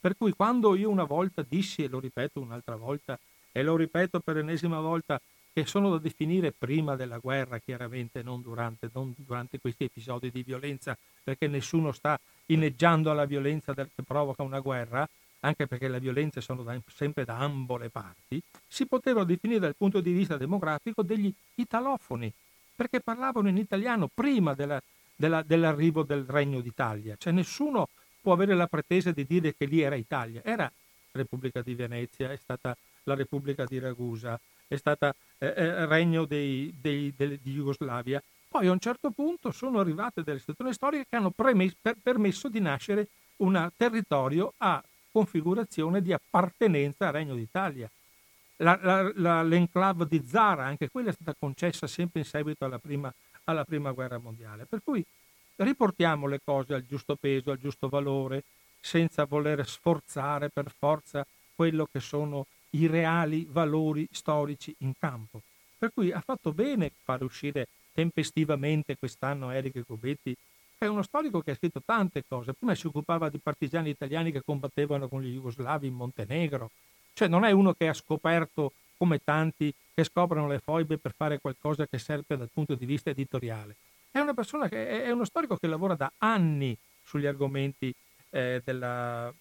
Per 0.00 0.16
cui 0.16 0.32
quando 0.32 0.74
io 0.74 0.90
una 0.90 1.04
volta 1.04 1.44
dissi, 1.46 1.82
e 1.82 1.88
lo 1.88 1.98
ripeto 1.98 2.40
un'altra 2.40 2.76
volta, 2.76 3.18
e 3.50 3.62
lo 3.62 3.76
ripeto 3.76 4.20
per 4.20 4.36
l'ennesima 4.36 4.80
volta, 4.80 5.20
che 5.54 5.66
sono 5.66 5.88
da 5.88 5.98
definire 5.98 6.50
prima 6.50 6.96
della 6.96 7.18
guerra, 7.18 7.60
chiaramente, 7.60 8.22
non 8.24 8.42
durante, 8.42 8.90
non 8.92 9.14
durante 9.16 9.60
questi 9.60 9.84
episodi 9.84 10.32
di 10.32 10.42
violenza, 10.42 10.98
perché 11.22 11.46
nessuno 11.46 11.92
sta 11.92 12.18
inneggiando 12.46 13.12
alla 13.12 13.24
violenza 13.24 13.72
del, 13.72 13.88
che 13.94 14.02
provoca 14.02 14.42
una 14.42 14.58
guerra, 14.58 15.08
anche 15.40 15.68
perché 15.68 15.86
le 15.86 16.00
violenze 16.00 16.40
sono 16.40 16.64
da, 16.64 16.76
sempre 16.92 17.24
da 17.24 17.38
ambo 17.38 17.76
le 17.76 17.88
parti, 17.88 18.42
si 18.66 18.84
potevano 18.86 19.26
definire 19.26 19.60
dal 19.60 19.76
punto 19.76 20.00
di 20.00 20.10
vista 20.10 20.36
demografico 20.36 21.04
degli 21.04 21.32
italofoni, 21.54 22.32
perché 22.74 23.00
parlavano 23.00 23.48
in 23.48 23.56
italiano 23.56 24.10
prima 24.12 24.54
della, 24.54 24.82
della, 25.14 25.42
dell'arrivo 25.42 26.02
del 26.02 26.24
Regno 26.24 26.60
d'Italia. 26.62 27.14
Cioè 27.16 27.32
nessuno 27.32 27.88
può 28.20 28.32
avere 28.32 28.56
la 28.56 28.66
pretesa 28.66 29.12
di 29.12 29.24
dire 29.24 29.54
che 29.54 29.66
lì 29.66 29.82
era 29.82 29.94
Italia, 29.94 30.42
era 30.42 30.70
Repubblica 31.12 31.62
di 31.62 31.76
Venezia, 31.76 32.32
è 32.32 32.36
stata 32.36 32.76
la 33.04 33.14
Repubblica 33.14 33.64
di 33.64 33.78
Ragusa, 33.78 34.40
è 34.66 34.76
stata 34.76 35.14
eh, 35.38 35.46
eh, 35.46 35.86
regno 35.86 36.24
dei, 36.24 36.74
dei, 36.80 37.12
dei, 37.16 37.38
di 37.40 37.52
Jugoslavia. 37.52 38.22
Poi 38.48 38.66
a 38.66 38.70
un 38.70 38.78
certo 38.78 39.10
punto 39.10 39.50
sono 39.50 39.80
arrivate 39.80 40.22
delle 40.22 40.38
situazioni 40.38 40.72
storiche 40.72 41.06
che 41.08 41.16
hanno 41.16 41.30
premesso, 41.30 41.76
per, 41.80 41.96
permesso 42.00 42.48
di 42.48 42.60
nascere 42.60 43.08
un 43.36 43.70
territorio 43.76 44.54
a 44.58 44.82
configurazione 45.10 46.02
di 46.02 46.12
appartenenza 46.12 47.06
al 47.06 47.12
Regno 47.12 47.34
d'Italia. 47.34 47.90
La, 48.58 48.78
la, 48.80 49.12
la, 49.16 49.42
l'enclave 49.42 50.06
di 50.06 50.22
Zara, 50.24 50.64
anche 50.64 50.88
quella 50.88 51.10
è 51.10 51.12
stata 51.12 51.34
concessa 51.36 51.86
sempre 51.86 52.20
in 52.20 52.26
seguito 52.26 52.64
alla 52.64 52.78
prima, 52.78 53.12
alla 53.44 53.64
prima 53.64 53.90
guerra 53.90 54.18
mondiale. 54.18 54.64
Per 54.64 54.80
cui 54.84 55.04
riportiamo 55.56 56.26
le 56.26 56.40
cose 56.44 56.74
al 56.74 56.86
giusto 56.86 57.16
peso, 57.16 57.50
al 57.50 57.58
giusto 57.58 57.88
valore, 57.88 58.44
senza 58.80 59.24
voler 59.24 59.66
sforzare 59.66 60.50
per 60.50 60.70
forza 60.76 61.26
quello 61.54 61.88
che 61.90 62.00
sono 62.00 62.46
i 62.74 62.86
reali 62.86 63.46
valori 63.48 64.06
storici 64.10 64.74
in 64.78 64.92
campo. 64.98 65.42
Per 65.78 65.92
cui 65.92 66.12
ha 66.12 66.20
fatto 66.20 66.52
bene 66.52 66.92
far 67.02 67.22
uscire 67.22 67.68
tempestivamente 67.92 68.96
quest'anno 68.96 69.50
Eric 69.50 69.84
Gobetti, 69.86 70.34
che 70.76 70.86
è 70.86 70.88
uno 70.88 71.02
storico 71.02 71.40
che 71.40 71.52
ha 71.52 71.54
scritto 71.54 71.80
tante 71.84 72.24
cose. 72.26 72.52
Prima 72.52 72.74
si 72.74 72.86
occupava 72.86 73.28
di 73.28 73.38
partigiani 73.38 73.90
italiani 73.90 74.32
che 74.32 74.42
combattevano 74.44 75.08
con 75.08 75.22
gli 75.22 75.32
jugoslavi 75.32 75.86
in 75.86 75.94
Montenegro. 75.94 76.70
Cioè 77.12 77.28
non 77.28 77.44
è 77.44 77.52
uno 77.52 77.74
che 77.74 77.88
ha 77.88 77.94
scoperto, 77.94 78.72
come 78.96 79.20
tanti, 79.22 79.72
che 79.94 80.02
scoprono 80.02 80.48
le 80.48 80.58
foibe 80.58 80.98
per 80.98 81.14
fare 81.16 81.38
qualcosa 81.38 81.86
che 81.86 81.98
serve 81.98 82.36
dal 82.36 82.50
punto 82.52 82.74
di 82.74 82.86
vista 82.86 83.10
editoriale. 83.10 83.76
È 84.10 84.18
una 84.18 84.34
persona 84.34 84.68
che 84.68 85.04
è 85.04 85.10
uno 85.10 85.24
storico 85.24 85.56
che 85.56 85.66
lavora 85.66 85.94
da 85.94 86.10
anni 86.18 86.76
sugli 87.02 87.26
argomenti 87.26 87.94
eh, 88.30 88.60
della, 88.64 89.32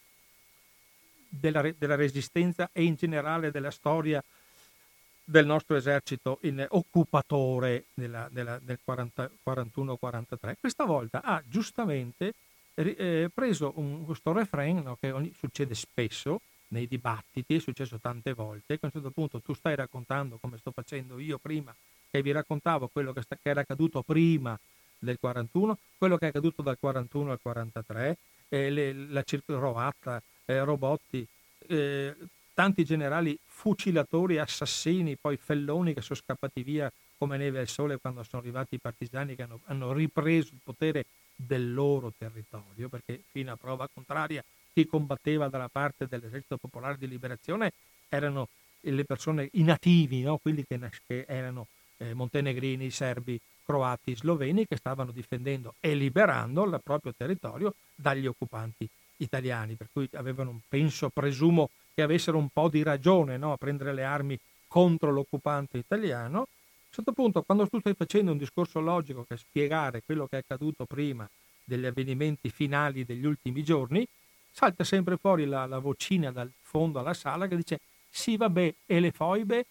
della, 1.40 1.64
della 1.78 1.96
resistenza 1.96 2.70
e 2.72 2.84
in 2.84 2.96
generale 2.96 3.52
della 3.52 3.72
storia 3.72 4.24
del 5.26 5.46
nostro 5.46 5.76
esercito 5.76 6.40
in 6.42 6.66
occupatore 6.70 7.86
nella, 7.96 8.28
nella, 8.32 8.60
nel 8.64 8.80
41-43, 8.86 10.56
questa 10.60 10.84
volta 10.84 11.22
ha 11.24 11.42
giustamente 11.48 12.34
eh, 12.76 13.30
preso 13.34 13.72
un, 13.76 14.06
questo 14.06 14.34
refrain 14.34 14.80
no, 14.80 14.98
che 15.00 15.12
ogni, 15.12 15.34
succede 15.38 15.76
spesso 15.76 16.42
nei 16.70 16.88
dibattiti, 16.88 17.56
è 17.56 17.60
successo 17.60 17.98
tante 18.00 18.34
volte, 18.34 18.80
che 18.80 18.86
a 18.86 18.86
un 18.88 18.92
certo 18.92 19.12
punto 19.12 19.40
tu 19.40 19.54
stai 19.54 19.76
raccontando 19.76 20.38
come 20.42 20.58
sto 20.58 20.72
facendo 20.72 21.20
io 21.20 21.38
prima 21.38 21.74
che 22.10 22.22
vi 22.22 22.32
raccontavo 22.32 22.90
quello 22.90 23.14
che, 23.14 23.22
sta, 23.22 23.38
che 23.42 23.50
era 23.50 23.62
accaduto 23.62 24.02
prima 24.02 24.60
del 25.00 25.18
41, 25.20 25.78
quello 25.98 26.18
che 26.18 26.26
è 26.26 26.30
accaduto 26.30 26.62
dal 26.62 26.78
41 26.80 27.32
al 27.32 27.40
43, 27.42 28.18
eh, 28.50 28.70
le, 28.70 28.94
la 28.94 29.24
Circoroatta, 29.24 30.22
eh, 30.46 30.64
Robotti, 30.64 31.26
eh, 31.68 32.16
tanti 32.54 32.84
generali 32.84 33.38
fucilatori, 33.46 34.38
assassini, 34.38 35.16
poi 35.16 35.38
felloni 35.38 35.94
che 35.94 36.02
sono 36.02 36.20
scappati 36.24 36.64
via 36.64 36.92
come 37.18 37.38
neve 37.38 37.60
al 37.60 37.68
sole 37.68 37.98
quando 37.98 38.24
sono 38.24 38.42
arrivati 38.42 38.76
i 38.76 38.80
partigiani 38.80 39.36
che 39.36 39.44
hanno, 39.44 39.60
hanno 39.66 39.94
ripreso 39.94 40.50
il 40.54 40.60
potere 40.64 41.06
del 41.36 41.74
loro 41.74 42.12
territorio, 42.18 42.90
perché 42.90 43.22
fino 43.32 43.52
a 43.52 43.58
prova 43.58 43.88
contraria 43.92 44.44
chi 44.74 44.86
combatteva 44.86 45.48
dalla 45.48 45.70
parte 45.70 46.08
dell'esercito 46.08 46.58
popolare 46.58 46.98
di 46.98 47.08
liberazione 47.08 47.72
erano 48.10 48.50
le 48.82 49.06
persone, 49.06 49.50
i 49.54 49.64
nativi, 49.64 50.22
no? 50.22 50.38
quelli 50.38 50.66
che, 50.66 50.78
che 51.08 51.26
erano 51.28 51.68
eh, 51.98 52.14
montenegrini, 52.14 52.90
serbi, 52.90 53.40
croati, 53.66 54.16
sloveni, 54.16 54.68
che 54.68 54.76
stavano 54.76 55.12
difendendo 55.12 55.76
e 55.80 55.94
liberando 55.94 56.66
il 56.66 56.80
proprio 56.84 57.14
territorio 57.16 57.74
dagli 57.96 58.28
occupanti 58.28 58.90
italiani, 59.24 59.76
per 59.76 59.88
cui 59.92 60.08
avevano, 60.14 60.62
penso, 60.68 61.10
presumo 61.10 61.70
che 61.94 62.02
avessero 62.02 62.38
un 62.38 62.50
po' 62.50 62.70
di 62.70 62.84
ragione 62.84 63.38
no? 63.38 63.54
a 63.54 63.58
prendere 63.58 63.94
le 63.94 64.04
armi 64.04 64.40
contro 64.68 65.12
l'occupante 65.12 65.78
italiano. 65.78 66.40
A 66.40 66.42
un 66.42 66.92
certo 66.92 67.12
punto, 67.12 67.42
quando 67.42 67.68
tu 67.68 67.80
stai 67.80 67.96
facendo 67.96 68.32
un 68.32 68.38
discorso 68.38 68.80
logico 68.80 69.26
che 69.28 69.38
spiegare 69.38 70.04
quello 70.06 70.28
che 70.28 70.38
è 70.38 70.40
accaduto 70.40 70.86
prima 70.86 71.28
degli 71.64 71.86
avvenimenti 71.86 72.50
finali 72.50 73.06
degli 73.06 73.26
ultimi 73.26 73.64
giorni, 73.64 74.08
salta 74.54 74.84
sempre 74.84 75.18
fuori 75.18 75.46
la, 75.46 75.66
la 75.66 75.80
vocina 75.80 76.32
dal 76.32 76.52
fondo 76.62 77.00
alla 77.00 77.16
sala 77.16 77.48
che 77.48 77.56
dice 77.56 77.80
sì 78.10 78.38
vabbè 78.38 78.74
e 78.86 79.00
le 79.00 79.12
foibe 79.12 79.66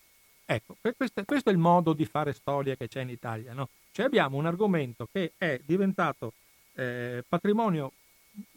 ecco 0.44 0.76
questo, 0.80 1.24
questo, 1.24 1.50
è 1.50 1.52
il 1.52 1.58
modo 1.58 1.92
di 1.92 2.04
fare 2.04 2.32
storia 2.32 2.74
che 2.74 2.88
c'è 2.88 3.00
in 3.00 3.10
Italia 3.10 3.52
no? 3.52 3.68
cioè 3.92 4.06
abbiamo 4.06 4.36
un 4.36 4.46
argomento 4.46 5.08
che 5.10 5.32
è 5.38 5.60
diventato 5.64 6.32
eh, 6.74 7.22
patrimonio 7.28 7.92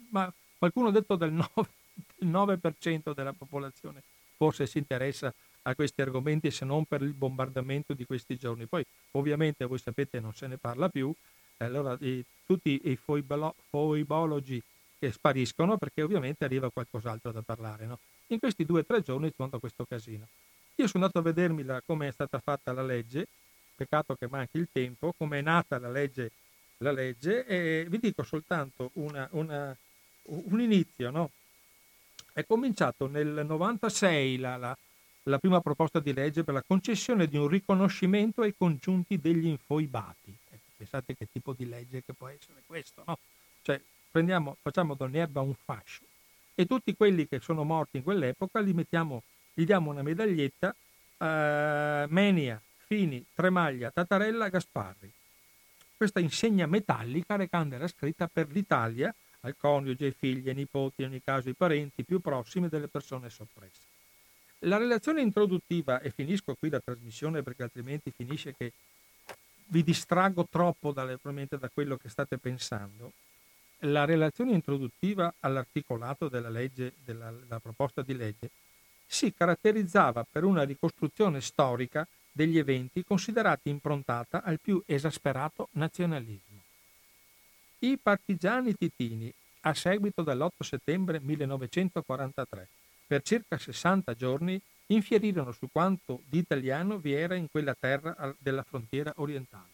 ma 0.10 0.32
qualcuno 0.58 0.90
ha 0.90 0.92
detto 0.92 1.16
del 1.16 1.32
9, 1.34 1.70
del 2.18 2.30
9% 2.30 3.14
della 3.14 3.34
popolazione 3.34 4.02
forse 4.38 4.68
si 4.68 4.78
interessa 4.78 5.34
a 5.64 5.76
questi 5.76 6.02
argomenti 6.02 6.52
se 6.52 6.66
non 6.66 6.86
per 6.86 7.02
il 7.02 7.14
bombardamento 7.14 7.94
di 7.94 8.06
questi 8.06 8.38
giorni 8.38 8.66
poi 8.66 8.86
ovviamente 9.12 9.66
voi 9.66 9.80
sapete 9.80 10.20
non 10.20 10.34
se 10.34 10.48
ne 10.48 10.58
parla 10.58 10.90
più 10.90 11.14
allora 11.58 11.96
i, 12.02 12.24
tutti 12.46 12.82
i 12.84 12.98
foibologi 12.98 14.62
che 15.00 15.12
spariscono 15.12 15.78
perché 15.78 16.02
ovviamente 16.02 16.46
arriva 16.46 16.70
qualcos'altro 16.70 17.32
da 17.32 17.42
parlare. 17.42 17.86
No? 17.86 18.00
In 18.28 18.40
questi 18.40 18.66
due 18.66 18.82
o 18.82 18.86
tre 18.86 19.02
giorni 19.02 19.32
stato 19.32 19.60
questo 19.60 19.86
casino. 19.86 20.28
Io 20.76 20.88
sono 20.88 21.06
andato 21.06 21.20
a 21.20 21.32
vedermi 21.32 21.64
come 21.86 22.08
è 22.08 22.12
stata 22.12 22.40
fatta 22.40 22.74
la 22.74 22.84
legge, 22.84 23.28
peccato 23.76 24.16
che 24.16 24.28
manchi 24.28 24.58
il 24.58 24.68
tempo, 24.72 25.14
come 25.18 25.40
è 25.40 25.42
nata 25.42 25.80
la 25.80 25.90
legge, 25.90 26.32
la 26.80 26.92
legge 26.92 27.46
e 27.46 27.86
vi 27.88 28.00
dico 28.00 28.24
soltanto 28.24 28.90
una, 28.94 29.28
una, 29.32 29.76
un 30.26 30.60
inizio. 30.60 31.12
No? 31.12 31.32
È 32.34 32.46
cominciato 32.46 33.08
nel 33.08 33.46
96 33.46 34.38
la, 34.38 34.58
la, 34.58 34.78
la 35.24 35.40
prima 35.40 35.62
proposta 35.62 36.00
di 36.00 36.14
legge 36.14 36.44
per 36.44 36.54
la 36.54 36.64
concessione 36.66 37.28
di 37.28 37.38
un 37.38 37.48
riconoscimento 37.48 38.42
ai 38.42 38.56
congiunti 38.58 39.20
degli 39.20 39.46
infoibati. 39.46 40.36
Ecco, 40.50 40.72
pensate 40.78 41.16
che 41.16 41.28
tipo 41.32 41.54
di 41.54 41.68
legge 41.68 42.04
che 42.04 42.14
può 42.14 42.28
essere 42.28 42.62
questo, 42.66 43.04
no? 43.06 43.18
Cioè, 43.62 43.82
prendiamo, 44.12 44.58
facciamo 44.62 44.96
da 44.96 45.06
un'erba 45.06 45.42
un 45.42 45.54
fascio 45.54 46.04
e 46.56 46.66
tutti 46.66 46.96
quelli 46.96 47.28
che 47.28 47.40
sono 47.42 47.64
morti 47.64 47.98
in 47.98 48.04
quell'epoca 48.04 48.60
li 48.62 48.74
mettiamo, 48.74 49.24
gli 49.54 49.66
diamo 49.66 49.92
una 49.92 50.02
medaglietta 50.02 50.74
eh, 51.18 52.06
Menia, 52.08 52.62
Fini, 52.86 53.26
Tremaglia, 53.34 53.92
Tatarella, 53.92 54.48
Gasparri. 54.48 55.12
Questa 55.98 56.20
insegna 56.20 56.66
metallica 56.66 57.36
recante 57.36 57.78
la 57.78 57.88
scritta 57.88 58.28
per 58.28 58.50
l'Italia 58.52 59.14
al 59.46 59.56
coniuge, 59.58 60.06
ai 60.06 60.16
figli, 60.18 60.50
ai 60.50 60.56
nipoti, 60.56 61.04
in 61.04 61.10
ogni 61.10 61.22
caso 61.24 61.48
ai 61.48 61.54
parenti 61.54 62.04
più 62.04 62.20
prossimi 62.20 62.68
delle 62.68 62.88
persone 62.88 63.30
soppresse. 63.30 63.82
La 64.60 64.78
relazione 64.78 65.22
introduttiva, 65.22 66.02
e 66.02 66.10
finisco 66.10 66.56
qui 66.56 66.70
la 66.70 66.80
trasmissione 66.80 67.44
perché 67.44 67.64
altrimenti 67.64 68.12
finisce 68.16 68.56
che 68.56 68.72
vi 69.68 69.84
distraggo 69.84 70.48
troppo 70.50 70.92
dalle, 70.92 71.20
da 71.22 71.70
quello 71.74 71.98
che 71.98 72.10
state 72.10 72.38
pensando, 72.38 73.14
la 73.80 74.06
relazione 74.06 74.54
introduttiva 74.54 75.34
all'articolato 75.42 76.28
della, 76.30 76.50
legge, 76.50 76.94
della, 77.04 77.32
della 77.32 77.60
proposta 77.60 78.02
di 78.02 78.16
legge 78.16 78.50
si 79.06 79.34
caratterizzava 79.34 80.26
per 80.30 80.44
una 80.44 80.64
ricostruzione 80.64 81.42
storica 81.42 82.08
degli 82.32 82.58
eventi 82.58 83.04
considerati 83.04 83.70
improntata 83.70 84.42
al 84.44 84.60
più 84.60 84.82
esasperato 84.86 85.70
nazionalismo. 85.74 86.45
I 87.80 87.98
partigiani 88.02 88.74
titini, 88.76 89.32
a 89.62 89.74
seguito 89.74 90.22
dell'8 90.22 90.50
settembre 90.60 91.20
1943, 91.20 92.68
per 93.08 93.22
circa 93.22 93.58
60 93.58 94.14
giorni 94.14 94.60
infierirono 94.88 95.52
su 95.52 95.68
quanto 95.72 96.22
di 96.28 96.40
italiano 96.40 96.98
vi 96.98 97.14
era 97.14 97.36
in 97.36 97.48
quella 97.50 97.76
terra 97.78 98.34
della 98.40 98.64
frontiera 98.64 99.12
orientale 99.18 99.74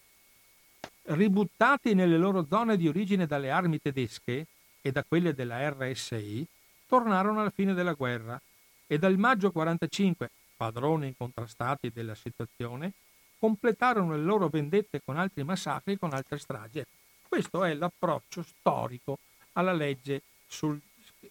ributtati 1.04 1.94
nelle 1.94 2.18
loro 2.18 2.46
zone 2.48 2.78
di 2.78 2.88
origine 2.88 3.26
dalle 3.26 3.50
armi 3.50 3.82
tedesche 3.82 4.46
e 4.82 4.92
da 4.92 5.04
quelle 5.04 5.34
della 5.34 5.70
RSI, 5.70 6.46
tornarono 6.88 7.42
alla 7.42 7.50
fine 7.50 7.74
della 7.74 7.94
guerra 7.94 8.40
e 8.88 8.98
dal 8.98 9.18
maggio 9.18 9.52
45, 9.52 10.30
padroni 10.56 11.08
incontrastati 11.08 11.92
della 11.92 12.16
situazione, 12.16 12.94
completarono 13.40 14.16
le 14.16 14.24
loro 14.24 14.48
vendette 14.48 15.02
con 15.04 15.18
altri 15.18 15.44
massacri 15.44 15.94
e 15.94 15.98
con 15.98 16.14
altre 16.14 16.38
stragi. 16.38 16.84
Questo 17.32 17.64
è 17.64 17.74
l'approccio 17.76 18.44
storico 18.44 19.18
alla 19.54 19.72
legge, 19.72 20.22
sul, 20.48 20.78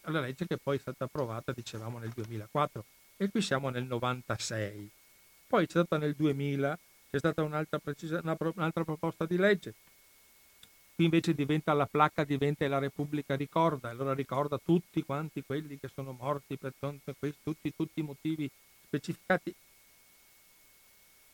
alla 0.05 0.21
legge 0.21 0.47
che 0.47 0.57
poi 0.57 0.77
è 0.77 0.81
stata 0.81 1.05
approvata, 1.05 1.53
dicevamo, 1.53 1.99
nel 1.99 2.09
2004 2.09 2.85
e 3.19 3.29
qui 3.29 3.43
siamo 3.43 3.69
nel 3.69 3.85
96. 3.85 4.91
Poi 5.47 5.67
c'è 5.67 5.73
stata 5.73 5.99
nel 5.99 6.15
2000 6.15 6.79
c'è 7.11 7.19
stata 7.19 7.43
un'altra, 7.43 7.79
precisa, 7.81 8.19
una, 8.23 8.35
un'altra 8.39 8.83
proposta 8.83 9.27
di 9.27 9.37
legge. 9.37 9.75
Qui 10.95 11.05
invece 11.05 11.35
diventa 11.35 11.75
la 11.75 11.85
placca, 11.85 12.25
diventa 12.25 12.67
la 12.67 12.79
Repubblica 12.79 13.37
ricorda, 13.37 13.91
allora 13.91 14.15
ricorda 14.15 14.57
tutti 14.57 15.03
quanti 15.03 15.45
quelli 15.45 15.79
che 15.79 15.91
sono 15.93 16.17
morti 16.19 16.57
per 16.57 16.73
tutti, 16.79 17.75
tutti 17.77 18.01
i 18.01 18.03
motivi 18.03 18.51
specificati, 18.87 19.55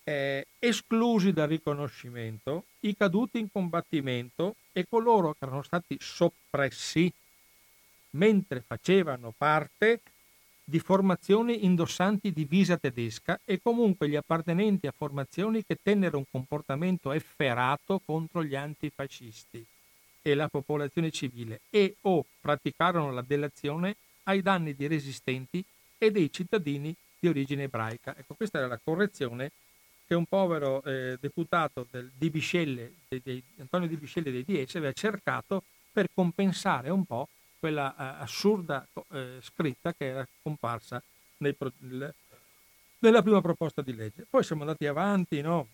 eh, 0.09 0.47
esclusi 0.61 1.33
dal 1.33 1.49
riconoscimento 1.49 2.67
i 2.81 2.97
caduti 2.97 3.41
in 3.41 3.51
combattimento 3.51 4.55
e 4.71 4.87
coloro 4.89 5.33
che 5.33 5.45
erano 5.45 5.63
stati 5.63 5.97
soppressi 5.99 7.13
mentre 8.11 8.63
facevano 8.65 9.35
parte 9.37 10.01
di 10.63 10.79
formazioni 10.79 11.65
indossanti 11.65 12.33
divisa 12.33 12.77
tedesca 12.77 13.41
e 13.45 13.61
comunque 13.61 14.09
gli 14.09 14.15
appartenenti 14.15 14.87
a 14.87 14.95
formazioni 14.97 15.65
che 15.65 15.79
tennero 15.83 16.19
un 16.19 16.25
comportamento 16.31 17.11
efferato 17.11 18.01
contro 18.05 18.45
gli 18.45 18.55
antifascisti 18.55 19.65
e 20.23 20.35
la 20.35 20.49
popolazione 20.49 21.11
civile 21.11 21.63
e 21.69 21.97
o 22.03 22.25
praticarono 22.41 23.11
la 23.11 23.25
delazione 23.27 23.97
ai 24.25 24.41
danni 24.41 24.75
di 24.77 24.87
resistenti 24.87 25.65
e 25.99 26.11
dei 26.13 26.33
cittadini 26.33 26.95
di 27.19 27.29
origine 27.29 27.65
ebraica. 27.65 28.15
Ecco, 28.17 28.35
questa 28.35 28.59
era 28.59 28.69
la 28.69 28.81
correzione 28.83 29.51
che 30.07 30.15
un 30.15 30.27
povero 30.27 30.83
eh, 30.83 31.17
deputato 31.21 31.87
di 32.17 32.31
Biscelle, 32.31 32.93
di, 33.09 33.21
di, 33.23 33.43
Antonio 33.59 33.89
Di 33.89 33.97
Biscelle 33.97 34.31
dei 34.31 34.45
DS 34.45 34.77
aveva 34.77 34.93
cercato 34.93 35.65
per 35.93 36.09
compensare 36.15 36.91
un 36.91 37.05
po' 37.05 37.29
quella 37.59 37.95
uh, 37.97 38.23
assurda 38.23 38.87
uh, 38.93 39.41
scritta 39.41 39.93
che 39.95 40.07
era 40.07 40.29
comparsa 40.43 41.03
pro- 41.57 41.73
nel, 41.79 42.15
nella 42.99 43.23
prima 43.23 43.41
proposta 43.41 43.83
di 43.83 43.95
legge. 43.95 44.27
Poi 44.29 44.45
siamo 44.45 44.63
andati 44.63 44.87
avanti, 44.87 45.41
no? 45.41 45.69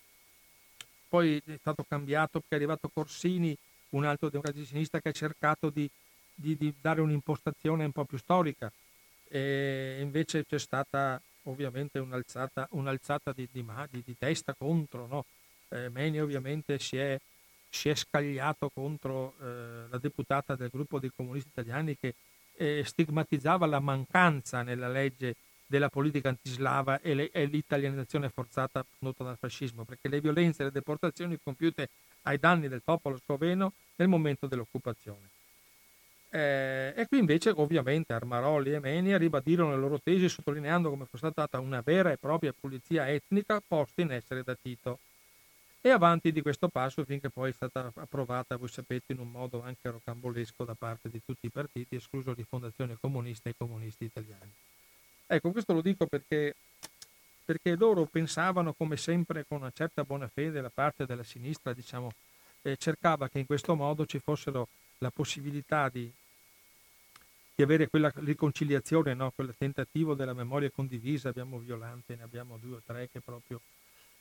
poi 1.13 1.43
è 1.45 1.57
stato 1.59 1.85
cambiato 1.87 2.41
perché 2.41 2.55
è 2.55 2.55
arrivato 2.55 2.89
Corsini, 2.89 3.55
un 3.91 4.07
altro 4.07 4.31
democratico 4.31 4.63
di 4.63 4.71
sinistra 4.71 4.99
che 4.99 5.11
ha 5.11 5.13
cercato 5.13 5.69
di, 5.69 5.87
di, 6.35 6.57
di, 6.57 6.73
dare 6.81 7.03
un'impostazione 7.03 7.85
un 7.85 7.93
po' 7.93 8.07
più 8.07 8.17
storica. 8.17 8.73
E 9.29 9.99
invece 10.01 10.47
c'è 10.47 10.59
stata 10.59 11.21
ovviamente 11.44 11.98
un'alzata, 11.98 12.69
un'alzata 12.73 13.32
di, 13.32 13.48
di, 13.52 14.16
testa 14.19 14.55
contro. 14.55 15.06
No? 15.06 15.24
Eh, 15.69 15.89
Meni 15.89 16.20
ovviamente 16.20 16.78
si 16.78 16.97
è 16.97 17.19
si 17.73 17.89
è 17.89 17.94
scagliato 17.94 18.69
contro 18.69 19.35
eh, 19.40 19.89
la 19.89 19.97
deputata 19.97 20.55
del 20.55 20.69
gruppo 20.69 20.98
dei 20.98 21.10
comunisti 21.16 21.48
italiani 21.48 21.97
che 21.98 22.14
eh, 22.56 22.82
stigmatizzava 22.85 23.64
la 23.64 23.81
mancanza 23.81 24.62
nella 24.62 24.89
legge 24.89 25.36
della 25.66 25.89
politica 25.89 26.28
antislava 26.28 27.01
e, 27.01 27.14
le, 27.14 27.31
e, 27.31 27.47
l'italianizzazione 27.47 28.28
forzata 28.28 28.85
prodotta 28.98 29.24
dal 29.24 29.39
fascismo, 29.39 29.85
perché 29.85 30.09
le 30.09 30.20
violenze 30.20 30.60
e 30.60 30.64
le 30.66 30.70
deportazioni 30.70 31.39
compiute 31.43 31.89
ai 32.23 32.39
danni 32.39 32.69
del 32.69 32.82
popolo 32.85 33.19
sloveno 33.24 33.73
nel 33.97 34.09
momento 34.09 34.47
dell'occupazione. 34.47 35.31
Eh, 36.35 36.95
e 36.97 37.07
qui 37.09 37.19
invece 37.19 37.51
ovviamente 37.51 38.15
Armaroli 38.15 38.73
e 38.73 38.81
Menia 38.81 39.19
ribadirono 39.19 39.73
le 39.73 39.77
loro 39.77 40.01
tesi 40.01 40.31
sottolineando 40.31 40.89
come 40.89 41.05
fosse 41.05 41.29
stata 41.31 41.61
una 41.61 41.83
vera 41.83 42.11
e 42.11 42.17
propria 42.17 42.55
pulizia 42.59 43.07
etnica 43.07 43.61
posta 43.61 44.01
in 44.01 44.13
essere 44.13 44.43
da 44.43 44.55
Tito 44.55 44.99
e 45.83 45.91
avanti 45.91 46.33
di 46.33 46.41
questo 46.41 46.69
passo 46.69 47.05
finché 47.05 47.29
poi 47.29 47.51
è 47.51 47.53
stata 47.53 47.93
approvata, 47.97 48.57
voi 48.57 48.69
sapete, 48.69 49.13
in 49.13 49.19
un 49.19 49.31
modo 49.31 49.63
anche 49.63 49.91
rocambolesco 49.91 50.65
da 50.65 50.75
parte 50.75 51.11
di 51.11 51.21
tutti 51.23 51.47
i 51.47 51.51
partiti, 51.51 51.97
escluso 51.97 52.33
Rifondazione 52.33 52.97
Comunista 52.99 53.51
e 53.51 53.55
comunisti 53.55 54.05
italiani. 54.05 54.51
Ecco, 55.27 55.51
questo 55.51 55.75
lo 55.75 55.83
dico 55.83 56.07
perché, 56.07 56.55
perché 57.45 57.75
loro 57.75 58.07
pensavano, 58.07 58.73
come 58.73 58.97
sempre, 58.97 59.45
con 59.47 59.59
una 59.59 59.73
certa 59.75 60.03
buona 60.05 60.29
fede, 60.29 60.63
la 60.63 60.71
parte 60.73 61.05
della 61.05 61.25
sinistra, 61.25 61.75
diciamo, 61.75 62.11
eh, 62.63 62.77
cercava 62.79 63.29
che 63.29 63.41
in 63.41 63.47
questo 63.47 63.75
modo 63.75 64.07
ci 64.07 64.19
fossero 64.19 64.69
la 64.99 65.11
possibilità 65.11 65.89
di, 65.89 66.11
avere 67.63 67.89
quella 67.89 68.13
riconciliazione, 68.15 69.15
no? 69.15 69.33
quel 69.35 69.55
tentativo 69.57 70.15
della 70.15 70.35
memoria 70.35 70.71
condivisa, 70.71 71.29
abbiamo 71.29 71.59
Violante, 71.59 72.17
ne 72.17 72.23
abbiamo 72.23 72.59
due 72.59 72.77
o 72.77 72.83
tre 72.85 73.09
che 73.11 73.21
proprio 73.21 73.61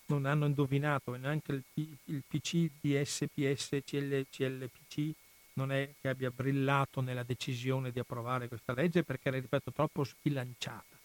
non 0.07 0.25
hanno 0.25 0.45
indovinato, 0.45 1.15
e 1.15 1.17
neanche 1.17 1.51
il, 1.53 1.63
P, 1.73 1.87
il 2.05 2.23
PC 2.27 2.69
di 2.79 2.99
SPS 3.03 3.79
CL, 3.85 4.25
CLPC 4.29 5.11
non 5.53 5.71
è 5.71 5.89
che 5.99 6.09
abbia 6.09 6.31
brillato 6.31 7.01
nella 7.01 7.23
decisione 7.23 7.91
di 7.91 7.99
approvare 7.99 8.47
questa 8.47 8.73
legge 8.73 9.03
perché 9.03 9.29
era, 9.29 9.39
ripeto, 9.39 9.71
troppo 9.71 10.03
sbilanciata. 10.03 10.97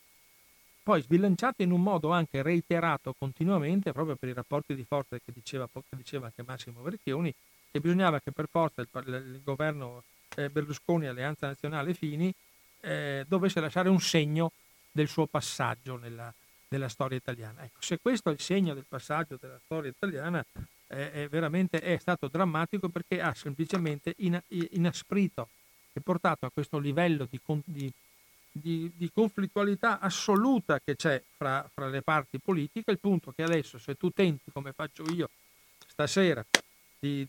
Poi 0.83 1.03
sbilanciata 1.03 1.63
in 1.63 1.73
un 1.73 1.83
modo 1.83 2.11
anche 2.11 2.43
reiterato 2.43 3.15
continuamente, 3.19 3.93
proprio 3.93 4.15
per 4.15 4.29
i 4.29 4.33
rapporti 4.33 4.75
di 4.75 4.85
forza 4.85 5.19
che 5.19 5.33
diceva, 5.33 5.69
che 5.73 5.97
diceva 5.97 6.27
anche 6.27 6.45
Massimo 6.47 6.83
Verchioni, 6.83 7.35
che 7.73 7.81
bisognava 7.81 8.21
che 8.21 8.31
per 8.31 8.49
forza 8.49 8.83
il, 8.83 8.89
il 9.07 9.41
governo 9.43 10.05
eh, 10.37 10.51
Berlusconi, 10.51 11.07
Alleanza 11.07 11.47
Nazionale 11.47 11.95
Fini, 11.95 12.33
eh, 12.81 13.25
dovesse 13.27 13.61
lasciare 13.61 13.89
un 13.89 14.01
segno 14.01 14.53
del 14.93 15.09
suo 15.09 15.27
passaggio 15.27 15.97
nella, 15.97 16.33
della 16.69 16.89
storia 16.89 17.17
italiana. 17.17 17.65
Ecco, 17.65 17.81
se 17.81 17.99
questo 17.99 18.31
è 18.31 18.33
il 18.33 18.41
segno 18.41 18.75
del 18.75 18.85
passaggio 18.89 19.37
della 19.41 19.61
storia 19.65 19.91
italiana, 19.91 20.45
eh, 20.89 21.13
è 21.13 21.29
veramente 21.29 21.81
è 21.81 21.97
stato 21.99 22.29
drammatico 22.29 22.89
perché 22.89 23.21
ha 23.21 23.35
semplicemente 23.35 24.15
in, 24.19 24.41
inasprito 24.49 25.49
e 25.93 26.01
portato 26.01 26.47
a 26.47 26.51
questo 26.51 26.79
livello 26.79 27.27
di, 27.29 27.41
di, 27.65 27.93
di, 28.53 28.93
di 28.95 29.11
conflittualità 29.13 29.99
assoluta 29.99 30.81
che 30.81 30.97
c'è 30.97 31.23
fra, 31.37 31.69
fra, 31.73 31.89
le 31.89 32.03
parti 32.03 32.39
politiche, 32.39 32.91
il 32.91 32.99
punto 32.99 33.33
che 33.33 33.43
adesso 33.43 33.79
se 33.79 33.97
tu 33.97 34.11
tenti, 34.11 34.51
come 34.53 34.73
faccio 34.73 35.05
io 35.13 35.31
stasera, 35.87 36.45
di, 36.99 37.27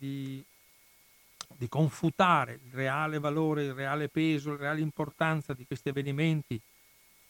di 1.56 1.68
confutare 1.68 2.60
il 2.65 2.72
reale 2.72 3.19
valore, 3.19 3.64
il 3.64 3.74
reale 3.74 4.10
peso, 4.10 4.52
la 4.52 4.57
reale 4.57 4.82
importanza 4.82 5.53
di 5.53 5.65
questi 5.65 5.90
avvenimenti 5.90 6.60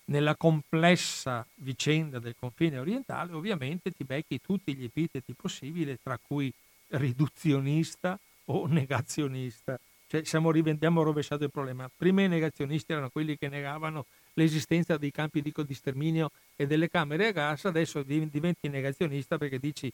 nella 0.06 0.36
complessa 0.36 1.46
vicenda 1.56 2.20
del 2.20 2.36
confine 2.38 2.80
orientale, 2.80 3.34
ovviamente 3.34 3.92
ti 3.92 4.04
becchi 4.04 4.40
tutti 4.42 4.74
gli 4.76 4.86
epiteti 4.86 5.34
possibili, 5.34 5.98
tra 6.02 6.18
cui 6.18 6.52
riduzionista 6.90 8.18
o 8.46 8.68
negazionista. 8.68 9.80
Cioè 10.08 10.24
siamo, 10.24 10.50
abbiamo 10.50 11.04
rovesciato 11.04 11.44
il 11.44 11.52
problema. 11.52 11.90
Prima 11.94 12.22
i 12.22 12.30
negazionisti 12.30 12.94
erano 12.94 13.10
quelli 13.10 13.38
che 13.38 13.50
negavano 13.50 14.06
l'esistenza 14.34 14.98
dei 14.98 15.12
campi 15.12 15.42
di, 15.42 15.54
sterminio 15.74 16.32
e 16.56 16.66
delle 16.66 16.90
camere 16.90 17.28
a 17.28 17.32
gas, 17.32 17.66
adesso 17.66 18.04
diventi 18.04 18.70
negazionista 18.70 19.38
perché 19.38 19.60
dici 19.60 19.92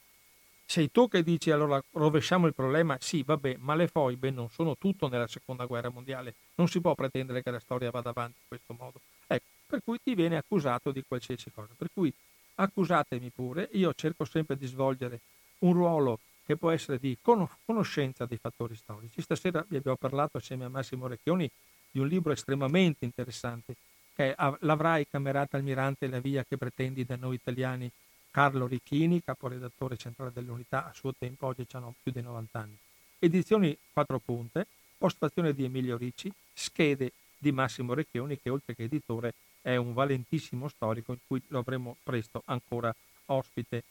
sei 0.66 0.92
tu 0.92 1.08
che 1.08 1.24
dici 1.24 1.52
allora 1.52 1.84
rovesciamo 1.92 2.48
il 2.48 2.54
problema? 2.54 2.98
Sì, 3.00 3.24
vabbè, 3.24 3.58
ma 3.60 3.76
le 3.76 3.88
foibe 3.88 4.32
non 4.32 4.50
sono 4.50 4.76
tutto 4.78 5.08
nella 5.08 5.28
seconda 5.28 5.66
guerra 5.66 5.90
mondiale. 5.90 6.34
Non 6.56 6.68
si 6.68 6.82
può 6.82 6.96
pretendere 6.96 7.44
che 7.44 7.52
la 7.52 7.60
storia 7.60 7.92
vada 7.92 8.10
avanti 8.10 8.38
in 8.42 8.48
questo 8.48 8.74
modo. 8.78 9.00
Ecco, 9.28 9.46
per 9.68 9.82
cui 9.84 10.00
ti 10.02 10.16
viene 10.16 10.38
accusato 10.38 10.92
di 10.92 11.04
qualsiasi 11.08 11.52
cosa. 11.52 11.74
Per 11.78 11.90
cui 11.94 12.14
accusatemi 12.56 13.30
pure, 13.30 13.70
io 13.74 13.94
cerco 13.94 14.26
sempre 14.26 14.58
di 14.58 14.68
svolgere 14.68 15.20
un 15.60 15.74
ruolo 15.74 16.20
che 16.46 16.58
può 16.58 16.72
essere 16.72 17.00
di 17.00 17.18
conoscenza 17.22 18.26
dei 18.26 18.38
fattori 18.38 18.76
storici. 18.76 19.22
Stasera 19.22 19.66
vi 19.68 19.78
abbiamo 19.78 19.98
parlato 19.98 20.38
assieme 20.38 20.66
a 20.66 20.70
Massimo 20.70 21.08
Recchioni 21.08 21.50
di 21.90 22.00
un 22.00 22.08
libro 22.08 22.34
estremamente 22.34 23.06
interessante 23.06 23.76
che 24.16 24.36
è 24.36 24.56
L'avrai 24.60 25.08
camerata 25.10 25.58
almirante 25.58 26.08
la 26.08 26.20
via 26.20 26.44
che 26.48 26.58
pretendi 26.58 27.06
da 27.06 27.16
noi 27.16 27.36
italiani 27.36 27.90
Carlo 28.34 28.66
Ricchini, 28.66 29.24
caporedattore 29.24 29.96
centrale 29.96 30.32
dell'unità, 30.34 30.88
a 30.88 30.94
suo 30.96 31.14
tempo 31.16 31.46
oggi 31.46 31.68
hanno 31.74 31.94
più 32.02 32.12
di 32.12 32.20
90 32.20 32.60
anni. 32.60 32.76
Edizioni 33.20 33.78
quattro 33.94 34.18
punte, 34.18 34.66
postazione 34.98 35.54
di 35.54 35.66
Emilio 35.66 35.98
Ricci, 35.98 36.34
schede 36.52 37.12
di 37.38 37.52
Massimo 37.52 37.94
Recchioni 37.94 38.40
che 38.42 38.50
oltre 38.50 38.74
che 38.74 38.86
editore 38.86 39.36
è 39.62 39.76
un 39.76 39.94
valentissimo 39.94 40.68
storico 40.68 41.12
in 41.12 41.20
cui 41.28 41.44
lo 41.50 41.60
avremo 41.60 41.98
presto 42.02 42.42
ancora 42.46 42.94
ospite 43.28 43.84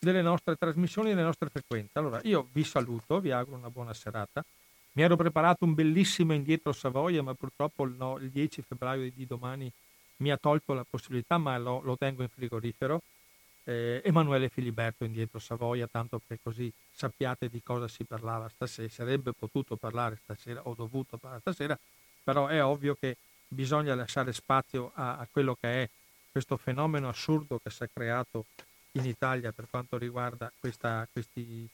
delle 0.00 0.22
nostre 0.22 0.56
trasmissioni 0.56 1.10
e 1.10 1.14
delle 1.14 1.26
nostre 1.26 1.48
frequenze. 1.48 1.96
Allora 1.96 2.20
io 2.24 2.48
vi 2.50 2.64
saluto, 2.64 3.20
vi 3.20 3.30
auguro 3.30 3.58
una 3.58 3.70
buona 3.70 3.94
serata. 3.94 4.44
Mi 4.94 5.02
ero 5.02 5.14
preparato 5.14 5.64
un 5.64 5.72
bellissimo 5.72 6.32
indietro 6.32 6.72
Savoia, 6.72 7.22
ma 7.22 7.34
purtroppo 7.34 7.84
il, 7.84 7.94
no, 7.96 8.18
il 8.18 8.30
10 8.30 8.60
febbraio 8.62 9.08
di 9.14 9.24
domani 9.24 9.70
mi 10.16 10.32
ha 10.32 10.36
tolto 10.36 10.72
la 10.74 10.84
possibilità, 10.88 11.38
ma 11.38 11.56
lo, 11.58 11.80
lo 11.80 11.96
tengo 11.96 12.22
in 12.22 12.28
frigorifero. 12.28 13.00
Eh, 13.64 14.02
Emanuele 14.04 14.48
Filiberto 14.48 15.04
indietro 15.04 15.38
Savoia, 15.38 15.86
tanto 15.86 16.20
che 16.26 16.38
così 16.42 16.70
sappiate 16.92 17.48
di 17.48 17.62
cosa 17.62 17.88
si 17.88 18.04
parlava 18.04 18.48
stasera. 18.48 18.88
Sarebbe 18.88 19.32
potuto 19.32 19.76
parlare 19.76 20.18
stasera, 20.22 20.62
ho 20.64 20.74
dovuto 20.74 21.16
parlare 21.16 21.40
stasera, 21.40 21.78
però 22.22 22.46
è 22.46 22.62
ovvio 22.62 22.94
che 22.94 23.16
bisogna 23.48 23.94
lasciare 23.94 24.32
spazio 24.32 24.92
a, 24.94 25.18
a 25.18 25.28
quello 25.30 25.56
che 25.58 25.82
è 25.82 25.88
questo 26.30 26.56
fenomeno 26.56 27.08
assurdo 27.08 27.60
che 27.62 27.70
si 27.70 27.84
è 27.84 27.88
creato 27.92 28.46
in 28.92 29.06
Italia 29.06 29.52
per 29.52 29.66
quanto 29.70 29.96
riguarda 29.96 30.50
questa, 30.58 31.06
questi 31.12 31.68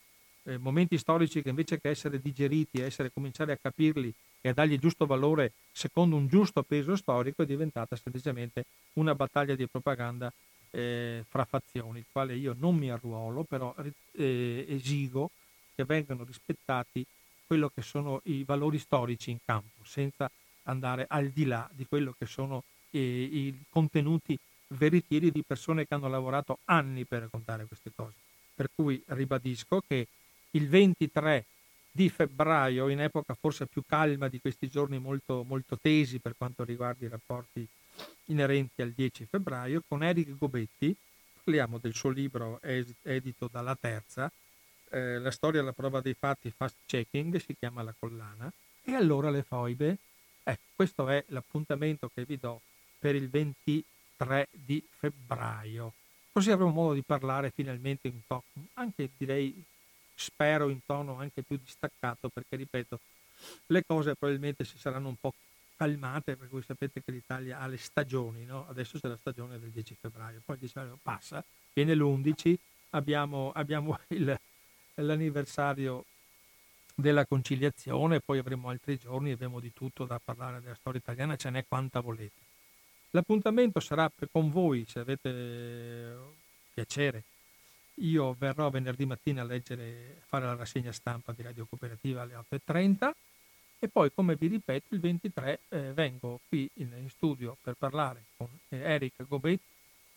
eh, 0.44 0.58
momenti 0.58 0.98
storici 0.98 1.42
che 1.42 1.48
invece 1.48 1.80
che 1.80 1.88
essere 1.88 2.20
digeriti, 2.20 2.80
essere 2.80 3.10
cominciare 3.12 3.52
a 3.52 3.58
capirli 3.60 4.12
e 4.40 4.48
a 4.48 4.52
dargli 4.52 4.78
giusto 4.78 5.06
valore 5.06 5.52
secondo 5.72 6.16
un 6.16 6.28
giusto 6.28 6.62
peso 6.62 6.96
storico 6.96 7.42
è 7.42 7.46
diventata 7.46 7.96
semplicemente 7.96 8.64
una 8.94 9.14
battaglia 9.14 9.54
di 9.54 9.66
propaganda 9.66 10.32
eh, 10.70 11.24
fra 11.28 11.44
fazioni, 11.44 12.00
il 12.00 12.06
quale 12.10 12.34
io 12.34 12.54
non 12.58 12.76
mi 12.76 12.90
arruolo, 12.90 13.44
però 13.44 13.74
eh, 14.12 14.64
esigo 14.68 15.30
che 15.74 15.84
vengano 15.84 16.24
rispettati 16.24 17.04
quello 17.46 17.70
che 17.74 17.82
sono 17.82 18.20
i 18.24 18.44
valori 18.44 18.78
storici 18.78 19.30
in 19.30 19.38
campo, 19.44 19.82
senza 19.84 20.30
andare 20.64 21.06
al 21.08 21.28
di 21.30 21.44
là 21.46 21.68
di 21.72 21.86
quello 21.86 22.14
che 22.16 22.26
sono 22.26 22.62
eh, 22.90 23.00
i 23.00 23.62
contenuti 23.68 24.38
veritieri 24.68 25.32
di 25.32 25.42
persone 25.42 25.86
che 25.86 25.94
hanno 25.94 26.08
lavorato 26.08 26.58
anni 26.66 27.04
per 27.04 27.22
raccontare 27.22 27.66
queste 27.66 27.90
cose. 27.94 28.14
Per 28.54 28.70
cui 28.74 29.02
ribadisco 29.06 29.82
che 29.86 30.06
il 30.52 30.68
23 30.68 31.44
di 31.90 32.08
febbraio, 32.08 32.88
in 32.88 33.00
epoca 33.00 33.34
forse 33.34 33.66
più 33.66 33.82
calma 33.86 34.28
di 34.28 34.40
questi 34.40 34.68
giorni 34.68 34.98
molto, 34.98 35.44
molto 35.46 35.76
tesi 35.80 36.20
per 36.20 36.34
quanto 36.36 36.62
riguarda 36.62 37.04
i 37.04 37.08
rapporti 37.08 37.66
inerenti 38.26 38.82
al 38.82 38.92
10 38.92 39.26
febbraio, 39.26 39.82
con 39.86 40.02
Eric 40.02 40.36
Gobetti, 40.38 40.94
parliamo 41.42 41.78
del 41.78 41.94
suo 41.94 42.10
libro 42.10 42.60
edito 42.62 43.48
dalla 43.50 43.76
Terza, 43.78 44.30
eh, 44.90 45.18
La 45.18 45.30
storia 45.30 45.60
alla 45.60 45.72
prova 45.72 46.00
dei 46.00 46.14
fatti, 46.14 46.52
fast 46.54 46.76
checking, 46.86 47.36
si 47.36 47.56
chiama 47.58 47.82
La 47.82 47.94
collana, 47.98 48.50
e 48.82 48.94
allora 48.94 49.30
le 49.30 49.42
foibe. 49.42 49.96
Ecco, 50.42 50.62
questo 50.74 51.08
è 51.08 51.24
l'appuntamento 51.28 52.10
che 52.12 52.24
vi 52.24 52.38
do 52.38 52.60
per 52.98 53.14
il 53.14 53.28
23 53.28 54.48
di 54.50 54.82
febbraio. 54.98 55.92
Così 56.32 56.50
avremo 56.50 56.70
modo 56.70 56.94
di 56.94 57.02
parlare 57.02 57.50
finalmente 57.50 58.08
in 58.08 58.20
tono, 58.26 58.42
anche 58.74 59.10
direi, 59.16 59.62
spero 60.14 60.68
in 60.68 60.80
tono 60.86 61.18
anche 61.18 61.42
più 61.42 61.58
distaccato, 61.62 62.28
perché 62.28 62.56
ripeto, 62.56 63.00
le 63.66 63.84
cose 63.84 64.14
probabilmente 64.14 64.64
si 64.64 64.78
saranno 64.78 65.08
un 65.08 65.16
po' 65.16 65.34
calmate, 65.80 66.36
per 66.36 66.50
cui 66.50 66.60
sapete 66.60 67.02
che 67.02 67.10
l'Italia 67.10 67.58
ha 67.58 67.66
le 67.66 67.78
stagioni, 67.78 68.44
no? 68.44 68.66
adesso 68.68 68.98
c'è 68.98 69.08
la 69.08 69.16
stagione 69.16 69.58
del 69.58 69.70
10 69.70 69.96
febbraio, 69.98 70.42
poi 70.44 70.56
il 70.56 70.60
10 70.60 70.74
febbraio 70.74 70.98
passa, 71.02 71.42
viene 71.72 71.94
l'11, 71.94 72.54
abbiamo, 72.90 73.50
abbiamo 73.54 73.98
il, 74.08 74.38
l'anniversario 74.96 76.04
della 76.94 77.24
conciliazione, 77.24 78.20
poi 78.20 78.36
avremo 78.40 78.68
altri 78.68 78.98
giorni, 78.98 79.32
avremo 79.32 79.58
di 79.58 79.72
tutto 79.72 80.04
da 80.04 80.20
parlare 80.22 80.60
della 80.60 80.74
storia 80.74 81.00
italiana, 81.00 81.36
ce 81.36 81.48
n'è 81.48 81.64
quanta 81.66 82.00
volete. 82.00 82.48
L'appuntamento 83.12 83.80
sarà 83.80 84.12
con 84.30 84.50
voi, 84.50 84.84
se 84.86 84.98
avete 84.98 86.14
piacere. 86.74 87.22
Io 88.00 88.34
verrò 88.38 88.68
venerdì 88.68 89.06
mattina 89.06 89.40
a 89.40 89.44
leggere, 89.44 90.18
a 90.20 90.24
fare 90.26 90.44
la 90.44 90.56
rassegna 90.56 90.92
stampa 90.92 91.32
di 91.32 91.42
Radio 91.42 91.64
Cooperativa 91.64 92.20
alle 92.20 92.34
8.30 92.34 93.10
e 93.82 93.88
poi, 93.88 94.12
come 94.14 94.36
vi 94.36 94.46
ripeto, 94.46 94.94
il 94.94 95.00
23 95.00 95.60
eh, 95.68 95.92
vengo 95.94 96.40
qui 96.48 96.70
in, 96.74 96.92
in, 96.98 97.08
studio 97.08 97.56
per 97.62 97.74
parlare 97.74 98.24
con 98.36 98.46
eh, 98.68 98.78
Eric 98.78 99.26
Gobetti 99.26 99.64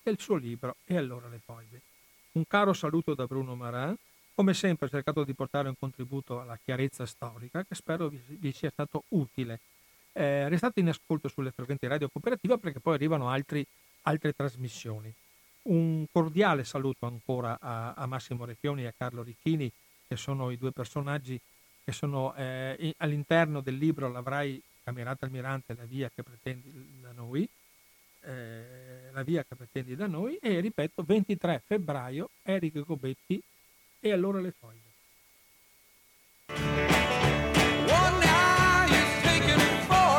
del 0.03 0.19
suo 0.19 0.35
libro 0.35 0.75
E 0.85 0.97
allora 0.97 1.29
le 1.29 1.39
foibe. 1.43 1.81
Un 2.33 2.45
caro 2.45 2.73
saluto 2.73 3.13
da 3.13 3.25
Bruno 3.25 3.55
Maran 3.55 3.97
come 4.35 4.53
sempre 4.53 4.87
ho 4.87 4.89
cercato 4.89 5.23
di 5.23 5.33
portare 5.33 5.69
un 5.69 5.77
contributo 5.77 6.41
alla 6.41 6.57
chiarezza 6.61 7.05
storica 7.05 7.63
che 7.63 7.75
spero 7.75 8.07
vi, 8.07 8.19
vi 8.27 8.51
sia 8.51 8.69
stato 8.71 9.03
utile. 9.09 9.59
Eh, 10.11 10.49
restate 10.49 10.79
in 10.79 10.89
ascolto 10.89 11.27
sulle 11.27 11.51
frequenti 11.51 11.87
radio 11.87 12.09
cooperativa 12.09 12.57
perché 12.57 12.79
poi 12.79 12.95
arrivano 12.95 13.29
altri, 13.29 13.65
altre 14.03 14.33
trasmissioni. 14.33 15.13
un 15.63 16.05
cordiale 16.11 16.65
saluto 16.65 17.05
ancora 17.05 17.57
a, 17.61 17.93
a 17.93 18.05
Massimo 18.07 18.43
Recchioni 18.43 18.83
e 18.83 18.87
a 18.87 18.93
Carlo 18.97 19.23
Ricchini, 19.23 19.71
che 20.07 20.17
sono 20.17 20.49
i 20.49 20.57
due 20.57 20.71
personaggi 20.71 21.39
che 21.83 21.91
sono 21.91 22.33
eh, 22.35 22.93
all'interno 22.97 23.61
del 23.61 23.77
libro 23.77 24.09
L'avrai 24.09 24.61
camminata 24.83 25.25
almirante, 25.25 25.75
la 25.75 25.85
via 25.85 26.11
che 26.13 26.23
pretendi 26.23 26.99
da 27.01 27.11
noi, 27.11 27.47
eh, 28.21 29.09
la 29.11 29.23
via 29.23 29.43
che 29.43 29.55
pretendi 29.55 29.95
da 29.95 30.07
noi, 30.07 30.37
e 30.37 30.59
ripeto, 30.59 31.03
23 31.03 31.61
febbraio, 31.65 32.29
Eric 32.43 32.79
Gobetti 32.85 33.41
e 33.99 34.11
allora 34.11 34.39
le 34.39 34.53
foglie. 34.57 34.91